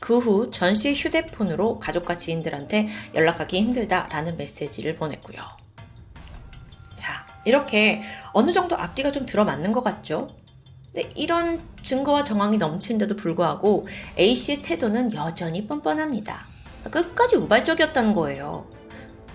그 0.00 0.18
후 0.18 0.50
전 0.50 0.74
씨의 0.74 0.96
휴대폰으로 0.96 1.78
가족과 1.78 2.16
지인들한테 2.16 2.88
연락하기 3.14 3.56
힘들다라는 3.56 4.36
메시지를 4.36 4.96
보냈고요. 4.96 5.38
자, 6.96 7.24
이렇게 7.44 8.02
어느 8.32 8.50
정도 8.50 8.76
앞뒤가 8.76 9.12
좀 9.12 9.26
들어맞는 9.26 9.70
것 9.70 9.84
같죠? 9.84 10.34
근데 10.92 11.08
이런 11.14 11.62
증거와 11.82 12.24
정황이 12.24 12.58
넘치는데도 12.58 13.14
불구하고 13.14 13.86
A씨의 14.18 14.62
태도는 14.62 15.14
여전히 15.14 15.68
뻔뻔합니다. 15.68 16.40
끝까지 16.90 17.36
우발적이었다는 17.36 18.12
거예요. 18.12 18.66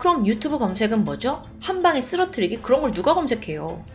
그럼 0.02 0.26
유튜브 0.26 0.58
검색은 0.58 1.06
뭐죠? 1.06 1.44
한 1.62 1.84
방에 1.84 2.02
쓰러뜨리기? 2.02 2.64
그런 2.64 2.82
걸 2.82 2.92
누가 2.92 3.14
검색해요? 3.14 3.86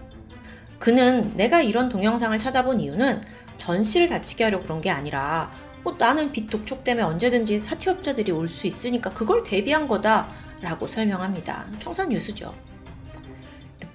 그는 0.78 1.36
내가 1.36 1.62
이런 1.62 1.88
동영상을 1.88 2.38
찾아본 2.38 2.78
이유는 2.78 3.22
전 3.56 3.82
씨를 3.82 4.06
다치게 4.06 4.44
하려고 4.44 4.62
그런 4.62 4.80
게 4.80 4.88
아니라 4.88 5.50
뭐 5.82 5.96
나는 5.98 6.30
빚 6.30 6.48
독촉 6.48 6.84
때문에 6.84 7.04
언제든지 7.04 7.58
사채업자들이 7.58 8.30
올 8.30 8.46
수 8.46 8.68
있으니까 8.68 9.10
그걸 9.10 9.42
대비한 9.42 9.88
거다 9.88 10.28
라고 10.62 10.86
설명합니다. 10.86 11.66
청산 11.80 12.10
뉴스죠. 12.10 12.54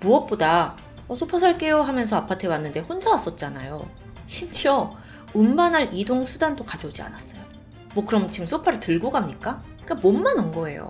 무엇보다 0.02 0.76
어, 1.08 1.16
소파 1.16 1.40
살게요 1.40 1.82
하면서 1.82 2.18
아파트에 2.18 2.50
왔는데 2.50 2.82
혼자 2.82 3.10
왔었잖아요. 3.10 3.88
심지어 4.28 4.92
운반할 5.34 5.94
이동 5.94 6.26
수단도 6.26 6.66
가져오지 6.66 7.04
않았어요. 7.04 7.42
뭐 7.96 8.04
그럼 8.04 8.30
지금 8.30 8.46
소파를 8.48 8.82
들고 8.82 9.12
갑니까? 9.12 9.64
그러니까 9.86 9.96
몸만 10.06 10.38
온 10.40 10.52
거예요. 10.52 10.90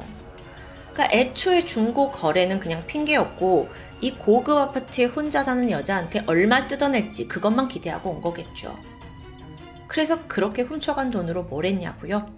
그러니까 1.01 1.09
애초에 1.11 1.65
중고 1.65 2.11
거래는 2.11 2.59
그냥 2.59 2.85
핑계였고 2.85 3.69
이 4.01 4.11
고급 4.11 4.57
아파트에 4.57 5.05
혼자 5.05 5.43
사는 5.43 5.69
여자한테 5.71 6.23
얼마 6.27 6.67
뜯어낼지 6.67 7.27
그것만 7.27 7.67
기대하고 7.67 8.11
온 8.11 8.21
거겠죠. 8.21 8.77
그래서 9.87 10.27
그렇게 10.27 10.61
훔쳐간 10.61 11.09
돈으로 11.09 11.43
뭘 11.43 11.65
했냐고요? 11.65 12.31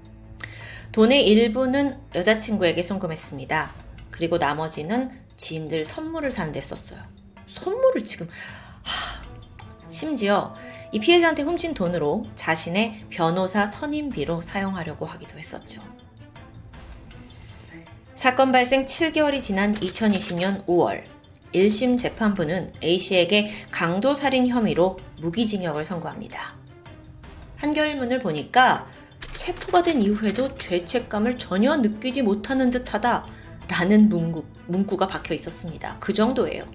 돈의 0.94 1.28
일부는 1.28 1.98
여자친구에게 2.16 2.82
송금했습니다. 2.84 3.70
그리고 4.12 4.38
나머지는 4.38 5.12
지인들 5.36 5.84
선물을 5.84 6.32
사는 6.32 6.54
데 6.54 6.62
썼어요. 6.62 7.00
선물을 7.48 8.06
지금 8.06 8.28
하, 8.84 9.90
심지어 9.90 10.56
이 10.92 11.00
피해자한테 11.00 11.44
훔친 11.44 11.74
돈으로 11.74 12.26
자신의 12.36 13.08
변호사 13.10 13.66
선임비로 13.66 14.42
사용하려고 14.42 15.06
하기도 15.06 15.38
했었죠. 15.38 15.82
사건 18.16 18.52
발생 18.52 18.86
7개월이 18.86 19.42
지난 19.42 19.74
2020년 19.80 20.66
5월 20.68 21.04
1심 21.54 21.98
재판부는 21.98 22.72
A씨에게 22.84 23.52
강도 23.72 24.14
살인 24.14 24.48
혐의로 24.48 24.98
무기징역을 25.22 25.84
선고합니다. 25.84 26.54
한결문을 27.58 28.20
보니까 28.20 28.88
체포가 29.36 29.82
된 29.82 30.02
이후에도 30.02 30.56
죄책감을 30.56 31.40
전혀 31.40 31.76
느끼지 31.76 32.22
못하는 32.22 32.70
듯하다 32.70 33.26
라는 33.68 34.10
문구, 34.10 34.46
문구가 34.68 35.08
박혀 35.08 35.34
있었습니다. 35.34 35.98
그 36.00 36.14
정도예요. 36.14 36.66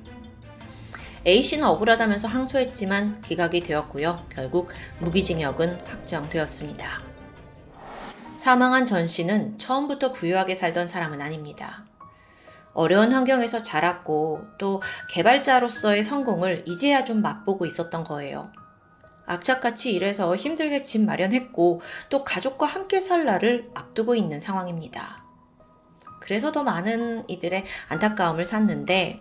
A씨는 1.24 1.65
억울하다면서 1.65 2.27
항소했지만 2.27 3.20
기각이 3.23 3.60
되었고요. 3.60 4.27
결국 4.31 4.70
무기징역은 5.01 5.86
확정되었습니다. 5.86 7.07
사망한 8.39 8.86
전 8.86 9.06
씨는 9.09 9.59
처음부터 9.59 10.12
부유하게 10.12 10.55
살던 10.55 10.86
사람은 10.86 11.20
아닙니다. 11.20 11.85
어려운 12.73 13.12
환경에서 13.12 13.60
자랐고 13.60 14.44
또 14.59 14.81
개발자로서의 15.10 16.05
성공을 16.05 16.62
이제야 16.66 17.05
좀 17.05 17.20
맛보고 17.20 17.66
있었던 17.66 18.05
거예요. 18.05 18.52
악착같이 19.27 19.93
일해서 19.93 20.36
힘들게 20.36 20.82
집 20.82 21.05
마련했고 21.05 21.81
또 22.09 22.23
가족과 22.23 22.66
함께 22.66 23.01
살 23.01 23.24
날을 23.24 23.70
앞두고 23.74 24.15
있는 24.15 24.39
상황입니다. 24.39 25.24
그래서 26.20 26.52
더 26.52 26.62
많은 26.62 27.28
이들의 27.28 27.65
안타까움을 27.89 28.44
샀는데 28.44 29.20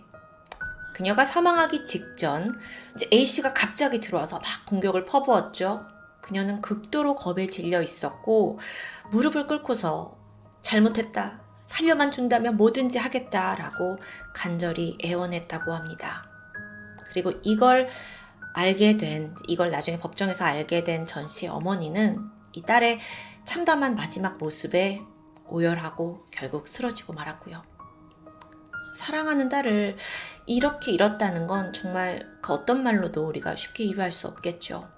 그녀가 0.93 1.25
사망하기 1.25 1.85
직전 1.85 2.57
이제 2.95 3.09
A씨가 3.11 3.53
갑자기 3.53 3.99
들어와서 3.99 4.37
막 4.37 4.45
공격을 4.67 5.05
퍼부었죠. 5.05 5.96
그녀는 6.27 6.61
극도로 6.61 7.15
겁에 7.15 7.47
질려 7.47 7.81
있었고 7.81 8.59
무릎을 9.11 9.47
꿇고서 9.47 10.17
잘못했다. 10.61 11.39
살려만 11.63 12.11
준다면 12.11 12.57
뭐든지 12.57 12.97
하겠다라고 12.97 13.97
간절히 14.33 14.97
애원했다고 15.03 15.73
합니다. 15.73 16.29
그리고 17.05 17.31
이걸 17.43 17.87
알게 18.53 18.97
된, 18.97 19.35
이걸 19.47 19.71
나중에 19.71 19.99
법정에서 19.99 20.45
알게 20.45 20.83
된 20.83 21.05
전씨 21.05 21.47
어머니는 21.47 22.19
이 22.53 22.61
딸의 22.61 22.99
참담한 23.45 23.95
마지막 23.95 24.37
모습에 24.37 25.01
오열하고 25.47 26.25
결국 26.31 26.67
쓰러지고 26.67 27.13
말았고요. 27.13 27.63
사랑하는 28.95 29.47
딸을 29.47 29.95
이렇게 30.47 30.91
잃었다는 30.91 31.47
건 31.47 31.71
정말 31.71 32.27
그 32.41 32.51
어떤 32.51 32.83
말로도 32.83 33.27
우리가 33.27 33.55
쉽게 33.55 33.83
이해할 33.85 34.11
수 34.11 34.27
없겠죠. 34.27 34.96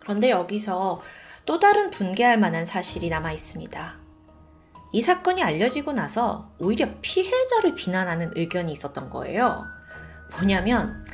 그런데 0.00 0.30
여기서 0.30 1.00
또 1.46 1.58
다른 1.58 1.90
분개할 1.90 2.38
만한 2.38 2.64
사실이 2.64 3.08
남아 3.08 3.32
있습니다. 3.32 4.00
이 4.92 5.00
사건이 5.00 5.42
알려지고 5.42 5.92
나서 5.92 6.50
오히려 6.58 6.88
피해자를 7.00 7.74
비난하는 7.74 8.32
의견이 8.34 8.72
있었던 8.72 9.08
거예요. 9.10 9.66
뭐냐면 10.32 11.04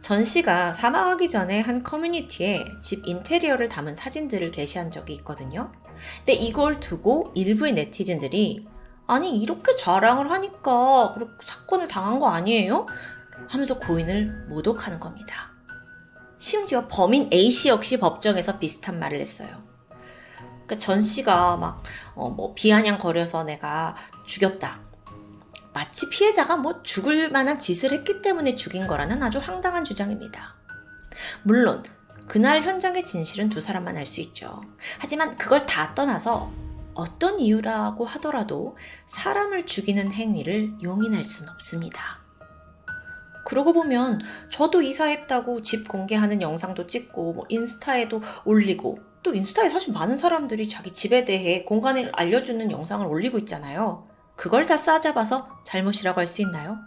전 0.00 0.22
씨가 0.22 0.72
사망하기 0.72 1.30
전에 1.30 1.60
한 1.60 1.82
커뮤니티에 1.82 2.66
집 2.80 3.06
인테리어를 3.06 3.68
담은 3.68 3.94
사진들을 3.94 4.50
게시한 4.50 4.90
적이 4.90 5.14
있거든요. 5.14 5.72
근데 6.18 6.34
이걸 6.34 6.78
두고 6.78 7.32
일부의 7.34 7.72
네티즌들이 7.72 8.68
아니 9.06 9.40
이렇게 9.40 9.74
자랑을 9.74 10.30
하니까 10.30 11.14
사건을 11.42 11.88
당한 11.88 12.20
거 12.20 12.28
아니에요? 12.28 12.86
하면서 13.48 13.78
고인을 13.78 14.46
모독하는 14.48 14.98
겁니다. 14.98 15.53
심지어 16.44 16.86
범인 16.88 17.30
A씨 17.32 17.70
역시 17.70 17.98
법정에서 17.98 18.58
비슷한 18.58 18.98
말을 18.98 19.18
했어요. 19.18 19.48
그러니까 20.66 20.76
전 20.78 21.00
씨가 21.00 21.56
막, 21.56 21.82
어, 22.14 22.28
뭐, 22.28 22.52
비아냥 22.52 22.98
거려서 22.98 23.44
내가 23.44 23.96
죽였다. 24.26 24.78
마치 25.72 26.10
피해자가 26.10 26.58
뭐 26.58 26.82
죽을 26.82 27.30
만한 27.30 27.58
짓을 27.58 27.92
했기 27.92 28.20
때문에 28.20 28.56
죽인 28.56 28.86
거라는 28.86 29.22
아주 29.22 29.38
황당한 29.38 29.84
주장입니다. 29.84 30.54
물론, 31.44 31.82
그날 32.28 32.60
현장의 32.60 33.06
진실은 33.06 33.48
두 33.48 33.58
사람만 33.62 33.96
알 33.96 34.04
수 34.04 34.20
있죠. 34.20 34.60
하지만 34.98 35.38
그걸 35.38 35.64
다 35.64 35.94
떠나서 35.94 36.52
어떤 36.92 37.40
이유라고 37.40 38.04
하더라도 38.04 38.76
사람을 39.06 39.64
죽이는 39.64 40.12
행위를 40.12 40.74
용인할 40.82 41.24
수는 41.24 41.50
없습니다. 41.54 42.23
그러고 43.44 43.72
보면 43.72 44.20
저도 44.50 44.82
이사했다고 44.82 45.62
집 45.62 45.88
공개하는 45.88 46.40
영상도 46.42 46.86
찍고 46.86 47.32
뭐 47.34 47.44
인스타에도 47.48 48.22
올리고 48.44 48.98
또 49.22 49.34
인스타에 49.34 49.68
사실 49.68 49.92
많은 49.92 50.16
사람들이 50.16 50.68
자기 50.68 50.92
집에 50.92 51.24
대해 51.24 51.64
공간을 51.64 52.10
알려주는 52.14 52.70
영상을 52.70 53.06
올리고 53.06 53.38
있잖아요. 53.38 54.04
그걸 54.36 54.66
다 54.66 54.76
싸잡아서 54.76 55.48
잘못이라고 55.64 56.20
할 56.20 56.26
수 56.26 56.42
있나요? 56.42 56.78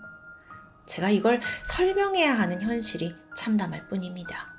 제가 0.85 1.09
이걸 1.09 1.41
설명해야 1.63 2.37
하는 2.37 2.61
현실이 2.61 3.13
참담할 3.35 3.87
뿐입니다. 3.87 4.53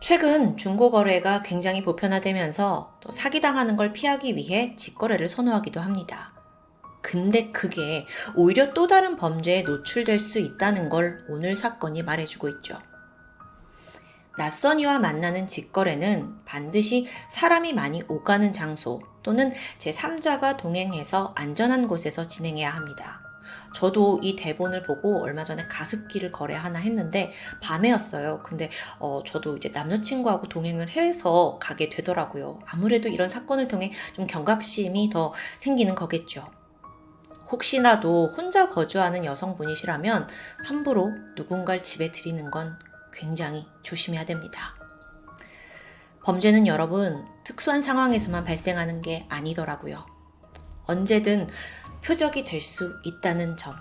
최근 0.00 0.56
중고거래가 0.56 1.42
굉장히 1.42 1.82
보편화되면서 1.82 2.98
또 3.00 3.12
사기당하는 3.12 3.76
걸 3.76 3.92
피하기 3.92 4.36
위해 4.36 4.74
직거래를 4.76 5.28
선호하기도 5.28 5.80
합니다. 5.80 6.37
근데 7.08 7.50
그게 7.52 8.06
오히려 8.34 8.74
또 8.74 8.86
다른 8.86 9.16
범죄에 9.16 9.62
노출될 9.62 10.18
수 10.18 10.40
있다는 10.40 10.90
걸 10.90 11.16
오늘 11.26 11.56
사건이 11.56 12.02
말해주고 12.02 12.50
있죠. 12.50 12.78
낯선 14.36 14.78
이와 14.78 14.98
만나는 14.98 15.46
직거래는 15.46 16.44
반드시 16.44 17.06
사람이 17.30 17.72
많이 17.72 18.02
오가는 18.08 18.52
장소 18.52 19.00
또는 19.22 19.54
제3자가 19.78 20.58
동행해서 20.58 21.32
안전한 21.34 21.88
곳에서 21.88 22.28
진행해야 22.28 22.68
합니다. 22.68 23.22
저도 23.74 24.20
이 24.22 24.36
대본을 24.36 24.82
보고 24.82 25.22
얼마 25.22 25.44
전에 25.44 25.66
가습기를 25.66 26.30
거래 26.30 26.56
하나 26.56 26.78
했는데 26.78 27.32
밤에였어요. 27.62 28.42
근데 28.42 28.68
어, 28.98 29.22
저도 29.26 29.56
이제 29.56 29.70
남자친구하고 29.70 30.48
동행을 30.48 30.90
해서 30.90 31.58
가게 31.58 31.88
되더라고요. 31.88 32.60
아무래도 32.66 33.08
이런 33.08 33.28
사건을 33.28 33.66
통해 33.66 33.92
좀 34.12 34.26
경각심이 34.26 35.08
더 35.08 35.32
생기는 35.58 35.94
거겠죠. 35.94 36.57
혹시라도 37.50 38.28
혼자 38.28 38.66
거주하는 38.68 39.24
여성분이시라면 39.24 40.28
함부로 40.64 41.12
누군가를 41.36 41.82
집에 41.82 42.12
들이는 42.12 42.50
건 42.50 42.78
굉장히 43.12 43.66
조심해야 43.82 44.24
됩니다. 44.26 44.74
범죄는 46.24 46.66
여러분 46.66 47.24
특수한 47.44 47.80
상황에서만 47.80 48.44
발생하는 48.44 49.00
게 49.00 49.26
아니더라고요. 49.30 50.04
언제든 50.84 51.48
표적이 52.04 52.44
될 52.44 52.60
수 52.60 52.94
있다는 53.04 53.56
점. 53.56 53.74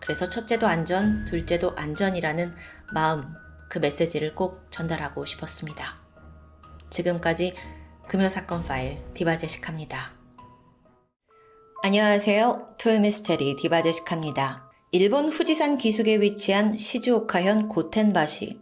그래서 0.00 0.28
첫째도 0.28 0.66
안전, 0.66 1.24
둘째도 1.26 1.74
안전이라는 1.76 2.54
마음, 2.92 3.34
그 3.68 3.78
메시지를 3.78 4.34
꼭 4.34 4.66
전달하고 4.70 5.24
싶었습니다. 5.24 5.96
지금까지 6.90 7.54
금요사건 8.08 8.64
파일 8.64 8.98
디바제식합니다. 9.14 10.19
안녕하세요. 11.82 12.74
토요미스테리 12.76 13.56
디바제식합니다. 13.56 14.70
일본 14.90 15.30
후지산 15.30 15.78
기슭에 15.78 16.20
위치한 16.20 16.76
시즈오카현 16.76 17.68
고텐바시. 17.68 18.60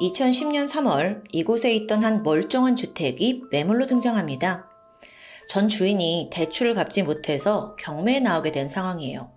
2010년 0.00 0.68
3월 0.68 1.22
이곳에 1.30 1.72
있던 1.74 2.02
한 2.02 2.24
멀쩡한 2.24 2.74
주택이 2.74 3.44
매물로 3.52 3.86
등장합니다. 3.86 4.68
전 5.48 5.68
주인이 5.68 6.30
대출을 6.32 6.74
갚지 6.74 7.04
못해서 7.04 7.76
경매에 7.78 8.18
나오게 8.18 8.50
된 8.50 8.68
상황이에요. 8.68 9.30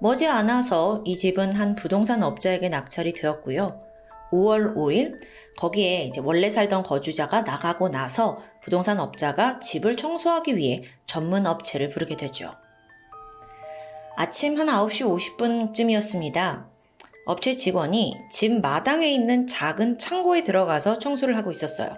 머지않아서 0.00 1.02
이 1.04 1.16
집은 1.16 1.52
한 1.54 1.74
부동산 1.74 2.22
업자에게 2.22 2.68
낙찰이 2.68 3.12
되었고요. 3.12 3.87
5월 4.32 4.74
5일 4.74 5.16
거기에 5.56 6.04
이제 6.04 6.20
원래 6.20 6.48
살던 6.48 6.82
거주자가 6.82 7.42
나가고 7.42 7.88
나서 7.88 8.42
부동산 8.62 9.00
업자가 9.00 9.58
집을 9.58 9.96
청소하기 9.96 10.56
위해 10.56 10.84
전문 11.06 11.46
업체를 11.46 11.88
부르게 11.88 12.16
되죠. 12.16 12.54
아침 14.16 14.58
한 14.58 14.66
9시 14.66 15.36
50분쯤이었습니다. 15.36 16.66
업체 17.26 17.56
직원이 17.56 18.14
집 18.30 18.60
마당에 18.60 19.10
있는 19.10 19.46
작은 19.46 19.98
창고에 19.98 20.42
들어가서 20.42 20.98
청소를 20.98 21.36
하고 21.36 21.50
있었어요. 21.50 21.96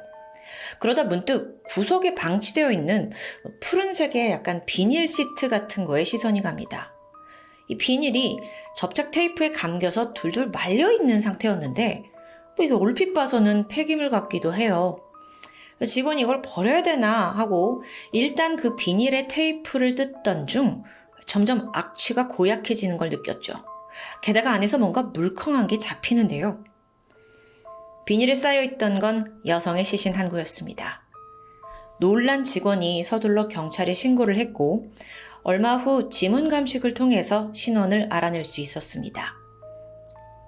그러다 0.81 1.05
문득 1.05 1.63
구석에 1.65 2.15
방치되어 2.15 2.73
있는 2.73 3.11
푸른색의 3.61 4.33
약간 4.33 4.65
비닐 4.67 5.09
시트 5.09 5.49
같은 5.49 5.85
거에 5.85 6.05
시선이 6.05 6.43
갑니다. 6.43 6.93
이 7.69 7.77
비닐이 7.77 8.39
접착 8.75 9.13
테이프에 9.13 9.53
감겨서 9.53 10.13
둘둘 10.13 10.49
말려 10.49 10.91
있는 10.91 11.21
상태였는데, 11.21 12.03
뭐 12.03 12.10
이게 12.63 12.75
얼핏 12.75 13.13
봐서는 13.15 13.69
폐기물 13.69 14.11
같기도 14.11 14.55
해요. 14.55 14.99
직원이 15.85 16.23
이걸 16.23 16.43
버려야 16.43 16.83
되나 16.83 17.31
하고 17.31 17.83
일단 18.13 18.57
그 18.57 18.77
비닐의 18.77 19.29
테이프를 19.29 19.95
뜯던 19.95 20.47
중 20.47 20.83
점점 21.27 21.71
악취가 21.73 22.29
고약해지는 22.29 22.97
걸 22.97 23.09
느꼈죠. 23.09 23.55
게다가 24.23 24.53
안에서 24.53 24.79
뭔가 24.79 25.03
물컹한 25.03 25.67
게 25.67 25.79
잡히는데요. 25.79 26.63
비닐에 28.05 28.35
쌓여있던 28.35 28.99
건 28.99 29.41
여성의 29.47 29.85
시신 29.85 30.15
한 30.15 30.29
구였습니다. 30.29 31.03
놀란 32.01 32.43
직원이 32.43 33.03
서둘러 33.05 33.47
경찰에 33.49 33.95
신고를 33.95 34.37
했고 34.37 34.91
얼마 35.43 35.77
후 35.77 36.11
지문 36.11 36.49
감식을 36.49 36.95
통해서 36.95 37.53
신원을 37.55 38.09
알아낼 38.11 38.45
수 38.45 38.61
있었습니다. 38.61 39.40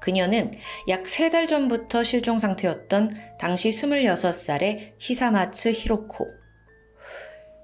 그녀는 0.02 0.50
약 0.88 1.06
세 1.06 1.30
달 1.30 1.46
전부터 1.46 2.02
실종 2.02 2.40
상태였던 2.40 3.10
당시 3.38 3.68
26살의 3.70 4.94
히사마츠 4.98 5.70
히로코. 5.70 6.26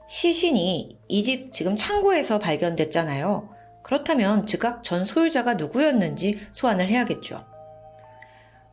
시신이 0.07 0.99
이 1.09 1.23
집 1.25 1.53
지금 1.53 1.75
창고에서 1.75 2.39
발견됐잖아요. 2.39 3.51
그렇다면 3.83 4.47
즉각 4.47 4.85
전 4.85 5.05
소유자가 5.05 5.55
누구였는지 5.55 6.39
소환을 6.53 6.87
해야겠죠. 6.87 7.45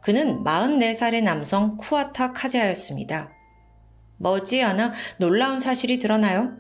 그는 0.02 0.44
44살의 0.44 1.24
남성 1.24 1.76
쿠아타 1.78 2.34
카제아였습니다. 2.34 3.32
머지않아 4.18 4.94
놀라운 5.18 5.58
사실이 5.58 5.98
드러나요? 5.98 6.52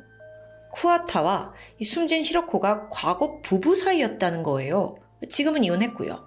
쿠아타와 0.72 1.54
숨진 1.84 2.24
히로코가 2.24 2.90
과거 2.90 3.40
부부 3.42 3.76
사이였다는 3.76 4.42
거예요. 4.42 4.96
지금은 5.30 5.64
이혼했고요. 5.64 6.25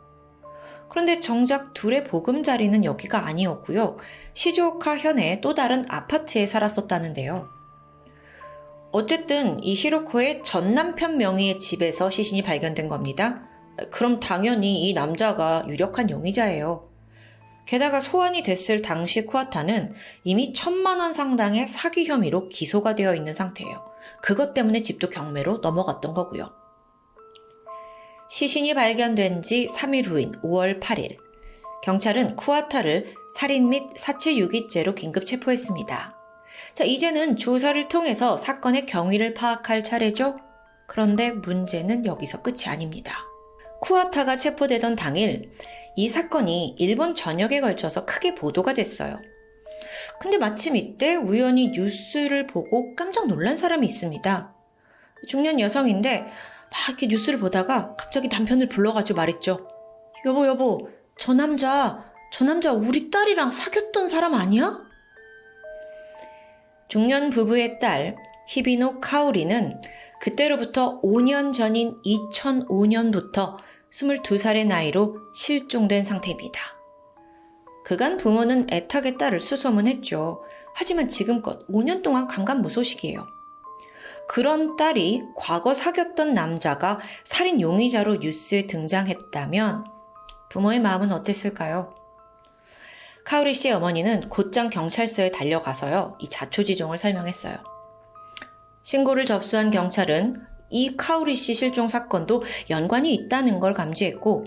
그런데 0.88 1.20
정작 1.20 1.74
둘의 1.74 2.04
보금자리는 2.04 2.84
여기가 2.84 3.26
아니었고요. 3.26 3.98
시즈오카 4.34 4.98
현의 4.98 5.40
또 5.40 5.54
다른 5.54 5.84
아파트에 5.88 6.46
살았었다는데요. 6.46 7.48
어쨌든 8.90 9.62
이 9.62 9.74
히로코의 9.74 10.42
전 10.42 10.74
남편 10.74 11.18
명의의 11.18 11.58
집에서 11.58 12.08
시신이 12.08 12.42
발견된 12.42 12.88
겁니다. 12.88 13.46
그럼 13.90 14.18
당연히 14.18 14.88
이 14.88 14.94
남자가 14.94 15.64
유력한 15.68 16.10
용의자예요. 16.10 16.88
게다가 17.66 18.00
소환이 18.00 18.42
됐을 18.42 18.80
당시 18.80 19.26
쿠아타는 19.26 19.92
이미 20.24 20.54
천만 20.54 21.00
원 21.00 21.12
상당의 21.12 21.66
사기 21.66 22.06
혐의로 22.06 22.48
기소가 22.48 22.94
되어 22.94 23.14
있는 23.14 23.34
상태예요. 23.34 23.84
그것 24.22 24.54
때문에 24.54 24.80
집도 24.80 25.10
경매로 25.10 25.58
넘어갔던 25.58 26.14
거고요. 26.14 26.57
시신이 28.28 28.74
발견된 28.74 29.40
지 29.42 29.66
3일 29.66 30.06
후인 30.06 30.32
5월 30.42 30.80
8일, 30.80 31.16
경찰은 31.82 32.36
쿠아타를 32.36 33.14
살인 33.34 33.70
및 33.70 33.84
사체 33.96 34.36
유기죄로 34.36 34.94
긴급 34.94 35.24
체포했습니다. 35.24 36.14
자, 36.74 36.84
이제는 36.84 37.38
조사를 37.38 37.88
통해서 37.88 38.36
사건의 38.36 38.84
경위를 38.84 39.32
파악할 39.32 39.82
차례죠? 39.82 40.38
그런데 40.86 41.30
문제는 41.30 42.04
여기서 42.04 42.42
끝이 42.42 42.66
아닙니다. 42.66 43.14
쿠아타가 43.80 44.36
체포되던 44.36 44.94
당일, 44.96 45.50
이 45.96 46.08
사건이 46.08 46.76
일본 46.78 47.14
전역에 47.14 47.60
걸쳐서 47.60 48.04
크게 48.04 48.34
보도가 48.34 48.74
됐어요. 48.74 49.18
근데 50.20 50.36
마침 50.36 50.76
이때 50.76 51.14
우연히 51.14 51.68
뉴스를 51.68 52.46
보고 52.46 52.94
깜짝 52.94 53.26
놀란 53.26 53.56
사람이 53.56 53.86
있습니다. 53.86 54.54
중년 55.26 55.60
여성인데 55.60 56.26
막 56.70 56.88
이렇게 56.88 57.06
뉴스를 57.06 57.38
보다가 57.38 57.94
갑자기 57.96 58.28
남편을 58.28 58.68
불러가지고 58.68 59.16
말했죠. 59.16 59.68
여보, 60.24 60.46
여보, 60.46 60.88
저 61.18 61.32
남자, 61.32 62.04
저 62.32 62.44
남자 62.44 62.72
우리 62.72 63.10
딸이랑 63.10 63.50
사귀었던 63.50 64.08
사람 64.08 64.34
아니야? 64.34 64.86
중년 66.88 67.30
부부의 67.30 67.78
딸, 67.78 68.16
히비노 68.48 69.00
카오리는 69.00 69.80
그때로부터 70.20 71.00
5년 71.02 71.52
전인 71.52 72.00
2005년부터 72.02 73.56
22살의 73.92 74.66
나이로 74.66 75.18
실종된 75.34 76.02
상태입니다. 76.02 76.60
그간 77.84 78.16
부모는 78.16 78.66
애타게 78.70 79.16
딸을 79.16 79.40
수소문했죠. 79.40 80.42
하지만 80.74 81.08
지금껏 81.08 81.66
5년 81.68 82.02
동안 82.02 82.26
강간무소식이에요. 82.26 83.37
그런 84.28 84.76
딸이 84.76 85.24
과거 85.34 85.72
사귀었던 85.72 86.34
남자가 86.34 87.00
살인 87.24 87.60
용의자로 87.60 88.16
뉴스에 88.16 88.66
등장했다면 88.66 89.84
부모의 90.50 90.80
마음은 90.80 91.12
어땠을까요? 91.12 91.94
카우리 93.24 93.54
씨의 93.54 93.74
어머니는 93.74 94.28
곧장 94.28 94.70
경찰서에 94.70 95.30
달려가서요, 95.30 96.14
이 96.18 96.28
자초지종을 96.28 96.98
설명했어요. 96.98 97.56
신고를 98.82 99.24
접수한 99.24 99.70
경찰은 99.70 100.36
이 100.70 100.96
카우리 100.96 101.34
씨 101.34 101.54
실종 101.54 101.88
사건도 101.88 102.42
연관이 102.70 103.14
있다는 103.14 103.60
걸 103.60 103.72
감지했고, 103.72 104.44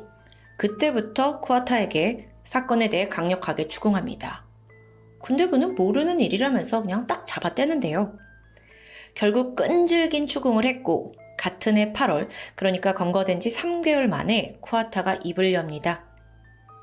그때부터 0.58 1.40
쿠아타에게 1.42 2.30
사건에 2.44 2.90
대해 2.90 3.08
강력하게 3.08 3.68
추궁합니다. 3.68 4.46
근데 5.24 5.48
그는 5.48 5.76
모르는 5.76 6.20
일이라면서 6.20 6.82
그냥 6.82 7.06
딱 7.08 7.26
잡아떼는데요. 7.26 8.18
결국 9.14 9.56
끈질긴 9.56 10.28
추궁을 10.28 10.66
했고 10.66 11.14
같은 11.38 11.78
해 11.78 11.92
8월 11.92 12.30
그러니까 12.56 12.94
검거된 12.94 13.40
지 13.40 13.50
3개월 13.50 14.08
만에 14.08 14.58
쿠아타가 14.62 15.16
입을 15.24 15.54
엽니다. 15.54 16.06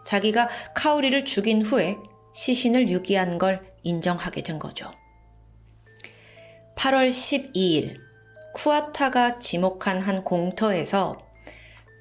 자기가 0.04 0.48
카오리를 0.74 1.24
죽인 1.24 1.62
후에 1.62 1.96
시신을 2.34 2.88
유기한 2.88 3.38
걸 3.38 3.62
인정하게 3.82 4.42
된 4.42 4.58
거죠. 4.58 4.90
8월 6.76 7.08
12일, 7.08 7.98
쿠아타가 8.54 9.38
지목한 9.38 10.00
한 10.00 10.24
공터에서 10.24 11.18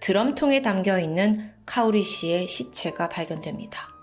드럼통에 0.02 0.62
담겨 0.62 1.00
있는 1.00 1.54
카오리 1.66 2.02
씨의 2.02 2.48
시체가 2.48 3.10
발견됩니다. 3.10 3.97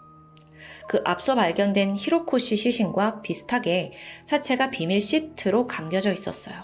그 0.88 1.00
앞서 1.04 1.34
발견된 1.34 1.96
히로코 1.96 2.38
씨 2.38 2.56
시신과 2.56 3.22
비슷하게 3.22 3.92
사체가 4.24 4.68
비밀 4.68 5.00
시트로 5.00 5.66
감겨져 5.66 6.12
있었어요. 6.12 6.54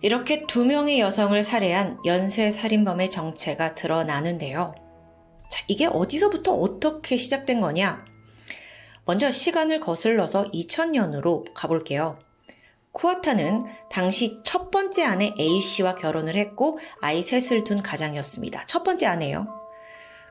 이렇게 0.00 0.46
두 0.46 0.64
명의 0.64 1.00
여성을 1.00 1.40
살해한 1.42 1.98
연쇄 2.04 2.50
살인범의 2.50 3.10
정체가 3.10 3.74
드러나는데요. 3.74 4.74
자, 5.50 5.64
이게 5.66 5.86
어디서부터 5.86 6.54
어떻게 6.54 7.16
시작된 7.16 7.60
거냐? 7.60 8.04
먼저 9.04 9.30
시간을 9.30 9.80
거슬러서 9.80 10.50
2000년으로 10.52 11.52
가볼게요. 11.54 12.18
쿠아타는 12.92 13.62
당시 13.90 14.40
첫 14.44 14.70
번째 14.70 15.04
아내 15.04 15.34
A씨와 15.38 15.94
결혼을 15.94 16.36
했고 16.36 16.78
아이 17.00 17.22
셋을 17.22 17.64
둔 17.64 17.80
가장이었습니다. 17.80 18.66
첫 18.66 18.82
번째 18.82 19.06
아내요. 19.06 19.57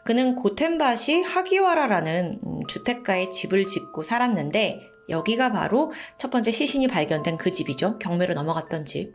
그는 0.07 0.35
고텐바시 0.35 1.23
하기와라라는 1.23 2.39
음, 2.41 2.61
주택가에 2.69 3.29
집을 3.29 3.65
짓고 3.65 4.03
살았는데 4.03 4.79
여기가 5.09 5.51
바로 5.51 5.91
첫 6.17 6.31
번째 6.31 6.49
시신이 6.49 6.87
발견된 6.87 7.35
그 7.35 7.51
집이죠. 7.51 7.99
경매로 7.99 8.33
넘어갔던 8.33 8.85
집. 8.85 9.11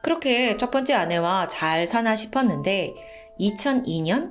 그렇게 0.00 0.56
첫 0.58 0.70
번째 0.70 0.94
아내와 0.94 1.48
잘 1.48 1.88
사나 1.88 2.14
싶었는데 2.14 2.94
2002년 3.40 4.30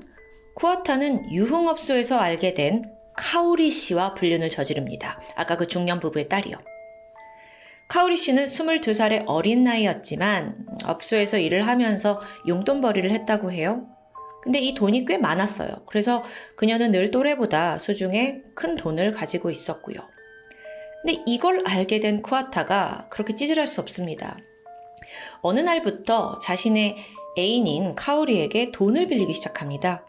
쿠아타는 0.56 1.30
유흥업소에서 1.30 2.18
알게 2.18 2.54
된 2.54 2.82
카오리 3.18 3.70
씨와 3.70 4.14
불륜을 4.14 4.50
저지릅니다. 4.50 5.20
아까 5.36 5.58
그 5.58 5.68
중년 5.68 6.00
부부의 6.00 6.30
딸이요. 6.30 6.56
카오리 7.90 8.16
씨는 8.16 8.46
22살의 8.46 9.26
어린 9.28 9.66
나이였지만 9.66 10.68
업소에서 10.86 11.38
일을 11.38 11.68
하면서 11.68 12.22
용돈벌이를 12.48 13.12
했다고 13.12 13.52
해요. 13.52 13.99
근데 14.42 14.60
이 14.60 14.74
돈이 14.74 15.06
꽤 15.06 15.18
많았어요. 15.18 15.70
그래서 15.86 16.24
그녀는 16.56 16.92
늘 16.92 17.12
또래보다 17.12 17.78
수중에 17.78 18.42
큰 18.56 18.76
돈을 18.76 19.12
가지고 19.12 19.50
있었고요. 19.50 19.98
근데 21.02 21.22
이걸 21.26 21.64
알게 21.66 22.00
된 22.00 22.22
쿠아타가 22.22 23.08
그렇게 23.10 23.36
찌질할 23.36 23.68
수 23.68 23.82
없습니다. 23.82 24.38
어느 25.42 25.60
날부터 25.60 26.40
자신의 26.40 26.98
애인인 27.38 27.96
카오리에게 27.96 28.72
돈을 28.72 29.08
빌리기 29.08 29.34
시작합니다. 29.34 30.06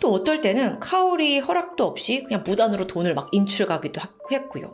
또 0.00 0.12
어떨 0.12 0.40
때는 0.40 0.80
카오리 0.80 1.38
허락도 1.38 1.84
없이 1.84 2.24
그냥 2.24 2.42
무단으로 2.44 2.86
돈을 2.86 3.14
막 3.14 3.28
인출하기도 3.32 4.00
했고요. 4.30 4.72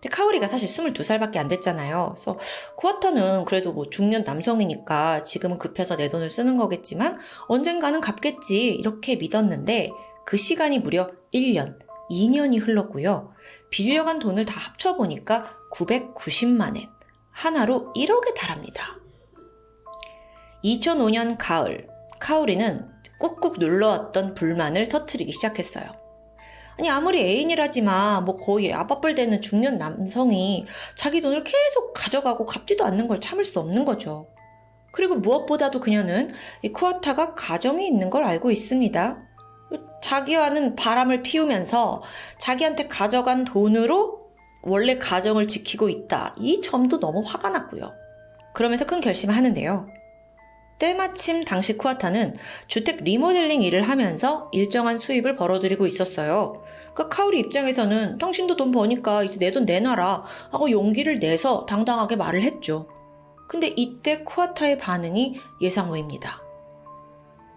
근데 0.00 0.08
카오리가 0.08 0.46
사실 0.46 0.66
22살밖에 0.66 1.36
안 1.36 1.48
됐잖아요. 1.48 2.14
그래서 2.14 2.38
쿠아타는 2.76 3.44
그래도 3.44 3.72
뭐 3.72 3.90
중년 3.90 4.24
남성이니까 4.24 5.22
지금은 5.24 5.58
급해서 5.58 5.96
내 5.96 6.08
돈을 6.08 6.30
쓰는 6.30 6.56
거겠지만 6.56 7.18
언젠가는 7.48 8.00
갚겠지 8.00 8.68
이렇게 8.68 9.16
믿었는데 9.16 9.90
그 10.24 10.38
시간이 10.38 10.78
무려 10.78 11.10
1년, 11.34 11.78
2년이 12.10 12.66
흘렀고요. 12.66 13.34
빌려간 13.68 14.18
돈을 14.18 14.46
다 14.46 14.58
합쳐보니까 14.58 15.54
990만 15.70 16.78
엔. 16.78 16.88
하나로 17.30 17.92
1억에 17.94 18.34
달합니다. 18.34 18.98
2005년 20.64 21.36
가을, 21.38 21.88
카오리는 22.20 22.88
꾹꾹 23.18 23.58
눌러왔던 23.58 24.34
불만을 24.34 24.88
터트리기 24.88 25.32
시작했어요. 25.32 25.99
아니 26.80 26.88
아무리 26.88 27.20
애인이라지만 27.20 28.24
뭐 28.24 28.36
거의 28.36 28.72
아빠뻘 28.72 29.14
되는 29.14 29.42
중년 29.42 29.76
남성이 29.76 30.64
자기 30.94 31.20
돈을 31.20 31.44
계속 31.44 31.92
가져가고 31.92 32.46
갚지도 32.46 32.86
않는 32.86 33.06
걸 33.06 33.20
참을 33.20 33.44
수 33.44 33.60
없는 33.60 33.84
거죠. 33.84 34.30
그리고 34.90 35.16
무엇보다도 35.16 35.78
그녀는 35.80 36.30
이 36.62 36.72
쿠아타가 36.72 37.34
가정이 37.34 37.86
있는 37.86 38.08
걸 38.08 38.24
알고 38.24 38.50
있습니다. 38.50 39.18
자기와는 40.02 40.74
바람을 40.74 41.22
피우면서 41.22 42.00
자기한테 42.38 42.88
가져간 42.88 43.44
돈으로 43.44 44.30
원래 44.62 44.96
가정을 44.96 45.48
지키고 45.48 45.90
있다. 45.90 46.34
이 46.38 46.62
점도 46.62 46.98
너무 46.98 47.20
화가 47.22 47.50
났고요. 47.50 47.92
그러면서 48.54 48.86
큰 48.86 49.00
결심을 49.00 49.36
하는데요. 49.36 49.86
때마침 50.80 51.44
당시 51.44 51.76
쿠아타는 51.76 52.36
주택 52.66 53.04
리모델링 53.04 53.62
일을 53.62 53.82
하면서 53.82 54.48
일정한 54.50 54.96
수입을 54.96 55.36
벌어들이고 55.36 55.86
있었어요. 55.86 56.64
그러니까 57.00 57.08
카오리 57.08 57.38
입장에서는 57.38 58.18
당신도 58.18 58.56
돈 58.56 58.70
버니까 58.70 59.22
이제 59.22 59.38
내 59.38 59.50
돈 59.50 59.64
내놔라 59.64 60.22
하고 60.52 60.70
용기를 60.70 61.14
내서 61.18 61.64
당당하게 61.66 62.16
말을 62.16 62.42
했죠. 62.42 62.88
근데 63.48 63.72
이때 63.74 64.22
쿠아타의 64.22 64.78
반응이 64.78 65.40
예상 65.62 65.90
외입니다. 65.90 66.42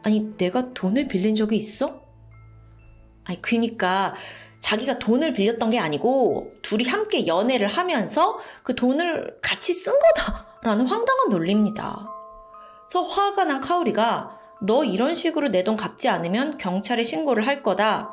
아니, 0.03 0.35
내가 0.37 0.73
돈을 0.73 1.07
빌린 1.07 1.35
적이 1.35 1.57
있어? 1.57 2.01
아니, 3.25 3.41
그니까 3.41 4.15
자기가 4.61 4.97
돈을 4.99 5.33
빌렸던 5.33 5.69
게 5.69 5.79
아니고 5.79 6.53
둘이 6.61 6.85
함께 6.85 7.27
연애를 7.27 7.67
하면서 7.67 8.39
그 8.63 8.75
돈을 8.75 9.39
같이 9.41 9.73
쓴 9.73 9.93
거다라는 9.99 10.87
황당한 10.87 11.29
논리입니다. 11.29 12.07
그래서 12.87 13.01
화가 13.01 13.43
난 13.45 13.59
카오리가 13.59 14.39
너 14.61 14.85
이런 14.85 15.15
식으로 15.15 15.49
내 15.49 15.63
돈 15.63 15.75
갚지 15.75 16.07
않으면 16.07 16.57
경찰에 16.57 17.03
신고를 17.03 17.45
할 17.45 17.61
거다. 17.61 18.11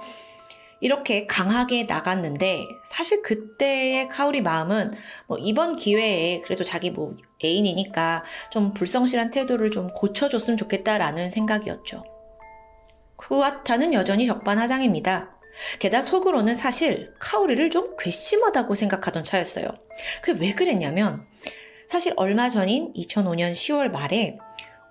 이렇게 0.81 1.27
강하게 1.27 1.85
나갔는데 1.85 2.67
사실 2.85 3.23
그때의 3.23 4.09
카오리 4.09 4.41
마음은 4.41 4.93
뭐 5.27 5.39
이번 5.39 5.77
기회에 5.77 6.41
그래도 6.41 6.65
자기 6.65 6.91
뭐 6.91 7.15
애인이니까 7.45 8.25
좀 8.51 8.73
불성실한 8.73 9.31
태도를 9.31 9.71
좀 9.71 9.89
고쳐줬으면 9.93 10.57
좋겠다라는 10.57 11.31
생각이었죠. 11.31 12.05
쿠아타는 13.17 13.93
여전히 13.93 14.27
적반하장입니다. 14.27 15.37
게다가 15.79 16.01
속으로는 16.01 16.55
사실 16.55 17.13
카오리를 17.19 17.71
좀 17.71 17.97
괘씸하다고 17.99 18.75
생각하던 18.75 19.23
차였어요. 19.23 19.67
그게 20.23 20.41
왜 20.41 20.55
그랬냐면 20.55 21.27
사실 21.87 22.15
얼마 22.17 22.49
전인 22.49 22.93
2005년 22.95 23.53
10월 23.53 23.91
말에 23.91 24.39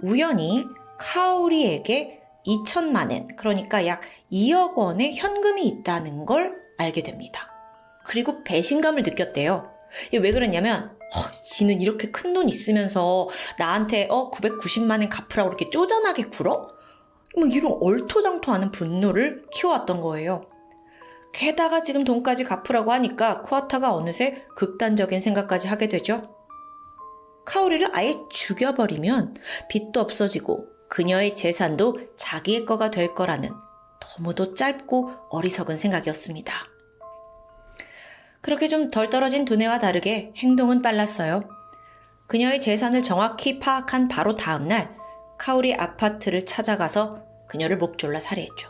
우연히 0.02 0.66
카오리에게 0.99 2.19
2천만 2.45 3.11
엔, 3.11 3.28
그러니까 3.36 3.86
약 3.86 4.02
2억 4.32 4.76
원의 4.76 5.16
현금이 5.16 5.68
있다는 5.68 6.26
걸 6.26 6.56
알게 6.78 7.03
됩니다. 7.03 7.49
그리고 8.06 8.44
배신감을 8.44 9.03
느꼈대요. 9.03 9.72
왜 10.14 10.32
그러냐면, 10.32 10.90
어, 11.16 11.32
지는 11.32 11.82
이렇게 11.82 12.11
큰 12.11 12.34
돈 12.34 12.48
있으면서 12.48 13.28
나한테 13.57 14.07
어 14.10 14.30
990만 14.32 15.02
엔 15.02 15.10
갚으라고 15.10 15.49
이렇게 15.49 15.70
쪼잔하게 15.70 16.24
굴어? 16.30 16.70
뭐 17.38 17.48
이런 17.48 17.78
얼토당토하는 17.82 18.72
분노를 18.72 19.44
키워왔던 19.52 20.02
거예요. 20.02 20.49
게다가 21.34 21.82
지금 21.82 22.03
돈까지 22.03 22.44
갚으라고 22.44 22.91
하니까 22.91 23.41
쿠아타가 23.41 23.94
어느새 23.94 24.45
극단적인 24.56 25.20
생각까지 25.20 25.68
하게 25.68 25.88
되죠. 25.88 26.36
카오리를 27.45 27.95
아예 27.95 28.16
죽여버리면 28.30 29.36
빚도 29.70 29.99
없어지고 29.99 30.68
그녀의 30.90 31.36
재산도 31.36 32.16
자기의 32.18 32.66
거가 32.66 32.91
될 32.91 33.14
거라는 33.14 33.52
너무도 34.18 34.56
짧고 34.56 35.11
어리석은 35.30 35.78
생각이었습니다. 35.78 36.53
그렇게 38.41 38.68
좀 38.68 38.90
덜 38.90 39.10
떨어진 39.10 39.45
두뇌와 39.45 39.80
다르게 39.80 40.34
행동은 40.38 40.82
빨랐어요. 40.82 41.48
그녀의 42.28 42.61
재산을 42.61 43.02
정확히 43.02 43.60
파악한 43.60 44.07
바로 44.07 44.36
다음날 44.36 44.95
카오리 45.38 45.74
아파트를 45.74 46.45
찾아가서 46.45 47.24
그녀를 47.48 47.78
목졸라 47.78 48.20
살해했죠. 48.20 48.70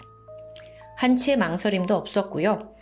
한치의 0.97 1.37
망설임도 1.37 1.95
없었고요. 1.95 2.75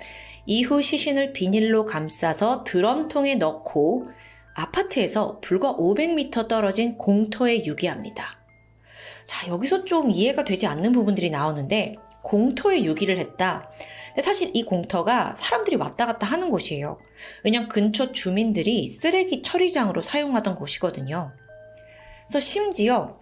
이후 0.45 0.81
시신을 0.81 1.33
비닐로 1.33 1.85
감싸서 1.85 2.63
드럼통에 2.63 3.35
넣고 3.35 4.09
아파트에서 4.53 5.39
불과 5.41 5.75
500m 5.75 6.47
떨어진 6.47 6.97
공터에 6.97 7.65
유기합니다. 7.65 8.36
자, 9.27 9.47
여기서 9.49 9.83
좀 9.83 10.09
이해가 10.09 10.43
되지 10.43 10.65
않는 10.65 10.93
부분들이 10.93 11.29
나오는데 11.29 11.97
공터에 12.23 12.83
유기를 12.83 13.17
했다. 13.19 13.69
근데 14.07 14.21
사실 14.21 14.49
이 14.53 14.63
공터가 14.63 15.35
사람들이 15.35 15.75
왔다 15.75 16.05
갔다 16.05 16.25
하는 16.25 16.49
곳이에요. 16.49 16.97
왜냐면 17.43 17.69
근처 17.69 18.11
주민들이 18.11 18.87
쓰레기 18.87 19.41
처리장으로 19.41 20.01
사용하던 20.01 20.55
곳이거든요. 20.55 21.33
그래서 22.25 22.39
심지어 22.39 23.19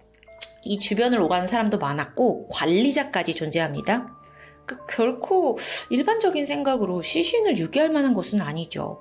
이 0.64 0.78
주변을 0.78 1.20
오가는 1.20 1.46
사람도 1.46 1.78
많았고 1.78 2.48
관리자까지 2.48 3.34
존재합니다. 3.34 4.16
그 4.64 4.84
결코 4.86 5.58
일반적인 5.90 6.44
생각으로 6.44 7.02
시신을 7.02 7.58
유기할 7.58 7.90
만한 7.90 8.14
곳은 8.14 8.40
아니죠. 8.40 9.00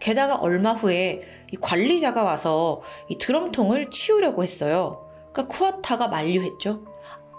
게다가 0.00 0.34
얼마 0.34 0.72
후에 0.72 1.22
이 1.52 1.56
관리자가 1.56 2.24
와서 2.24 2.82
이 3.08 3.16
드럼통을 3.18 3.90
치우려고 3.90 4.42
했어요. 4.42 5.03
그러니까 5.34 5.48
쿠아타가 5.48 6.08
만류했죠. 6.08 6.86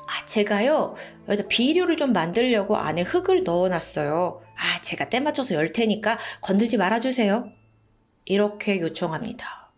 아, 0.07 0.25
제가요, 0.27 0.93
여기다 1.27 1.47
비료를 1.47 1.97
좀 1.97 2.13
만들려고 2.13 2.77
안에 2.77 3.01
흙을 3.01 3.43
넣어놨어요. 3.43 4.41
아, 4.57 4.81
제가 4.81 5.09
때 5.09 5.19
맞춰서 5.19 5.55
열 5.55 5.73
테니까 5.73 6.19
건들지 6.41 6.77
말아주세요. 6.77 7.49
이렇게 8.25 8.81
요청합니다. 8.81 9.71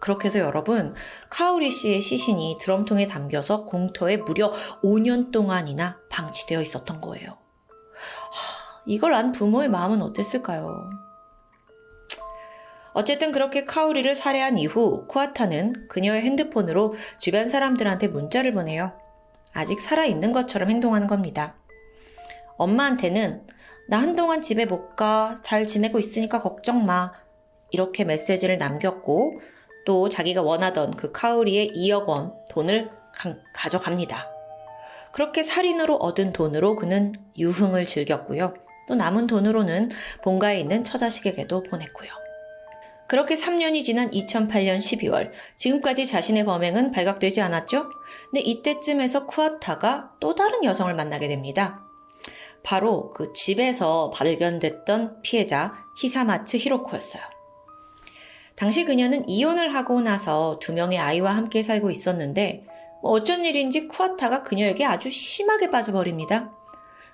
그렇게 0.00 0.26
해서 0.26 0.38
여러분, 0.38 0.94
카오리 1.30 1.70
씨의 1.70 2.00
시신이 2.00 2.58
드럼통에 2.60 3.06
담겨서 3.06 3.64
공터에 3.64 4.18
무려 4.18 4.52
5년 4.82 5.30
동안이나 5.30 5.98
방치되어 6.10 6.60
있었던 6.62 7.00
거예요. 7.00 7.30
하, 7.30 8.80
이걸 8.86 9.14
안 9.14 9.32
부모의 9.32 9.68
마음은 9.68 10.02
어땠을까요? 10.02 11.03
어쨌든 12.94 13.32
그렇게 13.32 13.64
카오리를 13.64 14.14
살해한 14.14 14.56
이후 14.56 15.06
쿠아타는 15.08 15.88
그녀의 15.88 16.22
핸드폰으로 16.22 16.94
주변 17.18 17.48
사람들한테 17.48 18.06
문자를 18.08 18.52
보내요. 18.52 18.92
아직 19.52 19.80
살아있는 19.80 20.32
것처럼 20.32 20.70
행동하는 20.70 21.06
겁니다. 21.06 21.56
엄마한테는 22.56 23.46
나 23.88 23.98
한동안 23.98 24.40
집에 24.40 24.64
못 24.64 24.96
가. 24.96 25.40
잘 25.42 25.66
지내고 25.66 25.98
있으니까 25.98 26.40
걱정 26.40 26.86
마. 26.86 27.12
이렇게 27.70 28.04
메시지를 28.04 28.58
남겼고 28.58 29.40
또 29.84 30.08
자기가 30.08 30.42
원하던 30.42 30.92
그 30.92 31.10
카오리의 31.12 31.72
2억 31.74 32.06
원 32.06 32.32
돈을 32.50 32.90
가, 33.12 33.34
가져갑니다. 33.52 34.28
그렇게 35.12 35.42
살인으로 35.42 35.96
얻은 35.96 36.32
돈으로 36.32 36.76
그는 36.76 37.12
유흥을 37.36 37.86
즐겼고요. 37.86 38.54
또 38.86 38.94
남은 38.94 39.26
돈으로는 39.26 39.90
본가에 40.22 40.60
있는 40.60 40.84
처자식에게도 40.84 41.64
보냈고요. 41.64 42.23
그렇게 43.06 43.34
3년이 43.34 43.82
지난 43.82 44.10
2008년 44.10 44.78
12월, 44.78 45.30
지금까지 45.56 46.06
자신의 46.06 46.44
범행은 46.44 46.90
발각되지 46.90 47.40
않았죠? 47.42 47.90
근데 48.30 48.40
이때쯤에서 48.40 49.26
쿠아타가 49.26 50.12
또 50.20 50.34
다른 50.34 50.64
여성을 50.64 50.92
만나게 50.94 51.28
됩니다. 51.28 51.84
바로 52.62 53.12
그 53.12 53.32
집에서 53.34 54.10
발견됐던 54.14 55.20
피해자 55.22 55.74
히사마츠 55.98 56.56
히로코였어요. 56.56 57.22
당시 58.56 58.84
그녀는 58.84 59.28
이혼을 59.28 59.74
하고 59.74 60.00
나서 60.00 60.58
두 60.60 60.72
명의 60.72 60.98
아이와 60.98 61.36
함께 61.36 61.60
살고 61.60 61.90
있었는데 61.90 62.64
뭐 63.02 63.12
어쩐 63.12 63.44
일인지 63.44 63.86
쿠아타가 63.86 64.42
그녀에게 64.42 64.84
아주 64.84 65.10
심하게 65.10 65.70
빠져버립니다. 65.70 66.52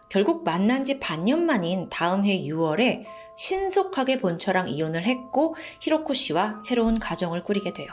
결국 0.08 0.44
만난 0.44 0.84
지 0.84 1.00
반년 1.00 1.46
만인 1.46 1.88
다음 1.88 2.24
해 2.24 2.42
6월에 2.42 3.04
신속하게 3.40 4.20
본처랑 4.20 4.68
이혼을 4.68 5.04
했고 5.04 5.54
히로코 5.80 6.12
씨와 6.12 6.58
새로운 6.62 6.98
가정을 6.98 7.42
꾸리게 7.42 7.72
돼요. 7.72 7.88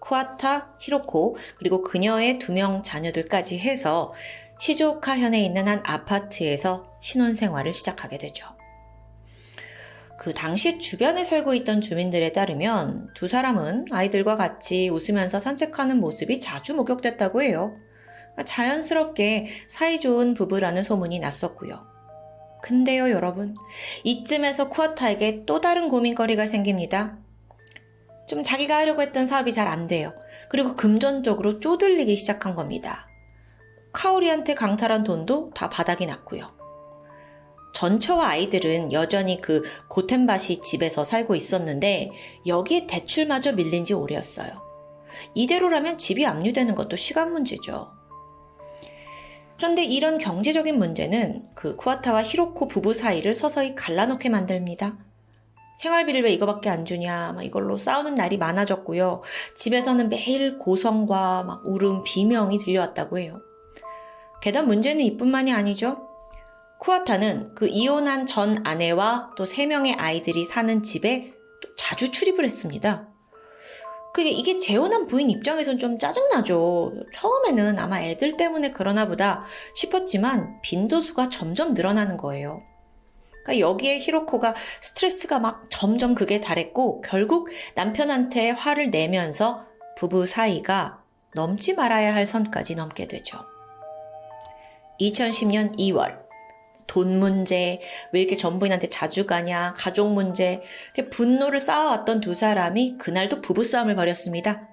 쿠아타, 0.00 0.76
히로코, 0.80 1.38
그리고 1.56 1.82
그녀의 1.82 2.38
두 2.38 2.52
명 2.52 2.82
자녀들까지 2.82 3.58
해서 3.58 4.12
시조카 4.60 5.18
현에 5.18 5.42
있는 5.42 5.66
한 5.66 5.80
아파트에서 5.82 6.92
신혼 7.00 7.32
생활을 7.32 7.72
시작하게 7.72 8.18
되죠. 8.18 8.46
그 10.18 10.34
당시 10.34 10.78
주변에 10.78 11.24
살고 11.24 11.54
있던 11.54 11.80
주민들에 11.80 12.32
따르면 12.32 13.14
두 13.14 13.28
사람은 13.28 13.86
아이들과 13.90 14.34
같이 14.34 14.90
웃으면서 14.90 15.38
산책하는 15.38 15.98
모습이 16.00 16.38
자주 16.40 16.74
목격됐다고 16.74 17.42
해요. 17.42 17.78
자연스럽게 18.44 19.46
사이좋은 19.68 20.34
부부라는 20.34 20.82
소문이 20.82 21.18
났었고요. 21.20 21.93
근데요, 22.64 23.10
여러분. 23.10 23.54
이쯤에서 24.04 24.70
쿠아타에게 24.70 25.44
또 25.44 25.60
다른 25.60 25.90
고민거리가 25.90 26.46
생깁니다. 26.46 27.18
좀 28.26 28.42
자기가 28.42 28.74
하려고 28.74 29.02
했던 29.02 29.26
사업이 29.26 29.52
잘 29.52 29.68
안 29.68 29.86
돼요. 29.86 30.14
그리고 30.48 30.74
금전적으로 30.74 31.60
쪼들리기 31.60 32.16
시작한 32.16 32.54
겁니다. 32.54 33.06
카오리한테 33.92 34.54
강탈한 34.54 35.04
돈도 35.04 35.50
다 35.54 35.68
바닥이 35.68 36.06
났고요. 36.06 36.54
전처와 37.74 38.28
아이들은 38.28 38.94
여전히 38.94 39.42
그 39.42 39.62
고텐바시 39.88 40.62
집에서 40.62 41.04
살고 41.04 41.34
있었는데 41.34 42.12
여기에 42.46 42.86
대출마저 42.86 43.52
밀린 43.52 43.84
지 43.84 43.92
오래였어요. 43.92 44.48
이대로라면 45.34 45.98
집이 45.98 46.24
압류되는 46.24 46.74
것도 46.74 46.96
시간 46.96 47.30
문제죠. 47.30 47.93
그런데 49.56 49.84
이런 49.84 50.18
경제적인 50.18 50.78
문제는 50.78 51.44
그 51.54 51.76
쿠아타와 51.76 52.22
히로코 52.22 52.68
부부 52.68 52.92
사이를 52.94 53.34
서서히 53.34 53.74
갈라놓게 53.74 54.28
만듭니다. 54.28 54.98
생활비를 55.78 56.22
왜 56.22 56.32
이거밖에 56.32 56.70
안 56.70 56.84
주냐, 56.84 57.32
막 57.32 57.42
이걸로 57.42 57.76
싸우는 57.76 58.14
날이 58.14 58.36
많아졌고요. 58.38 59.22
집에서는 59.56 60.08
매일 60.08 60.58
고성과 60.58 61.42
막 61.44 61.66
울음, 61.66 62.02
비명이 62.04 62.58
들려왔다고 62.58 63.18
해요. 63.18 63.40
게다가 64.40 64.66
문제는 64.66 65.04
이뿐만이 65.04 65.52
아니죠. 65.52 66.08
쿠아타는 66.78 67.54
그 67.54 67.66
이혼한 67.66 68.26
전 68.26 68.56
아내와 68.64 69.30
또 69.36 69.46
세 69.46 69.66
명의 69.66 69.94
아이들이 69.94 70.44
사는 70.44 70.82
집에 70.82 71.32
또 71.62 71.74
자주 71.76 72.12
출입을 72.12 72.44
했습니다. 72.44 73.08
그게 74.14 74.30
이게 74.30 74.60
재혼한 74.60 75.06
부인 75.06 75.28
입장에선 75.28 75.76
좀 75.76 75.98
짜증나죠. 75.98 76.92
처음에는 77.12 77.80
아마 77.80 78.00
애들 78.00 78.36
때문에 78.36 78.70
그러나 78.70 79.08
보다 79.08 79.42
싶었지만 79.74 80.60
빈도수가 80.62 81.30
점점 81.30 81.74
늘어나는 81.74 82.16
거예요. 82.16 82.62
그러니까 83.42 83.58
여기에 83.58 83.98
히로코가 83.98 84.54
스트레스가 84.80 85.40
막 85.40 85.64
점점 85.68 86.14
극에 86.14 86.40
달했고 86.40 87.00
결국 87.00 87.48
남편한테 87.74 88.50
화를 88.50 88.90
내면서 88.90 89.66
부부 89.96 90.26
사이가 90.26 91.02
넘지 91.34 91.74
말아야 91.74 92.14
할 92.14 92.24
선까지 92.24 92.76
넘게 92.76 93.08
되죠. 93.08 93.40
2010년 95.00 95.76
2월 95.76 96.23
돈 96.86 97.18
문제, 97.18 97.80
왜 98.12 98.20
이렇게 98.20 98.36
전부인한테 98.36 98.88
자주 98.88 99.26
가냐, 99.26 99.74
가족 99.76 100.12
문제, 100.12 100.62
이렇게 100.94 101.10
분노를 101.10 101.58
쌓아왔던 101.58 102.20
두 102.20 102.34
사람이 102.34 102.98
그날도 102.98 103.40
부부싸움을 103.40 103.94
벌였습니다. 103.94 104.68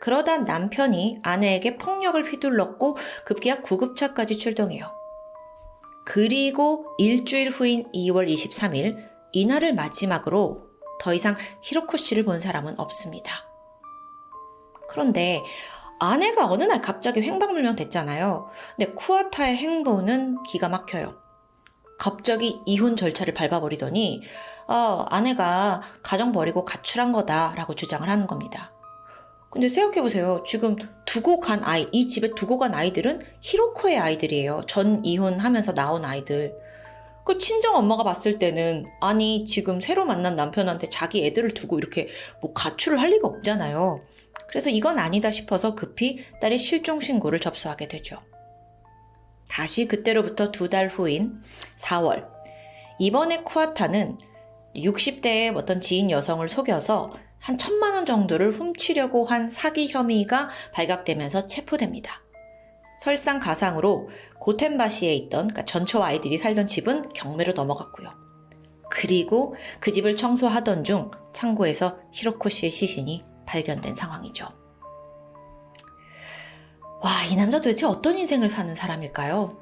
그러다 0.00 0.38
남편이 0.38 1.20
아내에게 1.22 1.76
폭력을 1.76 2.22
휘둘렀고 2.24 2.96
급기야 3.24 3.62
구급차까지 3.62 4.38
출동해요. 4.38 4.90
그리고 6.04 6.94
일주일 6.98 7.48
후인 7.50 7.90
2월 7.92 8.30
23일, 8.32 8.96
이날을 9.32 9.74
마지막으로 9.74 10.66
더 11.00 11.12
이상 11.12 11.34
히로코 11.62 11.96
씨를 11.96 12.22
본 12.22 12.40
사람은 12.40 12.78
없습니다. 12.78 13.32
그런데 14.88 15.42
아내가 15.98 16.46
어느 16.46 16.64
날 16.64 16.80
갑자기 16.80 17.22
횡박물면 17.22 17.76
됐잖아요. 17.76 18.50
근데 18.76 18.92
쿠아타의 18.92 19.56
행보는 19.56 20.42
기가 20.44 20.68
막혀요. 20.68 21.25
갑자기 21.98 22.60
이혼 22.66 22.96
절차를 22.96 23.34
밟아버리더니 23.34 24.22
어, 24.68 25.06
아내가 25.08 25.82
가정 26.02 26.32
버리고 26.32 26.64
가출한 26.64 27.12
거다라고 27.12 27.74
주장을 27.74 28.08
하는 28.08 28.26
겁니다. 28.26 28.72
근데 29.50 29.68
생각해보세요. 29.68 30.44
지금 30.46 30.76
두고 31.06 31.40
간 31.40 31.64
아이, 31.64 31.88
이 31.92 32.08
집에 32.08 32.34
두고 32.34 32.58
간 32.58 32.74
아이들은 32.74 33.20
히로코의 33.40 33.98
아이들이에요. 33.98 34.62
전 34.66 35.02
이혼하면서 35.04 35.72
나온 35.72 36.04
아이들. 36.04 36.54
그 37.24 37.38
친정 37.38 37.74
엄마가 37.74 38.04
봤을 38.04 38.38
때는 38.38 38.86
아니 39.00 39.46
지금 39.46 39.80
새로 39.80 40.04
만난 40.04 40.36
남편한테 40.36 40.88
자기 40.88 41.24
애들을 41.24 41.54
두고 41.54 41.78
이렇게 41.78 42.08
뭐 42.40 42.52
가출을 42.52 43.00
할 43.00 43.10
리가 43.10 43.26
없잖아요. 43.26 44.04
그래서 44.48 44.70
이건 44.70 44.98
아니다 44.98 45.30
싶어서 45.30 45.74
급히 45.74 46.18
딸의 46.40 46.58
실종 46.58 47.00
신고를 47.00 47.40
접수하게 47.40 47.88
되죠. 47.88 48.18
다시 49.48 49.86
그때로부터 49.86 50.50
두 50.52 50.68
달 50.68 50.88
후인 50.88 51.42
4월. 51.76 52.26
이번에 52.98 53.42
쿠아타는 53.42 54.18
60대의 54.74 55.56
어떤 55.56 55.80
지인 55.80 56.10
여성을 56.10 56.46
속여서 56.48 57.12
한 57.38 57.58
천만 57.58 57.94
원 57.94 58.06
정도를 58.06 58.50
훔치려고 58.50 59.24
한 59.24 59.48
사기 59.50 59.88
혐의가 59.88 60.48
발각되면서 60.72 61.46
체포됩니다. 61.46 62.22
설상가상으로 62.98 64.08
고텐바시에 64.40 65.12
있던 65.14 65.48
그러니까 65.48 65.64
전처와 65.64 66.08
아이들이 66.08 66.38
살던 66.38 66.66
집은 66.66 67.10
경매로 67.10 67.52
넘어갔고요. 67.52 68.10
그리고 68.90 69.54
그 69.80 69.92
집을 69.92 70.16
청소하던 70.16 70.84
중 70.84 71.10
창고에서 71.34 71.98
히로코 72.12 72.48
씨의 72.48 72.70
시신이 72.70 73.24
발견된 73.44 73.94
상황이죠. 73.94 74.65
와, 77.00 77.24
이 77.30 77.36
남자 77.36 77.58
도대체 77.58 77.86
어떤 77.86 78.16
인생을 78.16 78.48
사는 78.48 78.74
사람일까요? 78.74 79.56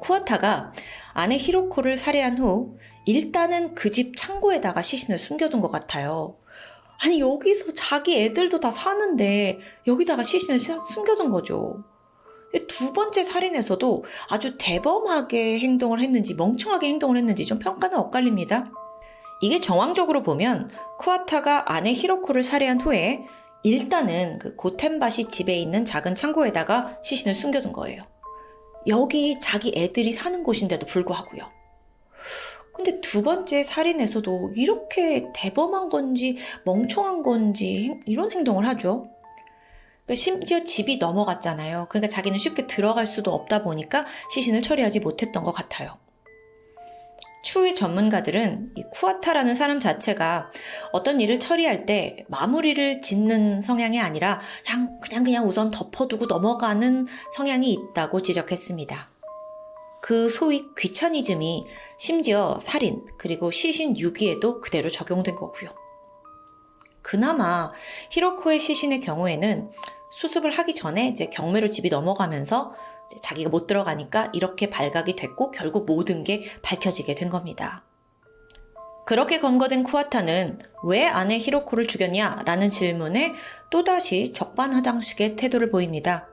쿠아타가 0.00 0.72
아내 1.14 1.36
히로코를 1.38 1.96
살해한 1.96 2.38
후 2.38 2.76
일단은 3.06 3.74
그 3.74 3.90
집 3.90 4.16
창고에다가 4.16 4.82
시신을 4.82 5.18
숨겨둔 5.18 5.60
것 5.60 5.68
같아요. 5.70 6.36
아니, 7.02 7.20
여기서 7.20 7.72
자기 7.74 8.16
애들도 8.22 8.60
다 8.60 8.70
사는데 8.70 9.58
여기다가 9.86 10.22
시신을 10.22 10.58
숨겨둔 10.58 11.30
거죠. 11.30 11.84
두 12.68 12.92
번째 12.92 13.24
살인에서도 13.24 14.04
아주 14.28 14.56
대범하게 14.58 15.58
행동을 15.58 16.00
했는지 16.00 16.34
멍청하게 16.34 16.86
행동을 16.86 17.16
했는지 17.16 17.44
좀 17.44 17.58
평가는 17.58 17.98
엇갈립니다. 17.98 18.70
이게 19.40 19.60
정황적으로 19.60 20.22
보면 20.22 20.70
쿠아타가 20.98 21.72
아내 21.72 21.92
히로코를 21.92 22.44
살해한 22.44 22.80
후에 22.80 23.26
일단은 23.64 24.38
그 24.38 24.54
고템바시 24.56 25.24
집에 25.30 25.56
있는 25.56 25.86
작은 25.86 26.14
창고에다가 26.14 26.98
시신을 27.02 27.34
숨겨둔 27.34 27.72
거예요. 27.72 28.02
여기 28.86 29.40
자기 29.40 29.72
애들이 29.74 30.12
사는 30.12 30.42
곳인데도 30.42 30.84
불구하고요. 30.84 31.50
근데 32.74 33.00
두 33.00 33.22
번째 33.22 33.62
살인에서도 33.62 34.52
이렇게 34.54 35.28
대범한 35.34 35.88
건지 35.88 36.36
멍청한 36.64 37.22
건지 37.22 37.98
이런 38.04 38.30
행동을 38.30 38.66
하죠. 38.68 39.08
그러니까 40.04 40.14
심지어 40.14 40.62
집이 40.62 40.98
넘어갔잖아요. 40.98 41.86
그러니까 41.88 42.10
자기는 42.10 42.36
쉽게 42.36 42.66
들어갈 42.66 43.06
수도 43.06 43.32
없다 43.32 43.62
보니까 43.62 44.04
시신을 44.34 44.60
처리하지 44.60 45.00
못했던 45.00 45.42
것 45.42 45.52
같아요. 45.52 46.03
추후의 47.44 47.74
전문가들은 47.74 48.72
이 48.74 48.84
쿠아타라는 48.90 49.54
사람 49.54 49.78
자체가 49.78 50.50
어떤 50.92 51.20
일을 51.20 51.38
처리할 51.38 51.84
때 51.84 52.24
마무리를 52.28 53.02
짓는 53.02 53.60
성향이 53.60 54.00
아니라 54.00 54.40
그냥 54.64 54.98
그냥 55.00 55.24
그냥 55.24 55.46
우선 55.46 55.70
덮어두고 55.70 56.26
넘어가는 56.26 57.06
성향이 57.36 57.70
있다고 57.70 58.22
지적했습니다. 58.22 59.10
그 60.00 60.28
소위 60.28 60.64
귀차니즘이 60.76 61.66
심지어 61.98 62.58
살인 62.60 63.04
그리고 63.18 63.50
시신 63.50 63.98
유기에도 63.98 64.60
그대로 64.60 64.88
적용된 64.88 65.34
거고요. 65.34 65.70
그나마 67.02 67.70
히로코의 68.10 68.58
시신의 68.58 69.00
경우에는 69.00 69.70
수습을 70.12 70.50
하기 70.52 70.74
전에 70.74 71.08
이제 71.08 71.26
경매로 71.26 71.68
집이 71.68 71.90
넘어가면서 71.90 72.72
자기가 73.20 73.50
못 73.50 73.66
들어가니까 73.66 74.30
이렇게 74.32 74.70
발각이 74.70 75.16
됐고 75.16 75.50
결국 75.50 75.86
모든 75.86 76.24
게 76.24 76.44
밝혀지게 76.62 77.14
된 77.14 77.28
겁니다. 77.28 77.84
그렇게 79.06 79.38
검거된 79.38 79.82
쿠아타는 79.84 80.60
왜 80.84 81.06
아내 81.06 81.38
히로코를 81.38 81.86
죽였냐? 81.86 82.42
라는 82.46 82.70
질문에 82.70 83.34
또다시 83.70 84.32
적반하장식의 84.32 85.36
태도를 85.36 85.70
보입니다. 85.70 86.28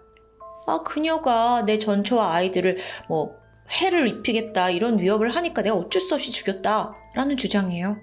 아, 0.67 0.81
그녀가 0.83 1.65
내 1.65 1.79
전처와 1.79 2.33
아이들을 2.33 2.77
뭐 3.09 3.35
해를 3.69 4.07
입히겠다 4.07 4.69
이런 4.69 4.99
위협을 4.99 5.29
하니까 5.29 5.61
내가 5.61 5.75
어쩔 5.75 6.01
수 6.01 6.13
없이 6.13 6.31
죽였다 6.31 6.93
라는 7.13 7.35
주장이에요. 7.35 7.97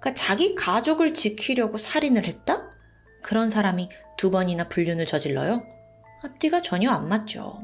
그러니까 0.00 0.14
자기 0.14 0.54
가족을 0.54 1.14
지키려고 1.14 1.78
살인을 1.78 2.24
했다? 2.24 2.70
그런 3.22 3.50
사람이 3.50 3.88
두 4.16 4.30
번이나 4.30 4.68
불륜을 4.68 5.06
저질러요? 5.06 5.62
앞뒤가 6.22 6.62
전혀 6.62 6.90
안 6.90 7.08
맞죠. 7.08 7.62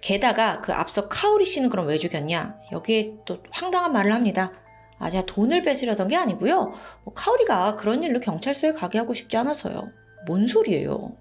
게다가 0.00 0.60
그 0.60 0.72
앞서 0.72 1.08
카오리 1.08 1.44
씨는 1.44 1.68
그럼 1.68 1.86
왜 1.86 1.98
죽였냐? 1.98 2.56
여기에 2.72 3.14
또 3.24 3.38
황당한 3.50 3.92
말을 3.92 4.12
합니다. 4.12 4.52
아, 4.98 5.10
제가 5.10 5.26
돈을 5.26 5.62
뺏으려던 5.62 6.08
게 6.08 6.16
아니고요. 6.16 6.72
뭐 7.04 7.14
카오리가 7.14 7.76
그런 7.76 8.02
일로 8.02 8.20
경찰서에 8.20 8.72
가게 8.72 8.98
하고 8.98 9.14
싶지 9.14 9.36
않아서요. 9.36 9.90
뭔 10.26 10.46
소리예요? 10.46 11.16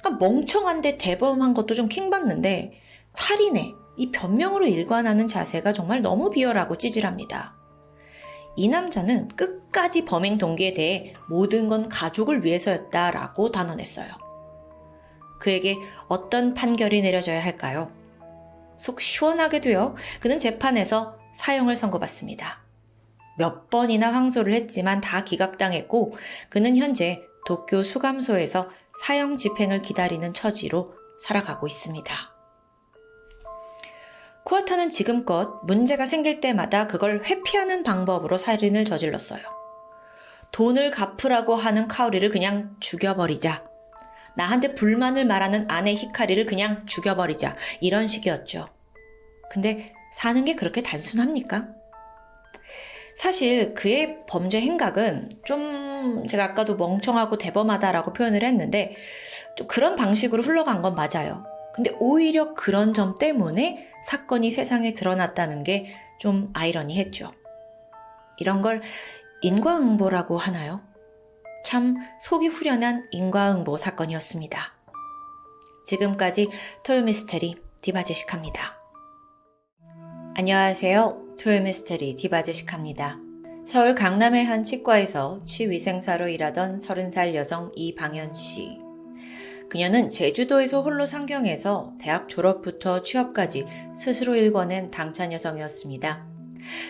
그러니까 0.00 0.24
멍청한데 0.24 0.98
대범한 0.98 1.54
것도 1.54 1.74
좀 1.74 1.88
킹받는데 1.88 2.72
살인에 3.10 3.74
이 3.96 4.10
변명으로 4.10 4.66
일관하는 4.66 5.26
자세가 5.26 5.72
정말 5.72 6.00
너무 6.02 6.30
비열하고 6.30 6.76
찌질합니다. 6.76 7.54
이 8.56 8.68
남자는 8.68 9.28
끝까지 9.28 10.04
범행 10.04 10.38
동기에 10.38 10.74
대해 10.74 11.14
모든 11.28 11.68
건 11.68 11.88
가족을 11.88 12.44
위해서였다라고 12.44 13.50
단언했어요. 13.50 14.29
그에게 15.40 15.76
어떤 16.06 16.54
판결이 16.54 17.02
내려져야 17.02 17.42
할까요? 17.42 17.90
속 18.76 19.00
시원하게도요, 19.00 19.96
그는 20.20 20.38
재판에서 20.38 21.18
사형을 21.34 21.74
선고받습니다. 21.74 22.62
몇 23.36 23.68
번이나 23.70 24.14
항소를 24.14 24.52
했지만 24.54 25.00
다 25.00 25.24
기각당했고, 25.24 26.14
그는 26.48 26.76
현재 26.76 27.22
도쿄 27.46 27.82
수감소에서 27.82 28.68
사형 29.02 29.36
집행을 29.36 29.82
기다리는 29.82 30.32
처지로 30.32 30.94
살아가고 31.18 31.66
있습니다. 31.66 32.14
쿠아타는 34.44 34.90
지금껏 34.90 35.60
문제가 35.64 36.06
생길 36.06 36.40
때마다 36.40 36.86
그걸 36.86 37.22
회피하는 37.24 37.82
방법으로 37.82 38.36
살인을 38.36 38.84
저질렀어요. 38.84 39.40
돈을 40.52 40.90
갚으라고 40.90 41.54
하는 41.54 41.86
카오리를 41.86 42.28
그냥 42.30 42.76
죽여버리자. 42.80 43.69
나한테 44.36 44.74
불만을 44.74 45.26
말하는 45.26 45.66
아내 45.68 45.94
히카리를 45.94 46.44
그냥 46.46 46.84
죽여버리자. 46.86 47.56
이런 47.80 48.06
식이었죠. 48.06 48.66
근데 49.50 49.92
사는 50.12 50.44
게 50.44 50.54
그렇게 50.54 50.82
단순합니까? 50.82 51.68
사실 53.16 53.74
그의 53.74 54.18
범죄 54.28 54.60
행각은 54.60 55.40
좀 55.44 56.26
제가 56.26 56.44
아까도 56.44 56.76
멍청하고 56.76 57.36
대범하다라고 57.38 58.12
표현을 58.12 58.44
했는데 58.44 58.96
좀 59.56 59.66
그런 59.66 59.96
방식으로 59.96 60.42
흘러간 60.42 60.80
건 60.80 60.94
맞아요. 60.94 61.44
근데 61.74 61.92
오히려 61.98 62.52
그런 62.54 62.94
점 62.94 63.18
때문에 63.18 63.88
사건이 64.06 64.50
세상에 64.50 64.94
드러났다는 64.94 65.64
게 65.64 65.86
좀 66.20 66.50
아이러니했죠. 66.52 67.32
이런 68.36 68.60
걸 68.60 68.82
인과응보라고 69.40 70.36
하나요? 70.36 70.82
참 71.64 71.96
속이 72.20 72.48
후련한 72.48 73.08
인과응보 73.10 73.76
사건이었습니다. 73.76 74.74
지금까지 75.84 76.48
토요미스테리 76.84 77.56
디바제식합니다. 77.82 78.78
안녕하세요. 80.34 81.36
토요미스테리 81.40 82.16
디바제식합니다. 82.16 83.18
서울 83.64 83.94
강남의 83.94 84.44
한 84.44 84.62
치과에서 84.62 85.42
치위생사로 85.44 86.28
일하던 86.28 86.78
30살 86.78 87.34
여성 87.34 87.70
이방현 87.74 88.34
씨. 88.34 88.78
그녀는 89.68 90.08
제주도에서 90.08 90.82
홀로 90.82 91.06
상경해서 91.06 91.94
대학 92.00 92.28
졸업부터 92.28 93.02
취업까지 93.02 93.66
스스로 93.94 94.34
일궈낸 94.34 94.90
당찬 94.90 95.32
여성이었습니다. 95.32 96.29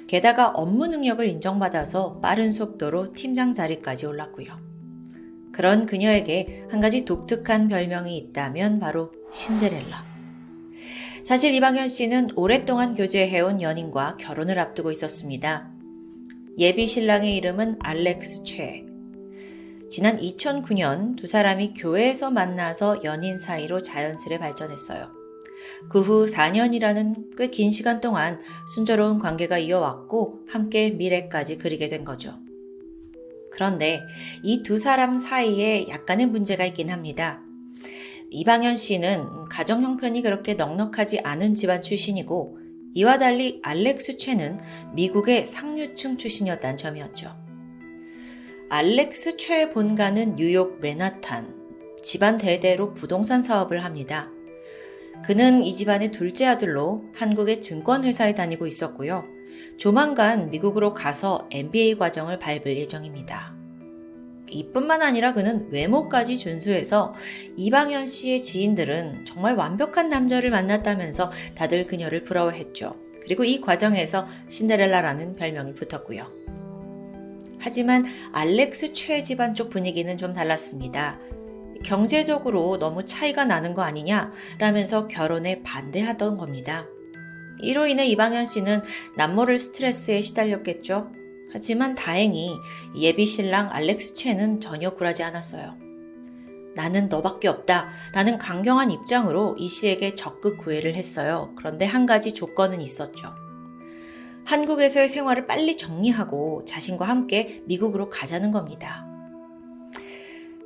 게다가 0.07 0.49
업무 0.49 0.87
능력을 0.87 1.27
인정받아서 1.27 2.21
빠른 2.21 2.51
속도로 2.51 3.13
팀장 3.13 3.55
자리까지 3.55 4.07
올랐고요. 4.07 4.49
그런 5.53 5.87
그녀에게 5.87 6.67
한 6.71 6.81
가지 6.81 7.05
독특한 7.05 7.69
별명이 7.69 8.17
있다면 8.17 8.79
바로 8.79 9.13
신데렐라. 9.31 10.05
사실 11.23 11.53
이방현 11.55 11.89
씨는 11.89 12.29
오랫동안 12.35 12.95
교제해온 12.95 13.61
연인과 13.61 14.17
결혼을 14.17 14.59
앞두고 14.59 14.91
있었습니다. 14.91 15.71
예비 16.59 16.87
신랑의 16.87 17.37
이름은 17.37 17.77
알렉스 17.81 18.45
최. 18.45 18.85
지난 19.91 20.19
2009년 20.19 21.17
두 21.17 21.27
사람이 21.27 21.75
교회에서 21.75 22.31
만나서 22.31 23.03
연인 23.05 23.39
사이로 23.39 23.83
자연스레 23.83 24.39
발전했어요. 24.39 25.20
그 25.89 26.01
후 26.01 26.27
4년이라는 26.27 27.37
꽤 27.37 27.49
긴 27.51 27.71
시간 27.71 28.01
동안 28.01 28.41
순조로운 28.75 29.19
관계가 29.19 29.59
이어왔고 29.59 30.41
함께 30.49 30.91
미래까지 30.91 31.59
그리게 31.59 31.87
된 31.87 32.05
거죠. 32.05 32.39
그런데 33.53 34.01
이 34.43 34.63
두 34.63 34.79
사람 34.79 35.19
사이에 35.19 35.87
약간의 35.89 36.27
문제가 36.27 36.65
있긴 36.67 36.91
합니다. 36.91 37.43
이방현 38.31 38.77
씨는 38.77 39.45
가정 39.51 39.83
형편이 39.83 40.23
그렇게 40.23 40.55
넉넉하지 40.55 41.21
않은 41.21 41.55
집안 41.55 41.83
출신이고 41.83 42.59
이와 42.95 43.19
달리 43.19 43.61
알렉스 43.63 44.19
최는 44.19 44.59
미국의 44.95 45.47
상류층 45.47 46.17
출신이었다는 46.17 46.77
점이었죠. 46.77 47.31
알렉스 48.69 49.37
최의 49.37 49.73
본가는 49.73 50.37
뉴욕 50.37 50.79
맨하탄. 50.81 51.59
집안 52.03 52.39
대대로 52.39 52.95
부동산 52.95 53.43
사업을 53.43 53.85
합니다. 53.85 54.31
그는 55.25 55.63
이 55.63 55.75
집안의 55.75 56.13
둘째 56.13 56.47
아들로 56.47 57.05
한국의 57.15 57.61
증권회사에 57.61 58.35
다니고 58.35 58.67
있었고요. 58.67 59.25
조만간 59.77 60.51
미국으로 60.51 60.95
가서 60.95 61.49
MBA 61.51 61.97
과정을 61.97 62.39
밟을 62.39 62.77
예정입니다. 62.77 63.55
이뿐만 64.51 65.03
아니라 65.03 65.33
그는 65.33 65.69
외모까지 65.71 66.37
준수해서 66.37 67.15
이방현 67.57 68.07
씨의 68.07 68.43
지인들은 68.43 69.25
정말 69.25 69.55
완벽한 69.55 70.09
남자를 70.09 70.51
만났다면서 70.51 71.31
다들 71.55 71.87
그녀를 71.87 72.25
부러워했죠. 72.25 72.97
그리고 73.23 73.45
이 73.45 73.61
과정에서 73.61 74.27
신데렐라라는 74.49 75.35
별명이 75.37 75.75
붙었고요. 75.75 76.27
하지만 77.59 78.07
알렉스 78.33 78.95
최 78.95 79.23
집안 79.23 79.55
쪽 79.55 79.71
분위기는 79.71 80.17
좀 80.17 80.33
달랐습니다. 80.33 81.19
경제적으로 81.85 82.79
너무 82.79 83.07
차이가 83.07 83.45
나는 83.45 83.75
거 83.75 83.83
아니냐 83.83 84.33
라면서 84.59 85.09
결혼에 85.09 85.63
반대하던 85.63 86.37
겁니다. 86.37 86.87
이로 87.63 87.87
인해 87.87 88.07
이방현 88.07 88.45
씨는 88.45 88.83
남모를 89.17 89.59
스트레스에 89.59 90.21
시달렸겠죠. 90.21 91.11
하지만 91.53 91.95
다행히 91.95 92.57
예비 92.97 93.27
신랑 93.27 93.71
알렉스 93.73 94.15
최는 94.15 94.61
전혀 94.61 94.91
굴하지 94.91 95.23
않았어요. 95.25 95.77
나는 96.77 97.09
너밖에 97.09 97.49
없다 97.49 97.91
라는 98.13 98.39
강경한 98.39 98.91
입장으로 98.91 99.57
이 99.59 99.67
씨에게 99.67 100.15
적극 100.15 100.59
구애를 100.59 100.95
했어요. 100.95 101.53
그런데 101.57 101.85
한 101.85 102.07
가지 102.07 102.33
조건은 102.33 102.81
있었죠. 102.81 103.35
한국에서의 104.45 105.09
생활을 105.09 105.47
빨리 105.47 105.77
정리하고 105.77 106.65
자신과 106.65 107.05
함께 107.07 107.63
미국으로 107.67 108.09
가자는 108.09 108.51
겁니다. 108.51 109.10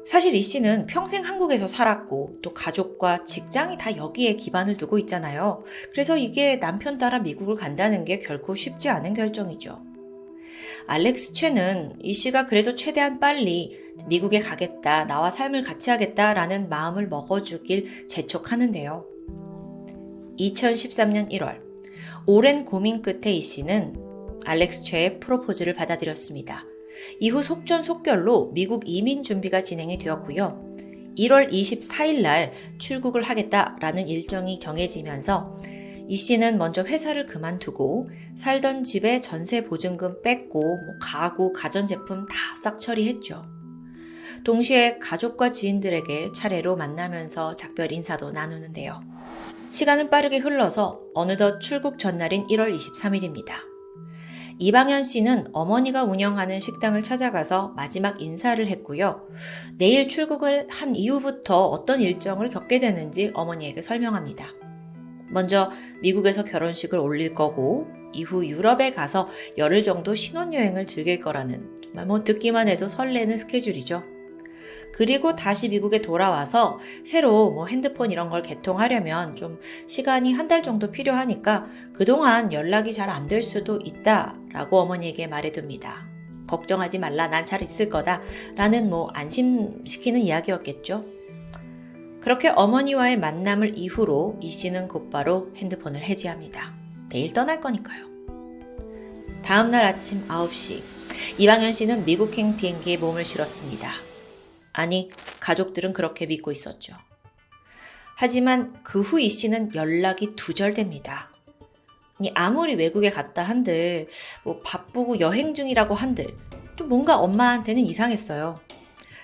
사실 0.05 0.35
이 0.35 0.43
씨는 0.43 0.87
평생 0.87 1.25
한국에서 1.25 1.67
살았고 1.67 2.39
또 2.43 2.53
가족과 2.53 3.25
직장이 3.25 3.79
다 3.79 3.97
여기에 3.97 4.37
기반을 4.37 4.77
두고 4.77 4.99
있잖아요. 4.99 5.65
그래서 5.93 6.17
이게 6.17 6.61
남편 6.61 6.99
따라 6.99 7.19
미국을 7.19 7.55
간다는 7.55 8.05
게 8.05 8.19
결코 8.19 8.55
쉽지 8.55 8.91
않은 8.91 9.15
결정이죠. 9.15 9.83
알렉스 10.87 11.33
최는 11.33 11.95
이 12.01 12.13
씨가 12.13 12.45
그래도 12.47 12.75
최대한 12.75 13.19
빨리 13.19 13.79
미국에 14.07 14.41
가겠다, 14.41 15.07
나와 15.07 15.31
삶을 15.31 15.63
같이 15.63 15.91
하겠다라는 15.91 16.69
마음을 16.69 17.09
먹어주길 17.09 18.07
재촉하는데요. 18.09 19.07
2013년 20.39 21.31
1월, 21.31 21.61
오랜 22.27 22.65
고민 22.65 23.01
끝에 23.01 23.33
이 23.33 23.41
씨는 23.41 23.95
알렉스 24.45 24.85
최의 24.85 25.21
프로포즈를 25.21 25.73
받아들였습니다. 25.73 26.67
이후 27.21 27.43
속전속결로 27.43 28.53
미국 28.53 28.83
이민 28.87 29.23
준비가 29.23 29.63
진행이 29.63 29.99
되었고요. 29.99 30.65
1월 31.17 31.51
24일 31.51 32.23
날 32.23 32.53
출국을 32.79 33.23
하겠다라는 33.23 34.09
일정이 34.09 34.59
정해지면서 34.59 35.61
이 36.09 36.17
씨는 36.17 36.59
먼저 36.59 36.83
회사를 36.83 37.27
그만두고 37.27 38.09
살던 38.35 38.83
집에 38.85 39.21
전세 39.21 39.63
보증금 39.63 40.21
뺐고 40.23 40.61
뭐 40.61 40.95
가구, 41.01 41.53
가전제품 41.53 42.27
다 42.27 42.57
싹 42.65 42.79
처리했죠. 42.81 43.45
동시에 44.45 44.97
가족과 44.99 45.51
지인들에게 45.51 46.33
차례로 46.35 46.77
만나면서 46.77 47.55
작별 47.57 47.93
인사도 47.93 48.33
나누는데요. 48.33 49.03
시간은 49.69 50.09
빠르게 50.09 50.39
흘러서 50.39 51.01
어느덧 51.15 51.59
출국 51.59 51.99
전날인 51.99 52.47
1월 52.47 52.75
23일입니다. 52.75 53.74
이방현 54.59 55.03
씨는 55.03 55.49
어머니가 55.53 56.05
운영하는 56.05 56.61
식당을 56.61 57.03
찾아가서 57.03 57.73
마지막 57.77 58.21
인사를 58.23 58.65
했고요. 58.67 59.27
내일 59.79 60.09
출국을 60.09 60.67
한 60.71 60.95
이후부터 60.95 61.67
어떤 61.67 62.01
일정을 62.01 62.49
겪게 62.49 62.79
되는지 62.79 63.33
어머니에게 63.35 63.83
설명합니다. 63.83 64.47
먼저 65.31 65.71
미국에서 66.03 66.45
결혼식을 66.45 66.99
올릴 66.99 67.35
거고 67.35 67.89
이후 68.13 68.47
유럽에 68.47 68.93
가서 68.93 69.27
열흘 69.59 69.83
정도 69.83 70.15
신혼여행을 70.15 70.87
즐길 70.87 71.19
거라는 71.19 71.81
정말 71.83 72.07
뭐 72.07 72.23
듣기만 72.23 72.69
해도 72.69 72.87
설레는 72.87 73.37
스케줄이죠. 73.37 74.05
그리고 74.93 75.35
다시 75.35 75.69
미국에 75.69 76.01
돌아와서 76.01 76.79
새로 77.05 77.51
뭐 77.51 77.67
핸드폰 77.67 78.13
이런 78.13 78.29
걸 78.29 78.43
개통하려면 78.43 79.35
좀 79.35 79.59
시간이 79.89 80.33
한 80.33 80.45
달 80.47 80.63
정도 80.63 80.91
필요하니까 80.93 81.67
그동안 81.95 82.53
연락이 82.53 82.93
잘 82.93 83.11
안 83.11 83.27
될 83.27 83.43
수도 83.43 83.81
있다 83.83 84.37
라고 84.55 84.79
어머니에게 84.81 85.27
말해둡니다. 85.27 86.07
걱정하지 86.49 86.99
말라 86.99 87.27
난 87.29 87.45
잘 87.45 87.61
있을 87.63 87.89
거다 87.91 88.23
라는 88.57 88.89
뭐 88.89 89.11
안심시키는 89.13 90.21
이야기였겠죠. 90.23 91.05
그렇게 92.21 92.49
어머니와의 92.49 93.19
만남을 93.19 93.77
이후로 93.77 94.39
이 94.41 94.49
씨는 94.49 94.89
곧바로 94.89 95.51
핸드폰을 95.57 96.01
해지합니다. 96.01 96.73
내일 97.11 97.33
떠날 97.35 97.61
거니까요. 97.61 98.07
다음날 99.43 99.85
아침 99.85 100.27
9시 100.29 100.83
이방현 101.39 101.73
씨는 101.73 102.05
미국행 102.07 102.57
비행기에 102.57 102.97
몸을 102.97 103.25
실었습니다. 103.25 103.93
아니, 104.73 105.11
가족들은 105.41 105.93
그렇게 105.93 106.27
믿고 106.27 106.51
있었죠. 106.51 106.95
하지만 108.17 108.73
그 108.83 109.01
후 109.03 109.21
이 109.21 109.29
씨는 109.29 109.75
연락이 109.75 110.35
두절됩니다. 110.35 111.31
아무리 112.35 112.75
외국에 112.75 113.11
갔다 113.11 113.43
한들, 113.43 114.07
뭐 114.45 114.61
바쁘고 114.65 115.21
여행 115.21 115.55
중이라고 115.55 115.95
한들, 115.95 116.37
또 116.77 116.85
뭔가 116.87 117.19
엄마한테는 117.19 117.85
이상했어요. 117.87 118.61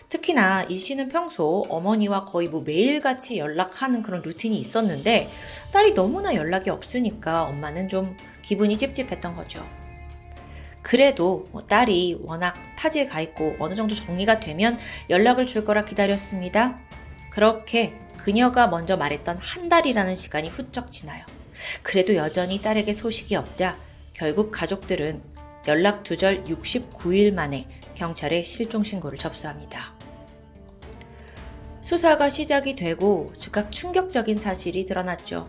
특히나 0.08 0.64
이 0.64 0.76
씨는 0.76 1.08
평소 1.08 1.64
어머니와 1.68 2.24
거의 2.24 2.48
뭐 2.48 2.62
매일같이 2.62 3.38
연락하는 3.38 4.02
그런 4.02 4.22
루틴이 4.22 4.58
있었는데, 4.58 5.28
딸이 5.72 5.94
너무나 5.94 6.34
연락이 6.34 6.68
없으니까 6.68 7.44
엄마는 7.44 7.88
좀 7.88 8.16
기분이 8.42 8.76
찝찝했던 8.76 9.34
거죠. 9.34 9.64
그래도 10.82 11.46
뭐 11.52 11.62
딸이 11.62 12.20
워낙 12.22 12.54
타지에 12.76 13.06
가 13.06 13.20
있고 13.20 13.54
어느 13.60 13.74
정도 13.74 13.94
정리가 13.94 14.40
되면 14.40 14.76
연락을 15.08 15.46
줄 15.46 15.64
거라 15.64 15.84
기다렸습니다. 15.84 16.80
그렇게 17.30 17.94
그녀가 18.16 18.66
먼저 18.66 18.96
말했던 18.96 19.38
한 19.38 19.68
달이라는 19.68 20.14
시간이 20.16 20.48
훌쩍 20.48 20.90
지나요. 20.90 21.24
그래도 21.82 22.14
여전히 22.14 22.60
딸에게 22.60 22.92
소식이 22.92 23.36
없자 23.36 23.78
결국 24.12 24.50
가족들은 24.50 25.22
연락 25.66 26.02
두절 26.02 26.44
69일 26.44 27.32
만에 27.32 27.68
경찰에 27.94 28.42
실종 28.42 28.82
신고를 28.82 29.18
접수합니다. 29.18 29.94
수사가 31.80 32.30
시작이 32.30 32.76
되고 32.76 33.32
즉각 33.36 33.72
충격적인 33.72 34.38
사실이 34.38 34.86
드러났죠. 34.86 35.48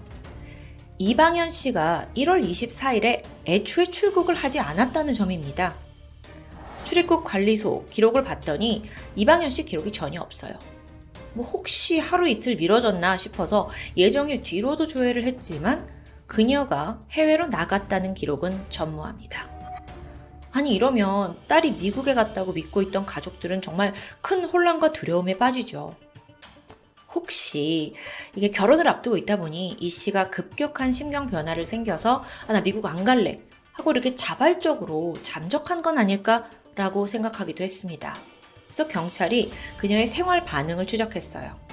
이방현 0.97 1.49
씨가 1.49 2.09
1월 2.15 2.47
24일에 2.47 3.23
애초에 3.47 3.85
출국을 3.85 4.35
하지 4.35 4.59
않았다는 4.59 5.13
점입니다. 5.13 5.75
출입국 6.83 7.23
관리소 7.23 7.87
기록을 7.89 8.23
봤더니 8.23 8.83
이방현 9.15 9.49
씨 9.49 9.65
기록이 9.65 9.91
전혀 9.91 10.21
없어요. 10.21 10.53
뭐 11.33 11.45
혹시 11.45 11.99
하루 11.99 12.27
이틀 12.27 12.55
미뤄졌나 12.55 13.17
싶어서 13.17 13.69
예정일 13.95 14.41
뒤로도 14.41 14.87
조회를 14.87 15.23
했지만 15.23 15.87
그녀가 16.31 16.97
해외로 17.11 17.47
나갔다는 17.47 18.13
기록은 18.13 18.67
전무합니다. 18.69 19.49
아니 20.53 20.73
이러면 20.73 21.37
딸이 21.49 21.71
미국에 21.71 22.13
갔다고 22.13 22.53
믿고 22.53 22.81
있던 22.83 23.05
가족들은 23.05 23.61
정말 23.61 23.93
큰 24.21 24.45
혼란과 24.45 24.93
두려움에 24.93 25.37
빠지죠. 25.37 25.93
혹시 27.13 27.95
이게 28.33 28.49
결혼을 28.49 28.87
앞두고 28.87 29.17
있다 29.17 29.35
보니 29.35 29.75
이 29.77 29.89
씨가 29.89 30.29
급격한 30.29 30.93
심경 30.93 31.27
변화를 31.27 31.65
생겨서 31.65 32.23
아, 32.47 32.53
나 32.53 32.61
미국 32.61 32.85
안 32.85 33.03
갈래 33.03 33.41
하고 33.73 33.91
이렇게 33.91 34.15
자발적으로 34.15 35.15
잠적한 35.23 35.81
건 35.81 35.97
아닐까라고 35.97 37.07
생각하기도 37.07 37.61
했습니다. 37.61 38.15
그래서 38.67 38.87
경찰이 38.87 39.51
그녀의 39.79 40.07
생활 40.07 40.45
반응을 40.45 40.87
추적했어요. 40.87 41.70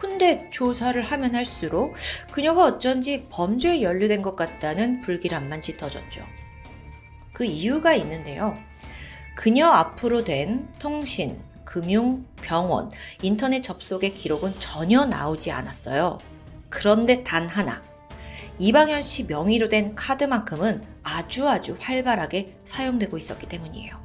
근데 0.00 0.48
조사를 0.50 1.00
하면 1.02 1.34
할수록 1.34 1.94
그녀가 2.32 2.64
어쩐지 2.64 3.26
범죄에 3.28 3.82
연루된 3.82 4.22
것 4.22 4.34
같다는 4.34 5.02
불길함만 5.02 5.60
짙어졌죠. 5.60 6.24
그 7.34 7.44
이유가 7.44 7.92
있는데요. 7.94 8.56
그녀 9.36 9.66
앞으로 9.68 10.24
된 10.24 10.66
통신, 10.78 11.38
금융, 11.64 12.24
병원, 12.40 12.90
인터넷 13.20 13.60
접속의 13.60 14.14
기록은 14.14 14.54
전혀 14.58 15.04
나오지 15.04 15.50
않았어요. 15.50 16.16
그런데 16.70 17.22
단 17.22 17.46
하나. 17.46 17.82
이방현 18.58 19.02
씨 19.02 19.24
명의로 19.24 19.68
된 19.68 19.94
카드만큼은 19.94 20.82
아주 21.02 21.46
아주 21.46 21.76
활발하게 21.78 22.56
사용되고 22.64 23.18
있었기 23.18 23.46
때문이에요. 23.48 24.00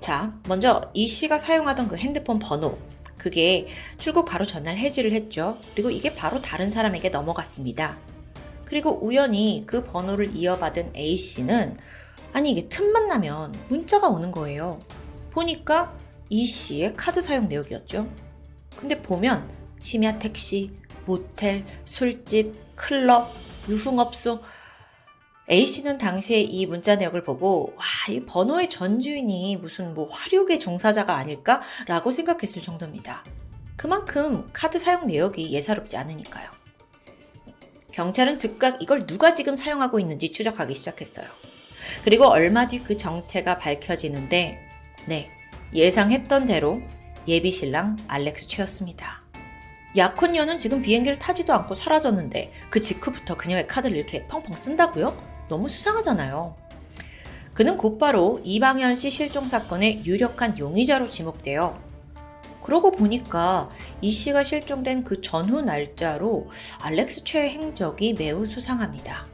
자, 0.00 0.32
먼저 0.48 0.80
이 0.94 1.06
씨가 1.06 1.36
사용하던 1.36 1.88
그 1.88 1.96
핸드폰 1.96 2.38
번호. 2.38 2.78
그게 3.26 3.66
출국 3.98 4.24
바로 4.24 4.46
전날 4.46 4.76
해지를 4.76 5.10
했죠. 5.10 5.58
그리고 5.74 5.90
이게 5.90 6.14
바로 6.14 6.40
다른 6.40 6.70
사람에게 6.70 7.08
넘어갔습니다. 7.08 7.98
그리고 8.64 9.04
우연히 9.04 9.64
그 9.66 9.82
번호를 9.82 10.36
이어받은 10.36 10.92
A 10.94 11.16
씨는 11.16 11.76
아니 12.32 12.52
이게 12.52 12.68
틈만 12.68 13.08
나면 13.08 13.52
문자가 13.66 14.06
오는 14.06 14.30
거예요. 14.30 14.78
보니까 15.32 15.92
이 16.28 16.46
씨의 16.46 16.94
카드 16.94 17.20
사용 17.20 17.48
내역이었죠. 17.48 18.08
근데 18.76 19.02
보면 19.02 19.50
심야 19.80 20.20
택시, 20.20 20.70
모텔, 21.04 21.64
술집, 21.84 22.76
클럽, 22.76 23.34
유흥업소 23.68 24.38
A씨는 25.48 25.98
당시에 25.98 26.40
이 26.40 26.66
문자 26.66 26.96
내역을 26.96 27.22
보고 27.22 27.72
와, 27.76 27.84
이 28.12 28.20
번호의 28.20 28.68
전주인이 28.68 29.56
무슨 29.58 29.94
뭐 29.94 30.08
화력의 30.10 30.58
종사자가 30.58 31.14
아닐까라고 31.16 32.10
생각했을 32.10 32.62
정도입니다. 32.62 33.22
그만큼 33.76 34.48
카드 34.52 34.78
사용 34.78 35.06
내역이 35.06 35.52
예사롭지 35.52 35.96
않으니까요. 35.96 36.48
경찰은 37.92 38.38
즉각 38.38 38.82
이걸 38.82 39.06
누가 39.06 39.32
지금 39.32 39.54
사용하고 39.54 40.00
있는지 40.00 40.32
추적하기 40.32 40.74
시작했어요. 40.74 41.26
그리고 42.04 42.26
얼마 42.26 42.66
뒤 42.66 42.82
그 42.82 42.96
정체가 42.96 43.58
밝혀지는데 43.58 44.58
네, 45.06 45.30
예상했던 45.72 46.46
대로 46.46 46.82
예비 47.28 47.50
신랑 47.52 47.96
알렉스 48.08 48.48
최였습니다. 48.48 49.22
약혼녀는 49.96 50.58
지금 50.58 50.82
비행기를 50.82 51.18
타지도 51.18 51.54
않고 51.54 51.74
사라졌는데 51.74 52.52
그 52.68 52.80
직후부터 52.80 53.36
그녀의 53.36 53.66
카드를 53.66 53.96
이렇게 53.96 54.26
펑펑 54.26 54.54
쓴다고요? 54.54 55.35
너무 55.48 55.68
수상하잖아요. 55.68 56.54
그는 57.54 57.76
곧바로 57.76 58.40
이방현 58.44 58.94
씨 58.94 59.10
실종 59.10 59.48
사건의 59.48 60.04
유력한 60.04 60.58
용의자로 60.58 61.08
지목되어 61.08 61.80
그러고 62.62 62.90
보니까 62.90 63.70
이 64.00 64.10
씨가 64.10 64.42
실종된 64.42 65.04
그 65.04 65.20
전후 65.20 65.62
날짜로 65.62 66.50
알렉스 66.80 67.24
최의 67.24 67.50
행적이 67.50 68.14
매우 68.14 68.44
수상합니다. 68.44 69.26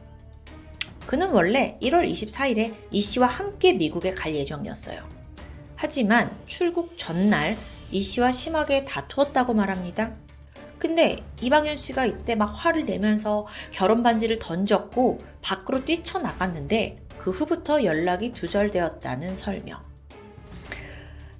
그는 1.07 1.31
원래 1.31 1.77
1월 1.81 2.09
24일에 2.09 2.73
이 2.91 3.01
씨와 3.01 3.27
함께 3.27 3.73
미국에 3.73 4.11
갈 4.11 4.35
예정이었어요. 4.35 5.03
하지만 5.75 6.37
출국 6.45 6.97
전날 6.97 7.57
이 7.91 7.99
씨와 7.99 8.31
심하게 8.31 8.85
다투었다고 8.85 9.53
말합니다. 9.53 10.22
근데 10.77 11.23
이방현 11.41 11.77
씨가 11.77 12.05
이때 12.05 12.35
막 12.35 12.47
화를 12.47 12.85
내면서 12.85 13.45
결혼 13.71 14.03
반지를 14.03 14.39
던졌고 14.39 15.21
밖으로 15.41 15.85
뛰쳐나갔는데 15.85 17.05
그 17.17 17.31
후부터 17.31 17.83
연락이 17.83 18.33
두절되었다는 18.33 19.35
설명. 19.35 19.79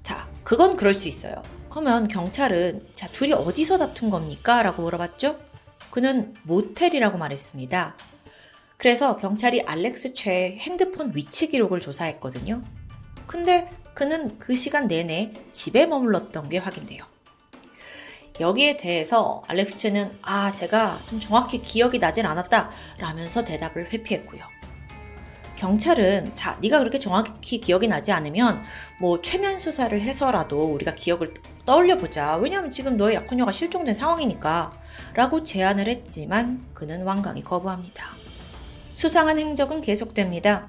자, 0.02 0.28
그건 0.42 0.76
그럴 0.76 0.94
수 0.94 1.08
있어요. 1.08 1.42
그러면 1.68 2.08
경찰은 2.08 2.86
자, 2.94 3.08
둘이 3.08 3.32
어디서 3.32 3.78
다툰 3.78 4.08
겁니까? 4.08 4.62
라고 4.62 4.82
물어봤죠? 4.82 5.38
그는 5.90 6.34
모텔이라고 6.44 7.18
말했습니다. 7.18 7.96
그래서 8.76 9.16
경찰이 9.16 9.62
알렉스 9.62 10.14
최의 10.14 10.58
핸드폰 10.58 11.12
위치 11.14 11.48
기록을 11.48 11.80
조사했거든요. 11.80 12.62
근데 13.26 13.70
그는 13.94 14.38
그 14.38 14.56
시간 14.56 14.88
내내 14.88 15.32
집에 15.52 15.86
머물렀던 15.86 16.48
게 16.48 16.58
확인돼요. 16.58 17.04
여기에 18.40 18.76
대해서 18.76 19.42
알렉스 19.46 19.76
최는 19.76 20.10
아, 20.22 20.50
제가 20.50 20.98
좀 21.08 21.20
정확히 21.20 21.62
기억이 21.62 22.00
나진 22.00 22.26
않았다 22.26 22.70
라면서 22.98 23.44
대답을 23.44 23.92
회피했고요. 23.92 24.42
경찰은 25.54 26.34
자, 26.34 26.58
네가 26.60 26.80
그렇게 26.80 26.98
정확히 26.98 27.60
기억이 27.60 27.86
나지 27.86 28.10
않으면 28.10 28.64
뭐 29.00 29.22
최면 29.22 29.60
수사를 29.60 29.98
해서라도 30.02 30.60
우리가 30.62 30.94
기억을 30.94 31.32
떠올려 31.64 31.96
보자. 31.96 32.36
왜냐하면 32.36 32.72
지금 32.72 32.96
너의 32.96 33.14
약혼녀가 33.14 33.52
실종된 33.52 33.94
상황이니까. 33.94 34.72
라고 35.14 35.44
제안을 35.44 35.86
했지만 35.86 36.66
그는 36.74 37.04
완강히 37.04 37.42
거부합니다. 37.42 38.04
수상한 38.92 39.38
행적은 39.38 39.80
계속됩니다. 39.80 40.68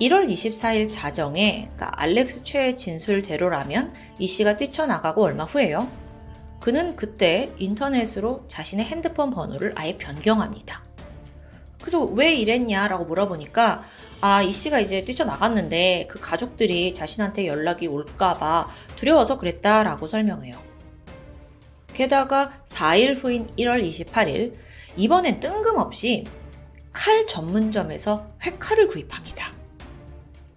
1월 0.00 0.28
24일 0.28 0.90
자정에 0.90 1.68
그러니까 1.74 2.00
알렉스 2.00 2.44
최의 2.44 2.76
진술대로라면 2.76 3.92
이 4.18 4.26
씨가 4.26 4.56
뛰쳐나가고 4.56 5.22
얼마 5.22 5.44
후에요. 5.44 6.07
그는 6.60 6.96
그때 6.96 7.52
인터넷으로 7.58 8.44
자신의 8.48 8.84
핸드폰 8.86 9.30
번호를 9.30 9.74
아예 9.76 9.96
변경합니다. 9.96 10.82
그래서 11.80 12.04
왜 12.04 12.34
이랬냐라고 12.34 13.04
물어보니까 13.04 13.82
아, 14.20 14.42
이 14.42 14.52
씨가 14.52 14.80
이제 14.80 15.04
뛰쳐나갔는데 15.04 16.08
그 16.10 16.18
가족들이 16.20 16.92
자신한테 16.92 17.46
연락이 17.46 17.86
올까봐 17.86 18.68
두려워서 18.96 19.38
그랬다라고 19.38 20.08
설명해요. 20.08 20.56
게다가 21.94 22.52
4일 22.66 23.22
후인 23.22 23.48
1월 23.56 23.86
28일, 23.86 24.54
이번엔 24.96 25.38
뜬금없이 25.38 26.24
칼 26.92 27.26
전문점에서 27.26 28.28
회칼을 28.42 28.88
구입합니다. 28.88 29.52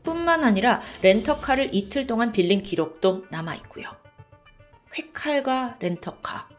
뿐만 0.04 0.44
아니라 0.44 0.82
렌터카를 1.02 1.70
이틀 1.74 2.08
동안 2.08 2.32
빌린 2.32 2.62
기록도 2.62 3.26
남아있고요. 3.30 4.01
회칼과 4.94 5.78
렌터카. 5.80 6.50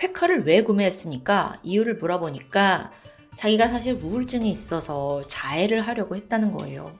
회칼을 0.00 0.44
왜 0.44 0.62
구매했습니까? 0.62 1.60
이유를 1.62 1.96
물어보니까 1.96 2.92
자기가 3.36 3.68
사실 3.68 3.94
우울증이 3.94 4.50
있어서 4.50 5.26
자해를 5.26 5.80
하려고 5.80 6.16
했다는 6.16 6.52
거예요. 6.52 6.96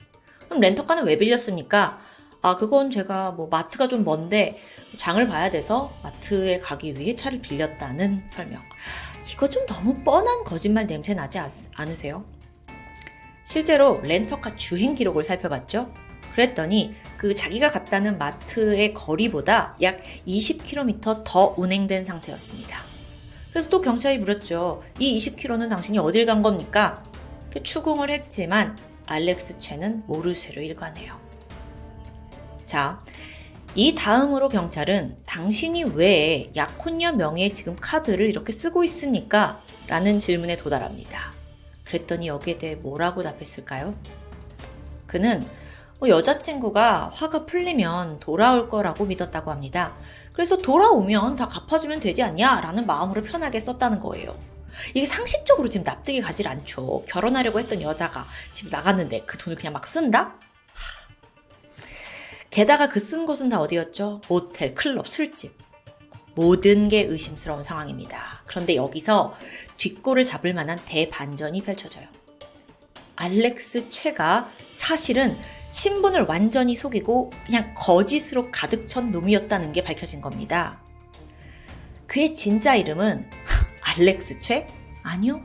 그럼 0.47 0.61
렌터카는 0.61 1.05
왜 1.05 1.17
빌렸습니까? 1.17 2.01
아, 2.43 2.57
그건 2.57 2.91
제가 2.91 3.33
뭐 3.33 3.49
마트가 3.49 3.89
좀 3.89 4.05
먼데 4.05 4.61
장을 4.97 5.25
봐야 5.29 5.51
돼서 5.51 5.93
마트에 6.03 6.59
가기 6.59 6.99
위해 6.99 7.15
차를 7.15 7.41
빌렸다는 7.41 8.25
설명. 8.29 8.63
이거 9.33 9.49
좀 9.49 9.65
너무 9.67 10.03
뻔한 10.03 10.45
거짓말 10.45 10.87
냄새 10.87 11.15
나지 11.15 11.39
않으세요? 11.75 12.25
실제로 13.45 14.01
렌터카 14.03 14.57
주행 14.57 14.95
기록을 14.95 15.23
살펴봤죠. 15.23 15.93
그랬더니 16.35 16.95
그 17.17 17.35
자기가 17.35 17.71
갔다는 17.71 18.19
마트의 18.19 18.95
거리보다 18.95 19.77
약 19.83 19.99
20km 20.27 21.23
더 21.25 21.55
운행된 21.57 22.05
상태였습니다. 22.05 22.81
그래서 23.51 23.69
또 23.69 23.81
경찰이 23.81 24.19
물었죠. 24.19 24.83
이 24.99 25.19
20km는 25.19 25.69
당신이 25.69 25.99
어딜 25.99 26.25
간 26.25 26.41
겁니까? 26.43 27.03
추궁을 27.63 28.11
했지만 28.11 28.79
알렉스 29.07 29.59
최는 29.59 30.05
모르쇠로 30.07 30.63
일관해요. 30.63 31.19
자, 32.65 33.03
이 33.75 33.95
다음으로 33.95 34.49
경찰은 34.49 35.17
당신이 35.27 35.85
왜 35.95 36.51
약혼녀 36.55 37.13
명의의 37.13 37.53
지금 37.53 37.75
카드를 37.75 38.29
이렇게 38.29 38.53
쓰고 38.53 38.85
있습니까? 38.85 39.63
라는 39.89 40.21
질문에 40.21 40.57
도달합니다. 40.57 41.33
그랬더니 41.85 42.29
여기에 42.29 42.59
대해 42.59 42.75
뭐라고 42.77 43.23
답했을까요? 43.23 43.97
그는 45.09 45.41
뭐 45.41 45.49
여자친구가 46.09 47.11
화가 47.13 47.45
풀리면 47.47 48.21
돌아올 48.21 48.69
거라고 48.69 49.05
믿었다고 49.05 49.51
합니다. 49.51 49.97
그래서 50.33 50.57
돌아오면 50.59 51.37
다 51.37 51.47
갚아주면 51.47 52.01
되지 52.01 52.23
않냐? 52.23 52.61
라는 52.61 52.87
마음으로 52.87 53.23
편하게 53.23 53.59
썼다는 53.61 54.01
거예요. 54.01 54.39
이게 54.95 55.05
상식적으로 55.05 55.69
지금 55.69 55.85
납득이 55.85 56.21
가질 56.21 56.49
않죠. 56.49 57.05
결혼하려고 57.07 57.59
했던 57.59 57.83
여자가 57.83 58.25
집 58.53 58.71
나갔는데 58.71 59.25
그 59.27 59.37
돈을 59.37 59.57
그냥 59.57 59.73
막 59.73 59.87
쓴다? 59.87 60.35
게다가 62.51 62.89
그 62.89 63.01
쓴 63.01 63.27
곳은 63.27 63.49
다 63.49 63.61
어디였죠? 63.61 64.23
모텔, 64.29 64.75
클럽, 64.75 65.07
술집. 65.07 65.57
모든 66.35 66.89
게 66.89 67.03
의심스러운 67.03 67.63
상황입니다. 67.63 68.43
그런데 68.47 68.77
여기서 68.77 69.35
뒷골을 69.77 70.25
잡을 70.25 70.55
만한 70.55 70.79
대반전이 70.87 71.63
펼쳐져요. 71.63 72.07
알렉스 73.17 73.91
최가 73.91 74.51
사실은 74.75 75.37
신분을 75.71 76.23
완전히 76.23 76.75
속이고 76.75 77.31
그냥 77.47 77.73
거짓으로 77.77 78.51
가득 78.51 78.89
찬 78.89 79.11
놈이었다는 79.11 79.73
게 79.73 79.83
밝혀진 79.85 80.21
겁니다. 80.21 80.81
그의 82.07 82.35
진짜 82.35 82.75
이름은 82.75 83.29
알렉스 83.83 84.41
최? 84.41 84.67
아니요. 85.03 85.41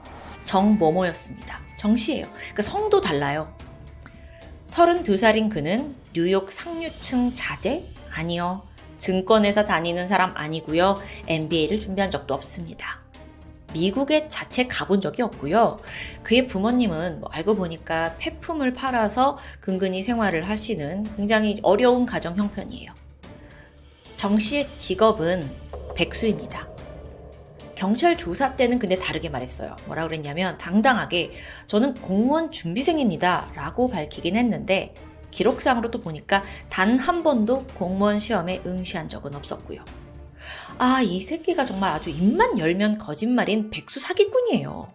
정모모였습니다. 0.45 1.59
정씨예요. 1.77 2.27
그 2.53 2.61
성도 2.61 3.01
달라요. 3.01 3.53
32살인 4.65 5.49
그는 5.49 5.95
뉴욕 6.13 6.51
상류층 6.51 7.35
자제? 7.35 7.85
아니요. 8.11 8.63
증권회사 8.97 9.65
다니는 9.65 10.07
사람 10.07 10.35
아니고요. 10.35 10.99
MBA를 11.27 11.79
준비한 11.79 12.09
적도 12.09 12.33
없습니다. 12.33 13.04
미국에 13.75 14.29
자체 14.29 14.67
가본 14.67 15.01
적이 15.01 15.23
없고요. 15.23 15.79
그의 16.23 16.47
부모님은 16.47 17.19
뭐 17.19 17.29
알고 17.31 17.55
보니까 17.57 18.15
폐품을 18.17 18.73
팔아서 18.73 19.37
근근히 19.59 20.01
생활을 20.01 20.47
하시는 20.47 21.03
굉장히 21.17 21.59
어려운 21.61 22.05
가정 22.05 22.35
형편이에요. 22.35 22.93
정 24.15 24.39
씨의 24.39 24.69
직업은 24.75 25.51
백수입니다. 25.95 26.69
경찰 27.75 28.17
조사 28.17 28.55
때는 28.55 28.79
근데 28.79 28.97
다르게 28.97 29.27
말했어요. 29.27 29.75
뭐라 29.85 30.07
그랬냐면 30.07 30.57
당당하게 30.57 31.31
저는 31.67 31.95
공무원 31.95 32.49
준비생입니다. 32.51 33.51
라고 33.55 33.89
밝히긴 33.89 34.37
했는데 34.37 34.93
기록상으로 35.31 35.91
또 35.91 35.99
보니까 35.99 36.45
단 36.69 36.97
한 36.97 37.21
번도 37.21 37.65
공무원 37.73 38.19
시험에 38.19 38.61
응시한 38.65 39.09
적은 39.09 39.35
없었고요. 39.35 39.83
아, 40.77 41.01
이 41.01 41.19
새끼가 41.21 41.65
정말 41.65 41.91
아주 41.91 42.09
입만 42.09 42.59
열면 42.59 42.97
거짓말인 42.97 43.69
백수 43.69 43.99
사기꾼이에요. 43.99 44.91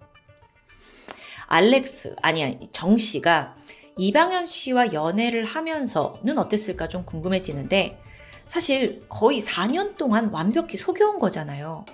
알렉스, 1.46 2.16
아니, 2.22 2.44
아니, 2.44 2.68
정 2.70 2.96
씨가 2.98 3.56
이방현 3.96 4.46
씨와 4.46 4.92
연애를 4.92 5.44
하면서는 5.44 6.38
어땠을까 6.38 6.88
좀 6.88 7.04
궁금해지는데, 7.04 8.00
사실 8.46 9.00
거의 9.08 9.40
4년 9.40 9.96
동안 9.96 10.28
완벽히 10.30 10.76
속여온 10.76 11.18
거잖아요. 11.18 11.84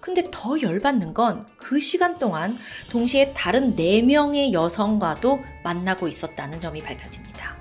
근데 0.00 0.28
더 0.30 0.60
열받는 0.60 1.14
건 1.14 1.46
그 1.56 1.80
시간 1.80 2.18
동안 2.18 2.56
동시에 2.90 3.32
다른 3.34 3.74
4명의 3.74 4.52
여성과도 4.52 5.40
만나고 5.64 6.06
있었다는 6.06 6.60
점이 6.60 6.80
밝혀집니다. 6.82 7.56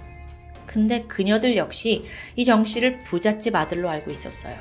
근데 0.68 1.04
그녀들 1.04 1.58
역시 1.58 2.06
이 2.36 2.44
정 2.46 2.64
씨를 2.64 3.00
부잣집 3.00 3.56
아들로 3.56 3.90
알고 3.90 4.12
있었어요. 4.12 4.56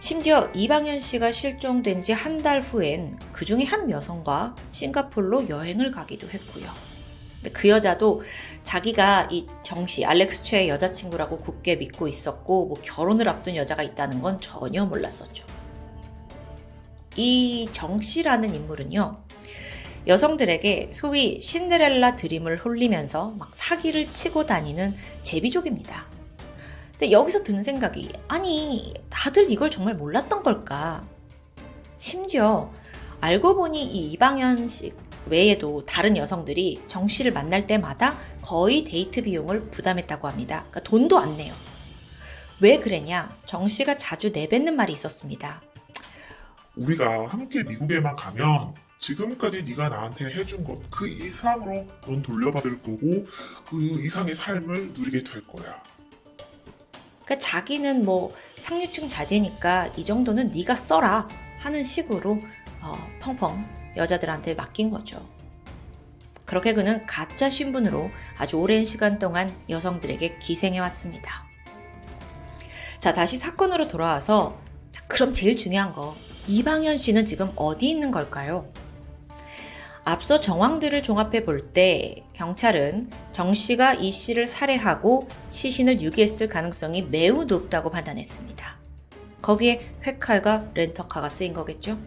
심지어 0.00 0.48
이방현 0.54 1.00
씨가 1.00 1.32
실종된 1.32 2.00
지 2.00 2.12
한 2.12 2.38
달 2.42 2.60
후엔 2.60 3.18
그 3.32 3.44
중에 3.44 3.64
한 3.64 3.90
여성과 3.90 4.54
싱가폴로 4.70 5.48
여행을 5.48 5.90
가기도 5.90 6.28
했고요. 6.28 6.66
근데 7.36 7.50
그 7.50 7.68
여자도 7.68 8.22
자기가 8.62 9.28
이 9.30 9.46
정씨, 9.62 10.04
알렉스 10.04 10.42
최의 10.44 10.68
여자친구라고 10.68 11.38
굳게 11.40 11.76
믿고 11.76 12.08
있었고, 12.08 12.66
뭐 12.66 12.80
결혼을 12.82 13.28
앞둔 13.28 13.56
여자가 13.56 13.82
있다는 13.82 14.20
건 14.20 14.40
전혀 14.40 14.84
몰랐었죠. 14.84 15.44
이 17.16 17.68
정씨라는 17.72 18.54
인물은요, 18.54 19.18
여성들에게 20.06 20.90
소위 20.92 21.40
신데렐라 21.40 22.16
드림을 22.16 22.58
홀리면서 22.58 23.30
막 23.38 23.50
사기를 23.54 24.08
치고 24.08 24.46
다니는 24.46 24.96
제비족입니다. 25.22 26.06
근데 26.98 27.12
여기서 27.12 27.44
드는 27.44 27.62
생각이 27.62 28.12
아니 28.26 28.92
다들 29.08 29.50
이걸 29.50 29.70
정말 29.70 29.94
몰랐던 29.94 30.42
걸까? 30.42 31.06
심지어 31.96 32.72
알고 33.20 33.54
보니 33.54 33.84
이 33.84 34.12
이방현 34.12 34.66
씨 34.66 34.92
외에도 35.26 35.84
다른 35.86 36.16
여성들이 36.16 36.82
정 36.88 37.06
씨를 37.06 37.32
만날 37.32 37.66
때마다 37.66 38.18
거의 38.42 38.82
데이트 38.82 39.22
비용을 39.22 39.70
부담했다고 39.70 40.26
합니다. 40.26 40.64
그러니까 40.70 40.80
돈도 40.82 41.18
안 41.18 41.36
내요. 41.36 41.54
왜 42.60 42.78
그랬냐? 42.78 43.36
정 43.46 43.68
씨가 43.68 43.96
자주 43.96 44.30
내뱉는 44.30 44.74
말이 44.74 44.92
있었습니다. 44.92 45.62
우리가 46.76 47.26
함께 47.28 47.62
미국에만 47.62 48.16
가면 48.16 48.74
지금까지 48.98 49.62
네가 49.64 49.88
나한테 49.88 50.24
해준 50.34 50.64
것 50.64 50.80
그 50.90 51.06
이상으로 51.08 51.86
넌 52.06 52.22
돌려받을 52.22 52.82
거고 52.82 53.26
그 53.68 53.80
이상의 54.04 54.34
삶을 54.34 54.92
누리게 54.94 55.22
될 55.22 55.46
거야. 55.46 55.80
그러니까 57.28 57.38
자기는 57.38 58.06
뭐 58.06 58.34
상류층 58.58 59.06
자제니까 59.06 59.88
이 59.98 60.04
정도는 60.04 60.48
네가 60.48 60.74
써라 60.74 61.28
하는 61.58 61.82
식으로 61.82 62.40
어, 62.80 62.94
펑펑 63.20 63.66
여자들한테 63.98 64.54
맡긴 64.54 64.88
거죠. 64.88 65.28
그렇게 66.46 66.72
그는 66.72 67.04
가짜 67.04 67.50
신분으로 67.50 68.10
아주 68.38 68.56
오랜 68.56 68.86
시간 68.86 69.18
동안 69.18 69.54
여성들에게 69.68 70.38
기생해 70.38 70.78
왔습니다. 70.78 71.44
자, 72.98 73.12
다시 73.12 73.36
사건으로 73.36 73.88
돌아와서 73.88 74.58
자, 74.90 75.04
그럼 75.06 75.30
제일 75.30 75.54
중요한 75.54 75.92
거 75.92 76.16
이방현 76.46 76.96
씨는 76.96 77.26
지금 77.26 77.52
어디 77.56 77.90
있는 77.90 78.10
걸까요? 78.10 78.72
앞서 80.08 80.40
정황들을 80.40 81.02
종합해 81.02 81.44
볼 81.44 81.74
때 81.74 82.24
경찰은 82.32 83.10
정 83.30 83.52
씨가 83.52 83.92
이 83.92 84.10
씨를 84.10 84.46
살해하고 84.46 85.28
시신을 85.50 86.00
유기했을 86.00 86.48
가능성이 86.48 87.02
매우 87.02 87.44
높다고 87.44 87.90
판단했습니다. 87.90 88.78
거기에 89.42 89.86
회칼과 90.04 90.70
렌터카가 90.72 91.28
쓰인 91.28 91.52
거겠죠? 91.52 91.98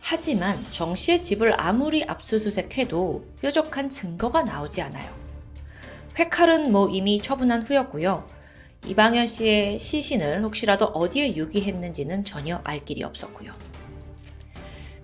하지만 0.00 0.56
정 0.70 0.94
씨의 0.94 1.22
집을 1.22 1.60
아무리 1.60 2.04
압수수색해도 2.04 3.24
뾰족한 3.42 3.88
증거가 3.88 4.44
나오지 4.44 4.80
않아요. 4.82 5.12
회칼은 6.16 6.70
뭐 6.70 6.88
이미 6.88 7.20
처분한 7.20 7.62
후였고요. 7.62 8.28
이방현 8.86 9.26
씨의 9.26 9.80
시신을 9.80 10.44
혹시라도 10.44 10.84
어디에 10.84 11.34
유기했는지는 11.34 12.22
전혀 12.24 12.60
알 12.62 12.84
길이 12.84 13.02
없었고요. 13.02 13.69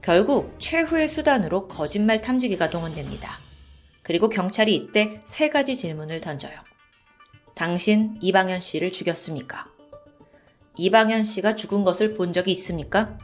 결국 0.07 0.55
최후의 0.61 1.09
수단으로 1.09 1.67
거짓말 1.67 2.21
탐지기가 2.21 2.71
동원됩니다. 2.71 3.41
그리고 4.05 4.29
경찰이 4.29 4.73
이때 4.73 5.21
세 5.25 5.49
가지 5.51 5.75
질문을 5.75 6.21
던져요. 6.21 6.55
당신 7.57 8.17
이방현 8.21 8.61
씨를 8.61 8.93
죽였습니까? 8.93 9.67
이방현 10.77 11.25
씨가 11.25 11.57
죽은 11.57 11.83
것을 11.83 12.15
본 12.15 12.33
적이 12.33 12.53
있습니까? 12.53 13.19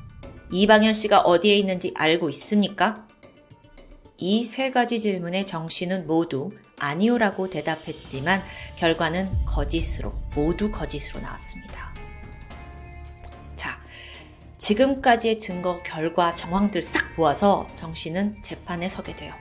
이방현 0.51 0.93
씨가 0.93 1.21
어디에 1.21 1.57
있는지 1.57 1.93
알고 1.95 2.29
있습니까? 2.31 3.07
이 4.19 4.45
세 4.45 4.73
가지 4.73 4.99
질문에 4.99 5.45
정 5.45 5.69
씨는 5.69 6.09
모두 6.09 6.51
아니오라고 6.81 7.49
대답했지만 7.49 8.43
결과는 8.75 9.45
거짓으로, 9.45 10.15
모두 10.35 10.73
거짓으로 10.73 11.21
나왔습니다. 11.21 11.92
자, 14.63 14.69
지금까지의 14.69 15.39
증거, 15.41 15.83
결과, 15.83 16.35
정황들 16.37 16.83
싹 16.83 17.15
모아서 17.17 17.67
정 17.75 17.95
씨는 17.95 18.43
재판에 18.43 18.89
서게 18.89 19.17
돼요. 19.17 19.35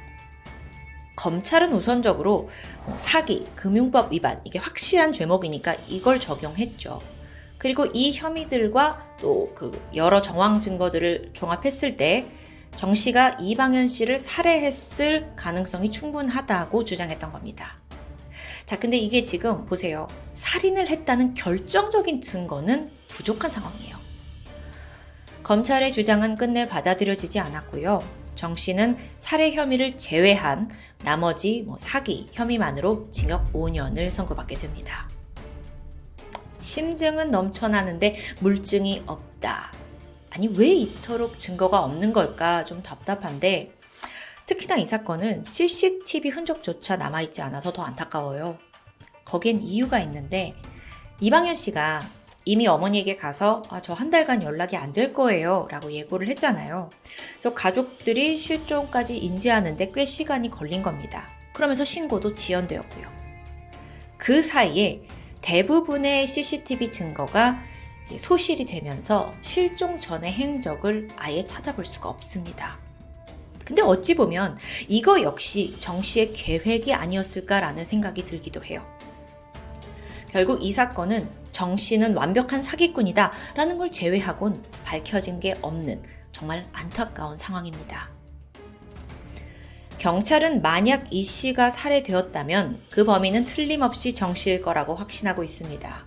검찰은 1.16 1.74
우선적으로 1.74 2.50
뭐 2.86 2.98
사기, 2.98 3.46
금융법 3.56 4.12
위반, 4.12 4.42
이게 4.46 4.58
확실한 4.58 5.14
죄목이니까 5.14 5.76
이걸 5.88 6.20
적용했죠. 6.20 7.00
그리고 7.60 7.86
이 7.94 8.12
혐의들과 8.12 9.18
또 9.22 9.54
그 9.54 9.80
여러 9.96 10.22
정황 10.22 10.60
증거들을 10.60 11.32
종합했을 11.34 11.98
때 11.98 12.28
정 12.76 12.96
씨가 12.96 13.38
이방현 13.40 13.88
씨를 13.88 14.18
살해했을 14.18 15.34
가능성이 15.36 15.92
충분하다고 15.92 16.86
주장했던 16.86 17.32
겁니다. 17.32 17.76
자, 18.66 18.80
근데 18.80 18.98
이게 18.98 19.24
지금 19.24 19.66
보세요. 19.66 20.08
살인을 20.34 20.88
했다는 20.88 21.34
결정적인 21.34 22.22
증거는 22.22 22.90
부족한 23.10 23.52
상황이에요. 23.52 24.01
검찰의 25.44 25.92
주장은 25.92 26.36
끝내 26.36 26.68
받아들여지지 26.68 27.40
않았고요. 27.40 28.22
정 28.36 28.56
씨는 28.56 28.98
살해 29.18 29.52
혐의를 29.52 29.98
제외한 29.98 30.70
나머지 31.04 31.64
뭐 31.66 31.78
사기 31.78 32.30
혐의만으로 32.32 33.10
징역 33.12 33.52
5년을 33.54 34.10
선고받게 34.10 34.58
됩니다. 34.58 35.10
심증은 36.60 37.32
넘쳐나는데 37.32 38.16
물증이 38.40 39.04
없다. 39.08 39.74
아니, 40.30 40.48
왜 40.48 40.68
이토록 40.68 41.38
증거가 41.38 41.84
없는 41.84 42.14
걸까 42.14 42.64
좀 42.64 42.82
답답한데, 42.82 43.74
특히나 44.46 44.78
이 44.78 44.86
사건은 44.86 45.44
CCTV 45.44 46.32
흔적조차 46.32 46.96
남아있지 46.96 47.42
않아서 47.42 47.74
더 47.74 47.84
안타까워요. 47.84 48.58
거기엔 49.26 49.62
이유가 49.62 50.00
있는데, 50.00 50.56
이방현 51.20 51.56
씨가 51.56 52.10
이미 52.46 52.68
어머니에게 52.68 53.16
가서 53.16 53.62
아, 53.70 53.82
저 53.82 53.94
한 53.94 54.10
달간 54.10 54.42
연락이 54.44 54.76
안 54.78 54.94
될 54.94 55.14
거예요 55.14 55.68
라고 55.70 55.92
예고를 55.92 56.28
했잖아요. 56.30 56.90
그래서 57.34 57.54
가족들이 57.54 58.36
실종까지 58.38 59.18
인지하는데 59.18 59.92
꽤 59.94 60.06
시간이 60.06 60.50
걸린 60.50 60.82
겁니다. 60.82 61.30
그러면서 61.54 61.86
신고도 61.86 62.34
지연되었고요. 62.34 63.08
그 64.18 64.42
사이에 64.42 65.02
대부분의 65.42 66.28
CCTV 66.28 66.92
증거가 66.92 67.60
소실이 68.18 68.66
되면서 68.66 69.34
실종 69.42 70.00
전의 70.00 70.34
행적을 70.34 71.08
아예 71.16 71.46
찾아볼 71.46 71.86
수가 71.86 72.10
없습니다. 72.10 72.80
근데 73.64 73.82
어찌 73.82 74.16
보면 74.16 74.58
이거 74.90 75.22
역시 75.22 75.76
정 75.80 76.02
씨의 76.02 76.34
계획이 76.34 76.94
아니었을까라는 76.94 77.86
생각이 77.86 78.26
들기도 78.26 78.64
해요. 78.66 78.86
결국 80.32 80.62
이 80.64 80.72
사건은 80.74 81.30
정 81.52 81.78
씨는 81.78 82.16
완벽한 82.16 82.62
사기꾼이다 82.62 83.32
라는 83.56 83.78
걸 83.78 83.92
제외하곤 83.92 84.64
밝혀진 84.84 85.40
게 85.40 85.58
없는 85.62 86.02
정말 86.32 86.68
안타까운 86.72 87.38
상황입니다. 87.38 88.10
경찰은 89.98 90.64
만약 90.64 91.06
이 91.12 91.22
씨가 91.22 91.70
살해되었다면 91.70 92.82
그 92.90 93.06
범인은 93.06 93.46
틀림없이 93.46 94.14
정 94.14 94.34
씨일 94.34 94.62
거라고 94.62 94.96
확신하고 94.96 95.44
있습니다. 95.44 96.06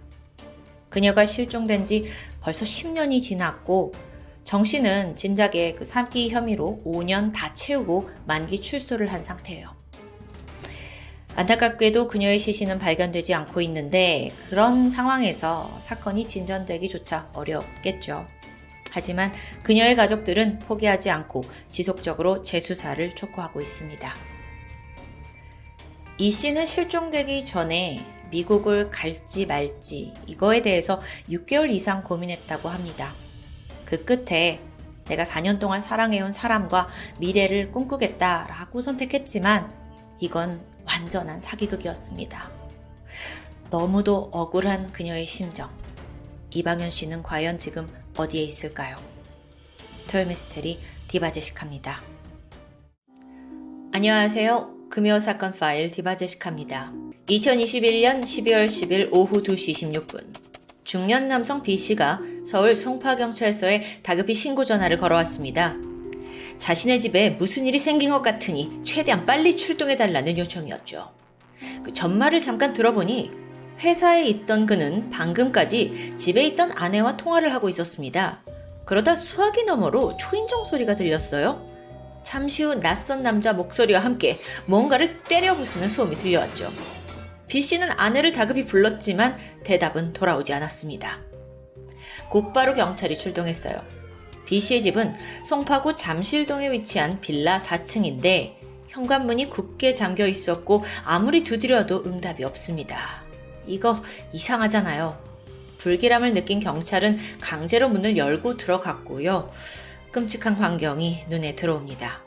그녀가 0.88 1.24
실종된 1.24 1.84
지 1.84 2.06
벌써 2.40 2.64
10년이 2.64 3.20
지났고 3.20 3.92
정 4.42 4.64
씨는 4.64 5.16
진작에 5.16 5.74
그 5.76 5.84
사기 5.84 6.28
혐의로 6.28 6.82
5년 6.84 7.32
다 7.32 7.54
채우고 7.54 8.10
만기 8.26 8.60
출소를 8.60 9.12
한 9.12 9.22
상태예요. 9.22 9.83
안타깝게도 11.36 12.06
그녀의 12.06 12.38
시신은 12.38 12.78
발견되지 12.78 13.34
않고 13.34 13.60
있는데 13.62 14.30
그런 14.48 14.88
상황에서 14.88 15.78
사건이 15.80 16.28
진전되기조차 16.28 17.30
어렵겠죠. 17.32 18.26
하지만 18.92 19.32
그녀의 19.64 19.96
가족들은 19.96 20.60
포기하지 20.60 21.10
않고 21.10 21.42
지속적으로 21.70 22.44
재수사를 22.44 23.16
촉구하고 23.16 23.60
있습니다. 23.60 24.14
이 26.18 26.30
씨는 26.30 26.64
실종되기 26.64 27.44
전에 27.44 28.06
미국을 28.30 28.90
갈지 28.90 29.46
말지 29.46 30.14
이거에 30.26 30.62
대해서 30.62 31.00
6개월 31.28 31.70
이상 31.70 32.04
고민했다고 32.04 32.68
합니다. 32.68 33.10
그 33.84 34.04
끝에 34.04 34.60
내가 35.06 35.24
4년 35.24 35.58
동안 35.58 35.80
사랑해온 35.80 36.30
사람과 36.30 36.88
미래를 37.18 37.72
꿈꾸겠다라고 37.72 38.80
선택했지만 38.80 39.83
이건 40.20 40.64
완전한 40.86 41.40
사기극이었습니다. 41.40 42.50
너무도 43.70 44.30
억울한 44.32 44.92
그녀의 44.92 45.26
심정. 45.26 45.70
이방현 46.50 46.90
씨는 46.90 47.22
과연 47.22 47.58
지금 47.58 47.88
어디에 48.16 48.42
있을까요? 48.42 48.96
토요미스테리 50.08 50.78
디바제시카입니다. 51.08 52.00
안녕하세요. 53.92 54.88
금요 54.90 55.18
사건 55.18 55.50
파일 55.50 55.90
디바제시카입니다. 55.90 56.92
2021년 57.26 58.22
12월 58.22 58.66
10일 58.66 59.08
오후 59.12 59.42
2시 59.42 59.92
16분. 59.92 60.24
중년 60.84 61.26
남성 61.26 61.62
B씨가 61.62 62.20
서울 62.46 62.76
송파경찰서에 62.76 64.02
다급히 64.02 64.34
신고 64.34 64.64
전화를 64.64 64.98
걸어왔습니다. 64.98 65.74
자신의 66.56 67.00
집에 67.00 67.30
무슨 67.30 67.66
일이 67.66 67.78
생긴 67.78 68.10
것 68.10 68.22
같으니 68.22 68.80
최대한 68.84 69.26
빨리 69.26 69.56
출동해달라는 69.56 70.38
요청이었죠. 70.38 71.10
그 71.84 71.92
전말을 71.92 72.40
잠깐 72.40 72.72
들어보니 72.72 73.30
회사에 73.80 74.24
있던 74.24 74.66
그는 74.66 75.10
방금까지 75.10 76.14
집에 76.16 76.46
있던 76.46 76.72
아내와 76.72 77.16
통화를 77.16 77.52
하고 77.52 77.68
있었습니다. 77.68 78.42
그러다 78.84 79.14
수화기 79.14 79.64
너머로 79.64 80.16
초인종 80.18 80.64
소리가 80.64 80.94
들렸어요. 80.94 81.74
잠시 82.22 82.62
후 82.62 82.80
낯선 82.80 83.22
남자 83.22 83.52
목소리와 83.52 84.00
함께 84.00 84.38
뭔가를 84.66 85.22
때려 85.24 85.56
부수는 85.56 85.88
소음이 85.88 86.16
들려왔죠. 86.16 86.72
B 87.46 87.60
씨는 87.60 87.90
아내를 87.90 88.32
다급히 88.32 88.64
불렀지만 88.64 89.36
대답은 89.64 90.12
돌아오지 90.12 90.52
않았습니다. 90.54 91.20
곧바로 92.30 92.74
경찰이 92.74 93.18
출동했어요. 93.18 94.03
B 94.46 94.60
씨의 94.60 94.82
집은 94.82 95.14
송파구 95.44 95.96
잠실동에 95.96 96.70
위치한 96.70 97.20
빌라 97.20 97.56
4층인데 97.56 98.54
현관문이 98.88 99.50
굳게 99.50 99.92
잠겨 99.92 100.26
있었고 100.26 100.84
아무리 101.04 101.42
두드려도 101.42 102.04
응답이 102.06 102.44
없습니다. 102.44 103.22
이거 103.66 104.02
이상하잖아요. 104.32 105.18
불길함을 105.78 106.32
느낀 106.32 106.60
경찰은 106.60 107.18
강제로 107.40 107.88
문을 107.88 108.16
열고 108.16 108.56
들어갔고요. 108.56 109.50
끔찍한 110.12 110.56
광경이 110.56 111.24
눈에 111.28 111.56
들어옵니다. 111.56 112.22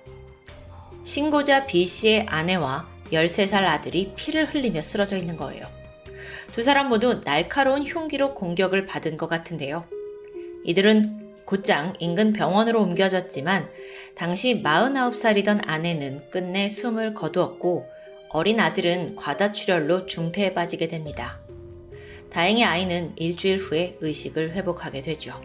신고자 1.04 1.66
B 1.66 1.86
씨의 1.86 2.26
아내와 2.28 2.86
13살 3.12 3.64
아들이 3.64 4.12
피를 4.16 4.54
흘리며 4.54 4.82
쓰러져 4.82 5.18
있는 5.18 5.38
거예요. 5.38 5.66
두 6.52 6.62
사람 6.62 6.90
모두 6.90 7.22
날카로운 7.22 7.84
흉기로 7.84 8.34
공격을 8.34 8.86
받은 8.86 9.16
것 9.16 9.28
같은데요. 9.28 9.86
이들은 10.66 11.27
곧장 11.48 11.94
인근 12.00 12.34
병원으로 12.34 12.82
옮겨졌지만 12.82 13.70
당시 14.16 14.62
49살이던 14.62 15.62
아내는 15.66 16.30
끝내 16.30 16.68
숨을 16.68 17.14
거두었고 17.14 17.88
어린 18.30 18.60
아들은 18.60 19.16
과다출혈로 19.16 20.08
중태에 20.08 20.52
빠지게 20.54 20.90
됩니다. 20.90 21.40
다행히 22.30 22.66
아이는 22.66 23.14
일주일 23.16 23.60
후에 23.60 23.96
의식을 24.02 24.52
회복하게 24.52 25.02
되죠. 25.02 25.40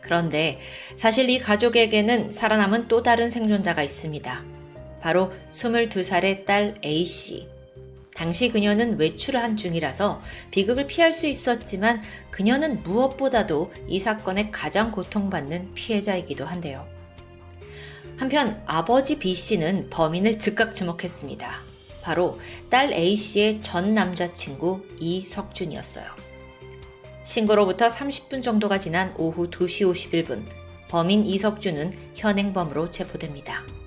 그런데 0.00 0.58
사실 0.96 1.28
이 1.28 1.38
가족에게는 1.38 2.30
살아남은 2.30 2.88
또 2.88 3.02
다른 3.02 3.28
생존자가 3.28 3.82
있습니다. 3.82 4.42
바로 5.02 5.34
22살의 5.50 6.46
딸 6.46 6.76
A씨. 6.82 7.57
당시 8.18 8.48
그녀는 8.48 8.98
외출을 8.98 9.40
한 9.40 9.56
중이라서 9.56 10.20
비극을 10.50 10.88
피할 10.88 11.12
수 11.12 11.28
있었지만 11.28 12.02
그녀는 12.32 12.82
무엇보다도 12.82 13.72
이 13.86 14.00
사건의 14.00 14.50
가장 14.50 14.90
고통받는 14.90 15.74
피해자이기도 15.74 16.44
한데요. 16.44 16.84
한편 18.16 18.60
아버지 18.66 19.20
B 19.20 19.36
씨는 19.36 19.90
범인을 19.90 20.40
즉각 20.40 20.74
지목했습니다. 20.74 21.62
바로 22.02 22.40
딸 22.68 22.92
A 22.92 23.14
씨의 23.14 23.62
전 23.62 23.94
남자친구 23.94 24.84
이석준이었어요. 24.98 26.10
신고로부터 27.22 27.86
30분 27.86 28.42
정도가 28.42 28.78
지난 28.78 29.14
오후 29.16 29.48
2시 29.48 30.26
51분, 30.26 30.42
범인 30.88 31.24
이석준은 31.24 31.92
현행범으로 32.16 32.90
체포됩니다. 32.90 33.77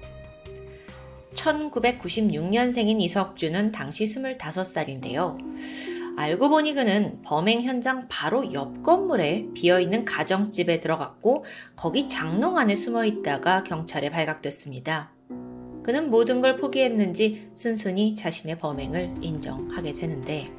1996년생인 1.41 3.01
이석준은 3.01 3.71
당시 3.71 4.03
25살인데요. 4.03 5.37
알고 6.17 6.49
보니 6.49 6.73
그는 6.73 7.21
범행 7.23 7.61
현장 7.61 8.07
바로 8.09 8.53
옆 8.53 8.83
건물에 8.83 9.47
비어있는 9.53 10.05
가정집에 10.05 10.79
들어갔고 10.79 11.45
거기 11.75 12.07
장롱 12.07 12.57
안에 12.57 12.75
숨어 12.75 13.05
있다가 13.05 13.63
경찰에 13.63 14.09
발각됐습니다. 14.09 15.11
그는 15.83 16.11
모든 16.11 16.41
걸 16.41 16.57
포기했는지 16.57 17.49
순순히 17.53 18.15
자신의 18.15 18.59
범행을 18.59 19.15
인정하게 19.21 19.93
되는데 19.93 20.51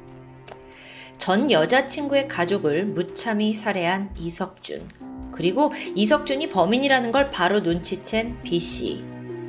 전 1.17 1.49
여자친구의 1.49 2.27
가족을 2.27 2.85
무참히 2.85 3.53
살해한 3.53 4.13
이석준 4.17 4.89
그리고 5.31 5.71
이석준이 5.95 6.49
범인이라는 6.49 7.11
걸 7.11 7.31
바로 7.31 7.61
눈치챈 7.61 8.41
B씨 8.43 9.03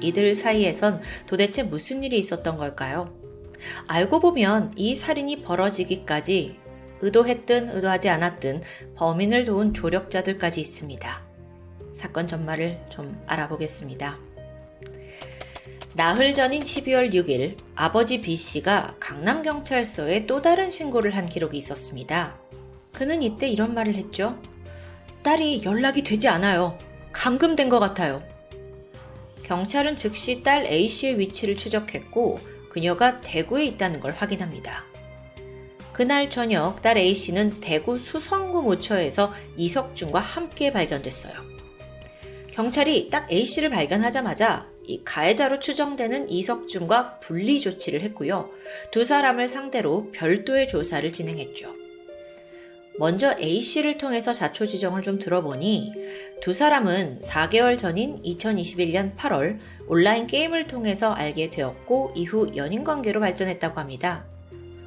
이들 0.05 0.34
사이에선 0.34 1.00
도대체 1.26 1.62
무슨 1.62 2.02
일이 2.05 2.18
있었던 2.18 2.57
걸까요? 2.57 3.12
알고 3.89 4.20
보면 4.20 4.73
이 4.76 4.94
살인이 4.94 5.42
벌어지기까지 5.42 6.57
의도했든 7.00 7.70
의도하지 7.70 8.08
않았든 8.08 8.62
범인을 8.97 9.44
도운 9.44 9.74
조력자들까지 9.74 10.60
있습니다. 10.60 11.23
사건 11.92 12.26
전말을 12.26 12.78
좀 12.91 13.20
알아보겠습니다. 13.26 14.18
나흘 15.97 16.34
전인 16.34 16.60
12월 16.60 17.12
6일 17.12 17.57
아버지 17.76 18.20
B 18.20 18.34
씨가 18.34 18.97
강남경찰서에 18.99 20.26
또 20.26 20.42
다른 20.42 20.70
신고를 20.70 21.15
한 21.15 21.26
기록이 21.26 21.57
있었습니다. 21.57 22.36
그는 22.92 23.23
이때 23.23 23.49
이런 23.49 23.74
말을 23.74 23.94
했죠. 23.94 24.36
딸이 25.23 25.62
연락이 25.65 26.02
되지 26.02 26.28
않아요. 26.28 26.76
감금된 27.12 27.68
것 27.68 27.78
같아요. 27.78 28.23
경찰은 29.44 29.97
즉시 29.97 30.42
딸 30.42 30.66
A씨의 30.66 31.18
위치를 31.18 31.56
추적했고 31.56 32.39
그녀가 32.68 33.20
대구에 33.20 33.64
있다는 33.66 34.00
걸 34.00 34.12
확인합니다. 34.12 34.84
그날 35.92 36.28
저녁 36.28 36.82
딸 36.82 36.98
A씨는 36.98 37.60
대구 37.60 37.98
수성구 37.98 38.62
모처에서 38.62 39.32
이석준과 39.56 40.18
함께 40.18 40.73
발견됐어요. 40.73 41.34
경찰이 42.50 43.10
딱 43.10 43.31
A씨를 43.31 43.70
발견하자마자 43.70 44.66
이 44.86 45.02
가해자로 45.05 45.60
추정되는 45.60 46.31
이석준과 46.31 47.20
분리 47.20 47.60
조치를 47.60 48.00
했고요. 48.00 48.50
두 48.90 49.05
사람을 49.05 49.48
상대로 49.48 50.10
별도의 50.12 50.68
조사를 50.68 51.12
진행했죠. 51.12 51.83
먼저 52.97 53.34
A씨를 53.40 53.98
통해서 53.98 54.32
자초 54.32 54.66
지정을 54.66 55.02
좀 55.02 55.18
들어보니 55.18 55.92
두 56.40 56.55
사람은 56.55 57.20
4개월 57.23 57.76
전인 57.76 58.23
2021년 58.23 59.16
8월 59.16 59.58
온라인 59.89 60.26
게임을 60.26 60.68
통해서 60.68 61.12
알게 61.12 61.50
되었고 61.50 62.12
이후 62.14 62.52
연인 62.55 62.84
관계로 62.84 63.20
발전했다고 63.20 63.81
합니다. 63.81 64.24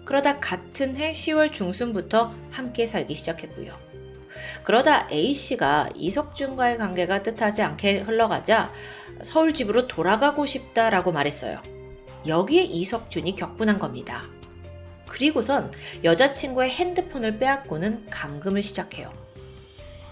그러다 0.06 0.40
같은 0.40 0.96
해 0.96 1.12
10월 1.12 1.52
중순부터 1.52 2.34
함께 2.50 2.86
살기 2.86 3.14
시작했고요. 3.14 3.74
그러다 4.64 5.10
A씨가 5.12 5.90
이석준과의 5.96 6.78
관계가 6.78 7.24
뜻하지 7.24 7.62
않게 7.62 8.00
흘러가자 8.00 8.72
서울 9.22 9.54
집으로 9.54 9.88
돌아가고 9.88 10.46
싶다라고 10.46 11.12
말했어요. 11.12 11.62
여기에 12.26 12.64
이석준이 12.64 13.36
격분한 13.36 13.80
겁니다. 13.80 14.24
그리고선 15.18 15.72
여자친구의 16.04 16.70
핸드폰을 16.70 17.40
빼앗고는 17.40 18.06
감금을 18.12 18.62
시작해요. 18.62 19.12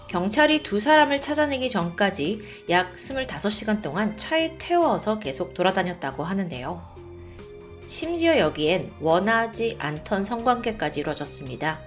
경찰이 0.08 0.64
두 0.64 0.80
사람을 0.80 1.20
찾아내기 1.20 1.68
전까지 1.68 2.40
약 2.70 2.92
25시간 2.94 3.82
동안 3.82 4.16
차에 4.16 4.56
태워서 4.58 5.20
계속 5.20 5.54
돌아다녔다고 5.54 6.24
하는데요. 6.24 6.82
심지어 7.86 8.38
여기엔 8.38 8.92
원하지 9.00 9.76
않던 9.78 10.24
성관계까지 10.24 11.00
이루어졌습니다. 11.00 11.80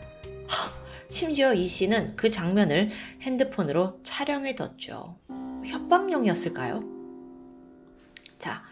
하, 0.47 0.71
심지어 1.09 1.53
이 1.53 1.67
씨는 1.67 2.15
그 2.15 2.29
장면을 2.29 2.89
핸드폰으로 3.21 3.99
촬영해뒀죠. 4.03 5.17
협박용이었을까요? 5.65 6.98
자, 8.39 8.63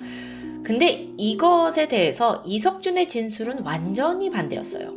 근데 0.63 1.13
이것에 1.17 1.89
대해서 1.89 2.41
이석준의 2.45 3.09
진술은 3.09 3.63
완전히 3.63 4.31
반대였어요. 4.31 4.93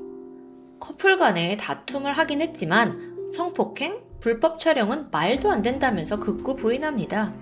커플 0.79 1.19
간에 1.19 1.57
다툼을 1.57 2.13
하긴 2.13 2.41
했지만 2.41 3.27
성폭행, 3.29 4.01
불법 4.21 4.61
촬영은 4.61 5.11
말도 5.11 5.51
안 5.51 5.63
된다면서 5.63 6.21
극구 6.21 6.55
부인합니다. 6.57 7.35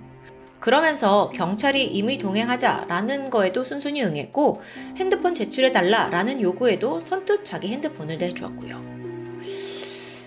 그러면서 0.58 1.28
경찰이 1.28 1.84
임의 1.86 2.18
동행하자라는 2.18 3.30
거에도 3.30 3.62
순순히 3.62 4.02
응했고 4.02 4.60
핸드폰 4.96 5.34
제출해달라라는 5.34 6.40
요구에도 6.40 7.00
선뜻 7.00 7.44
자기 7.44 7.68
핸드폰을 7.68 8.18
내주었고요. 8.18 8.82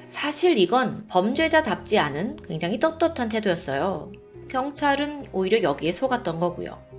사실 0.07 0.57
이건 0.57 1.05
범죄자답지 1.07 1.97
않은 1.97 2.37
굉장히 2.47 2.79
떳떳한 2.79 3.27
태도였어요. 3.27 4.11
경찰은 4.49 5.27
오히려 5.31 5.61
여기에 5.63 5.91
속았던 5.91 6.39
거고요. 6.39 6.90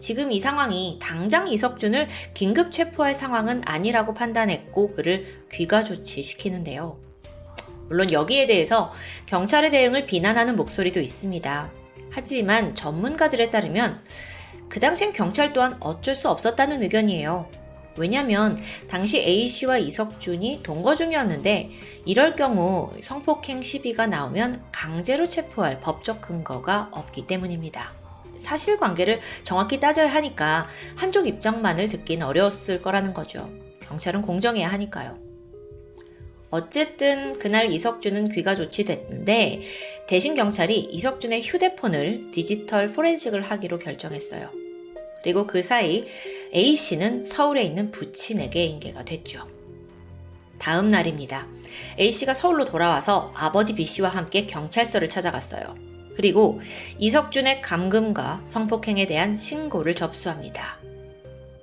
지금 0.00 0.32
이 0.32 0.40
상황이 0.40 0.98
당장 1.00 1.46
이석준을 1.46 2.08
긴급 2.34 2.72
체포할 2.72 3.14
상황은 3.14 3.62
아니라고 3.66 4.14
판단했고 4.14 4.94
그를 4.94 5.44
귀가 5.52 5.84
조치시키는데요. 5.84 6.98
물론 7.88 8.10
여기에 8.10 8.46
대해서 8.46 8.90
경찰의 9.26 9.70
대응을 9.70 10.06
비난하는 10.06 10.56
목소리도 10.56 11.00
있습니다. 11.00 11.70
하지만 12.10 12.74
전문가들에 12.74 13.50
따르면 13.50 14.02
그 14.68 14.80
당시엔 14.80 15.12
경찰 15.12 15.52
또한 15.52 15.76
어쩔 15.80 16.14
수 16.14 16.28
없었다는 16.28 16.82
의견이에요. 16.82 17.50
왜냐면 17.98 18.56
당시 18.88 19.18
A씨와 19.18 19.78
이석준이 19.78 20.60
동거 20.62 20.94
중이었는데 20.94 21.70
이럴 22.06 22.36
경우 22.36 22.92
성폭행 23.02 23.62
시비가 23.62 24.06
나오면 24.06 24.64
강제로 24.72 25.28
체포할 25.28 25.80
법적 25.80 26.20
근거가 26.20 26.88
없기 26.92 27.26
때문입니다. 27.26 27.99
사실관계를 28.40 29.20
정확히 29.42 29.78
따져야 29.78 30.12
하니까 30.12 30.66
한쪽 30.96 31.26
입장만을 31.28 31.88
듣긴 31.88 32.22
어려웠을 32.22 32.82
거라는 32.82 33.14
거죠. 33.14 33.48
경찰은 33.80 34.22
공정해야 34.22 34.68
하니까요. 34.72 35.18
어쨌든 36.50 37.38
그날 37.38 37.70
이석준은 37.72 38.30
귀가 38.30 38.56
조치됐는데 38.56 39.62
대신 40.08 40.34
경찰이 40.34 40.80
이석준의 40.80 41.42
휴대폰을 41.42 42.32
디지털 42.32 42.88
포렌식을 42.88 43.42
하기로 43.42 43.78
결정했어요. 43.78 44.50
그리고 45.22 45.46
그 45.46 45.62
사이 45.62 46.06
A씨는 46.54 47.26
서울에 47.26 47.62
있는 47.62 47.90
부친에게 47.90 48.64
인계가 48.64 49.04
됐죠. 49.04 49.46
다음 50.58 50.90
날입니다. 50.90 51.46
A씨가 51.98 52.34
서울로 52.34 52.64
돌아와서 52.64 53.32
아버지 53.34 53.74
B씨와 53.74 54.08
함께 54.08 54.46
경찰서를 54.46 55.08
찾아갔어요. 55.08 55.89
그리고 56.16 56.60
이석준의 56.98 57.62
감금과 57.62 58.42
성폭행에 58.44 59.06
대한 59.06 59.36
신고를 59.36 59.94
접수합니다. 59.94 60.78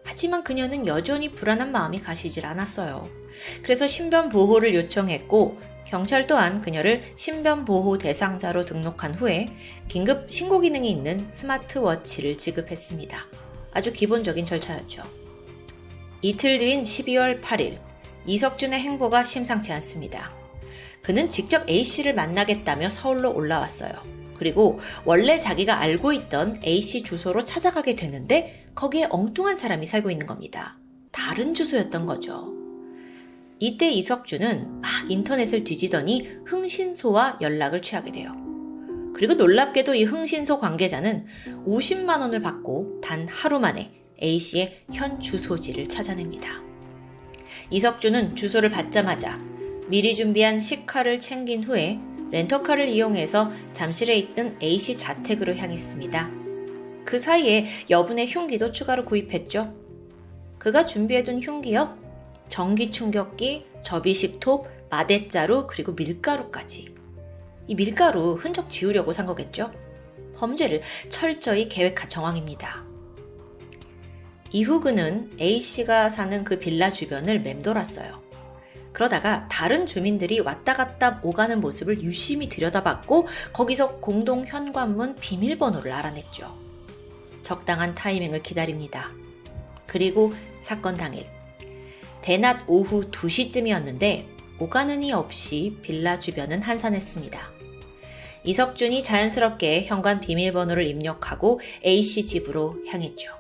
하지만 0.04 0.44
그녀는 0.44 0.88
여전히 0.88 1.30
불안한 1.32 1.72
마음이 1.72 2.02
가시질 2.02 2.46
않았어요. 2.46 3.08
그래서 3.62 3.88
신변 3.88 4.30
보호를 4.30 4.74
요청했고 4.74 5.60
경찰 5.86 6.28
또한 6.28 6.60
그녀를 6.60 7.02
신변 7.16 7.64
보호 7.64 7.98
대상자로 7.98 8.66
등록한 8.66 9.16
후에 9.16 9.48
긴급 9.88 10.32
신고 10.32 10.60
기능이 10.60 10.90
있는 10.90 11.30
스마트워치를 11.30 12.38
지급했습니다. 12.38 13.26
아주 13.72 13.94
기본적인 13.94 14.44
절차였죠. 14.44 15.04
이틀 16.22 16.58
뒤인 16.58 16.82
12월 16.82 17.42
8일 17.42 17.80
이석준의 18.26 18.80
행보가 18.80 19.24
심상치 19.24 19.72
않습니다. 19.74 20.32
그는 21.04 21.30
직접 21.30 21.70
A씨를 21.70 22.16
만나겠다며 22.16 22.90
서울로 22.90 23.34
올라왔어요. 23.34 24.17
그리고 24.38 24.80
원래 25.06 25.38
자기가 25.38 25.80
알고 25.80 26.14
있던 26.14 26.62
A씨 26.64 27.04
주소로 27.04 27.44
찾아가게 27.44 27.96
되는데 27.96 28.68
거기에 28.76 29.08
엉뚱한 29.10 29.56
사람이 29.56 29.86
살고 29.86 30.12
있는 30.12 30.26
겁니다. 30.26 30.78
다른 31.12 31.54
주소였던 31.54 32.06
거죠. 32.06 32.54
이때 33.60 33.90
이석준은 33.90 34.82
막 34.82 34.90
인터넷을 35.10 35.64
뒤지더니 35.64 36.28
흥신소와 36.46 37.40
연락을 37.42 37.82
취하게 37.82 38.12
돼요. 38.12 38.36
그리고 39.16 39.34
놀랍게도 39.34 39.96
이 39.96 40.04
흥신소 40.04 40.60
관계자는 40.60 41.26
50만 41.66 42.20
원을 42.20 42.42
받고 42.44 43.02
단 43.02 43.28
하루 43.28 43.60
만에 43.60 43.92
A씨의 44.22 44.84
현 44.94 45.20
주소지를 45.20 45.88
찾아냅니다. 45.88 46.62
이석준은 47.72 48.36
주소를 48.36 48.70
받자마자 48.70 49.40
미리 49.88 50.14
준비한 50.14 50.60
식칼을 50.60 51.20
챙긴 51.20 51.64
후에 51.64 52.00
렌터카를 52.32 52.88
이용해서 52.88 53.52
잠실에 53.74 54.16
있던 54.18 54.58
A씨 54.62 54.98
자택으로 54.98 55.56
향했습니다. 55.56 56.32
그 57.06 57.20
사이에 57.20 57.66
여분의 57.90 58.28
흉기도 58.28 58.72
추가로 58.72 59.06
구입했죠. 59.06 59.74
그가 60.58 60.86
준비해둔 60.86 61.42
흉기요? 61.42 61.98
전기 62.50 62.92
충격기, 62.92 63.66
접이식 63.82 64.40
톱, 64.40 64.68
마대자루, 64.90 65.68
그리고 65.68 65.94
밀가루까지. 65.94 66.94
이 67.68 67.76
밀가루 67.76 68.34
흔적 68.34 68.70
지우려고 68.70 69.12
산 69.12 69.26
거겠죠? 69.26 69.72
범죄를 70.36 70.82
철저히 71.10 71.68
계획한 71.68 72.10
정황입니다. 72.10 72.86
이후 74.52 74.80
그는 74.80 75.30
A씨가 75.40 76.10
사는 76.10 76.44
그 76.44 76.58
빌라 76.60 76.90
주변을 76.90 77.42
맴돌았어요. 77.42 78.27
그러다가 78.98 79.48
다른 79.48 79.86
주민들이 79.86 80.40
왔다 80.40 80.74
갔다 80.74 81.20
오가는 81.22 81.62
모습을 81.62 82.02
유심히 82.02 82.50
들여다봤고 82.50 83.28
거기서 83.54 83.98
공동 83.98 84.44
현관문 84.44 85.18
비밀번호를 85.18 85.92
알아냈죠. 85.92 86.52
적당한 87.44 87.94
타이밍을 87.94 88.42
기다립니다. 88.42 89.12
그리고 89.86 90.34
사건 90.60 90.98
당일 90.98 91.28
대낮 92.24 92.64
오후 92.66 93.12
2시쯤이었는데 93.12 94.26
오가는 94.58 95.04
이 95.04 95.14
없이 95.14 95.78
빌라 95.84 96.18
주변은 96.18 96.64
한산했습니다. 96.64 97.40
이석준이 98.46 99.04
자연스럽게 99.04 99.86
현관 99.86 100.20
비밀번호를 100.22 100.88
입력하고 100.88 101.60
A씨 101.86 102.26
집으로 102.26 102.78
향했죠. 102.88 103.32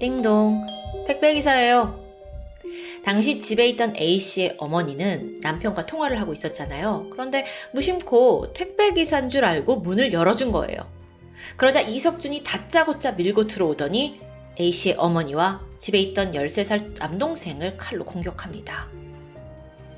띵동, 0.00 0.66
택배기사예요. 1.06 2.07
당시 3.04 3.40
집에 3.40 3.68
있던 3.68 3.96
A씨의 3.96 4.56
어머니는 4.58 5.40
남편과 5.40 5.86
통화를 5.86 6.20
하고 6.20 6.32
있었잖아요. 6.32 7.08
그런데 7.10 7.46
무심코 7.72 8.52
택배기사인 8.52 9.28
줄 9.28 9.44
알고 9.44 9.76
문을 9.76 10.12
열어준 10.12 10.52
거예요. 10.52 10.78
그러자 11.56 11.80
이석준이 11.80 12.42
다짜고짜 12.42 13.12
밀고 13.12 13.46
들어오더니 13.46 14.20
A씨의 14.60 14.96
어머니와 14.98 15.60
집에 15.78 15.98
있던 15.98 16.32
13살 16.32 16.98
남동생을 16.98 17.76
칼로 17.76 18.04
공격합니다. 18.04 18.88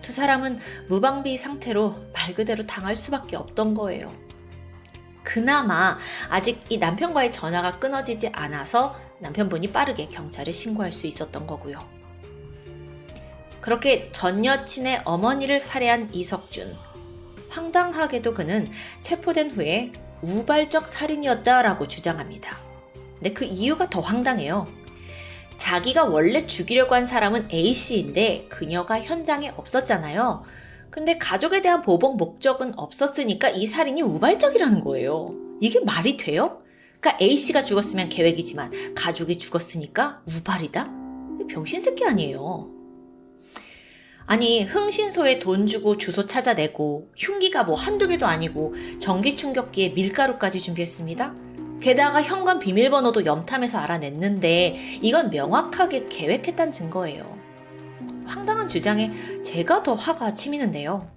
두 0.03 0.12
사람은 0.12 0.59
무방비 0.89 1.37
상태로 1.37 1.95
말 2.12 2.35
그대로 2.35 2.67
당할 2.67 2.97
수밖에 2.97 3.37
없던 3.37 3.75
거예요. 3.75 4.12
그나마 5.23 5.99
아직 6.29 6.65
이 6.69 6.79
남편과의 6.79 7.31
전화가 7.33 7.79
끊어지지 7.79 8.29
않아서 8.33 8.97
남편분이 9.20 9.73
빠르게 9.73 10.09
경찰에 10.09 10.51
신고할 10.51 10.93
수 10.93 11.07
있었던 11.07 11.47
거고요. 11.47 12.00
그렇게 13.60 14.10
전 14.12 14.44
여친의 14.44 15.02
어머니를 15.05 15.60
살해한 15.60 16.08
이석준. 16.12 16.74
황당하게도 17.48 18.32
그는 18.32 18.68
체포된 19.00 19.50
후에 19.50 19.92
우발적 20.22 20.89
살인이었다라고 20.89 21.89
주장합니다. 21.89 22.56
근데 23.18 23.32
그 23.32 23.44
이유가 23.44 23.90
더 23.90 24.00
황당해요. 24.00 24.66
자기가 25.58 26.05
원래 26.05 26.47
죽이려고 26.47 26.94
한 26.94 27.05
사람은 27.05 27.48
A씨인데 27.52 28.47
그녀가 28.48 28.98
현장에 29.00 29.52
없었잖아요. 29.56 30.42
근데 30.90 31.18
가족에 31.18 31.60
대한 31.60 31.82
보복 31.82 32.16
목적은 32.16 32.78
없었으니까 32.78 33.50
이 33.50 33.66
살인이 33.66 34.00
우발적이라는 34.02 34.80
거예요. 34.80 35.34
이게 35.60 35.80
말이 35.80 36.16
돼요? 36.16 36.62
그러니까 36.98 37.22
A씨가 37.22 37.62
죽었으면 37.62 38.08
계획이지만 38.08 38.94
가족이 38.94 39.39
죽었으니까 39.39 40.22
우발이다? 40.26 40.90
병신 41.50 41.80
새끼 41.80 42.05
아니에요. 42.05 42.80
아니 44.31 44.62
흥신소에 44.62 45.41
돈 45.41 45.67
주고 45.67 45.99
주소 45.99 46.25
찾아내고 46.25 47.10
흉기가 47.17 47.65
뭐 47.65 47.75
한두 47.75 48.07
개도 48.07 48.26
아니고 48.26 48.76
전기 49.00 49.34
충격기에 49.34 49.89
밀가루까지 49.89 50.60
준비했습니다. 50.60 51.34
게다가 51.81 52.23
현관 52.23 52.60
비밀번호도 52.60 53.25
염탐해서 53.25 53.78
알아냈는데 53.78 55.00
이건 55.02 55.31
명확하게 55.31 56.07
계획했단 56.09 56.70
증거예요. 56.70 57.36
황당한 58.25 58.68
주장에 58.68 59.10
제가 59.42 59.83
더 59.83 59.94
화가 59.94 60.33
치미는데요. 60.33 61.10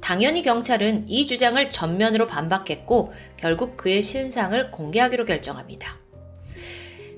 당연히 0.00 0.42
경찰은 0.42 1.06
이 1.08 1.26
주장을 1.26 1.68
전면으로 1.68 2.28
반박했고 2.28 3.12
결국 3.36 3.76
그의 3.76 4.04
신상을 4.04 4.70
공개하기로 4.70 5.24
결정합니다. 5.24 6.03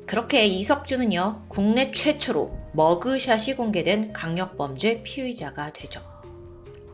그렇게 0.06 0.46
이석준은요, 0.46 1.46
국내 1.48 1.90
최초로 1.90 2.56
머그샷이 2.74 3.56
공개된 3.56 4.12
강력범죄 4.12 5.02
피의자가 5.02 5.72
되죠. 5.72 6.00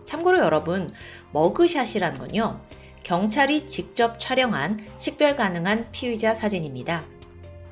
참고로 0.04 0.38
여러분, 0.38 0.88
머그샷이란 1.32 2.16
건요, 2.16 2.60
경찰이 3.02 3.66
직접 3.66 4.18
촬영한 4.18 4.80
식별 4.96 5.36
가능한 5.36 5.88
피의자 5.92 6.34
사진입니다. 6.34 7.04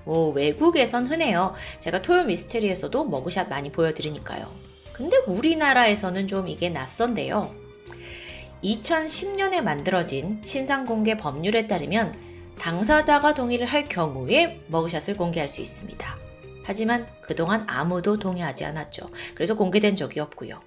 뭐, 0.04 0.30
외국에선 0.30 1.06
흔해요. 1.06 1.54
제가 1.80 2.02
토요 2.02 2.24
미스테리에서도 2.24 3.04
머그샷 3.04 3.48
많이 3.48 3.72
보여드리니까요. 3.72 4.46
근데 4.92 5.16
우리나라에서는 5.26 6.26
좀 6.26 6.48
이게 6.48 6.68
낯선데요. 6.68 7.54
2010년에 8.62 9.62
만들어진 9.62 10.42
신상 10.44 10.84
공개 10.84 11.16
법률에 11.16 11.66
따르면 11.66 12.29
당사자가 12.60 13.32
동의를 13.32 13.64
할 13.64 13.86
경우에 13.86 14.60
머그샷을 14.66 15.16
공개할 15.16 15.48
수 15.48 15.62
있습니다. 15.62 16.18
하지만 16.62 17.06
그동안 17.22 17.64
아무도 17.66 18.18
동의하지 18.18 18.66
않았죠. 18.66 19.08
그래서 19.34 19.56
공개된 19.56 19.96
적이 19.96 20.20
없고요. 20.20 20.60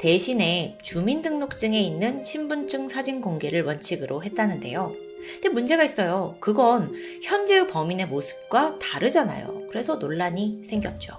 대신에 0.00 0.76
주민등록증에 0.82 1.80
있는 1.80 2.24
신분증 2.24 2.88
사진 2.88 3.20
공개를 3.20 3.62
원칙으로 3.62 4.24
했다는데요. 4.24 4.94
근데 5.34 5.48
문제가 5.48 5.84
있어요. 5.84 6.36
그건 6.40 6.92
현재의 7.22 7.68
범인의 7.68 8.08
모습과 8.08 8.80
다르잖아요. 8.80 9.68
그래서 9.70 9.96
논란이 9.96 10.62
생겼죠. 10.64 11.16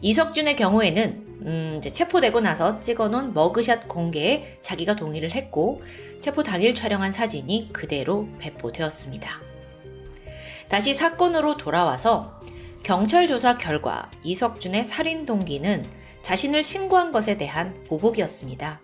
이석준의 0.00 0.56
경우에는 0.56 1.28
음, 1.42 1.80
체포되고 1.80 2.40
나서 2.40 2.80
찍어놓은 2.80 3.34
머그샷 3.34 3.86
공개에 3.86 4.58
자기가 4.60 4.96
동의를 4.96 5.30
했고 5.30 5.80
체포 6.20 6.42
당일 6.42 6.74
촬영한 6.74 7.12
사진이 7.12 7.70
그대로 7.72 8.28
배포되었습니다. 8.38 9.40
다시 10.68 10.92
사건으로 10.92 11.56
돌아와서 11.56 12.40
경찰 12.82 13.26
조사 13.28 13.56
결과 13.56 14.10
이석준의 14.22 14.84
살인 14.84 15.26
동기는 15.26 15.84
자신을 16.22 16.62
신고한 16.62 17.12
것에 17.12 17.36
대한 17.36 17.82
보복이었습니다. 17.84 18.80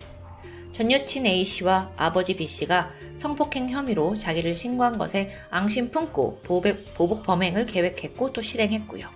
전 0.71 0.91
여친 0.91 1.25
A씨와 1.25 1.91
아버지 1.95 2.35
B씨가 2.35 2.91
성폭행 3.15 3.69
혐의로 3.69 4.15
자기를 4.15 4.55
신고한 4.55 4.97
것에 4.97 5.29
앙심 5.49 5.89
품고 5.89 6.41
보복, 6.41 7.23
범행을 7.23 7.65
계획했고 7.65 8.33
또 8.33 8.41
실행했고요. 8.41 9.07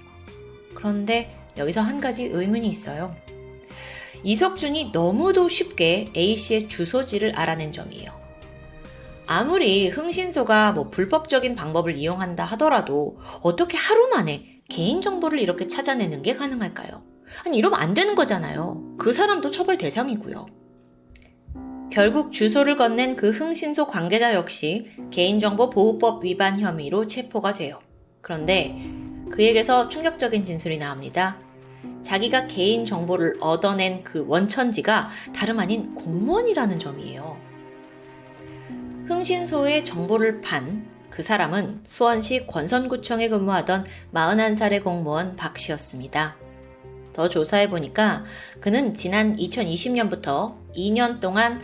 그런데 0.73 1.35
여기서 1.57 1.81
한 1.81 1.99
가지 1.99 2.25
의문이 2.25 2.67
있어요. 2.69 3.13
이석준이 4.23 4.91
너무도 4.91 5.47
쉽게 5.47 6.11
A씨의 6.15 6.67
주소지를 6.67 7.35
알아낸 7.35 7.71
점이에요. 7.71 8.11
아무리 9.25 9.89
흥신소가 9.89 10.71
뭐 10.71 10.89
불법적인 10.89 11.55
방법을 11.55 11.95
이용한다 11.95 12.43
하더라도 12.45 13.19
어떻게 13.41 13.77
하루 13.77 14.07
만에 14.07 14.61
개인정보를 14.69 15.39
이렇게 15.39 15.67
찾아내는 15.67 16.23
게 16.23 16.33
가능할까요? 16.33 17.03
아니, 17.45 17.57
이러면 17.57 17.79
안 17.79 17.93
되는 17.93 18.15
거잖아요. 18.15 18.95
그 18.97 19.13
사람도 19.13 19.51
처벌 19.51 19.77
대상이고요. 19.77 20.47
결국 21.91 22.31
주소를 22.31 22.75
건넨 22.75 23.15
그 23.15 23.31
흥신소 23.31 23.87
관계자 23.87 24.33
역시 24.33 24.91
개인정보 25.11 25.69
보호법 25.69 26.23
위반 26.23 26.59
혐의로 26.59 27.07
체포가 27.07 27.53
돼요. 27.53 27.79
그런데 28.21 28.75
그에게서 29.31 29.89
충격적인 29.89 30.43
진술이 30.43 30.77
나옵니다. 30.77 31.37
자기가 32.03 32.47
개인 32.47 32.85
정보를 32.85 33.37
얻어낸 33.39 34.03
그 34.03 34.25
원천지가 34.27 35.09
다름 35.35 35.59
아닌 35.59 35.93
공무원이라는 35.95 36.79
점이에요. 36.79 37.37
흥신소에 39.07 39.83
정보를 39.83 40.41
판 40.41 40.99
그 41.19 41.23
사람은 41.23 41.81
수원시 41.85 42.47
권선구청에 42.47 43.27
근무하던 43.27 43.85
41살의 44.13 44.81
공무원 44.81 45.35
박 45.35 45.57
씨였습니다. 45.57 46.37
더 47.11 47.27
조사해 47.27 47.67
보니까 47.67 48.23
그는 48.61 48.93
지난 48.93 49.35
2020년부터 49.35 50.55
2년 50.77 51.19
동안 51.19 51.59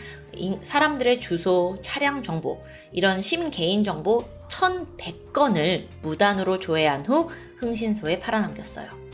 사람들의 0.61 1.21
주소, 1.21 1.77
차량 1.81 2.21
정보, 2.21 2.61
이런 2.91 3.21
시민 3.21 3.49
개인 3.49 3.85
정보 3.85 4.25
1,100건을 4.49 5.87
무단으로 6.01 6.59
조회한 6.59 7.05
후 7.05 7.29
흥신소에 7.59 8.19
팔아넘겼어요. 8.19 9.04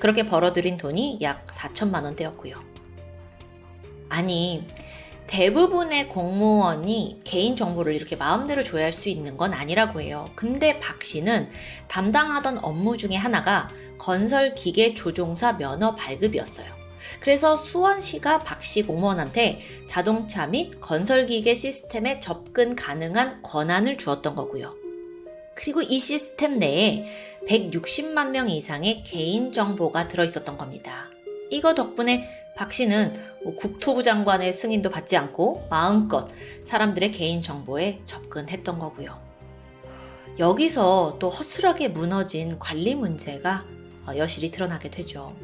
그렇게 0.00 0.24
벌어들인 0.26 0.76
돈이 0.76 1.18
약 1.22 1.44
4천만 1.46 2.04
원대였고요. 2.04 2.56
아니, 4.08 4.66
대부분의 5.26 6.08
공무원이 6.08 7.22
개인 7.24 7.56
정보를 7.56 7.94
이렇게 7.94 8.14
마음대로 8.14 8.62
조회할 8.62 8.92
수 8.92 9.08
있는 9.08 9.36
건 9.36 9.52
아니라고 9.52 10.00
해요. 10.00 10.24
근데 10.36 10.78
박 10.78 11.02
씨는 11.02 11.50
담당하던 11.88 12.64
업무 12.64 12.96
중에 12.96 13.16
하나가 13.16 13.68
건설 13.98 14.54
기계 14.54 14.94
조종사 14.94 15.56
면허 15.56 15.96
발급이었어요. 15.96 16.66
그래서 17.20 17.56
수원시가 17.56 18.40
박 18.40 18.62
씨 18.62 18.82
공무원한테 18.82 19.60
자동차 19.86 20.46
및 20.46 20.80
건설기계 20.80 21.54
시스템에 21.54 22.20
접근 22.20 22.76
가능한 22.76 23.42
권한을 23.42 23.96
주었던 23.96 24.34
거고요. 24.34 24.85
그리고 25.56 25.82
이 25.82 25.98
시스템 25.98 26.58
내에 26.58 27.08
160만 27.48 28.30
명 28.30 28.48
이상의 28.48 29.02
개인 29.02 29.50
정보가 29.50 30.06
들어있었던 30.06 30.56
겁니다. 30.56 31.08
이거 31.50 31.74
덕분에 31.74 32.28
박 32.56 32.72
씨는 32.72 33.14
뭐 33.42 33.56
국토부 33.56 34.02
장관의 34.02 34.52
승인도 34.52 34.90
받지 34.90 35.16
않고 35.16 35.66
마음껏 35.70 36.28
사람들의 36.64 37.10
개인 37.10 37.40
정보에 37.40 38.00
접근했던 38.04 38.78
거고요. 38.78 39.18
여기서 40.38 41.16
또 41.18 41.30
허술하게 41.30 41.88
무너진 41.88 42.58
관리 42.58 42.94
문제가 42.94 43.64
어, 44.06 44.16
여실히 44.16 44.50
드러나게 44.50 44.90
되죠. 44.90 45.34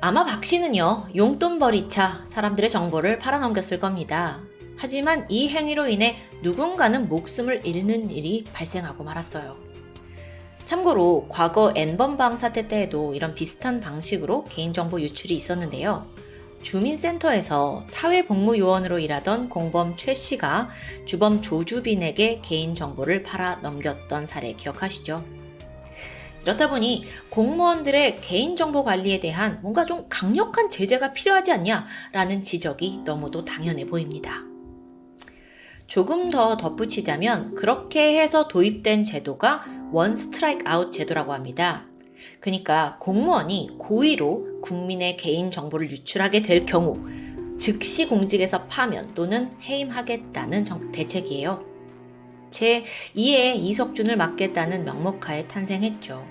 아마 0.00 0.24
박 0.24 0.44
씨는요, 0.44 1.08
용돈벌이차 1.14 2.22
사람들의 2.24 2.70
정보를 2.70 3.18
팔아넘겼을 3.18 3.78
겁니다. 3.80 4.40
하지만 4.80 5.26
이 5.28 5.50
행위로 5.50 5.88
인해 5.88 6.16
누군가는 6.40 7.06
목숨을 7.06 7.66
잃는 7.66 8.10
일이 8.10 8.44
발생하고 8.50 9.04
말았어요. 9.04 9.54
참고로 10.64 11.26
과거 11.28 11.74
N번방 11.76 12.38
사태 12.38 12.66
때에도 12.66 13.14
이런 13.14 13.34
비슷한 13.34 13.80
방식으로 13.80 14.44
개인정보 14.44 15.02
유출이 15.02 15.34
있었는데요. 15.34 16.06
주민센터에서 16.62 17.84
사회복무요원으로 17.86 18.98
일하던 19.00 19.50
공범 19.50 19.96
최 19.96 20.14
씨가 20.14 20.70
주범 21.04 21.42
조주빈에게 21.42 22.40
개인정보를 22.42 23.22
팔아 23.22 23.56
넘겼던 23.56 24.24
사례 24.24 24.54
기억하시죠? 24.54 25.22
이렇다 26.42 26.70
보니 26.70 27.04
공무원들의 27.28 28.16
개인정보 28.22 28.84
관리에 28.84 29.20
대한 29.20 29.58
뭔가 29.60 29.84
좀 29.84 30.06
강력한 30.08 30.70
제재가 30.70 31.12
필요하지 31.12 31.52
않냐라는 31.52 32.42
지적이 32.42 33.02
너무도 33.04 33.44
당연해 33.44 33.84
보입니다. 33.84 34.49
조금 35.90 36.30
더 36.30 36.56
덧붙이자면 36.56 37.56
그렇게 37.56 38.20
해서 38.20 38.46
도입된 38.46 39.02
제도가 39.02 39.64
원 39.90 40.14
스트라이크 40.14 40.62
아웃 40.64 40.92
제도라고 40.92 41.32
합니다. 41.32 41.84
그러니까 42.38 42.96
공무원이 43.00 43.70
고의로 43.76 44.60
국민의 44.62 45.16
개인 45.16 45.50
정보를 45.50 45.90
유출하게 45.90 46.42
될 46.42 46.64
경우 46.64 46.96
즉시 47.58 48.06
공직에서 48.06 48.66
파면 48.66 49.02
또는 49.16 49.50
해임하겠다는 49.64 50.64
대책이에요. 50.92 51.64
제 52.50 52.84
2의 53.16 53.56
이석준을 53.56 54.16
막겠다는 54.16 54.84
명목하에 54.84 55.48
탄생했죠. 55.48 56.24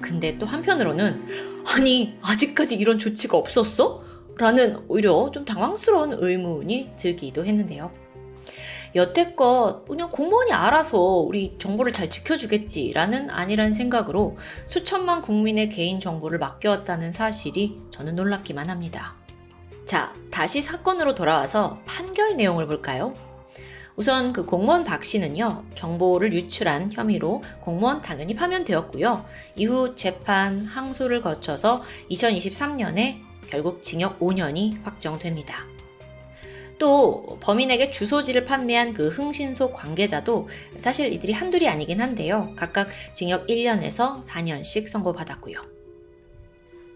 근데 0.00 0.38
또 0.38 0.46
한편으로는 0.46 1.20
아니 1.66 2.14
아직까지 2.22 2.76
이런 2.76 3.00
조치가 3.00 3.36
없었어? 3.36 4.04
라는 4.36 4.78
오히려 4.86 5.32
좀 5.34 5.44
당황스러운 5.44 6.12
의문이 6.12 6.92
들기도 6.96 7.44
했는데요. 7.44 7.99
여태껏 8.94 9.86
그냥 9.86 10.10
공무원이 10.10 10.52
알아서 10.52 10.98
우리 10.98 11.56
정보를 11.58 11.92
잘 11.92 12.10
지켜주겠지라는 12.10 13.30
아니란 13.30 13.72
생각으로 13.72 14.36
수천만 14.66 15.20
국민의 15.20 15.68
개인 15.68 16.00
정보를 16.00 16.38
맡겨왔다는 16.38 17.12
사실이 17.12 17.78
저는 17.92 18.16
놀랍기만 18.16 18.68
합니다. 18.68 19.14
자, 19.84 20.12
다시 20.30 20.60
사건으로 20.60 21.14
돌아와서 21.14 21.78
판결 21.84 22.36
내용을 22.36 22.66
볼까요? 22.66 23.14
우선 23.96 24.32
그 24.32 24.44
공무원 24.44 24.84
박 24.84 25.04
씨는요, 25.04 25.64
정보를 25.74 26.32
유출한 26.32 26.90
혐의로 26.92 27.42
공무원 27.60 28.00
당연히 28.00 28.34
파면되었고요. 28.34 29.24
이후 29.56 29.94
재판, 29.94 30.64
항소를 30.64 31.20
거쳐서 31.20 31.82
2023년에 32.10 33.20
결국 33.50 33.82
징역 33.82 34.18
5년이 34.20 34.82
확정됩니다. 34.84 35.69
또 36.80 37.38
범인에게 37.40 37.90
주소지를 37.90 38.46
판매한 38.46 38.94
그 38.94 39.08
흥신소 39.08 39.70
관계자도 39.70 40.48
사실 40.78 41.12
이들이 41.12 41.34
한둘이 41.34 41.68
아니긴 41.68 42.00
한데요. 42.00 42.52
각각 42.56 42.88
징역 43.12 43.46
1년에서 43.46 44.22
4년씩 44.22 44.88
선고받았고요. 44.88 45.60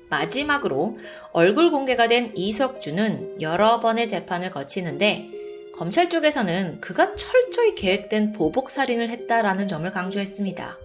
마지막으로 0.08 0.98
얼굴 1.32 1.70
공개가 1.70 2.06
된 2.06 2.32
이석주는 2.34 3.42
여러 3.42 3.78
번의 3.78 4.08
재판을 4.08 4.50
거치는데 4.50 5.28
검찰 5.74 6.08
쪽에서는 6.08 6.80
그가 6.80 7.14
철저히 7.14 7.74
계획된 7.74 8.32
보복 8.32 8.70
살인을 8.70 9.10
했다라는 9.10 9.68
점을 9.68 9.90
강조했습니다. 9.90 10.78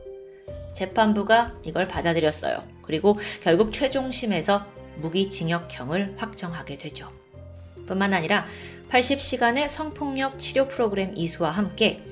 재판부가 0.74 1.56
이걸 1.64 1.88
받아들였어요. 1.88 2.64
그리고 2.82 3.18
결국 3.42 3.72
최종심에서 3.72 4.66
무기징역형을 4.98 6.16
확정하게 6.18 6.78
되죠. 6.78 7.10
뿐만 7.90 8.14
아니라 8.14 8.46
80시간의 8.90 9.70
성폭력 9.70 10.40
치료 10.40 10.68
프로그램 10.68 11.14
이수와 11.16 11.52
함께 11.52 12.04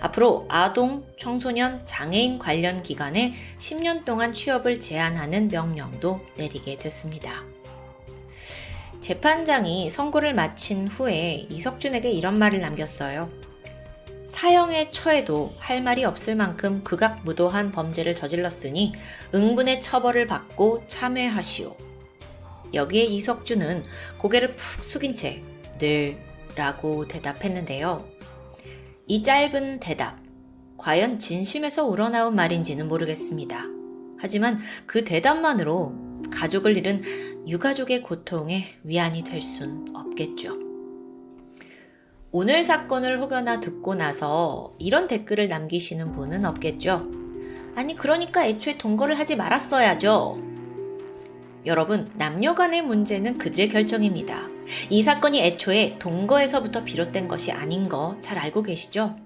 앞으로 0.00 0.46
아동, 0.48 1.06
청소년, 1.16 1.86
장애인 1.86 2.38
관련 2.38 2.82
기관에 2.82 3.34
10년 3.58 4.04
동안 4.04 4.32
취업을 4.32 4.80
제한하는 4.80 5.48
명령도 5.48 6.20
내리게 6.36 6.76
됐습니다. 6.76 7.44
재판장이 9.00 9.90
선고를 9.90 10.34
마친 10.34 10.88
후에 10.88 11.46
이석준에게 11.50 12.10
이런 12.10 12.38
말을 12.38 12.60
남겼어요. 12.60 13.30
사형에 14.28 14.90
처해도 14.90 15.54
할 15.58 15.80
말이 15.80 16.04
없을 16.04 16.34
만큼 16.34 16.82
극악무도한 16.82 17.70
범죄를 17.70 18.14
저질렀으니 18.14 18.94
응분의 19.34 19.80
처벌을 19.80 20.26
받고 20.26 20.84
참회하시오. 20.88 21.76
여기에 22.72 23.04
이석준은 23.04 23.84
고개를 24.18 24.56
푹 24.56 24.84
숙인 24.84 25.14
채 25.14 25.42
네, 25.78 26.18
라고 26.56 27.06
대답했는데요. 27.08 28.04
이 29.06 29.22
짧은 29.22 29.80
대답, 29.80 30.18
과연 30.78 31.18
진심에서 31.18 31.84
우러나온 31.84 32.34
말인지는 32.34 32.88
모르겠습니다. 32.88 33.64
하지만 34.18 34.58
그 34.86 35.04
대답만으로 35.04 35.92
가족을 36.30 36.76
잃은 36.76 37.02
유가족의 37.46 38.02
고통에 38.02 38.64
위안이 38.84 39.24
될 39.24 39.40
순 39.42 39.86
없겠죠. 39.94 40.58
오늘 42.30 42.64
사건을 42.64 43.20
혹여나 43.20 43.60
듣고 43.60 43.94
나서 43.94 44.72
이런 44.78 45.06
댓글을 45.06 45.48
남기시는 45.48 46.12
분은 46.12 46.44
없겠죠. 46.44 47.08
아니, 47.76 47.94
그러니까 47.94 48.46
애초에 48.46 48.78
동거를 48.78 49.18
하지 49.18 49.36
말았어야죠. 49.36 50.53
여러분, 51.66 52.10
남녀 52.16 52.54
간의 52.54 52.82
문제는 52.82 53.38
그들의 53.38 53.68
결정입니다. 53.68 54.48
이 54.90 55.00
사건이 55.02 55.40
애초에 55.42 55.96
동거에서부터 55.98 56.84
비롯된 56.84 57.26
것이 57.28 57.52
아닌 57.52 57.88
거 57.88 58.16
잘 58.20 58.38
알고 58.38 58.62
계시죠? 58.62 59.16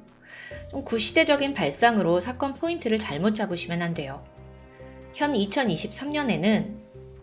좀 0.70 0.84
구시대적인 0.84 1.54
발상으로 1.54 2.20
사건 2.20 2.54
포인트를 2.54 2.98
잘못 2.98 3.34
잡으시면 3.34 3.82
안 3.82 3.92
돼요. 3.92 4.24
현 5.14 5.32
2023년에는 5.32 6.76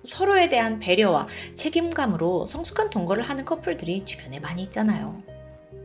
서로에 0.03 0.49
대한 0.49 0.79
배려와 0.79 1.27
책임감으로 1.55 2.47
성숙한 2.47 2.89
동거를 2.89 3.23
하는 3.23 3.45
커플들이 3.45 4.03
주변에 4.05 4.39
많이 4.39 4.63
있잖아요. 4.63 5.23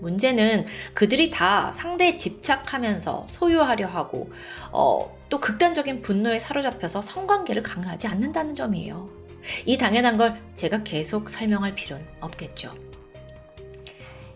문제는 0.00 0.66
그들이 0.94 1.30
다 1.30 1.70
상대에 1.72 2.16
집착하면서 2.16 3.26
소유하려 3.28 3.86
하고, 3.86 4.30
어, 4.72 5.16
또 5.28 5.38
극단적인 5.38 6.02
분노에 6.02 6.38
사로잡혀서 6.38 7.02
성관계를 7.02 7.62
강요하지 7.62 8.08
않는다는 8.08 8.54
점이에요. 8.54 9.19
이 9.66 9.78
당연한 9.78 10.16
걸 10.16 10.40
제가 10.54 10.82
계속 10.82 11.30
설명할 11.30 11.74
필요는 11.74 12.06
없겠죠. 12.20 12.74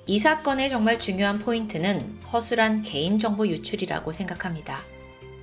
이 0.07 0.19
사건의 0.19 0.69
정말 0.69 0.99
중요한 0.99 1.39
포인트는 1.39 2.19
허술한 2.33 2.83
개인정보 2.83 3.49
유출이라고 3.49 4.13
생각합니다. 4.13 4.81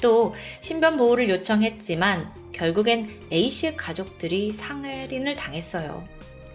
또 0.01 0.33
신변 0.61 0.97
보호를 0.97 1.29
요청했지만 1.29 2.51
결국엔 2.53 3.09
A씨의 3.31 3.77
가족들이 3.77 4.51
상해린을 4.51 5.35
당했어요. 5.35 6.07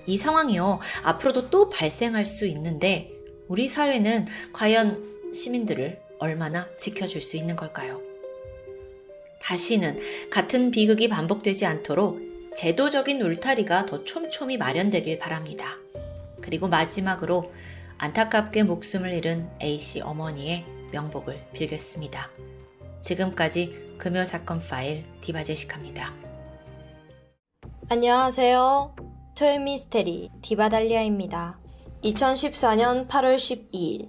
이 0.07 0.17
상황이요. 0.17 0.81
앞으로도 1.03 1.51
또 1.51 1.69
발생할 1.69 2.27
수 2.27 2.47
있는데 2.47 3.11
우리 3.49 3.67
사회는 3.69 4.27
과연 4.53 5.33
시민들을 5.33 6.01
얼마나 6.19 6.69
지켜줄 6.77 7.21
수 7.21 7.37
있는 7.37 7.57
걸까요? 7.57 8.01
다시는 9.43 10.01
같은 10.31 10.71
비극이 10.71 11.09
반복되지 11.09 11.67
않도록 11.67 12.26
제도적인 12.57 13.21
울타리가 13.21 13.85
더 13.85 14.03
촘촘히 14.03 14.57
마련되길 14.57 15.19
바랍니다. 15.19 15.77
그리고 16.41 16.69
마지막으로 16.69 17.53
안타깝게 17.99 18.63
목숨을 18.63 19.13
잃은 19.13 19.51
A씨 19.61 20.01
어머니의 20.01 20.65
명복을 20.91 21.49
빌겠습니다. 21.53 22.31
지금까지 23.03 23.97
금요 23.99 24.25
사건 24.25 24.59
파일 24.59 25.05
디바제시카입니다. 25.21 26.15
안녕하세요. 27.91 28.97
토요 29.37 29.59
미스테리 29.61 30.31
디바달리아입니다. 30.41 31.61
2014년 32.05 33.07
8월 33.07 33.37
12일 33.37 34.09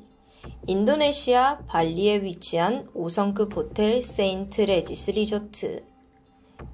인도네시아 0.67 1.65
발리에 1.67 2.23
위치한 2.23 2.87
5성급 2.95 3.57
호텔 3.57 4.01
세인트 4.01 4.61
레지스 4.61 5.11
리조트 5.11 5.96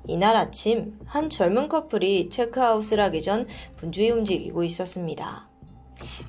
이날 0.07 0.35
아침 0.35 0.99
한 1.05 1.29
젊은 1.29 1.69
커플이 1.69 2.29
체크아웃을 2.29 2.99
하기 2.99 3.21
전 3.21 3.47
분주히 3.75 4.09
움직이고 4.09 4.63
있었습니다. 4.63 5.49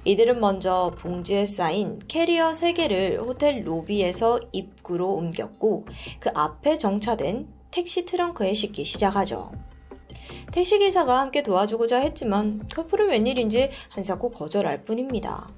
이들은 0.05 0.41
먼저 0.41 0.95
봉지에 0.99 1.45
싸인 1.45 1.99
캐리어 2.07 2.53
3개를 2.53 3.19
호텔 3.19 3.67
로비에서 3.67 4.41
입구로 4.53 5.15
옮겼고 5.15 5.87
그 6.21 6.31
앞에 6.35 6.79
정차된 6.79 7.49
택시 7.71 8.05
트렁크에 8.05 8.53
싣기 8.53 8.85
시작하죠. 8.85 9.51
택시기사가 10.53 11.21
함께 11.21 11.43
도와주고자 11.43 11.99
했지만 11.99 12.67
커플은 12.73 13.09
웬일인지 13.09 13.71
한사코 13.89 14.31
거절할 14.31 14.85
뿐입니다. 14.85 15.49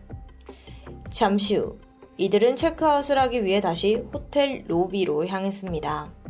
잠시 1.10 1.56
후 1.56 1.78
이들은 2.16 2.56
체크아웃을 2.56 3.18
하기 3.18 3.44
위해 3.44 3.60
다시 3.60 3.96
호텔 4.14 4.64
로비로 4.66 5.26
향했습니다. 5.26 6.25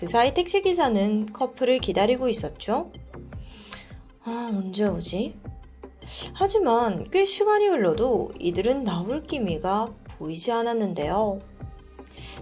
그 0.00 0.06
사이 0.06 0.32
택시기사는 0.32 1.26
커플을 1.26 1.78
기다리고 1.78 2.30
있었죠? 2.30 2.90
아, 4.24 4.50
언제 4.50 4.86
오지? 4.86 5.38
하지만 6.32 7.10
꽤 7.10 7.26
시간이 7.26 7.66
흘러도 7.66 8.32
이들은 8.40 8.82
나올 8.82 9.22
기미가 9.24 9.94
보이지 10.16 10.52
않았는데요. 10.52 11.40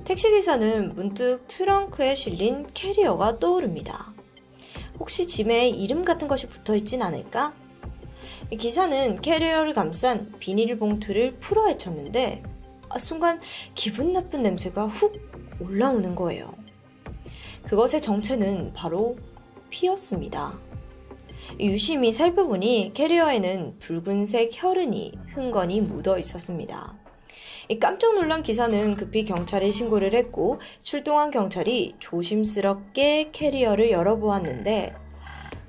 택시기사는 0.05 0.91
문득 0.91 1.49
트렁크에 1.49 2.15
실린 2.15 2.65
캐리어가 2.73 3.41
떠오릅니다. 3.41 4.15
혹시 5.01 5.27
짐에 5.27 5.69
이름 5.69 6.05
같은 6.05 6.29
것이 6.29 6.49
붙어 6.49 6.77
있진 6.77 7.03
않을까? 7.03 7.57
기사는 8.57 9.21
캐리어를 9.21 9.75
감싼 9.75 10.33
비닐봉투를 10.39 11.39
풀어 11.41 11.67
헤쳤는데 11.67 12.45
아, 12.89 13.01
순간 13.01 13.41
기분 13.75 14.13
나쁜 14.13 14.43
냄새가 14.43 14.87
훅 14.87 15.59
올라오는 15.61 16.15
거예요. 16.15 16.58
그것의 17.69 18.01
정체는 18.01 18.73
바로 18.73 19.17
피였습니다. 19.69 20.59
유심히 21.61 22.13
살펴보니 22.13 22.93
캐리어에는 22.95 23.79
붉은색 23.79 24.51
혈흔이 24.55 25.13
흥건히 25.35 25.83
묻어 25.83 26.19
있었습니다. 26.19 26.97
깜짝 27.79 28.15
놀란 28.15 28.43
기사는 28.43 28.97
급히 28.97 29.27
경찰에 29.27 29.71
신고를 29.71 30.15
했고 30.15 30.59
출동한 30.83 31.31
경찰이 31.31 31.97
조심스럽게 31.99 33.31
캐리어를 33.33 33.91
열어보았는데 33.91 34.95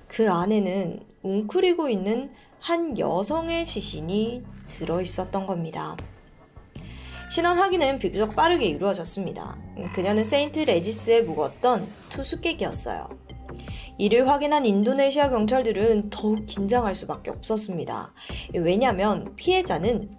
그 0.08 0.32
안에는 0.32 1.02
웅크리고 1.24 1.90
있는 1.90 2.32
한 2.60 2.98
여성의 2.98 3.66
시신이 3.66 4.44
들어 4.68 5.02
있었던 5.02 5.46
겁니다. 5.46 5.98
신원 7.30 7.60
확인은 7.60 8.00
비교적 8.00 8.36
빠르게 8.36 8.66
이루어졌습니다. 8.66 9.56
그녀는 9.94 10.24
세인트 10.24 10.62
레지스에 10.62 11.22
묵었던 11.22 11.88
투숙객이었어요. 12.10 13.08
이를 14.00 14.28
확인한 14.28 14.66
인도네시아 14.66 15.30
경찰들은 15.30 16.10
더욱 16.10 16.48
긴장할 16.48 16.96
수밖에 16.96 17.30
없었습니다. 17.30 18.14
왜냐하면 18.56 19.36
피해자는 19.36 20.10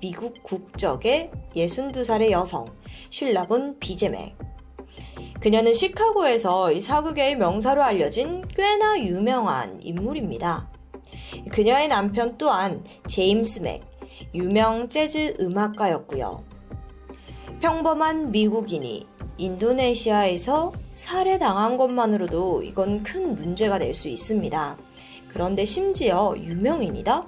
미국 0.00 0.42
국적의 0.42 1.30
62살의 1.54 2.32
여성, 2.32 2.64
슐라본 3.10 3.78
비제맥. 3.78 4.36
그녀는 5.38 5.72
시카고에서 5.72 6.80
사극계의 6.80 7.36
명사로 7.36 7.82
알려진 7.84 8.42
꽤나 8.48 8.98
유명한 8.98 9.80
인물입니다. 9.82 10.68
그녀의 11.52 11.86
남편 11.88 12.36
또한 12.38 12.82
제임스 13.06 13.60
맥, 13.60 13.82
유명 14.34 14.88
재즈 14.88 15.34
음악가였고요. 15.40 16.45
평범한 17.60 18.30
미국인이 18.32 19.06
인도네시아에서 19.38 20.72
살해당한 20.94 21.76
것만으로도 21.76 22.62
이건 22.62 23.02
큰 23.02 23.34
문제가 23.34 23.78
될 23.78 23.94
수 23.94 24.08
있습니다. 24.08 24.76
그런데 25.28 25.64
심지어 25.64 26.34
유명인이다? 26.36 27.26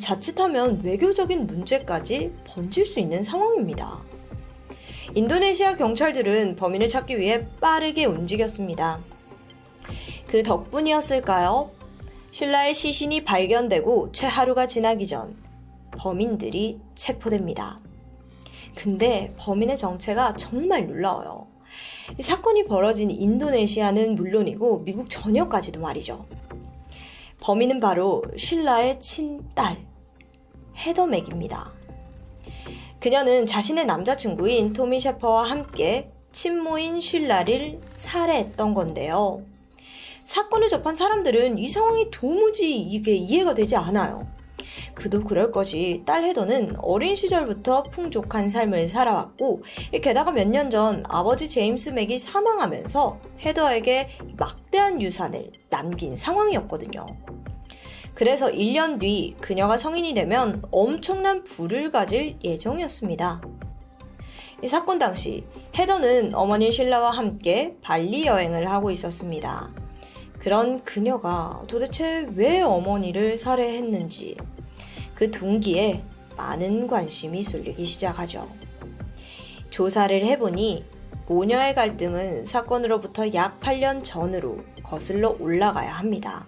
자칫하면 0.00 0.82
외교적인 0.84 1.46
문제까지 1.46 2.32
번질 2.46 2.84
수 2.86 3.00
있는 3.00 3.22
상황입니다. 3.22 4.04
인도네시아 5.14 5.76
경찰들은 5.76 6.56
범인을 6.56 6.88
찾기 6.88 7.18
위해 7.18 7.46
빠르게 7.60 8.04
움직였습니다. 8.04 9.00
그 10.26 10.42
덕분이었을까요? 10.42 11.70
신라의 12.30 12.74
시신이 12.74 13.24
발견되고 13.24 14.12
채 14.12 14.26
하루가 14.26 14.66
지나기 14.66 15.06
전 15.06 15.36
범인들이 15.98 16.78
체포됩니다. 16.94 17.80
근데 18.78 19.34
범인의 19.38 19.76
정체가 19.76 20.36
정말 20.36 20.86
놀라워요. 20.86 21.48
사건이 22.20 22.66
벌어진 22.66 23.10
인도네시아는 23.10 24.14
물론이고 24.14 24.84
미국 24.84 25.10
전역까지도 25.10 25.80
말이죠. 25.80 26.26
범인은 27.40 27.80
바로 27.80 28.22
신라의 28.36 29.00
친딸 29.00 29.84
헤더맥입니다. 30.76 31.72
그녀는 33.00 33.46
자신의 33.46 33.84
남자친구인 33.84 34.72
토미 34.74 35.00
셰퍼와 35.00 35.50
함께 35.50 36.12
친모인 36.30 37.00
쉴라를 37.00 37.80
살해했던 37.94 38.74
건데요. 38.74 39.42
사건을 40.22 40.68
접한 40.68 40.94
사람들은 40.94 41.58
이 41.58 41.66
상황이 41.66 42.12
도무지 42.12 42.78
이게 42.78 43.16
이해가 43.16 43.54
되지 43.54 43.74
않아요. 43.74 44.28
그도 44.98 45.22
그럴 45.22 45.52
것이 45.52 46.02
딸 46.04 46.24
헤더는 46.24 46.74
어린 46.80 47.14
시절부터 47.14 47.84
풍족한 47.84 48.48
삶을 48.48 48.88
살아왔고 48.88 49.62
게다가 50.02 50.32
몇 50.32 50.48
년 50.48 50.70
전 50.70 51.04
아버지 51.08 51.48
제임스 51.48 51.90
맥이 51.90 52.18
사망하면서 52.18 53.20
헤더에게 53.40 54.08
막대한 54.36 55.00
유산을 55.00 55.52
남긴 55.70 56.16
상황이었거든요. 56.16 57.06
그래서 58.14 58.50
1년 58.50 58.98
뒤 58.98 59.36
그녀가 59.40 59.78
성인이 59.78 60.14
되면 60.14 60.62
엄청난 60.72 61.44
부를 61.44 61.92
가질 61.92 62.36
예정이었습니다. 62.42 63.40
이 64.64 64.66
사건 64.66 64.98
당시 64.98 65.44
헤더는 65.78 66.34
어머니 66.34 66.72
신라와 66.72 67.12
함께 67.12 67.76
발리 67.82 68.26
여행을 68.26 68.68
하고 68.68 68.90
있었습니다. 68.90 69.70
그런 70.40 70.82
그녀가 70.82 71.62
도대체 71.68 72.26
왜 72.34 72.60
어머니를 72.62 73.38
살해했는지 73.38 74.36
그 75.18 75.32
동기에 75.32 76.04
많은 76.36 76.86
관심이 76.86 77.42
쏠리기 77.42 77.84
시작하죠. 77.84 78.48
조사를 79.68 80.24
해보니 80.24 80.84
모녀의 81.26 81.74
갈등은 81.74 82.44
사건으로부터 82.44 83.34
약 83.34 83.58
8년 83.58 84.04
전으로 84.04 84.60
거슬러 84.84 85.34
올라가야 85.40 85.90
합니다. 85.90 86.46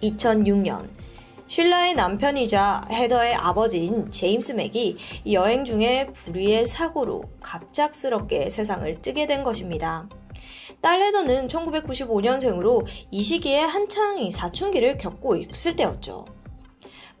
2006년 0.00 0.88
쉴라의 1.46 1.94
남편이자 1.94 2.86
헤더의 2.90 3.34
아버지인 3.34 4.10
제임스 4.10 4.52
맥이 4.52 4.96
여행 5.30 5.66
중에 5.66 6.06
불의의 6.14 6.64
사고로 6.64 7.22
갑작스럽게 7.42 8.48
세상을 8.48 9.02
뜨게 9.02 9.26
된 9.26 9.42
것입니다. 9.42 10.08
딸 10.80 11.02
헤더는 11.02 11.48
1995년생으로 11.48 12.86
이 13.10 13.22
시기에 13.22 13.60
한창 13.60 14.30
사춘기를 14.30 14.96
겪고 14.96 15.36
있을 15.36 15.76
때였죠. 15.76 16.35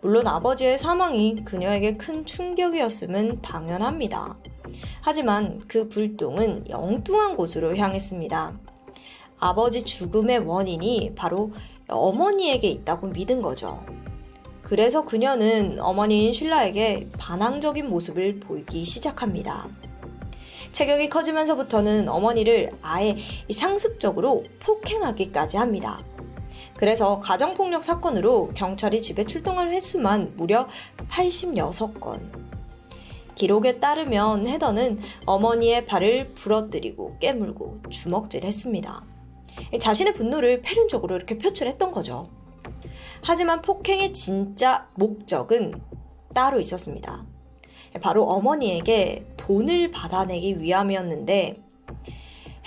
물론 0.06 0.28
아버지의 0.28 0.78
사망이 0.78 1.34
그녀에게 1.44 1.96
큰 1.96 2.24
충격이었음은 2.24 3.42
당연합니다. 3.42 4.36
하지만 5.00 5.60
그 5.66 5.88
불똥은 5.88 6.66
엉뚱한 6.72 7.36
곳으로 7.36 7.76
향했습니다. 7.76 8.56
아버지 9.40 9.82
죽음의 9.82 10.46
원인이 10.46 11.14
바로 11.16 11.50
어머니에게 11.88 12.68
있다고 12.68 13.08
믿은 13.08 13.42
거죠. 13.42 13.84
그래서 14.62 15.04
그녀는 15.04 15.80
어머니인 15.80 16.32
신라에게 16.32 17.08
반항적인 17.18 17.88
모습을 17.88 18.38
보이기 18.38 18.84
시작합니다. 18.84 19.68
체격이 20.70 21.08
커지면서부터는 21.08 22.08
어머니를 22.08 22.70
아예 22.80 23.16
상습적으로 23.52 24.44
폭행하기까지 24.60 25.56
합니다. 25.56 26.00
그래서 26.78 27.20
가정폭력 27.20 27.82
사건으로 27.82 28.50
경찰이 28.54 29.00
집에 29.00 29.24
출동할 29.24 29.70
횟수만 29.70 30.34
무려 30.36 30.68
86건. 31.08 32.46
기록에 33.34 33.78
따르면 33.80 34.46
헤더는 34.46 34.98
어머니의 35.26 35.86
발을 35.86 36.34
부러뜨리고 36.34 37.18
깨물고 37.18 37.82
주먹질했습니다. 37.90 39.04
자신의 39.78 40.14
분노를 40.14 40.62
패륜적으로 40.62 41.16
이렇게 41.16 41.38
표출했던 41.38 41.92
거죠. 41.92 42.30
하지만 43.22 43.62
폭행의 43.62 44.12
진짜 44.12 44.88
목적은 44.94 45.80
따로 46.34 46.60
있었습니다. 46.60 47.26
바로 48.00 48.24
어머니에게 48.24 49.26
돈을 49.36 49.90
받아내기 49.90 50.60
위함이었는데 50.60 51.65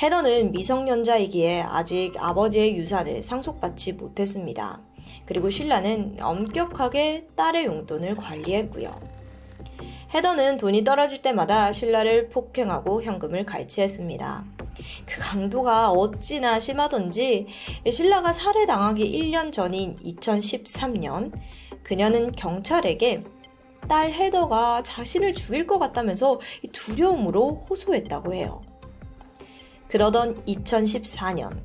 헤더는 0.02 0.54
미성년자이기에 0.54 1.64
아직 1.64 2.14
아버지의 2.18 2.78
유산을 2.78 3.22
상속받지 3.22 3.94
못했습니다. 3.94 4.80
그리고 5.26 5.50
신라는 5.50 6.18
엄격하게 6.22 7.28
딸의 7.36 7.66
용돈을 7.66 8.16
관리했고요. 8.16 8.98
헤더는 10.14 10.58
돈이 10.58 10.86
떨어질 10.86 11.22
때마다 11.22 11.74
신라를 11.74 12.30
폭행하고 12.30 13.04
현금을 13.04 13.46
갈취했습니다. 13.46 14.46
그 15.06 15.20
강도가 15.20 15.92
어찌나 15.92 16.60
심하던지 16.60 17.48
신라가 17.92 18.32
살해당하기 18.32 19.04
1년 19.04 19.52
전인 19.52 19.96
2013년 19.96 21.34
그녀는 21.84 22.32
경찰에게 22.32 23.24
딸 23.90 24.14
헤더가 24.14 24.82
자신을 24.84 25.34
죽일 25.34 25.68
것 25.68 25.78
같다면서 25.78 26.40
두려움으로 26.72 27.66
호소했다고 27.70 28.34
해요. 28.34 28.62
그러던 29.90 30.46
2014년 30.46 31.62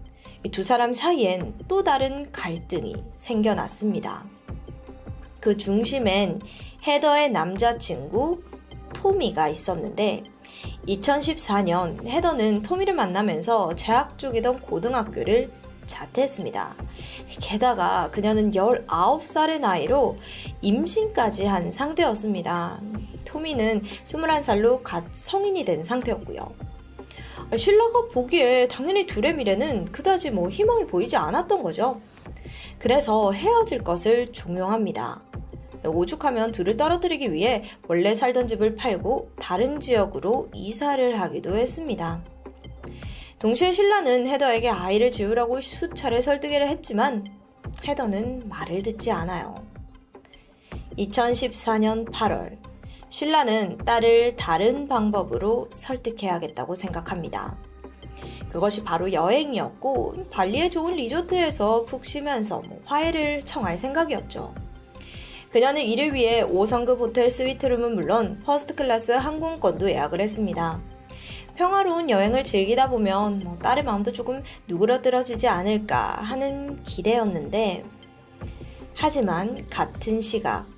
두 0.50 0.62
사람 0.62 0.92
사이엔 0.92 1.54
또 1.68 1.84
다른 1.84 2.30
갈등이 2.32 2.96
생겨났습니다. 3.14 4.26
그 5.40 5.56
중심엔 5.56 6.40
헤더의 6.86 7.30
남자친구 7.30 8.42
토미가 8.94 9.48
있었는데 9.48 10.24
2014년 10.88 12.06
헤더는 12.06 12.62
토미를 12.62 12.94
만나면서 12.94 13.74
재학 13.74 14.18
중이던 14.18 14.60
고등학교를 14.60 15.52
자퇴했습니다. 15.84 16.76
게다가 17.42 18.10
그녀는 18.10 18.52
19살의 18.52 19.60
나이로 19.60 20.16
임신까지 20.62 21.44
한 21.44 21.70
상태였습니다. 21.70 22.80
토미는 23.26 23.82
21살로 24.04 24.82
갓 24.82 25.04
성인이 25.12 25.64
된 25.66 25.82
상태였고요. 25.82 26.73
신라가 27.56 28.08
보기에 28.08 28.68
당연히 28.68 29.06
둘의 29.06 29.34
미래는 29.34 29.86
그다지 29.86 30.31
뭐 30.31 30.48
희망이 30.48 30.86
보이지 30.86 31.16
않았던 31.16 31.62
거죠. 31.62 32.00
그래서 32.78 33.32
헤어질 33.32 33.84
것을 33.84 34.32
종용합니다. 34.32 35.23
오죽하면 35.84 36.52
둘을 36.52 36.76
떨어뜨리기 36.76 37.32
위해 37.32 37.62
원래 37.89 38.14
살던 38.14 38.47
집을 38.47 38.76
팔고 38.76 39.32
다른 39.39 39.81
지역으로 39.81 40.48
이사를 40.55 41.20
하기도 41.20 41.56
했습니다. 41.56 42.23
동시에 43.39 43.73
신라는 43.73 44.26
헤더에게 44.26 44.70
아이를 44.70 45.10
지우라고 45.10 45.60
수차례 45.60 46.23
설득을 46.23 46.66
했지만 46.66 47.26
헤더는 47.86 48.42
말을 48.47 48.82
듣지 48.82 49.10
않아요. 49.10 49.55
2014년 50.98 52.10
8월, 52.10 52.56
쉴라는 53.14 53.78
딸을 53.78 54.34
다른 54.34 54.88
방법으로 54.88 55.68
설득해야겠다고 55.70 56.74
생각합니다. 56.74 57.56
그것이 58.48 58.82
바로 58.82 59.12
여행이었고, 59.12 60.30
발리의 60.32 60.68
좋은 60.68 60.96
리조트에서 60.96 61.84
푹 61.84 62.04
쉬면서 62.04 62.60
뭐 62.68 62.80
화해를 62.84 63.42
청할 63.42 63.78
생각이었죠. 63.78 64.52
그녀는 65.52 65.82
이를 65.82 66.12
위해 66.12 66.42
5성급 66.42 66.98
호텔 66.98 67.30
스위트룸은 67.30 67.94
물론 67.94 68.40
first 68.44 68.74
class 68.74 69.12
항공권도 69.12 69.92
예약을 69.92 70.20
했습니다. 70.20 70.80
평화로운 71.54 72.10
여행을 72.10 72.42
즐기다 72.42 72.90
보면 72.90 73.42
뭐 73.44 73.56
딸의 73.58 73.84
마음도 73.84 74.12
조금 74.12 74.42
누그러들어지지 74.66 75.46
않을까 75.46 76.16
하는 76.20 76.82
기대였는데 76.82 77.84
하지만 78.96 79.68
같은 79.70 80.20
시각 80.20 80.73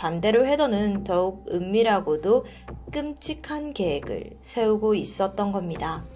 반대로 0.00 0.46
헤더는 0.46 1.04
더욱 1.04 1.44
은밀하고도 1.52 2.46
끔찍한 2.90 3.74
계획을 3.74 4.30
세우고 4.40 4.94
있었던 4.94 5.52
겁니다. 5.52 6.06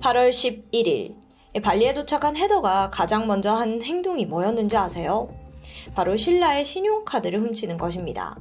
8월 0.00 0.30
11일 0.30 1.14
발리에 1.62 1.92
도착한 1.92 2.38
헤더가 2.38 2.88
가장 2.88 3.26
먼저 3.26 3.52
한 3.52 3.82
행동이 3.82 4.24
뭐였는지 4.24 4.78
아세요? 4.78 5.28
바로 5.94 6.16
신라의 6.16 6.64
신용카드를 6.64 7.38
훔치는 7.42 7.76
것입니다. 7.76 8.38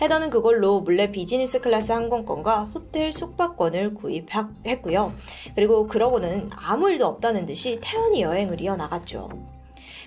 헤더는 0.00 0.30
그걸로 0.30 0.80
몰래 0.80 1.10
비즈니스 1.10 1.60
클래스 1.60 1.90
항공권과 1.90 2.66
호텔 2.66 3.12
숙박권을 3.12 3.94
구입했고요. 3.94 5.16
그리고 5.56 5.88
그러고는 5.88 6.48
아무 6.62 6.92
일도 6.92 7.06
없다는 7.06 7.44
듯이 7.44 7.80
태연히 7.82 8.22
여행을 8.22 8.60
이어나갔죠. 8.60 9.30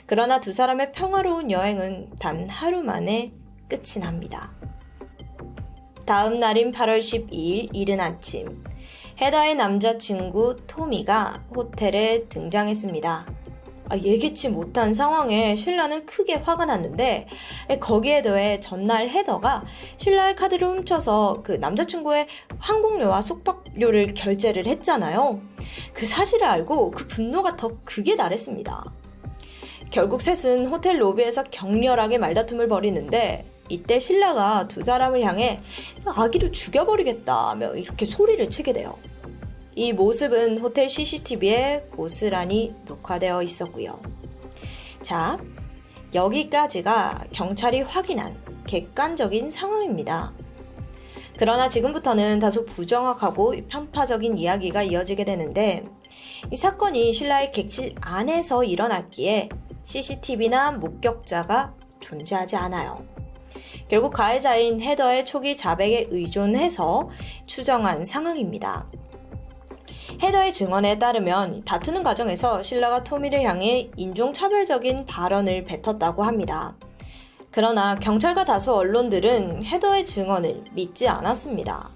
그러나 0.05 0.39
두 0.39 0.53
사람의 0.53 0.93
평화로운 0.93 1.51
여행은 1.51 2.11
단 2.17 2.49
하루 2.49 2.81
만에 2.81 3.33
끝이 3.69 4.01
납니다. 4.01 4.51
다음 6.05 6.37
날인 6.37 6.71
8월 6.71 6.99
12일 6.99 7.69
이른 7.73 7.99
아침, 7.99 8.63
헤더의 9.19 9.55
남자친구 9.55 10.55
토미가 10.67 11.45
호텔에 11.55 12.25
등장했습니다. 12.29 13.25
아, 13.89 13.97
예기치 13.97 14.49
못한 14.49 14.93
상황에 14.93 15.55
신라는 15.55 16.05
크게 16.05 16.35
화가 16.35 16.65
났는데 16.65 17.27
거기에 17.79 18.21
더해 18.21 18.59
전날 18.59 19.09
헤더가 19.09 19.63
신라의 19.97 20.35
카드를 20.35 20.67
훔쳐서 20.67 21.41
그 21.43 21.53
남자친구의 21.53 22.27
항공료와 22.59 23.21
숙박료를 23.21 24.13
결제를 24.13 24.65
했잖아요. 24.65 25.39
그 25.93 26.05
사실을 26.05 26.47
알고 26.47 26.91
그 26.91 27.07
분노가 27.07 27.55
더 27.55 27.71
극에 27.85 28.17
달했습니다. 28.17 28.93
결국 29.89 30.21
셋은 30.21 30.65
호텔 30.65 31.01
로비에서 31.01 31.43
격렬하게 31.43 32.17
말다툼을 32.17 32.67
벌이는데 32.67 33.45
이때 33.69 33.99
신라가 33.99 34.67
두 34.67 34.83
사람을 34.83 35.23
향해 35.23 35.59
아기를 36.05 36.51
죽여버리겠다며 36.51 37.75
이렇게 37.75 38.05
소리를 38.05 38.49
치게 38.49 38.73
돼요. 38.73 38.97
이 39.75 39.93
모습은 39.93 40.57
호텔 40.57 40.89
CCTV에 40.89 41.89
고스란히 41.95 42.73
녹화되어 42.85 43.43
있었고요. 43.43 44.01
자, 45.03 45.37
여기까지가 46.13 47.25
경찰이 47.31 47.81
확인한 47.81 48.35
객관적인 48.65 49.49
상황입니다. 49.49 50.33
그러나 51.37 51.69
지금부터는 51.69 52.39
다소 52.39 52.65
부정확하고 52.65 53.53
편파적인 53.67 54.37
이야기가 54.37 54.81
이어지게 54.81 55.23
되는데 55.25 55.85
이 56.51 56.55
사건이 56.55 57.13
신라의 57.13 57.51
객실 57.51 57.93
안에서 58.01 58.63
일어났기에 58.63 59.49
CCTV나 59.83 60.71
목격자가 60.71 61.75
존재하지 61.99 62.55
않아요. 62.55 63.16
결국 63.87 64.13
가해자인 64.13 64.81
헤더의 64.81 65.25
초기 65.25 65.55
자백에 65.55 66.07
의존해서 66.09 67.09
추정한 67.45 68.03
상황입니다. 68.03 68.87
헤더의 70.21 70.53
증언에 70.53 70.97
따르면 70.97 71.63
다투는 71.63 72.03
과정에서 72.03 72.61
신라가 72.61 73.03
토미를 73.03 73.43
향해 73.43 73.89
인종차별적인 73.95 75.05
발언을 75.05 75.63
뱉었다고 75.63 76.23
합니다. 76.23 76.75
그러나 77.51 77.95
경찰과 77.95 78.45
다수 78.45 78.73
언론들은 78.73 79.63
헤더의 79.63 80.05
증언을 80.05 80.63
믿지 80.73 81.07
않았습니다. 81.07 81.89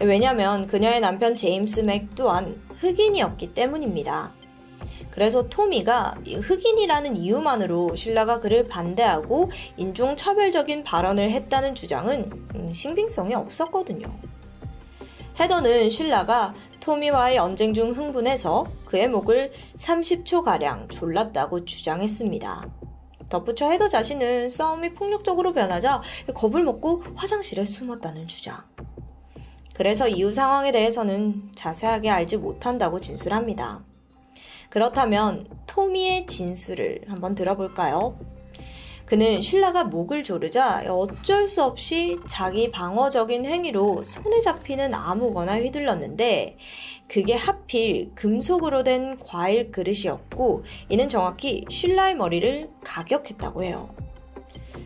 왜냐하면 0.00 0.66
그녀의 0.66 1.00
남편 1.00 1.34
제임스 1.34 1.80
맥 1.80 2.14
또한 2.14 2.60
흑인이었기 2.76 3.54
때문입니다. 3.54 4.32
그래서 5.18 5.48
토미가 5.48 6.14
흑인이라는 6.24 7.16
이유만으로 7.16 7.96
신라가 7.96 8.38
그를 8.38 8.62
반대하고 8.62 9.50
인종차별적인 9.76 10.84
발언을 10.84 11.32
했다는 11.32 11.74
주장은 11.74 12.30
음, 12.54 12.72
신빙성이 12.72 13.34
없었거든요. 13.34 14.16
헤더는 15.40 15.90
신라가 15.90 16.54
토미와의 16.78 17.38
언쟁 17.38 17.74
중 17.74 17.90
흥분해서 17.90 18.68
그의 18.84 19.08
목을 19.08 19.50
30초가량 19.76 20.88
졸랐다고 20.88 21.64
주장했습니다. 21.64 22.68
덧붙여 23.28 23.72
헤더 23.72 23.88
자신은 23.88 24.48
싸움이 24.48 24.94
폭력적으로 24.94 25.52
변하자 25.52 26.00
겁을 26.32 26.62
먹고 26.62 27.02
화장실에 27.16 27.64
숨었다는 27.64 28.28
주장. 28.28 28.62
그래서 29.74 30.06
이후 30.06 30.32
상황에 30.32 30.70
대해서는 30.70 31.50
자세하게 31.56 32.08
알지 32.08 32.36
못한다고 32.36 33.00
진술합니다. 33.00 33.87
그렇다면 34.68 35.46
토미의 35.66 36.26
진술을 36.26 37.02
한번 37.08 37.34
들어볼까요? 37.34 38.18
그는 39.08 39.40
신라가 39.40 39.84
목을 39.84 40.22
조르자 40.22 40.84
어쩔 40.86 41.48
수 41.48 41.62
없이 41.62 42.18
자기 42.26 42.70
방어적인 42.70 43.46
행위로 43.46 44.02
손에 44.02 44.40
잡히는 44.40 44.92
아무거나 44.92 45.58
휘둘렀는데 45.58 46.58
그게 47.08 47.34
하필 47.34 48.10
금속으로 48.14 48.82
된 48.82 49.18
과일 49.18 49.70
그릇이었고 49.70 50.64
이는 50.90 51.08
정확히 51.08 51.64
신라의 51.70 52.16
머리를 52.16 52.68
가격했다고 52.84 53.64
해요. 53.64 53.88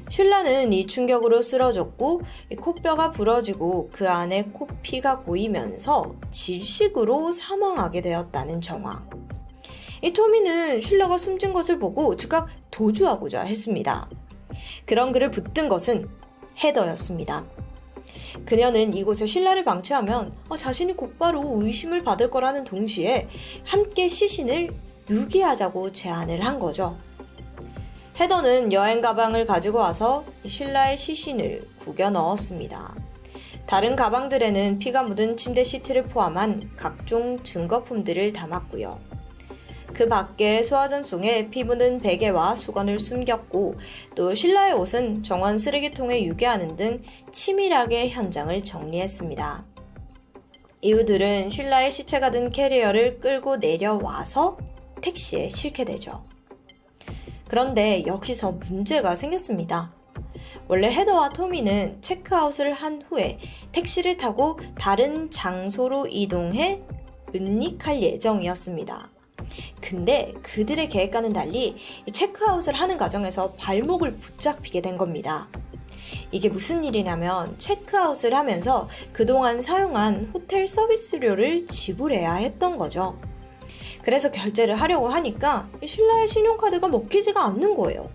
신라는 0.08 0.72
이 0.72 0.86
충격으로 0.86 1.42
쓰러졌고 1.42 2.20
코뼈가 2.60 3.10
부러지고 3.10 3.90
그 3.92 4.08
안에 4.08 4.44
코피가 4.52 5.22
보이면서 5.22 6.14
질식으로 6.30 7.32
사망하게 7.32 8.02
되었다는 8.02 8.60
정황. 8.60 9.31
이 10.02 10.12
토미는 10.12 10.81
신라가 10.81 11.16
숨진 11.16 11.52
것을 11.52 11.78
보고 11.78 12.16
즉각 12.16 12.48
도주하고자 12.72 13.42
했습니다. 13.42 14.10
그런 14.84 15.12
그를 15.12 15.31
붙든 15.31 15.68
것은 15.68 16.08
헤더였습니다. 16.62 17.44
그녀는 18.44 18.92
이곳에 18.92 19.26
신라를 19.26 19.64
방치하면 19.64 20.34
어, 20.48 20.56
자신이 20.56 20.97
곧바로 20.97 21.62
의심을 21.62 22.02
받을 22.02 22.31
거라는 22.31 22.64
동시에 22.64 23.28
함께 23.64 24.08
시신을 24.08 24.74
유기하자고 25.08 25.92
제안을 25.92 26.44
한 26.44 26.58
거죠. 26.58 26.98
헤더는 28.18 28.72
여행 28.72 29.00
가방을 29.00 29.47
가지고 29.47 29.78
와서 29.78 30.24
신라의 30.44 30.97
시신을 30.97 31.62
구겨 31.78 32.10
넣었습니다. 32.10 32.94
다른 33.66 33.97
가방들에는 33.97 34.81
피가 34.81 35.05
묻은 35.05 35.36
침대 35.36 35.62
시트를 35.64 36.08
포함한 36.08 36.72
각종 36.76 37.42
증거품들을 37.42 38.32
담았고요. 38.32 39.11
그 39.92 40.08
밖에 40.08 40.62
소화전송에 40.62 41.50
피 41.50 41.64
묻은 41.64 42.00
베개와 42.00 42.54
수건을 42.54 42.98
숨겼고 42.98 43.76
또 44.14 44.34
신라의 44.34 44.72
옷은 44.74 45.22
정원 45.22 45.58
쓰레기통에 45.58 46.24
유기하는 46.24 46.76
등 46.76 47.00
치밀하게 47.30 48.08
현장을 48.10 48.64
정리했습니다. 48.64 49.64
이후들은 50.80 51.50
신라의 51.50 51.92
시체가 51.92 52.30
든 52.30 52.50
캐리어를 52.50 53.20
끌고 53.20 53.58
내려와서 53.58 54.58
택시에 55.00 55.48
실게 55.48 55.84
되죠. 55.84 56.24
그런데 57.46 58.04
여기서 58.06 58.52
문제가 58.52 59.14
생겼습니다. 59.14 59.92
원래 60.68 60.88
헤더와 60.88 61.30
토미는 61.30 61.98
체크아웃을 62.00 62.72
한 62.72 63.02
후에 63.02 63.38
택시를 63.72 64.16
타고 64.16 64.58
다른 64.78 65.30
장소로 65.30 66.06
이동해 66.08 66.82
은닉할 67.34 68.02
예정이었습니다. 68.02 69.11
근데 69.81 70.32
그들의 70.42 70.89
계획과는 70.89 71.32
달리 71.32 71.76
체크아웃을 72.10 72.74
하는 72.74 72.97
과정에서 72.97 73.52
발목을 73.52 74.16
붙잡히게 74.16 74.81
된 74.81 74.97
겁니다. 74.97 75.48
이게 76.31 76.48
무슨 76.48 76.84
일이냐면 76.84 77.56
체크아웃을 77.58 78.34
하면서 78.34 78.89
그동안 79.12 79.60
사용한 79.60 80.31
호텔 80.34 80.66
서비스료를 80.66 81.66
지불해야 81.66 82.34
했던 82.34 82.76
거죠. 82.76 83.18
그래서 84.02 84.31
결제를 84.31 84.74
하려고 84.74 85.08
하니까 85.08 85.68
신라의 85.84 86.28
신용카드가 86.28 86.89
먹히지가 86.89 87.44
않는 87.47 87.74
거예요. 87.76 88.10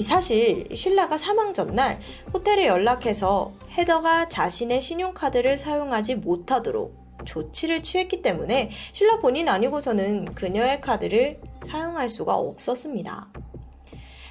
사실 0.00 0.68
신라가 0.72 1.18
사망 1.18 1.52
전날 1.52 2.00
호텔에 2.32 2.66
연락해서 2.68 3.52
헤더가 3.72 4.28
자신의 4.28 4.80
신용카드를 4.80 5.58
사용하지 5.58 6.16
못하도록 6.16 6.97
조치를 7.28 7.82
취했기 7.82 8.22
때문에 8.22 8.70
신라 8.92 9.18
본인 9.20 9.48
아니고서는 9.48 10.34
그녀의 10.34 10.80
카드를 10.80 11.40
사용할 11.66 12.08
수가 12.08 12.34
없었습니다. 12.34 13.28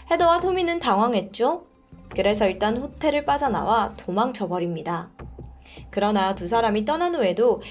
헤더와 0.09 0.39
토미는 0.39 0.79
당황했죠? 0.79 1.67
그래서 2.15 2.47
일단 2.47 2.77
호텔을 2.77 3.25
빠져나와 3.25 3.93
도망쳐 3.97 4.47
버립니다. 4.47 5.11
그러나 5.91 6.33
두 6.33 6.47
사람이 6.47 6.85
떠난 6.85 7.13
후에도 7.13 7.61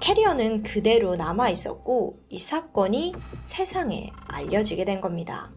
캐리어는 0.00 0.62
그대로 0.62 1.16
남아 1.16 1.48
있었고 1.48 2.18
이 2.28 2.38
사건이 2.38 3.14
세상에 3.42 4.10
알려지게 4.28 4.84
된 4.84 5.00
겁니다. 5.00 5.52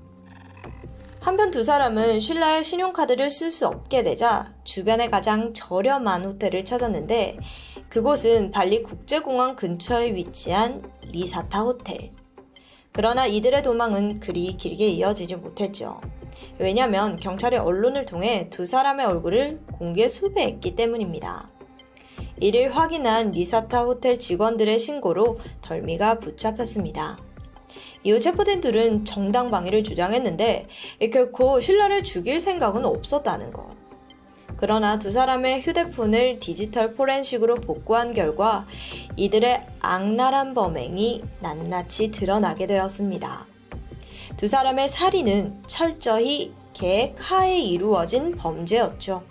한편 1.19 1.51
두 1.51 1.63
사람은 1.63 2.21
신라의 2.21 2.63
신용카드를 2.63 3.29
쓸 3.29 3.51
수 3.51 3.67
없게 3.67 4.03
되자 4.03 4.53
주변에 4.63 5.09
가장 5.09 5.53
저렴한 5.53 6.23
호텔을 6.23 6.63
찾았는데 6.63 7.39
그곳은 7.89 8.51
발리 8.51 8.83
국제공항 8.83 9.55
근처에 9.55 10.13
위치한 10.13 10.83
리사타 11.07 11.61
호텔. 11.61 12.11
그러나 12.91 13.25
이들의 13.25 13.63
도망은 13.63 14.19
그리 14.19 14.55
길게 14.55 14.87
이어지지 14.87 15.37
못했죠. 15.37 15.99
왜냐하면 16.59 17.15
경찰이 17.15 17.57
언론을 17.57 18.05
통해 18.05 18.47
두 18.51 18.67
사람의 18.67 19.07
얼굴을 19.07 19.61
공개 19.73 20.07
수배했기 20.07 20.75
때문입니다. 20.75 21.49
이를 22.39 22.75
확인한 22.75 23.31
리사타 23.31 23.83
호텔 23.83 24.19
직원들의 24.19 24.77
신고로 24.77 25.39
덜미가 25.61 26.19
붙잡혔습니다. 26.19 27.17
이후 28.03 28.19
체포된 28.19 28.61
둘은 28.61 29.03
정당 29.03 29.49
방위를 29.49 29.83
주장했는데 29.83 30.63
결코 31.11 31.59
신라를 31.59 32.03
죽일 32.03 32.39
생각은 32.39 32.85
없었다는 32.85 33.51
것. 33.51 33.78
그러나 34.59 34.99
두 34.99 35.09
사람의 35.09 35.61
휴대폰을 35.61 36.39
디지털 36.39 36.93
포렌식으로 36.93 37.55
복구한 37.55 38.13
결과 38.13 38.67
이들의 39.15 39.65
악랄한 39.79 40.53
범행이 40.53 41.23
낱낱이 41.39 42.11
드러나게 42.11 42.67
되었습니다. 42.67 43.47
두 44.35 44.47
사람의 44.47 44.89
살인은 44.89 45.63
철저히 45.65 46.53
계획 46.73 47.15
하에 47.19 47.57
이루어진 47.57 48.35
범죄였죠. 48.35 49.23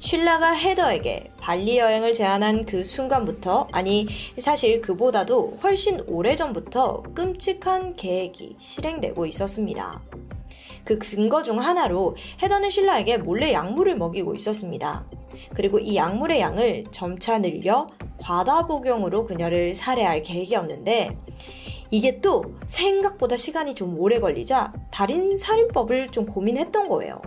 쉴라가 0.00 0.52
헤더에게 0.52 1.32
발리 1.38 1.78
여행을 1.78 2.12
제안한 2.12 2.64
그 2.64 2.82
순간부터, 2.82 3.68
아니, 3.72 4.06
사실 4.38 4.80
그보다도 4.80 5.58
훨씬 5.62 6.00
오래전부터 6.06 7.02
끔찍한 7.14 7.96
계획이 7.96 8.56
실행되고 8.58 9.26
있었습니다. 9.26 10.00
그 10.88 10.98
증거 11.00 11.42
중 11.42 11.60
하나로 11.60 12.16
헤더는 12.42 12.70
신라에게 12.70 13.18
몰래 13.18 13.52
약물을 13.52 13.98
먹이고 13.98 14.34
있었습니다. 14.34 15.04
그리고 15.52 15.78
이 15.78 15.96
약물의 15.96 16.40
양을 16.40 16.84
점차 16.90 17.38
늘려 17.38 17.86
과다 18.16 18.66
복용으로 18.66 19.26
그녀를 19.26 19.74
살해할 19.74 20.22
계획이었는데 20.22 21.14
이게 21.90 22.22
또 22.22 22.42
생각보다 22.66 23.36
시간이 23.36 23.74
좀 23.74 23.98
오래 23.98 24.18
걸리자 24.18 24.72
달인 24.90 25.36
살인법을 25.36 26.08
좀 26.08 26.24
고민했던 26.24 26.88
거예요. 26.88 27.20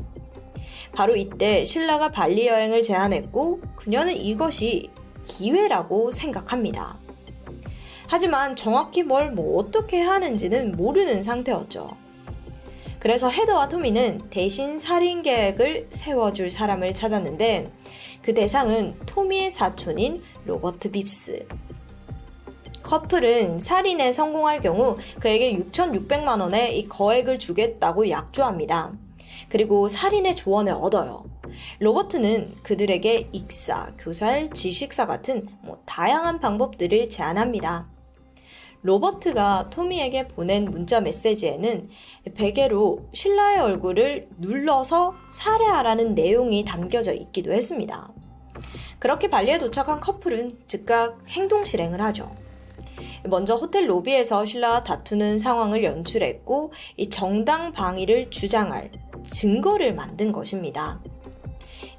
바로 0.92 1.16
이때 1.16 1.64
신라가 1.64 2.10
발리 2.10 2.48
여행을 2.48 2.82
제안했고 2.82 3.62
그녀는 3.76 4.18
이것이 4.18 4.90
기회라고 5.22 6.10
생각합니다. 6.10 6.98
하지만 8.08 8.56
정확히 8.56 9.04
뭘 9.04 9.32
뭐 9.36 9.60
어떻게 9.60 10.02
하는지는 10.02 10.72
모르는 10.72 11.22
상태였죠. 11.22 12.01
그래서 13.02 13.30
헤더와 13.30 13.68
토미는 13.68 14.22
대신 14.30 14.78
살인 14.78 15.24
계획을 15.24 15.88
세워줄 15.90 16.52
사람을 16.52 16.94
찾았는데 16.94 17.66
그 18.22 18.36
대상은 18.36 18.96
토미의 19.08 19.50
사촌인 19.50 20.22
로버트 20.46 20.92
빕스. 20.92 21.48
커플은 22.84 23.58
살인에 23.58 24.12
성공할 24.12 24.62
경우 24.62 24.98
그에게 25.20 25.52
6,600만 25.58 26.42
원의 26.42 26.78
이 26.78 26.88
거액을 26.88 27.40
주겠다고 27.40 28.08
약조합니다. 28.12 28.92
그리고 29.50 29.88
살인의 29.88 30.36
조언을 30.36 30.74
얻어요. 30.74 31.26
로버트는 31.80 32.58
그들에게 32.62 33.30
익사, 33.32 33.94
교살, 33.98 34.48
지식사 34.52 35.08
같은 35.08 35.44
뭐 35.64 35.82
다양한 35.88 36.40
방법들을 36.40 37.10
제안합니다. 37.10 37.91
로버트가 38.84 39.70
토미에게 39.70 40.28
보낸 40.30 40.66
문자 40.66 41.02
메시지에는 41.02 41.90
베개로 42.34 43.10
신라의 43.14 43.60
얼굴을 43.60 44.28
눌러서 44.38 45.16
살해하라는 45.30 46.16
내용이 46.16 46.66
담겨져 46.66 47.14
있기도 47.14 47.52
했습니다. 47.52 48.12
그렇게 49.00 49.30
발리에 49.30 49.58
도착한 49.60 50.00
커플은 50.00 50.60
즉각 50.68 51.18
행동 51.30 51.64
실행을 51.64 52.02
하죠. 52.02 52.36
먼저 53.24 53.56
호텔 53.56 53.90
로비에서 53.90 54.46
신라와 54.46 54.84
다투는 54.84 55.38
상황을 55.38 55.84
연출했고 55.84 56.72
이 56.98 57.10
정당 57.10 57.72
방위를 57.72 58.30
주장할 58.30 58.92
증거를 59.32 59.94
만든 59.94 60.32
것입니다. 60.32 61.00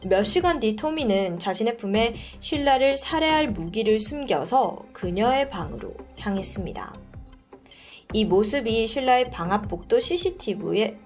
몇 0.05 0.25
시간 0.25 0.59
뒤 0.59 0.75
토미는 0.75 1.39
자신의 1.39 1.77
품에 1.77 2.17
쉴라를 2.41 2.97
살해할 2.97 3.51
무기를 3.51 4.01
숨겨서 4.01 4.85
그녀의 4.93 5.49
방으로 5.49 5.95
향했습니다. 6.19 6.95
이 8.13 8.25
모습이 8.25 8.87
쉴라의 8.89 9.31
방 9.31 9.53
앞 9.53 9.69
복도 9.69 10.01
CCTV에 10.01 10.99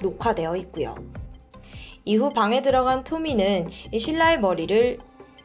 녹화되어 0.00 0.56
있고요. 0.58 0.94
이후 2.04 2.30
방에 2.30 2.62
들어간 2.62 3.02
토미는 3.02 3.68
신라의 3.98 4.38
머리를 4.38 4.98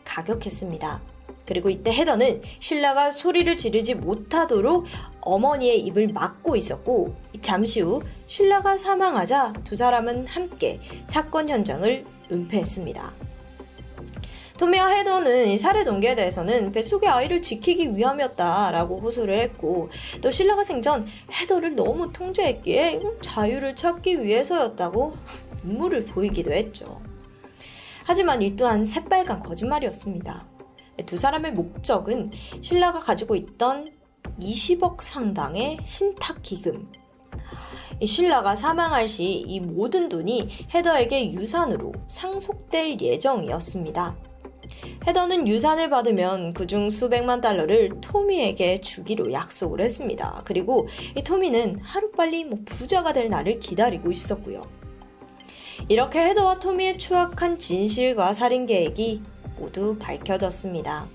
가격했습니다. 0.05 1.01
그리고 1.47 1.69
이때 1.69 1.91
헤더는 1.91 2.43
신라가 2.59 3.09
소리를 3.09 3.57
지르지 3.57 3.95
못하도록 3.95 4.85
어머니의 5.21 5.79
입을 5.81 6.09
막고 6.13 6.55
있었고 6.55 7.15
잠시 7.41 7.81
후 7.81 8.03
신라가 8.27 8.77
사망하자 8.77 9.53
두 9.63 9.75
사람은 9.75 10.27
함께 10.27 10.79
사건 11.07 11.49
현장을 11.49 12.05
은폐했습니다. 12.31 13.13
토미와 14.61 14.89
헤더는 14.89 15.57
살해 15.57 15.83
동기에 15.83 16.13
대해서는 16.13 16.71
뱃속의 16.71 17.09
아이를 17.09 17.41
지키기 17.41 17.95
위함이었다라고 17.97 18.99
호소를 18.99 19.39
했고 19.39 19.89
또 20.21 20.29
신라가 20.29 20.63
생전 20.63 21.07
헤더를 21.31 21.75
너무 21.75 22.13
통제했기에 22.13 22.99
자유를 23.21 23.75
찾기 23.75 24.23
위해서였다고 24.23 25.17
눈물을 25.63 26.05
보이기도 26.05 26.51
했죠. 26.51 27.01
하지만 28.03 28.43
이 28.43 28.55
또한 28.55 28.85
새빨간 28.85 29.39
거짓말이었습니다. 29.39 30.45
두 31.07 31.17
사람의 31.17 31.53
목적은 31.53 32.29
신라가 32.61 32.99
가지고 32.99 33.35
있던 33.35 33.87
20억 34.39 35.01
상당의 35.01 35.79
신탁 35.83 36.43
기금. 36.43 36.91
신라가 38.03 38.55
사망할 38.55 39.07
시 39.07 39.43
이 39.47 39.59
모든 39.59 40.09
돈이 40.09 40.49
헤더에게 40.73 41.33
유산으로 41.33 41.93
상속될 42.07 42.99
예정이었습니다. 42.99 44.17
헤더는 45.07 45.47
유산을 45.47 45.89
받으면 45.89 46.53
그중 46.53 46.89
수백만 46.89 47.41
달러를 47.41 47.99
토미에게 48.01 48.79
주기로 48.79 49.31
약속을 49.31 49.81
했습니다. 49.81 50.41
그리고 50.45 50.87
이 51.15 51.23
토미는 51.23 51.79
하루빨리 51.81 52.45
뭐 52.45 52.59
부자가 52.65 53.13
될 53.13 53.29
날을 53.29 53.59
기다리고 53.59 54.11
있었고요. 54.11 54.61
이렇게 55.87 56.19
헤더와 56.19 56.59
토미의 56.59 56.97
추악한 56.97 57.57
진실과 57.57 58.33
살인 58.33 58.65
계획이 58.65 59.21
모두 59.57 59.97
밝혀졌습니다. 59.99 61.07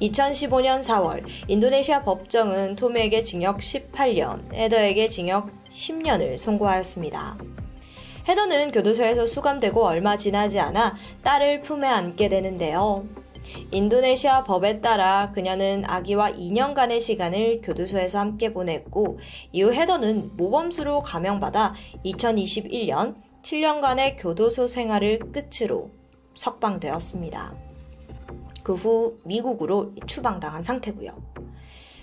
2015년 0.00 0.80
4월 0.82 1.24
인도네시아 1.48 2.02
법정은 2.02 2.76
토미에게 2.76 3.22
징역 3.22 3.58
18년, 3.58 4.52
헤더에게 4.52 5.08
징역 5.08 5.48
10년을 5.68 6.36
선고하였습니다. 6.36 7.38
헤더는 8.28 8.72
교도소에서 8.72 9.24
수감되고 9.24 9.84
얼마 9.84 10.16
지나지 10.16 10.58
않아 10.58 10.96
딸을 11.22 11.62
품에 11.62 11.86
안게 11.86 12.28
되는데요. 12.28 13.06
인도네시아 13.70 14.44
법에 14.44 14.80
따라 14.80 15.30
그녀는 15.32 15.84
아기와 15.86 16.32
2년간의 16.32 17.00
시간을 17.00 17.60
교도소에서 17.62 18.18
함께 18.18 18.52
보냈고 18.52 19.18
이후 19.52 19.72
헤더는 19.72 20.36
모범수로 20.36 21.00
감형받아 21.00 21.74
2021년 22.04 23.14
7년간의 23.42 24.16
교도소 24.18 24.66
생활을 24.66 25.20
끝으로 25.32 25.90
석방되었습니다. 26.34 27.65
그 28.66 28.74
후 28.74 29.20
미국으로 29.22 29.92
추방당한 30.08 30.60
상태고요. 30.60 31.12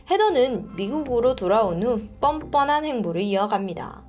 헤더는 0.10 0.78
미국으로 0.78 1.36
돌아온 1.36 1.84
후 1.84 2.08
뻔뻔한 2.22 2.86
행보를 2.86 3.22
이어갑니다. 3.22 4.06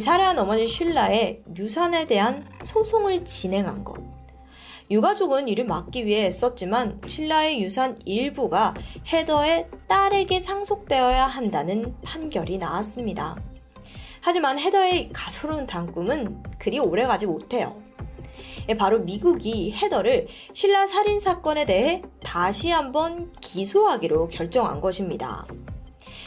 살해한 0.00 0.36
어머니 0.36 0.66
신라의 0.66 1.44
유산에 1.56 2.06
대한 2.06 2.48
소송을 2.64 3.24
진행한 3.24 3.84
것. 3.84 4.02
유가족은 4.90 5.46
이를 5.46 5.64
막기 5.64 6.04
위해 6.04 6.26
애썼지만 6.26 7.02
신라의 7.06 7.62
유산 7.62 7.96
일부가 8.04 8.74
헤더의 9.06 9.68
딸에게 9.86 10.40
상속되어야 10.40 11.24
한다는 11.26 11.94
판결이 12.04 12.58
나왔습니다. 12.58 13.36
하지만 14.20 14.58
헤더의 14.58 15.10
가소로운 15.12 15.66
단꿈은 15.68 16.42
그리 16.58 16.80
오래가지 16.80 17.26
못해요. 17.26 17.81
예, 18.68 18.74
바로 18.74 19.00
미국이 19.00 19.72
헤더를 19.72 20.26
신라 20.52 20.86
살인 20.86 21.18
사건에 21.18 21.64
대해 21.66 22.02
다시 22.22 22.70
한번 22.70 23.32
기소하기로 23.40 24.28
결정한 24.28 24.80
것입니다. 24.80 25.46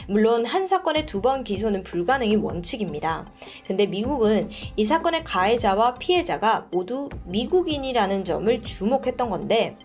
물론 0.08 0.44
한 0.46 0.66
사건의 0.66 1.04
두 1.06 1.20
번 1.20 1.42
기소는 1.42 1.82
불가능이 1.82 2.36
원칙입니다. 2.36 3.26
근데 3.66 3.86
미국은 3.86 4.50
이 4.76 4.84
사건의 4.84 5.24
가해자와 5.24 5.94
피해자가 5.94 6.68
모두 6.70 7.08
미국인이라는 7.24 8.22
점을 8.22 8.62
주목했던 8.62 9.28
건데 9.30 9.76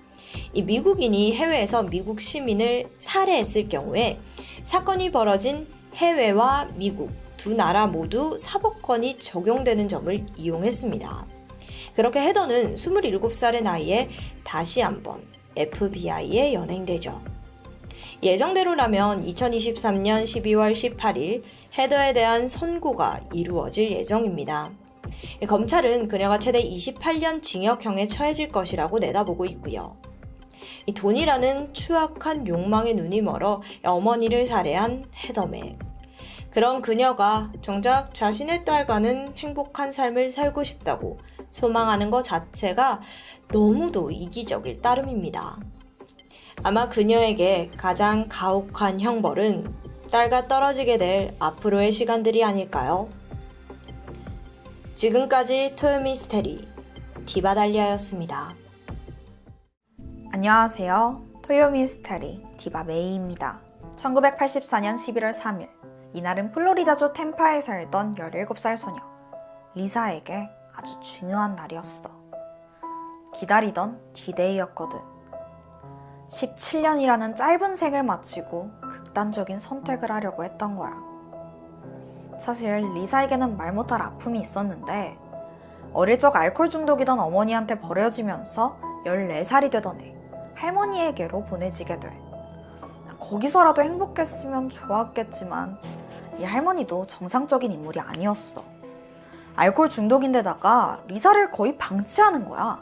이 0.54 0.62
미국인이 0.62 1.34
해외에서 1.34 1.84
미국 1.84 2.22
시민을 2.22 2.92
살해했을 3.00 3.68
경우에 3.70 4.18
사건이 4.64 5.12
벌어진 5.12 5.68
해외와 5.96 6.70
미국 6.76 7.12
두 7.38 7.56
나라 7.56 7.88
모두 7.88 8.38
사법권이 8.38 9.18
적용되는 9.18 9.88
점을 9.88 10.26
이용했습니다. 10.38 11.41
그렇게 11.96 12.22
헤더는 12.22 12.76
27살의 12.76 13.64
나이에 13.64 14.10
다시 14.44 14.82
한번 14.82 15.24
FBI에 15.56 16.54
연행되죠. 16.54 17.22
예정대로라면 18.24 19.26
2023년 19.26 20.24
12월 20.24 20.74
18일 20.74 21.42
헤더에 21.78 22.14
대한 22.14 22.48
선고가 22.48 23.20
이루어질 23.34 23.92
예정입니다. 23.92 24.72
검찰은 25.48 26.08
그녀가 26.08 26.38
최대 26.38 26.64
28년 26.64 27.42
징역형에 27.42 28.08
처해질 28.08 28.50
것이라고 28.50 29.00
내다보고 29.00 29.46
있고요. 29.46 29.98
돈이라는 30.96 31.74
추악한 31.74 32.48
욕망에 32.48 32.94
눈이 32.94 33.22
멀어 33.22 33.62
어머니를 33.84 34.46
살해한 34.46 35.04
헤더맥. 35.16 35.91
그런 36.52 36.82
그녀가 36.82 37.50
정작 37.62 38.14
자신의 38.14 38.66
딸과는 38.66 39.38
행복한 39.38 39.92
삶을 39.92 40.30
살고 40.30 40.64
싶다고 40.64 41.18
소망하는 41.50 42.12
것 42.12 42.24
자체가 42.24 43.02
너무도 43.48 44.12
이기적일 44.12 44.82
따름입니다. 44.82 45.58
아마 46.64 46.90
그녀에게 46.90 47.72
가장 47.78 48.28
가혹한 48.28 49.00
형벌은 49.00 49.74
딸과 50.12 50.50
떨어지게 50.50 50.98
될 50.98 51.36
앞으로의 51.40 51.92
시간들이 51.94 52.44
아닐까요? 52.44 53.10
지금까지 54.94 55.76
토요미스테리 55.78 56.68
디바달리아였습니다. 57.26 58.54
안녕하세요. 60.34 61.22
토요미스테리 61.44 62.44
디바 62.58 62.84
메이입니다. 62.84 63.62
1984년 63.96 64.96
11월 64.96 65.34
3일 65.34 65.81
이날은 66.14 66.52
플로리다주 66.52 67.14
템파에 67.14 67.62
살던 67.62 68.16
17살 68.16 68.76
소녀 68.76 69.00
리사에게 69.76 70.50
아주 70.76 71.00
중요한 71.00 71.56
날이었어. 71.56 72.10
기다리던 73.34 74.00
디데이였거든. 74.14 75.00
17년이라는 76.28 77.36
짧은 77.36 77.76
생을 77.76 78.04
마치고 78.04 78.72
극단적인 78.82 79.60
선택을 79.60 80.12
하려고 80.12 80.44
했던 80.44 80.76
거야. 80.76 80.94
사실 82.38 82.94
리사에게는 82.94 83.56
말 83.56 83.72
못할 83.72 84.02
아픔이 84.02 84.40
있었는데 84.40 85.18
어릴 85.94 86.20
적 86.20 86.36
알코올 86.36 86.70
중독이던 86.70 87.20
어머니한테 87.20 87.80
버려지면서 87.80 88.78
14살이 89.06 89.72
되던 89.72 90.00
해 90.00 90.14
할머니에게로 90.56 91.46
보내지게 91.46 92.00
돼. 92.00 92.22
거기서라도 93.20 93.82
행복했으면 93.84 94.70
좋았겠지만 94.70 95.78
이 96.42 96.44
할머니도 96.44 97.06
정상적인 97.06 97.72
인물이 97.72 98.00
아니었어. 98.00 98.64
알코올 99.56 99.90
중독인데다가 99.90 101.04
리사를 101.06 101.52
거의 101.52 101.78
방치하는 101.78 102.50
거야. 102.50 102.82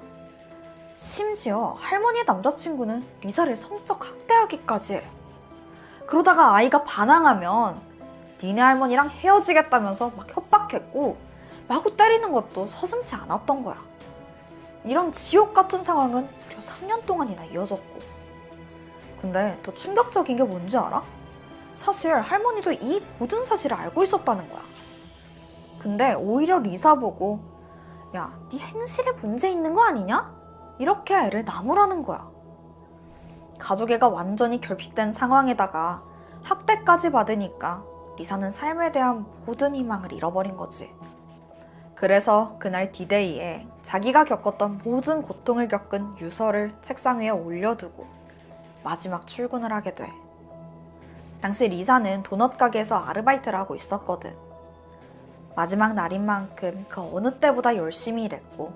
심지어 0.96 1.76
할머니의 1.78 2.24
남자친구는 2.24 3.06
리사를 3.20 3.58
성적 3.58 4.06
학대하기까지 4.06 4.94
해. 4.96 5.10
그러다가 6.08 6.56
아이가 6.56 6.86
반항하면 6.86 7.82
니네 8.42 8.62
할머니랑 8.62 9.10
헤어지겠다면서 9.10 10.14
막 10.16 10.28
협박했고 10.34 11.18
마구 11.68 11.98
때리는 11.98 12.32
것도 12.32 12.68
서슴지 12.68 13.14
않았던 13.16 13.62
거야. 13.62 13.76
이런 14.86 15.12
지옥 15.12 15.54
같은 15.54 15.84
상황은 15.84 16.30
무려 16.46 16.60
3년 16.62 17.06
동안이나 17.06 17.44
이어졌고. 17.44 18.00
근데 19.22 19.60
더 19.64 19.74
충격적인 19.74 20.38
게 20.38 20.44
뭔지 20.44 20.78
알아? 20.78 21.04
사실 21.80 22.14
할머니도 22.14 22.74
이 22.74 23.02
모든 23.18 23.42
사실을 23.42 23.78
알고 23.78 24.04
있었다는 24.04 24.50
거야. 24.50 24.62
근데 25.80 26.14
오히려 26.14 26.60
리사 26.60 26.96
보고 26.96 27.40
야, 28.18 28.38
네 28.52 28.60
행실에 28.60 29.14
문제 29.14 29.50
있는 29.50 29.74
거 29.74 29.84
아니냐? 29.84 30.30
이렇게 30.78 31.16
애를 31.16 31.46
나무라는 31.46 32.04
거야. 32.04 32.30
가족애가 33.60 34.10
완전히 34.10 34.60
결핍된 34.60 35.14
상황에다가 35.14 36.04
학대까지 36.44 37.14
받으니까 37.14 37.86
리사는 38.18 38.52
삶에 38.52 38.92
대한 38.92 39.26
모든 39.46 39.74
희망을 39.74 40.12
잃어버린 40.12 40.58
거지. 40.58 40.94
그래서 41.96 42.58
그날 42.60 42.92
디데이에 42.92 43.68
자기가 43.84 44.26
겪었던 44.26 44.82
모든 44.84 45.22
고통을 45.22 45.70
겪은 45.70 46.18
유서를 46.20 46.76
책상 46.82 47.22
위에 47.22 47.30
올려두고 47.30 48.06
마지막 48.84 49.26
출근을 49.28 49.72
하게 49.72 49.96
돼. 49.96 50.12
당시 51.42 51.68
리사는 51.70 52.24
도넛 52.24 52.58
가게에서 52.58 52.98
아르바이트를 52.98 53.58
하고 53.58 53.76
있었거든. 53.76 54.36
마지막 55.56 55.94
날인 55.94 56.26
만큼 56.26 56.86
그 56.90 57.02
어느 57.02 57.40
때보다 57.40 57.76
열심히 57.76 58.26
일했고 58.26 58.72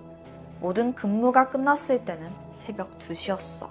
모든 0.60 0.94
근무가 0.94 1.50
끝났을 1.50 2.06
때는 2.06 2.32
새벽 2.56 2.98
2시였어. 3.00 3.68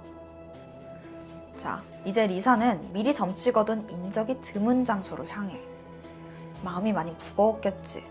자, 1.56 1.82
이제 2.04 2.26
리사는 2.26 2.92
미리 2.92 3.14
점 3.14 3.34
찍 3.36 3.56
어둔 3.56 3.88
인적이 3.90 4.40
드문 4.42 4.84
장소로 4.84 5.26
향해. 5.26 5.60
마음이 6.62 6.92
많이 6.92 7.12
무거웠겠지. 7.12 8.04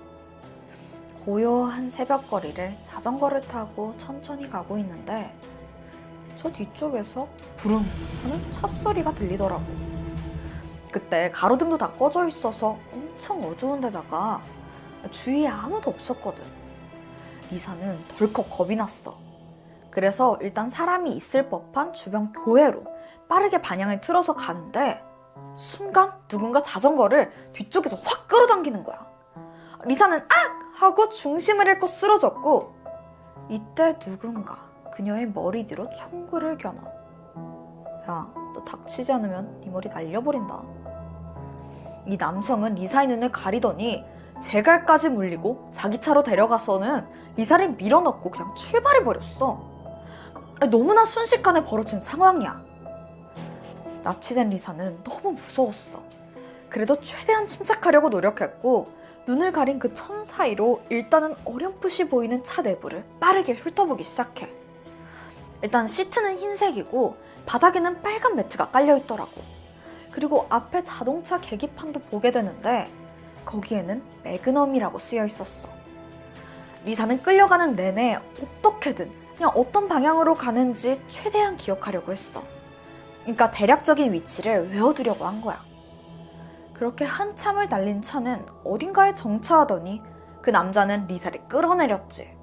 고요한 1.26 1.90
새벽 1.90 2.27
거리를 2.30 2.76
자전거를 2.84 3.42
타고 3.42 3.95
천천히 3.98 4.50
가고 4.50 4.77
있는데 4.80 5.32
저 6.38 6.51
뒤쪽에서 6.51 7.27
부릉 7.58 7.84
하는 8.24 8.51
차 8.51 8.66
소리가 8.66 9.14
들리더라고. 9.14 10.01
그때 10.92 11.32
가로등도 11.32 11.78
다 11.78 11.92
꺼져 11.92 12.28
있어서 12.28 12.78
엄청 12.94 13.44
어두운 13.44 13.82
데다가 13.82 14.42
주위에 15.10 15.48
아무도 15.48 15.92
없었거든. 15.92 16.44
리사는 17.50 18.06
덜컥 18.18 18.50
겁이 18.50 18.76
났어. 18.76 19.18
그래서 19.90 20.38
일단 20.42 20.70
사람이 20.70 21.11
있을 21.11 21.50
법한 21.50 21.94
주변 21.94 22.32
교회로 22.32 22.84
빠르게 23.28 23.61
방향을 23.61 24.02
틀어서 24.02 24.36
가는데 24.36 25.03
순간 25.56 26.14
누군가 26.28 26.61
자전거를 26.61 27.32
뒤쪽에서 27.53 27.98
확 28.03 28.28
끌어당기는 28.28 28.84
거야. 28.84 29.06
리사는 29.86 30.18
악! 30.18 30.61
하고 30.76 31.10
중심을 31.10 31.68
잃고 31.68 31.88
쓰러졌고 31.88 32.76
이때 33.50 34.00
누군가 34.00 34.70
그녀의 34.95 35.28
머리 35.28 35.66
뒤로 35.66 35.90
총구를 35.94 36.58
겨눠. 36.58 36.82
야, 38.10 38.28
너 38.53 38.64
닥치지 38.66 39.11
않으면 39.11 39.61
네 39.61 39.70
머리 39.70 39.90
날려버린다. 39.90 40.81
이 42.08 42.18
남성은 42.18 42.76
리사의 42.76 43.08
눈을 43.08 43.32
가리더니 43.32 44.04
제갈까지 44.42 45.10
물리고 45.10 45.70
자기 45.72 46.00
차로 46.02 46.24
데려가서는 46.24 47.06
리사를 47.38 47.70
밀어넣고 47.74 48.32
그냥 48.32 48.54
출발해버렸어. 48.56 49.72
너무나 50.70 51.06
순식간에 51.06 51.64
벌어진 51.64 52.00
상황이야. 52.00 52.62
납치된 54.04 54.50
리사는 54.50 55.04
너무 55.04 55.34
무서웠어. 55.34 56.02
그래도 56.70 57.00
최대한 57.02 57.48
침착하려고 57.48 58.10
노력했고 58.10 58.90
눈을 59.28 59.52
가린 59.52 59.78
그 59.78 59.94
천 59.94 60.24
사이로 60.26 60.82
일단은 60.90 61.36
어렴풋이 61.46 62.08
보이는 62.10 62.44
차 62.44 62.62
내부를 62.64 63.04
빠르게 63.20 63.54
훑어보기 63.54 64.04
시작해. 64.04 64.52
일단 65.62 65.86
시트는 65.86 66.38
흰색이고 66.40 67.16
바닥에는 67.46 68.02
빨간 68.02 68.36
매트가 68.36 68.72
깔려 68.72 68.98
있더라고. 68.98 69.60
그리고 70.11 70.45
앞에 70.49 70.83
자동차 70.83 71.40
계기판도 71.40 72.01
보게 72.01 72.31
되는데 72.31 72.91
거기에는 73.45 74.03
매그넘이라고 74.23 74.99
쓰여 74.99 75.25
있었어. 75.25 75.69
리사는 76.85 77.22
끌려가는 77.22 77.75
내내 77.75 78.19
어떻게든 78.41 79.11
그냥 79.35 79.51
어떤 79.56 79.88
방향으로 79.88 80.35
가는지 80.35 81.01
최대한 81.09 81.57
기억하려고 81.57 82.11
했어. 82.11 82.43
그러니까 83.22 83.51
대략적인 83.51 84.14
위치를 84.14 84.72
외워두려고 84.72 85.25
한 85.25 85.41
거야. 85.41 85.59
그렇게 86.73 87.06
한참을 87.06 87.69
달린 87.69 88.01
차는 88.01 88.45
어딘가에 88.64 89.14
정차하더니 89.14 90.01
그 90.41 90.49
남자는 90.49 91.07
리사를 91.07 91.48
끌어내렸지. 91.48 92.35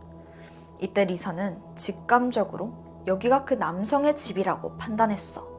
이때 0.80 1.04
리사는 1.04 1.60
직감적으로 1.74 3.02
여기가 3.08 3.44
그 3.44 3.54
남성의 3.54 4.16
집이라고 4.16 4.76
판단했어. 4.76 5.57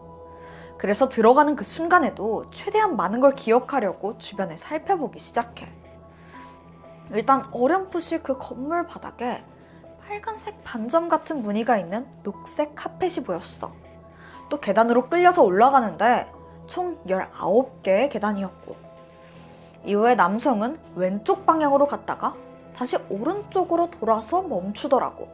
그래서 0.80 1.09
들어가는 1.09 1.58
그 1.58 1.66
순간에도 1.66 2.49
최대한 2.51 2.95
많은 2.95 3.19
걸 3.19 3.35
기억하려고 3.35 4.17
주변을 4.17 4.58
살펴보기 4.58 5.19
시작해. 5.19 5.67
일단 7.11 7.45
어렴풋이 7.51 8.19
그 8.19 8.38
건물 8.38 8.88
바닥에 8.88 9.43
빨간색 10.08 10.64
반점 10.64 11.09
같은 11.09 11.41
무늬가 11.41 11.77
있는 11.77 12.08
녹색 12.24 12.75
카펫이 12.75 13.25
보였어. 13.25 13.74
또 14.49 14.59
계단으로 14.61 15.09
끌려서 15.09 15.43
올라가는데 15.43 16.32
총 16.67 16.98
19개의 17.03 18.09
계단이었고 18.09 18.75
이후에 19.83 20.16
남성은 20.16 20.80
왼쪽 20.95 21.45
방향으로 21.45 21.88
갔다가 21.88 22.35
다시 22.74 22.95
오른쪽으로 23.09 23.91
돌아서 23.91 24.41
멈추더라고. 24.41 25.27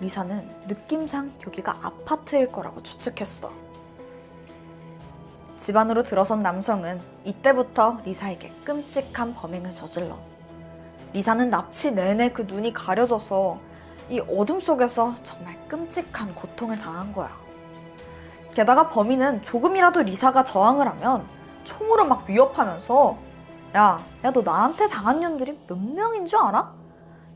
리사는 0.00 0.66
느낌상 0.68 1.32
여기가 1.46 1.78
아파트일 1.80 2.52
거라고 2.52 2.82
추측했어. 2.82 3.63
집 5.56 5.76
안으로 5.76 6.02
들어선 6.02 6.42
남성은 6.42 7.00
이때부터 7.24 7.98
리사에게 8.04 8.50
끔찍한 8.64 9.34
범행을 9.34 9.70
저질러. 9.70 10.18
리사는 11.12 11.48
납치 11.48 11.92
내내 11.92 12.32
그 12.32 12.42
눈이 12.42 12.72
가려져서 12.72 13.58
이 14.10 14.20
어둠 14.20 14.60
속에서 14.60 15.14
정말 15.22 15.56
끔찍한 15.68 16.34
고통을 16.34 16.78
당한 16.78 17.12
거야. 17.12 17.30
게다가 18.52 18.88
범인은 18.88 19.42
조금이라도 19.42 20.02
리사가 20.02 20.44
저항을 20.44 20.88
하면 20.88 21.24
총으로 21.64 22.04
막 22.04 22.28
위협하면서 22.28 23.16
야, 23.76 23.98
야, 24.24 24.32
너 24.32 24.42
나한테 24.42 24.88
당한 24.88 25.20
년들이 25.20 25.58
몇 25.66 25.78
명인 25.78 26.26
줄 26.26 26.38
알아? 26.38 26.72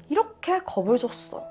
이렇게 0.08 0.60
겁을 0.60 0.98
줬어. 0.98 1.44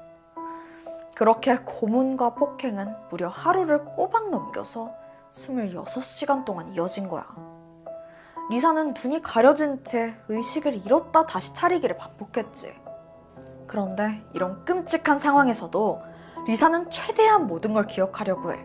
그렇게 1.16 1.58
고문과 1.58 2.36
폭행은 2.36 2.94
무려 3.10 3.28
하루를 3.28 3.84
꼬박 3.84 4.30
넘겨서 4.30 4.92
26시간 5.32 6.46
동안 6.46 6.74
이어진 6.74 7.08
거야. 7.08 7.26
리사는 8.50 8.94
눈이 8.94 9.22
가려진 9.22 9.84
채 9.84 10.16
의식을 10.30 10.86
잃었다 10.86 11.26
다시 11.26 11.54
차리기를 11.54 11.98
반복했지. 11.98 12.74
그런데 13.68 14.24
이런 14.34 14.64
끔찍한 14.64 15.20
상황에서도 15.20 16.02
리사는 16.48 16.90
최대한 16.90 17.48
모든 17.48 17.74
걸 17.74 17.86
기억하려고 17.88 18.54
해. 18.54 18.64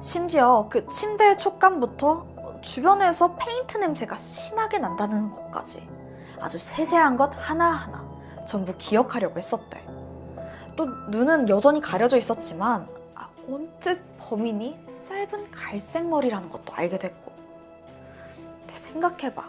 심지어 0.00 0.68
그 0.68 0.84
침대의 0.86 1.38
촉감부터 1.38 2.60
주변에서 2.60 3.36
페인트 3.36 3.78
냄새가 3.78 4.16
심하게 4.16 4.78
난다는 4.78 5.30
것까지 5.30 5.88
아주 6.40 6.58
세세한 6.58 7.16
것 7.16 7.30
하나하나 7.36 8.04
전부 8.46 8.74
기억하려고 8.76 9.36
했었대. 9.38 9.84
또 10.76 10.86
눈은 10.86 11.48
여전히 11.48 11.80
가려져 11.80 12.16
있었지만 12.16 12.88
아, 13.14 13.28
언뜻 13.48 14.00
범인이 14.18 14.87
짧은 15.08 15.50
갈색 15.50 16.06
머리라는 16.06 16.50
것도 16.50 16.74
알게 16.74 16.98
됐고. 16.98 17.32
생각해봐. 18.70 19.42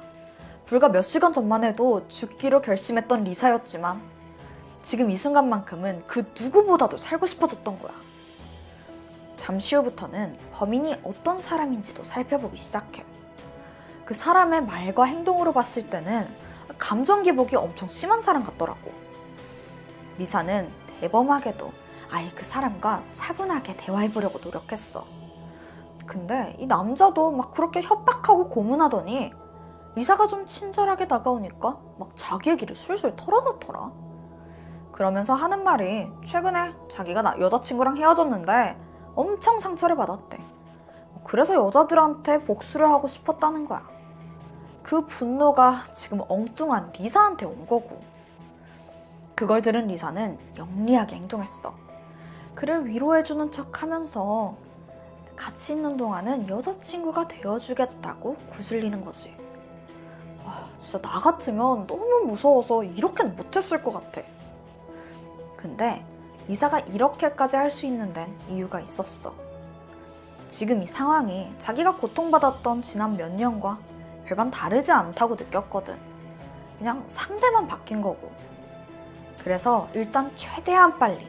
불과 0.65 0.87
몇 0.87 1.01
시간 1.01 1.33
전만 1.33 1.65
해도 1.65 2.07
죽기로 2.07 2.61
결심했던 2.61 3.25
리사였지만 3.25 4.01
지금 4.83 5.11
이 5.11 5.17
순간만큼은 5.17 6.05
그 6.07 6.31
누구보다도 6.39 6.95
살고 6.95 7.25
싶어졌던 7.25 7.77
거야. 7.79 7.91
잠시 9.35 9.75
후부터는 9.75 10.37
범인이 10.53 11.01
어떤 11.03 11.39
사람인지도 11.39 12.05
살펴보기 12.05 12.57
시작해. 12.57 13.03
그 14.05 14.13
사람의 14.13 14.65
말과 14.65 15.03
행동으로 15.03 15.51
봤을 15.51 15.89
때는 15.89 16.25
감정 16.77 17.21
기복이 17.21 17.57
엄청 17.57 17.89
심한 17.89 18.21
사람 18.21 18.43
같더라고. 18.43 18.91
리사는 20.17 20.71
대범하게도 21.01 21.73
아예 22.11 22.29
그 22.33 22.45
사람과 22.45 23.03
차분하게 23.11 23.75
대화해보려고 23.75 24.39
노력했어. 24.39 25.18
근데 26.09 26.55
이 26.57 26.65
남자도 26.65 27.31
막 27.31 27.51
그렇게 27.51 27.83
협박하고 27.83 28.49
고문하더니 28.49 29.31
리사가 29.93 30.25
좀 30.25 30.47
친절하게 30.47 31.07
다가오니까 31.07 31.77
막 31.99 32.09
자기 32.15 32.49
얘기를 32.49 32.75
술술 32.75 33.15
털어놓더라. 33.15 33.91
그러면서 34.91 35.35
하는 35.35 35.63
말이 35.63 36.09
최근에 36.25 36.73
자기가 36.89 37.35
여자친구랑 37.39 37.97
헤어졌는데 37.97 38.75
엄청 39.13 39.59
상처를 39.59 39.95
받았대. 39.95 40.43
그래서 41.23 41.53
여자들한테 41.53 42.43
복수를 42.43 42.89
하고 42.89 43.07
싶었다는 43.07 43.67
거야. 43.67 43.87
그 44.81 45.05
분노가 45.05 45.83
지금 45.93 46.21
엉뚱한 46.27 46.93
리사한테 46.97 47.45
온 47.45 47.67
거고. 47.67 48.01
그걸 49.35 49.61
들은 49.61 49.85
리사는 49.85 50.39
영리하게 50.57 51.17
행동했어. 51.17 51.75
그를 52.55 52.87
위로해주는 52.87 53.51
척 53.51 53.83
하면서 53.83 54.55
같이 55.39 55.71
있는 55.71 55.95
동안은 55.95 56.49
여자친구가 56.49 57.29
되어주겠다고 57.29 58.35
구슬리는 58.49 59.03
거지. 59.03 59.33
와, 60.45 60.67
진짜 60.79 61.01
나 61.01 61.17
같으면 61.17 61.87
너무 61.87 62.25
무서워서 62.25 62.83
이렇게는 62.83 63.37
못했을 63.37 63.81
것 63.81 63.93
같아. 63.93 64.21
근데 65.55 66.03
리사가 66.49 66.79
이렇게까지 66.79 67.55
할 67.55 67.71
수 67.71 67.85
있는 67.85 68.11
데는 68.11 68.35
이유가 68.49 68.81
있었어. 68.81 69.33
지금 70.49 70.83
이 70.83 70.85
상황이 70.85 71.49
자기가 71.57 71.95
고통받았던 71.95 72.81
지난 72.83 73.15
몇 73.15 73.31
년과 73.31 73.79
별반 74.25 74.51
다르지 74.51 74.91
않다고 74.91 75.35
느꼈거든. 75.35 75.97
그냥 76.77 77.05
상대만 77.07 77.65
바뀐 77.67 78.01
거고. 78.01 78.29
그래서 79.41 79.87
일단 79.93 80.31
최대한 80.35 80.99
빨리 80.99 81.25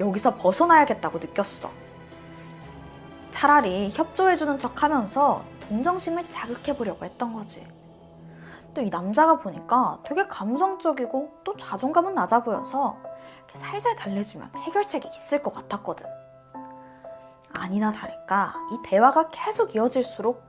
여기서 0.00 0.36
벗어나야겠다고 0.36 1.18
느꼈어. 1.18 1.81
차라리 3.32 3.90
협조해주는 3.90 4.58
척 4.60 4.82
하면서 4.82 5.42
동정심을 5.68 6.28
자극해보려고 6.28 7.04
했던 7.04 7.32
거지. 7.32 7.66
또 8.74 8.80
이 8.80 8.88
남자가 8.88 9.36
보니까 9.36 9.98
되게 10.04 10.26
감성적이고 10.26 11.40
또 11.44 11.56
자존감은 11.56 12.14
낮아 12.14 12.42
보여서 12.42 12.96
살살 13.54 13.96
달래주면 13.96 14.50
해결책이 14.56 15.08
있을 15.08 15.42
것 15.42 15.52
같았거든. 15.52 16.06
아니나 17.52 17.92
다를까 17.92 18.54
이 18.72 18.78
대화가 18.82 19.28
계속 19.28 19.74
이어질수록 19.74 20.42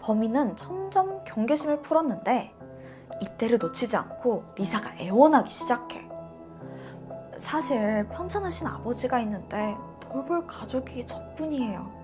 범인은 0.00 0.56
점점 0.56 1.22
경계심을 1.24 1.82
풀었는데 1.82 2.52
이때를 3.20 3.58
놓치지 3.58 3.96
않고 3.96 4.44
리사가 4.56 4.96
애원하기 4.98 5.50
시작해. 5.50 6.08
사실 7.36 8.08
편찮으신 8.08 8.66
아버지가 8.66 9.20
있는데 9.20 9.76
돌볼 10.00 10.48
가족이 10.48 11.06
저뿐이에요. 11.06 11.97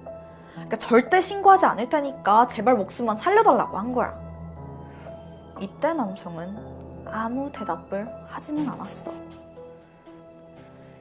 그러니까 0.65 0.77
절대 0.77 1.21
신고하지 1.21 1.67
않을 1.67 1.89
테니까 1.89 2.47
제발 2.49 2.75
목숨만 2.77 3.17
살려달라고 3.17 3.79
한 3.79 3.93
거야. 3.93 4.19
이때 5.61 5.93
남성은 5.93 7.05
아무 7.07 7.51
대답을 7.53 8.09
하지는 8.27 8.69
않았어. 8.69 9.13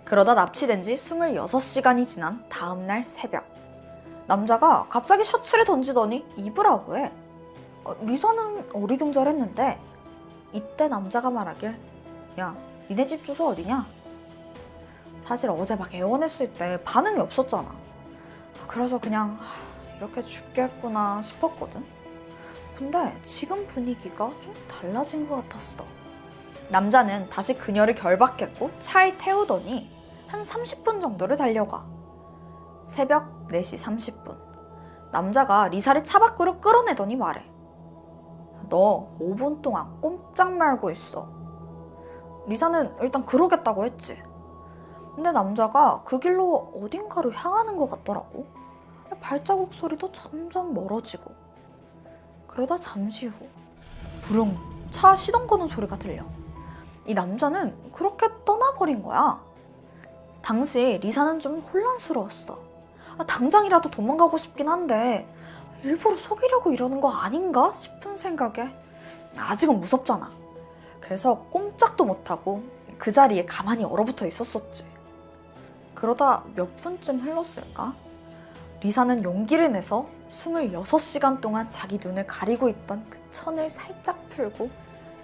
그러다 0.06 0.34
납치된 0.34 0.82
지 0.82 0.96
26시간이 0.96 2.06
지난 2.06 2.44
다음날 2.50 3.06
새벽. 3.06 3.46
남자가 4.28 4.86
갑자기 4.90 5.24
셔츠를 5.24 5.66
던지더니 5.66 6.26
입으라고 6.36 6.98
해. 6.98 7.12
어, 7.86 7.96
리사는 8.02 8.70
어리둥절했는데 8.74 9.80
이때 10.54 10.88
남자가 10.88 11.30
말하길 11.30 11.76
야 12.40 12.56
니네 12.90 13.08
집 13.08 13.24
주소 13.24 13.48
어디냐? 13.50 13.86
사실 15.20 15.50
어제 15.50 15.76
막 15.76 15.94
애원했을 15.94 16.52
때 16.54 16.82
반응이 16.84 17.20
없었잖아. 17.20 17.83
그래서 18.68 19.00
그냥 19.00 19.38
하, 19.40 19.98
이렇게 19.98 20.24
죽겠구나 20.24 21.22
싶었거든. 21.22 21.84
근데 22.78 23.18
지금 23.24 23.66
분위기가 23.68 24.30
좀 24.42 24.54
달라진 24.70 25.28
것 25.28 25.38
같았어. 25.44 25.86
남자는 26.70 27.30
다시 27.30 27.54
그녀를 27.54 27.94
결박했고 27.94 28.72
차에 28.80 29.18
태우더니 29.18 29.90
한 30.28 30.42
30분 30.42 31.00
정도를 31.02 31.38
달려가. 31.38 31.86
새벽 32.84 33.48
4시 33.50 33.78
30분. 33.78 34.38
남자가 35.12 35.68
리사를 35.68 36.04
차 36.04 36.20
밖으로 36.20 36.60
끌어내더니 36.60 37.16
말해. 37.16 37.46
너 38.70 39.12
5분 39.20 39.62
동안 39.62 40.02
꼼짝 40.02 40.54
말고 40.54 40.90
있어. 40.92 41.30
리사는 42.48 42.96
일단 43.02 43.24
그러겠다고 43.26 43.86
했지. 43.86 44.22
근데 45.16 45.32
남자가 45.32 46.02
그 46.04 46.20
길로 46.20 46.74
어딘가로 46.82 47.32
향하는 47.32 47.78
것 47.78 47.90
같더라고. 47.92 48.48
발자국 49.24 49.74
소리도 49.74 50.12
점점 50.12 50.74
멀어지고. 50.74 51.32
그러다 52.46 52.78
잠시 52.78 53.28
후, 53.28 53.48
부릉 54.22 54.58
차 54.92 55.16
시동 55.16 55.48
거는 55.48 55.68
소리가 55.70 55.98
들려. 55.98 56.24
이 57.08 57.14
남자는 57.14 57.92
그렇게 57.94 58.28
떠나버린 58.46 59.02
거야. 59.02 59.42
당시 60.42 61.00
리사는 61.02 61.40
좀 61.40 61.60
혼란스러웠어. 61.60 62.60
아, 63.18 63.26
당장이라도 63.26 63.90
도망가고 63.90 64.38
싶긴 64.38 64.68
한데, 64.68 65.28
일부러 65.84 66.16
속이려고 66.18 66.74
이러는 66.74 67.00
거 67.00 67.10
아닌가 67.10 67.74
싶은 67.74 68.18
생각에 68.18 68.70
아직은 69.38 69.80
무섭잖아. 69.80 70.30
그래서 71.00 71.40
꼼짝도 71.50 72.06
못하고 72.06 72.64
그 72.98 73.12
자리에 73.12 73.46
가만히 73.46 73.84
얼어붙어 73.84 74.28
있었었지. 74.28 74.86
그러다 75.94 76.44
몇 76.56 76.76
분쯤 76.78 77.20
흘렀을까? 77.20 77.94
리사는 78.84 79.24
용기를 79.24 79.72
내서 79.72 80.06
26시간 80.30 81.40
동안 81.40 81.70
자기 81.70 82.00
눈을 82.04 82.28
가리고 82.28 82.68
있던 82.68 83.06
그 83.10 83.18
천을 83.32 83.70
살짝 83.70 84.28
풀고 84.30 84.70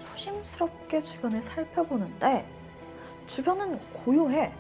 조심스럽게 0.05 1.01
주변을 1.01 1.43
살펴보는데 1.43 2.47
주변은 3.27 3.79
고요해. 3.93 4.53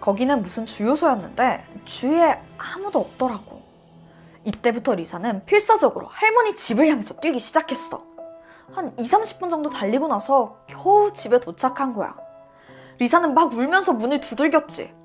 거기는 0.00 0.42
무슨 0.42 0.64
주유소였는데 0.64 1.66
주위에 1.86 2.40
아무도 2.56 3.00
없더라고. 3.00 3.62
이때부터 4.44 4.94
리사는 4.94 5.44
필사적으로 5.44 6.06
할머니 6.06 6.54
집을 6.54 6.86
향해서 6.86 7.14
뛰기 7.14 7.40
시작했어. 7.40 8.04
한 8.72 8.92
2, 8.96 9.02
30분 9.02 9.50
정도 9.50 9.70
달리고 9.70 10.06
나서 10.06 10.60
겨우 10.68 11.12
집에 11.12 11.40
도착한 11.40 11.92
거야. 11.92 12.16
리사는 13.00 13.34
막 13.34 13.52
울면서 13.52 13.94
문을 13.94 14.20
두들겼지. 14.20 14.95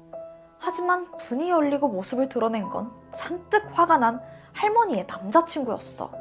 하지만 0.63 1.07
문이 1.27 1.49
열리고 1.49 1.87
모습을 1.87 2.29
드러낸 2.29 2.69
건 2.69 2.91
잔뜩 3.13 3.67
화가 3.73 3.97
난 3.97 4.21
할머니의 4.53 5.07
남자친구였어. 5.07 6.11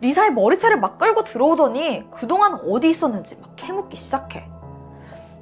리사의 0.00 0.32
머리채를 0.32 0.80
막 0.80 0.96
끌고 0.96 1.24
들어오더니 1.24 2.10
그동안 2.10 2.54
어디 2.54 2.88
있었는지 2.88 3.36
막 3.36 3.50
캐묻기 3.56 3.98
시작해. 3.98 4.48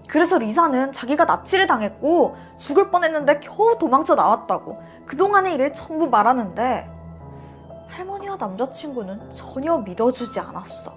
그래서 0.09 0.37
리사는 0.37 0.91
자기가 0.91 1.27
납치를 1.27 1.69
당했고 1.69 2.37
죽을 2.57 2.91
뻔했는데 2.91 3.39
겨우 3.39 3.79
도망쳐 3.79 4.17
나왔다고 4.17 4.83
그동안의 5.07 5.55
일을 5.55 5.73
전부 5.73 6.09
말하는데 6.09 6.91
할머니와 7.87 8.35
남자친구는 8.35 9.31
전혀 9.31 9.79
믿어주지 9.79 10.41
않았어. 10.41 10.93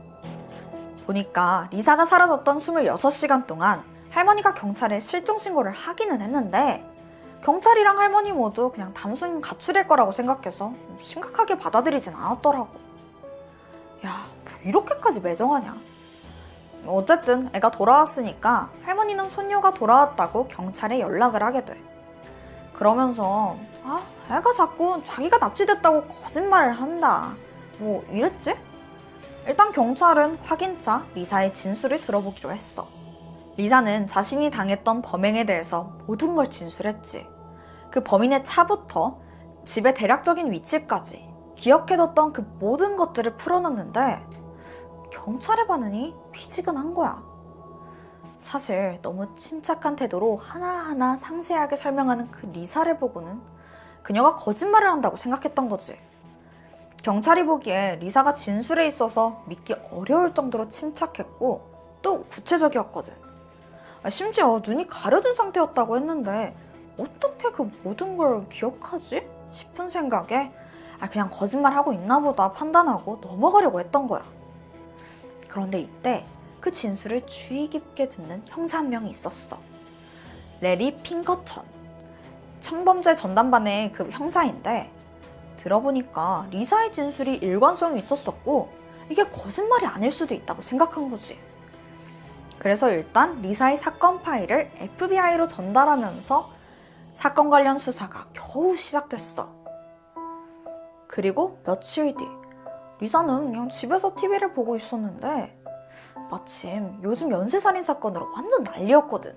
보니까 1.06 1.68
리사가 1.70 2.06
사라졌던 2.08 2.58
26시간 2.58 3.46
동안 3.46 3.84
할머니가 4.10 4.56
경찰에 4.56 5.00
실종 5.00 5.38
신고를 5.38 5.72
하기는 5.72 6.20
했는데 6.20 6.91
경찰이랑 7.44 7.98
할머니 7.98 8.32
모두 8.32 8.72
그냥 8.72 8.94
단순 8.94 9.42
가출일 9.42 9.88
거라고 9.88 10.12
생각해서 10.12 10.74
심각하게 11.00 11.58
받아들이진 11.58 12.14
않았더라고. 12.14 12.70
야, 14.06 14.28
뭐 14.44 14.54
이렇게까지 14.64 15.22
매정하냐? 15.22 15.76
어쨌든 16.86 17.50
애가 17.54 17.72
돌아왔으니까 17.72 18.70
할머니는 18.84 19.30
손녀가 19.30 19.72
돌아왔다고 19.72 20.48
경찰에 20.48 21.00
연락을 21.00 21.44
하게 21.44 21.66
돼. 21.66 21.82
그러면서 22.74 23.58
아, 23.84 24.02
애가 24.30 24.54
자꾸 24.54 25.02
자기가 25.04 25.38
납치됐다고 25.38 26.08
거짓말을 26.08 26.74
한다. 26.74 27.34
뭐 27.80 28.04
이랬지? 28.10 28.56
일단 29.48 29.72
경찰은 29.72 30.38
확인차 30.44 31.04
리사의 31.16 31.54
진술을 31.54 32.02
들어보기로 32.02 32.52
했어. 32.52 32.88
리사는 33.58 34.08
자신이 34.08 34.50
당했던 34.50 35.02
범행에 35.02 35.46
대해서 35.46 35.92
모든 36.08 36.36
걸 36.36 36.50
진술했지. 36.50 37.28
그 37.92 38.02
범인의 38.02 38.44
차부터 38.46 39.20
집의 39.66 39.94
대략적인 39.94 40.52
위치까지 40.52 41.30
기억해뒀던 41.56 42.34
그 42.34 42.42
모든 42.60 42.96
것들을 42.96 43.38
풀어놨는데 43.38 44.26
경찰의 45.12 45.68
반응이 45.68 46.16
미지근한 46.32 46.94
거야. 46.94 47.22
사실 48.40 48.98
너무 49.04 49.36
침착한 49.36 49.96
태도로 49.96 50.38
하나하나 50.38 51.16
상세하게 51.16 51.76
설명하는 51.76 52.32
그 52.32 52.48
리사를 52.48 52.98
보고는 52.98 53.40
그녀가 54.02 54.36
거짓말을 54.36 54.90
한다고 54.90 55.18
생각했던 55.18 55.70
거지. 55.70 56.00
경찰이 57.04 57.46
보기에 57.46 57.98
리사가 57.98 58.34
진술에 58.34 58.88
있어서 58.88 59.44
믿기 59.46 59.74
어려울 59.92 60.34
정도로 60.34 60.70
침착했고 60.70 62.00
또 62.02 62.24
구체적이었거든. 62.26 63.14
아, 64.02 64.10
심지어 64.10 64.62
눈이 64.66 64.88
가려진 64.88 65.36
상태였다고 65.36 65.98
했는데 65.98 66.56
어떻게 67.02 67.52
그 67.52 67.70
모든 67.84 68.18
걸 68.18 68.48
기억하지? 68.50 69.28
싶은 69.52 69.90
생각에 69.90 70.52
아, 71.00 71.10
그냥 71.10 71.30
거짓말하고 71.30 71.94
있나 71.94 72.20
보다 72.20 72.52
판단하고 72.52 73.20
넘어가려고 73.22 73.80
했던 73.80 74.08
거야. 74.08 74.24
그런데 75.48 75.80
이때 75.80 76.26
그 76.60 76.72
진술을 76.72 77.26
주의 77.26 77.68
깊게 77.68 78.08
듣는 78.08 78.44
형사 78.46 78.78
한 78.78 78.90
명이 78.90 79.10
있었어. 79.10 79.58
레리 80.62 80.96
핑거천. 80.98 81.66
청범죄 82.60 83.16
전담반의 83.16 83.92
그 83.92 84.08
형사인데 84.12 84.92
들어보니까 85.58 86.48
리사의 86.52 86.92
진술이 86.92 87.38
일관성이 87.38 88.00
있었었고 88.02 88.70
이게 89.10 89.24
거짓말이 89.28 89.88
아닐 89.88 90.12
수도 90.12 90.36
있다고 90.36 90.62
생각한 90.62 91.10
거지. 91.10 91.40
그래서 92.60 92.92
일단 92.92 93.42
리사의 93.42 93.78
사건 93.78 94.22
파일을 94.22 94.72
FBI로 94.76 95.48
전달하면서 95.48 96.61
사건 97.14 97.50
관련 97.50 97.78
수사가 97.78 98.28
겨우 98.34 98.76
시작됐어. 98.76 99.50
그리고 101.08 101.60
며칠 101.66 102.16
뒤 102.16 102.26
리사는 103.00 103.52
그냥 103.52 103.70
집에서 103.70 104.14
TV를 104.16 104.54
보고 104.54 104.76
있었는데 104.76 105.60
마침 106.30 107.00
요즘 107.04 107.32
연쇄살인 107.32 107.82
사건으로 107.82 108.32
완전 108.34 108.64
난리였거든. 108.64 109.36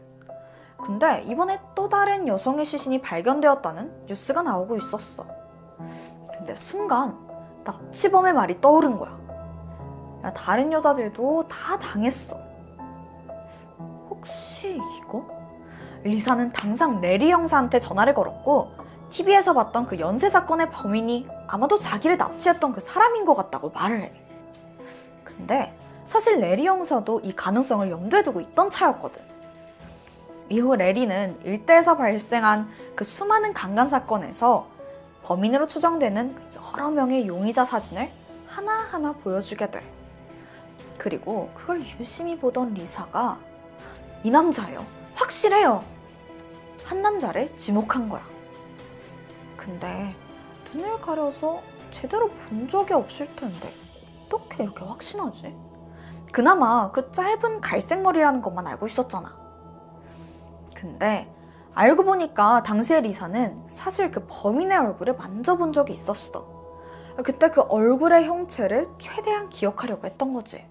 근데 0.78 1.22
이번에 1.22 1.60
또 1.74 1.88
다른 1.88 2.28
여성의 2.28 2.64
시신이 2.64 3.00
발견되었다는 3.00 4.06
뉴스가 4.06 4.42
나오고 4.42 4.76
있었어. 4.76 5.26
근데 6.36 6.54
순간 6.54 7.18
납치범의 7.64 8.34
말이 8.34 8.60
떠오른 8.60 8.98
거야. 8.98 9.18
야, 10.24 10.32
다른 10.32 10.72
여자들도 10.72 11.48
다 11.48 11.78
당했어. 11.78 12.38
혹시 14.08 14.78
이거? 15.00 15.26
리사는 16.04 16.52
당장 16.52 17.00
레리 17.00 17.30
형사한테 17.30 17.80
전화를 17.80 18.14
걸었고 18.14 18.72
TV에서 19.10 19.54
봤던 19.54 19.86
그 19.86 19.98
연쇄 19.98 20.28
사건의 20.28 20.70
범인이 20.70 21.28
아마도 21.46 21.78
자기를 21.80 22.18
납치했던 22.18 22.72
그 22.72 22.80
사람인 22.80 23.24
것 23.24 23.34
같다고 23.34 23.70
말을 23.70 24.02
해. 24.02 24.12
근데 25.24 25.74
사실 26.06 26.40
레리 26.40 26.66
형사도 26.66 27.20
이 27.20 27.32
가능성을 27.32 27.90
염두에 27.90 28.22
두고 28.22 28.40
있던 28.40 28.70
차였거든. 28.70 29.22
이후 30.50 30.76
레리는 30.76 31.38
일대에서 31.42 31.96
발생한 31.96 32.68
그 32.94 33.04
수많은 33.04 33.54
강간 33.54 33.88
사건에서 33.88 34.66
범인으로 35.22 35.66
추정되는 35.66 36.34
그 36.34 36.60
여러 36.74 36.90
명의 36.90 37.26
용의자 37.26 37.64
사진을 37.64 38.10
하나하나 38.46 39.12
보여주게 39.12 39.70
돼. 39.70 39.82
그리고 40.98 41.50
그걸 41.54 41.80
유심히 41.80 42.36
보던 42.36 42.74
리사가 42.74 43.38
이 44.22 44.30
남자예요. 44.30 44.84
확실해요. 45.14 45.93
한 46.84 47.02
남자를 47.02 47.56
지목한 47.56 48.08
거야. 48.08 48.22
근데 49.56 50.14
눈을 50.72 51.00
가려서 51.00 51.62
제대로 51.90 52.28
본 52.28 52.68
적이 52.68 52.94
없을 52.94 53.34
텐데 53.36 53.72
어떻게 54.26 54.64
이렇게 54.64 54.84
확신하지? 54.84 55.56
그나마 56.32 56.90
그 56.90 57.12
짧은 57.12 57.60
갈색 57.60 58.02
머리라는 58.02 58.42
것만 58.42 58.66
알고 58.66 58.86
있었잖아. 58.86 59.36
근데 60.74 61.32
알고 61.74 62.04
보니까 62.04 62.62
당시의 62.62 63.02
리사는 63.02 63.68
사실 63.68 64.10
그 64.10 64.26
범인의 64.28 64.76
얼굴을 64.78 65.16
만져본 65.16 65.72
적이 65.72 65.92
있었어. 65.94 66.52
그때 67.24 67.50
그 67.50 67.62
얼굴의 67.62 68.26
형체를 68.26 68.88
최대한 68.98 69.48
기억하려고 69.48 70.06
했던 70.06 70.32
거지. 70.32 70.66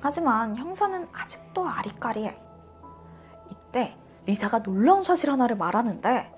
하지만 0.00 0.56
형사는 0.56 1.08
아직도 1.12 1.68
아리까리해. 1.68 2.40
이때 3.50 3.96
리사가 4.28 4.62
놀라운 4.62 5.02
사실 5.04 5.30
하나를 5.30 5.56
말하는데 5.56 6.30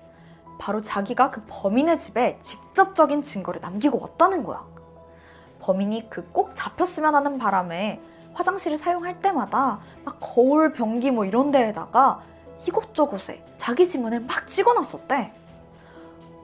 바로 0.59 0.81
자기가 0.81 1.29
그 1.31 1.41
범인의 1.47 1.97
집에 1.97 2.39
직접적인 2.41 3.21
증거를 3.21 3.59
남기고 3.59 3.99
왔다는 3.99 4.43
거야. 4.43 4.65
범인이 5.59 6.09
그 6.09 6.25
꼭 6.31 6.55
잡혔으면 6.55 7.13
하는 7.15 7.37
바람에 7.37 8.01
화장실을 8.33 8.77
사용할 8.77 9.19
때마다 9.19 9.81
막 10.05 10.17
거울, 10.21 10.71
변기 10.71 11.11
뭐 11.11 11.25
이런 11.25 11.51
데에다가 11.51 12.21
이곳저곳에 12.65 13.43
자기 13.57 13.85
지문을 13.85 14.21
막 14.21 14.47
찍어놨었대. 14.47 15.33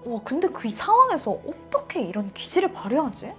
와, 0.05 0.19
근데 0.25 0.49
그 0.49 0.67
상황에서 0.69 1.31
어떻게 1.31 2.01
이런 2.01 2.33
기질을 2.33 2.73
발휘하지? 2.73 3.33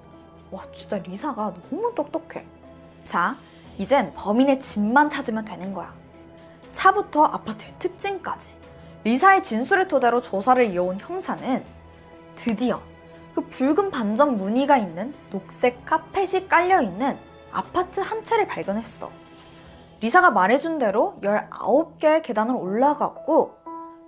와, 0.51 0.63
진짜 0.73 0.97
리사가 0.97 1.53
너무 1.71 1.95
똑똑해. 1.95 2.47
자, 3.05 3.37
이젠 3.77 4.15
범인의 4.15 4.61
집만 4.61 5.11
찾으면 5.11 5.45
되는 5.45 5.75
거야. 5.75 5.93
차부터 6.73 7.25
아파트의 7.25 7.75
특징까지. 7.79 8.57
리사의 9.05 9.43
진술을 9.43 9.89
토대로 9.89 10.21
조사를 10.21 10.67
이어온 10.67 10.99
형사는 10.99 11.65
드디어 12.37 12.81
그 13.35 13.43
붉은 13.47 13.91
반점 13.91 14.37
무늬가 14.37 14.77
있는 14.77 15.15
녹색 15.31 15.85
카펫이 15.85 16.49
깔려있는 16.49 17.19
아파트 17.53 18.01
한 18.01 18.25
채를 18.25 18.47
발견했어. 18.47 19.11
리사가 20.01 20.31
말해준 20.31 20.79
대로 20.79 21.19
19개의 21.23 22.23
계단을 22.23 22.55
올라갔고 22.55 23.57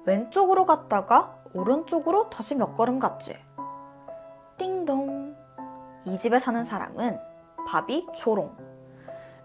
왼쪽으로 0.04 0.66
갔다가 0.66 1.36
오른쪽으로 1.52 2.30
다시 2.30 2.54
몇 2.54 2.76
걸음 2.76 2.98
갔지. 2.98 3.36
띵동. 4.56 5.36
이 6.06 6.18
집에 6.18 6.38
사는 6.38 6.62
사람은 6.64 7.18
바비 7.66 8.06
조롱. 8.14 8.56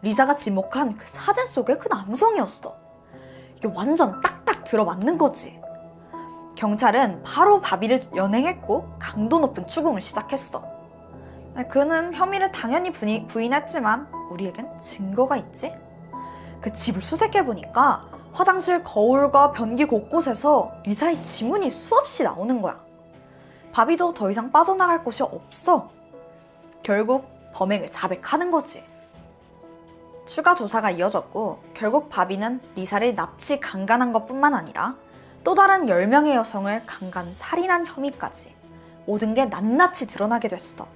리사가 0.02 0.36
지목한 0.36 0.98
그 0.98 1.08
사진 1.08 1.46
속의 1.46 1.80
그 1.80 1.88
남성이었어. 1.88 2.85
이게 3.58 3.70
완전 3.74 4.22
딱딱 4.22 4.64
들어맞는 4.64 5.18
거지. 5.18 5.60
경찰은 6.56 7.24
바로 7.24 7.60
바비를 7.60 8.00
연행했고 8.16 8.96
강도 9.00 9.40
높은 9.40 9.68
추궁을 9.68 10.02
시작했어. 10.02 10.64
그는 11.70 12.14
혐의를 12.14 12.52
당연히 12.52 12.92
부인했지만 12.92 14.08
우리에겐 14.30 14.78
증거가 14.80 15.38
있지? 15.38 15.74
그 16.62 16.74
집을 16.74 17.02
수색해보니까 17.02 18.06
화장실 18.34 18.84
거울과 18.84 19.52
변기 19.52 19.86
곳곳에서 19.86 20.74
리사의 20.86 21.24
지문이 21.24 21.70
수없이 21.70 22.24
나오는 22.24 22.62
거야. 22.62 22.84
바비도 23.72 24.14
더 24.14 24.30
이상 24.30 24.52
빠져나갈 24.52 25.04
곳이 25.04 25.24
없어. 25.24 25.90
결국 26.84 27.26
범행을 27.54 27.90
자백하는 27.90 28.52
거지. 28.52 28.84
추가 30.26 30.56
조사가 30.56 30.92
이어졌고 30.92 31.60
결국 31.74 32.10
바비는 32.10 32.62
리사를 32.76 33.16
납치 33.16 33.60
강간한 33.60 34.12
것뿐만 34.12 34.54
아니라 34.56 34.96
또 35.44 35.54
다른 35.54 35.86
10명의 35.86 36.34
여성을 36.34 36.86
강간 36.86 37.32
살인한 37.34 37.86
혐의까지 37.86 38.56
모든 39.06 39.36
게 39.36 39.46
낱낱이 39.46 40.08
드러나게 40.08 40.48
됐어. 40.48 40.88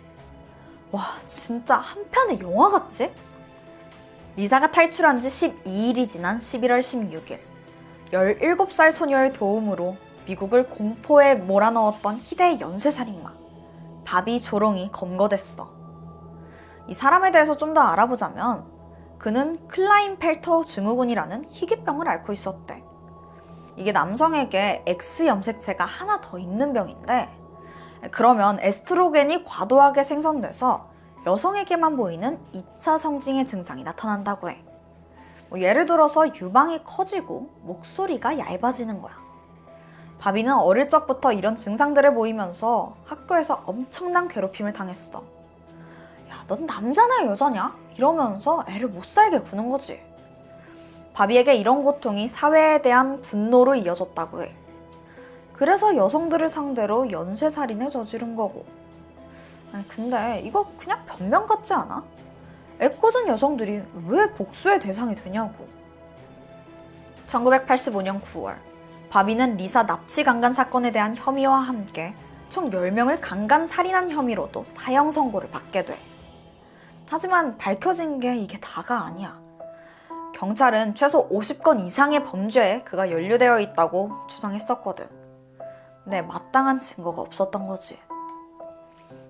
와 0.91 1.03
진짜 1.27 1.75
한 1.77 2.03
편의 2.09 2.39
영화 2.39 2.69
같지? 2.71 3.13
리사가 4.35 4.71
탈출한 4.71 5.19
지 5.19 5.27
12일이 5.27 6.07
지난 6.07 6.39
11월 6.39 6.79
16일 6.79 7.39
17살 8.11 8.91
소녀의 8.91 9.33
도움으로 9.33 9.97
미국을 10.25 10.67
공포에 10.67 11.35
몰아넣었던 11.35 12.17
희대의 12.17 12.59
연쇄살인마 12.59 13.31
바비 14.05 14.41
조롱이 14.41 14.91
검거됐어. 14.91 15.69
이 16.87 16.93
사람에 16.95 17.29
대해서 17.29 17.55
좀 17.55 17.75
더 17.75 17.81
알아보자면 17.81 18.78
그는 19.19 19.67
클라인펠터 19.67 20.63
증후군이라는 20.63 21.45
희귀병을 21.49 22.07
앓고 22.07 22.33
있었대. 22.33 22.83
이게 23.75 23.91
남성에게 23.91 24.83
X 24.87 25.27
염색체가 25.27 25.85
하나 25.85 26.19
더 26.21 26.39
있는 26.39 26.73
병인데 26.73 27.29
그러면 28.11 28.57
에스트로겐이 28.61 29.43
과도하게 29.43 30.03
생성돼서 30.03 30.89
여성에게만 31.25 31.97
보이는 31.97 32.39
2차 32.53 32.97
성징의 32.97 33.45
증상이 33.45 33.83
나타난다고 33.83 34.49
해. 34.49 34.63
뭐 35.49 35.59
예를 35.59 35.85
들어서 35.85 36.27
유방이 36.33 36.83
커지고 36.85 37.49
목소리가 37.63 38.39
얇아지는 38.39 39.01
거야. 39.01 39.17
바비는 40.19 40.53
어릴 40.53 40.87
적부터 40.87 41.33
이런 41.33 41.55
증상들을 41.55 42.13
보이면서 42.13 42.95
학교에서 43.05 43.63
엄청난 43.65 44.27
괴롭힘을 44.27 44.73
당했어. 44.73 45.38
야, 46.29 46.43
넌 46.47 46.65
남자냐 46.65 47.25
여자냐? 47.25 47.75
이러면서 47.97 48.63
애를 48.67 48.87
못 48.87 49.05
살게 49.05 49.39
구는 49.39 49.69
거지. 49.69 50.01
바비에게 51.13 51.55
이런 51.55 51.83
고통이 51.83 52.27
사회에 52.27 52.81
대한 52.81 53.21
분노로 53.21 53.75
이어졌다고 53.75 54.43
해. 54.43 54.55
그래서 55.53 55.95
여성들을 55.95 56.47
상대로 56.47 57.11
연쇄살인을 57.11 57.89
저지른 57.89 58.35
거고. 58.35 58.65
아니, 59.73 59.87
근데 59.87 60.41
이거 60.45 60.71
그냥 60.77 61.03
변명 61.05 61.45
같지 61.45 61.73
않아? 61.73 62.03
애꿎은 62.79 63.27
여성들이 63.27 63.83
왜 64.07 64.31
복수의 64.31 64.79
대상이 64.79 65.15
되냐고. 65.15 65.67
1985년 67.27 68.21
9월, 68.21 68.55
바비는 69.09 69.57
리사 69.57 69.85
납치 69.85 70.23
강간 70.23 70.53
사건에 70.53 70.91
대한 70.91 71.15
혐의와 71.15 71.59
함께 71.59 72.13
총 72.47 72.69
10명을 72.69 73.19
강간 73.21 73.67
살인한 73.67 74.09
혐의로도 74.09 74.63
사형 74.65 75.11
선고를 75.11 75.49
받게 75.51 75.85
돼. 75.85 75.97
하지만 77.11 77.57
밝혀진 77.57 78.19
게 78.19 78.35
이게 78.37 78.59
다가 78.59 79.01
아니야. 79.05 79.39
경찰은 80.35 80.93
최소 80.93 81.27
50건 81.29 81.81
이상의 81.81 82.23
범죄에 82.23 82.83
그가 82.83 83.09
연루되어 83.09 83.59
있다고 83.59 84.11
추정했었거든. 84.27 85.09
근데 86.03 86.21
마땅한 86.21 86.79
증거가 86.79 87.21
없었던 87.23 87.67
거지. 87.67 87.99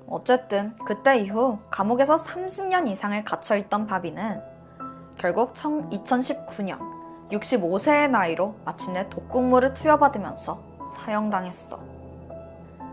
어쨌든 0.08 0.76
그때 0.86 1.20
이후 1.20 1.60
감옥에서 1.70 2.16
30년 2.16 2.88
이상을 2.90 3.24
갇혀있던 3.24 3.88
바비는 3.88 4.42
결국 5.18 5.54
2019년 5.54 6.80
65세의 7.32 8.10
나이로 8.10 8.56
마침내 8.66 9.08
독극물을 9.10 9.74
투여받으면서 9.74 10.62
사형당했어. 10.96 11.80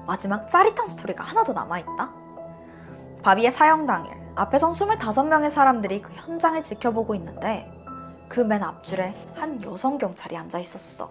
마지막 0.07 0.49
짜릿한 0.51 0.87
스토리가 0.87 1.25
하나 1.25 1.43
더 1.43 1.53
남아있다. 1.53 2.13
바비의 3.23 3.51
사형 3.51 3.87
당일, 3.87 4.26
앞에선 4.37 4.73
25명의 4.73 5.49
사람들이 5.49 6.03
그 6.03 6.13
현장을 6.13 6.63
지켜보고 6.63 7.15
있는데 7.15 7.73
그 8.29 8.41
맨 8.41 8.63
앞줄에 8.63 9.15
한 9.35 9.63
여성 9.63 9.97
경찰이 9.97 10.37
앉아 10.37 10.59
있었어. 10.59 11.11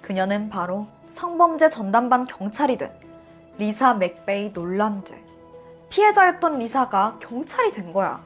그녀는 0.00 0.50
바로 0.50 0.88
성범죄 1.10 1.70
전담반 1.70 2.24
경찰이 2.24 2.76
된 2.76 2.92
리사 3.58 3.94
맥베이 3.94 4.50
놀란드. 4.50 5.14
피해자였던 5.90 6.58
리사가 6.58 7.18
경찰이 7.20 7.70
된 7.70 7.92
거야. 7.92 8.20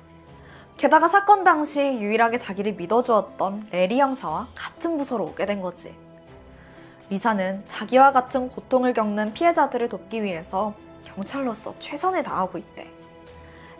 게다가 0.79 1.09
사건 1.09 1.45
당시 1.45 1.83
유일하게 1.83 2.39
자기를 2.39 2.75
믿어주었던 2.75 3.69
레리 3.73 3.99
형사와 4.01 4.47
같은 4.55 4.97
부서로 4.97 5.25
오게 5.25 5.45
된 5.45 5.61
거지. 5.61 5.95
리사는 7.11 7.67
자기와 7.67 8.13
같은 8.13 8.49
고통을 8.49 8.95
겪는 8.95 9.35
피해자들을 9.35 9.89
돕기 9.91 10.23
위해서 10.23 10.73
경찰로서 11.05 11.75
최선을 11.79 12.23
다하고 12.23 12.57
있대. 12.59 12.96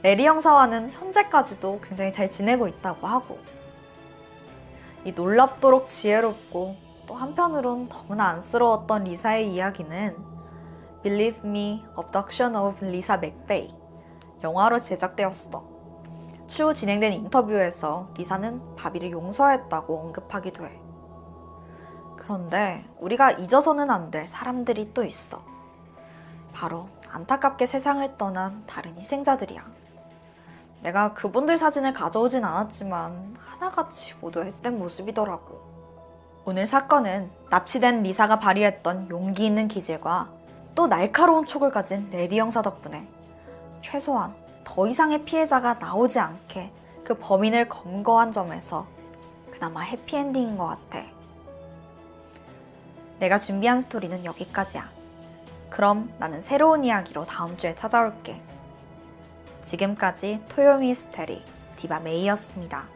레리 0.07 0.25
형사와는 0.25 0.93
현재까지도 0.93 1.81
굉장히 1.81 2.13
잘 2.13 2.31
지내고 2.31 2.69
있다고 2.69 3.09
하고. 3.09 3.41
이 5.03 5.11
놀랍도록 5.11 5.89
지혜롭고 5.89 6.77
또 7.09 7.15
한편으론 7.17 7.89
너무나 7.89 8.29
안쓰러웠던 8.29 9.03
리사의 9.03 9.53
이야기는 9.53 10.17
Believe 11.03 11.41
Me, 11.51 11.85
Abduction 11.99 12.55
of 12.55 12.87
Lisa 12.87 13.17
McVeigh 13.17 13.75
영화로 14.45 14.79
제작되었어. 14.79 15.65
추후 16.47 16.73
진행된 16.73 17.13
인터뷰에서 17.13 18.09
리사는 18.17 18.77
바비를 18.77 19.11
용서했다고 19.11 20.03
언급하기도 20.03 20.67
해. 20.67 20.81
그런데 22.17 22.85
우리가 23.01 23.33
잊어서는 23.33 23.91
안 23.91 24.13
될 24.13 24.29
사람들이 24.29 24.95
또 24.95 25.03
있어. 25.03 25.43
바로 26.53 26.87
안타깝게 27.11 27.67
세상을 27.67 28.17
떠난 28.17 28.63
다른 28.69 28.97
희생자들이야. 28.97 29.86
내가 30.83 31.15
그분들 31.15 31.57
사진을 31.57 31.93
가져오진 31.93 32.45
않았지만 32.45 33.37
하나같이 33.39 34.15
모두 34.21 34.41
앳된 34.41 34.79
모습이더라고. 34.79 35.61
오늘 36.45 36.65
사건은 36.65 37.31
납치된 37.51 38.03
리사가 38.03 38.39
발휘했던 38.39 39.11
용기 39.11 39.47
있는 39.47 39.67
기질과 39.67 40.31
또 40.77 40.87
날카로운 40.87 41.45
촉을 41.45 41.73
가진 41.73 42.09
레리 42.11 42.39
형사 42.39 42.63
덕분에 42.63 43.09
최소한 43.83 44.35
더 44.63 44.87
이상의 44.87 45.25
피해자가 45.25 45.75
나오지 45.75 46.21
않게 46.21 46.73
그 47.05 47.15
범인을 47.15 47.69
검거한 47.69 48.33
점에서 48.33 48.87
그나마 49.51 49.81
해피엔딩인 49.81 50.59
것 50.59 50.67
같아. 50.67 51.05
내가 53.19 53.39
준비한 53.39 53.81
스토리는 53.81 54.25
여기까지야. 54.25 54.89
그럼 55.71 56.13
나는 56.19 56.43
새로운 56.43 56.85
이야기로 56.85 57.25
다음 57.25 57.57
주에 57.57 57.75
찾아올게. 57.75 58.41
지금까지 59.67 60.41
토요미스테리 60.49 61.43
디바 61.77 61.99
메이였습니다. 62.01 62.96